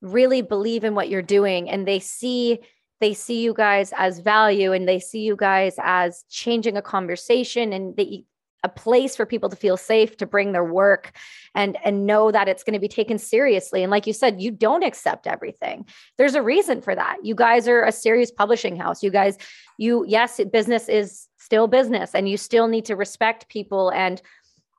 really 0.01 0.41
believe 0.41 0.83
in 0.83 0.93
what 0.93 1.07
you're 1.07 1.21
doing 1.21 1.69
and 1.69 1.87
they 1.87 1.99
see 1.99 2.59
they 3.03 3.13
see 3.13 3.41
you 3.41 3.53
guys 3.53 3.91
as 3.97 4.19
value 4.19 4.71
and 4.71 4.87
they 4.87 4.97
see 4.97 5.19
you 5.19 5.35
guys 5.35 5.75
as 5.79 6.23
changing 6.29 6.77
a 6.77 6.81
conversation 6.81 7.73
and 7.73 7.99
a 7.99 8.69
place 8.69 9.13
for 9.13 9.25
people 9.25 9.49
to 9.49 9.57
feel 9.57 9.75
safe 9.75 10.15
to 10.15 10.25
bring 10.25 10.53
their 10.53 10.63
work 10.63 11.11
and 11.53 11.77
and 11.83 12.05
know 12.05 12.31
that 12.31 12.47
it's 12.47 12.63
going 12.63 12.75
to 12.75 12.79
be 12.79 12.87
taken 12.87 13.17
seriously. 13.17 13.83
And 13.83 13.91
like 13.91 14.07
you 14.07 14.13
said 14.13 14.41
you 14.41 14.51
don't 14.51 14.85
accept 14.85 15.27
everything. 15.27 15.85
There's 16.17 16.33
a 16.33 16.41
reason 16.41 16.81
for 16.81 16.95
that. 16.95 17.17
You 17.23 17.35
guys 17.35 17.67
are 17.67 17.83
a 17.83 17.91
serious 17.91 18.31
publishing 18.31 18.77
house. 18.77 19.03
You 19.03 19.11
guys 19.11 19.37
you 19.77 20.05
yes 20.07 20.39
business 20.53 20.87
is 20.87 21.27
still 21.37 21.67
business 21.67 22.15
and 22.15 22.29
you 22.29 22.37
still 22.37 22.69
need 22.69 22.85
to 22.85 22.95
respect 22.95 23.49
people 23.49 23.91
and 23.91 24.21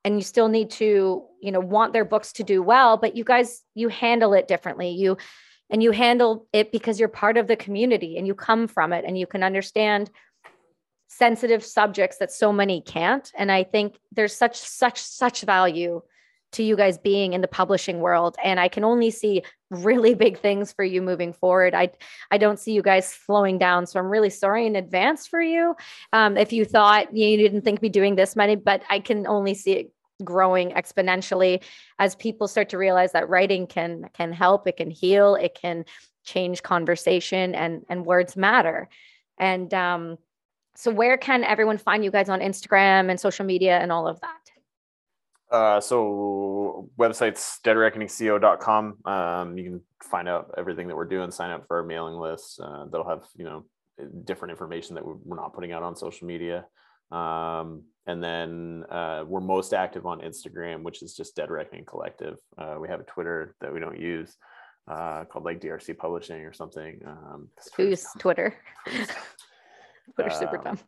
and 0.02 0.16
you 0.16 0.22
still 0.22 0.48
need 0.48 0.70
to 0.70 1.24
you 1.42 1.52
know 1.52 1.60
want 1.60 1.92
their 1.92 2.06
books 2.06 2.32
to 2.32 2.42
do 2.42 2.62
well 2.62 2.96
but 2.96 3.16
you 3.16 3.24
guys 3.24 3.62
you 3.74 3.90
handle 3.90 4.32
it 4.32 4.48
differently. 4.48 4.88
You 4.88 5.18
and 5.70 5.82
you 5.82 5.90
handle 5.90 6.46
it 6.52 6.72
because 6.72 7.00
you're 7.00 7.08
part 7.08 7.36
of 7.36 7.46
the 7.46 7.56
community 7.56 8.16
and 8.16 8.26
you 8.26 8.34
come 8.34 8.68
from 8.68 8.92
it 8.92 9.04
and 9.06 9.18
you 9.18 9.26
can 9.26 9.42
understand 9.42 10.10
sensitive 11.08 11.64
subjects 11.64 12.18
that 12.18 12.32
so 12.32 12.52
many 12.52 12.80
can't. 12.80 13.30
And 13.36 13.50
i 13.52 13.64
think 13.64 13.98
there's 14.12 14.34
such 14.34 14.56
such 14.56 14.98
such 14.98 15.42
value 15.42 16.02
to 16.52 16.62
you 16.62 16.76
guys 16.76 16.98
being 16.98 17.32
in 17.32 17.40
the 17.40 17.48
publishing 17.48 18.00
world. 18.00 18.36
And 18.42 18.58
i 18.58 18.68
can 18.68 18.84
only 18.84 19.10
see 19.10 19.42
really 19.70 20.14
big 20.24 20.38
things 20.38 20.72
for 20.72 20.84
you 20.84 21.02
moving 21.02 21.32
forward. 21.32 21.74
I 21.74 21.90
i 22.30 22.38
don't 22.38 22.58
see 22.58 22.72
you 22.72 22.82
guys 22.82 23.08
slowing 23.08 23.58
down. 23.58 23.86
So 23.86 24.00
i'm 24.00 24.10
really 24.10 24.30
sorry 24.30 24.66
in 24.66 24.76
advance 24.76 25.26
for 25.26 25.40
you. 25.40 25.76
Um, 26.12 26.36
if 26.36 26.52
you 26.52 26.64
thought 26.64 27.16
you 27.16 27.36
didn't 27.36 27.62
think 27.62 27.80
be 27.80 27.88
doing 27.88 28.16
this 28.16 28.36
many 28.36 28.56
but 28.56 28.82
i 28.90 28.98
can 28.98 29.26
only 29.26 29.54
see 29.54 29.72
it 29.72 29.93
growing 30.22 30.70
exponentially 30.70 31.62
as 31.98 32.14
people 32.14 32.46
start 32.46 32.68
to 32.68 32.78
realize 32.78 33.12
that 33.12 33.28
writing 33.28 33.66
can 33.66 34.08
can 34.14 34.32
help 34.32 34.66
it 34.68 34.76
can 34.76 34.90
heal 34.90 35.34
it 35.34 35.58
can 35.60 35.84
change 36.24 36.62
conversation 36.62 37.54
and 37.54 37.84
and 37.88 38.06
words 38.06 38.36
matter 38.36 38.88
and 39.38 39.74
um 39.74 40.16
so 40.76 40.90
where 40.90 41.16
can 41.16 41.42
everyone 41.42 41.78
find 41.78 42.04
you 42.04 42.12
guys 42.12 42.28
on 42.28 42.40
instagram 42.40 43.10
and 43.10 43.18
social 43.18 43.44
media 43.44 43.78
and 43.78 43.90
all 43.90 44.06
of 44.06 44.20
that 44.20 44.44
uh, 45.50 45.80
so 45.80 46.90
websites 46.98 47.60
deadreckoningco.com. 47.62 48.98
Um, 49.04 49.56
you 49.56 49.62
can 49.64 49.80
find 50.02 50.28
out 50.28 50.52
everything 50.58 50.88
that 50.88 50.96
we're 50.96 51.04
doing, 51.04 51.30
sign 51.30 51.52
up 51.52 51.68
for 51.68 51.76
our 51.76 51.84
mailing 51.84 52.16
list. 52.16 52.60
Uh, 52.60 52.86
that'll 52.90 53.08
have, 53.08 53.22
you 53.36 53.44
know, 53.44 53.64
different 54.24 54.50
information 54.50 54.96
that 54.96 55.04
we're 55.06 55.36
not 55.36 55.54
putting 55.54 55.70
out 55.70 55.84
on 55.84 55.94
social 55.94 56.26
media. 56.26 56.64
Um, 57.12 57.84
and 58.06 58.22
then 58.22 58.84
uh, 58.90 59.24
we're 59.26 59.40
most 59.40 59.72
active 59.72 60.06
on 60.06 60.20
Instagram, 60.20 60.82
which 60.82 61.02
is 61.02 61.16
just 61.16 61.36
Dead 61.36 61.50
Reckoning 61.50 61.84
Collective. 61.84 62.36
Uh, 62.58 62.76
we 62.80 62.88
have 62.88 63.00
a 63.00 63.04
Twitter 63.04 63.54
that 63.60 63.72
we 63.72 63.80
don't 63.80 63.98
use 63.98 64.36
uh, 64.88 65.24
called 65.24 65.44
like 65.44 65.60
DRC 65.60 65.96
Publishing 65.96 66.42
or 66.42 66.52
something. 66.52 67.00
Um, 67.06 67.48
Who 67.76 67.84
use 67.84 68.06
Twitter? 68.18 68.54
Twitter's 70.14 70.38
super 70.38 70.58
um, 70.58 70.64
dumb. 70.64 70.78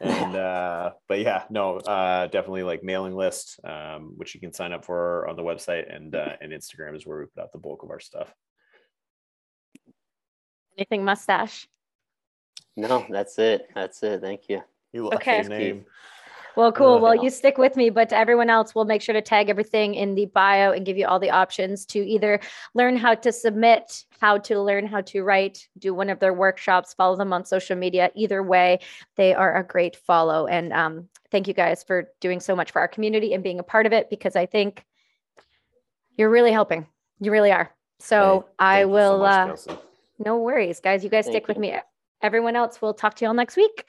and 0.00 0.36
uh, 0.36 0.90
but 1.08 1.20
yeah, 1.20 1.44
no, 1.50 1.78
uh, 1.78 2.26
definitely 2.28 2.62
like 2.62 2.84
mailing 2.84 3.16
list, 3.16 3.58
um, 3.64 4.12
which 4.16 4.34
you 4.34 4.40
can 4.40 4.52
sign 4.52 4.72
up 4.72 4.84
for 4.84 5.28
on 5.28 5.36
the 5.36 5.42
website, 5.42 5.94
and 5.94 6.14
uh, 6.14 6.36
and 6.40 6.52
Instagram 6.52 6.96
is 6.96 7.06
where 7.06 7.18
we 7.18 7.26
put 7.26 7.42
out 7.42 7.52
the 7.52 7.58
bulk 7.58 7.82
of 7.82 7.90
our 7.90 8.00
stuff. 8.00 8.32
Anything 10.78 11.04
mustache? 11.04 11.66
No, 12.76 13.04
that's 13.10 13.38
it. 13.38 13.68
That's 13.74 14.02
it. 14.02 14.20
Thank 14.22 14.48
you. 14.48 14.62
You 14.92 15.04
love 15.04 15.14
okay. 15.14 15.42
name. 15.42 15.84
Well, 16.56 16.72
cool. 16.72 17.00
Well, 17.00 17.14
you 17.14 17.30
stick 17.30 17.58
with 17.58 17.76
me, 17.76 17.90
but 17.90 18.08
to 18.10 18.16
everyone 18.16 18.50
else, 18.50 18.74
we'll 18.74 18.84
make 18.84 19.02
sure 19.02 19.12
to 19.12 19.22
tag 19.22 19.48
everything 19.48 19.94
in 19.94 20.14
the 20.14 20.26
bio 20.26 20.72
and 20.72 20.84
give 20.84 20.96
you 20.96 21.06
all 21.06 21.18
the 21.18 21.30
options 21.30 21.86
to 21.86 21.98
either 21.98 22.40
learn 22.74 22.96
how 22.96 23.14
to 23.14 23.32
submit, 23.32 24.04
how 24.20 24.38
to 24.38 24.60
learn 24.60 24.86
how 24.86 25.00
to 25.02 25.22
write, 25.22 25.68
do 25.78 25.94
one 25.94 26.10
of 26.10 26.18
their 26.18 26.34
workshops, 26.34 26.94
follow 26.94 27.16
them 27.16 27.32
on 27.32 27.44
social 27.44 27.76
media. 27.76 28.10
Either 28.14 28.42
way, 28.42 28.80
they 29.16 29.34
are 29.34 29.56
a 29.56 29.64
great 29.64 29.96
follow. 29.96 30.46
And 30.46 30.72
um, 30.72 31.08
thank 31.30 31.48
you 31.48 31.54
guys 31.54 31.84
for 31.84 32.08
doing 32.20 32.40
so 32.40 32.56
much 32.56 32.72
for 32.72 32.80
our 32.80 32.88
community 32.88 33.32
and 33.32 33.42
being 33.42 33.60
a 33.60 33.64
part 33.64 33.86
of 33.86 33.92
it 33.92 34.10
because 34.10 34.36
I 34.36 34.46
think 34.46 34.84
you're 36.16 36.30
really 36.30 36.52
helping. 36.52 36.86
You 37.20 37.30
really 37.30 37.52
are. 37.52 37.70
So 37.98 38.46
hey, 38.58 38.66
I 38.66 38.84
will. 38.86 39.18
So 39.18 39.68
much, 39.68 39.68
uh, 39.68 39.80
no 40.18 40.38
worries, 40.38 40.80
guys. 40.80 41.04
You 41.04 41.10
guys 41.10 41.26
thank 41.26 41.34
stick 41.34 41.42
you. 41.44 41.46
with 41.48 41.58
me. 41.58 41.76
Everyone 42.22 42.56
else, 42.56 42.82
we'll 42.82 42.94
talk 42.94 43.14
to 43.16 43.24
you 43.24 43.28
all 43.28 43.34
next 43.34 43.56
week. 43.56 43.86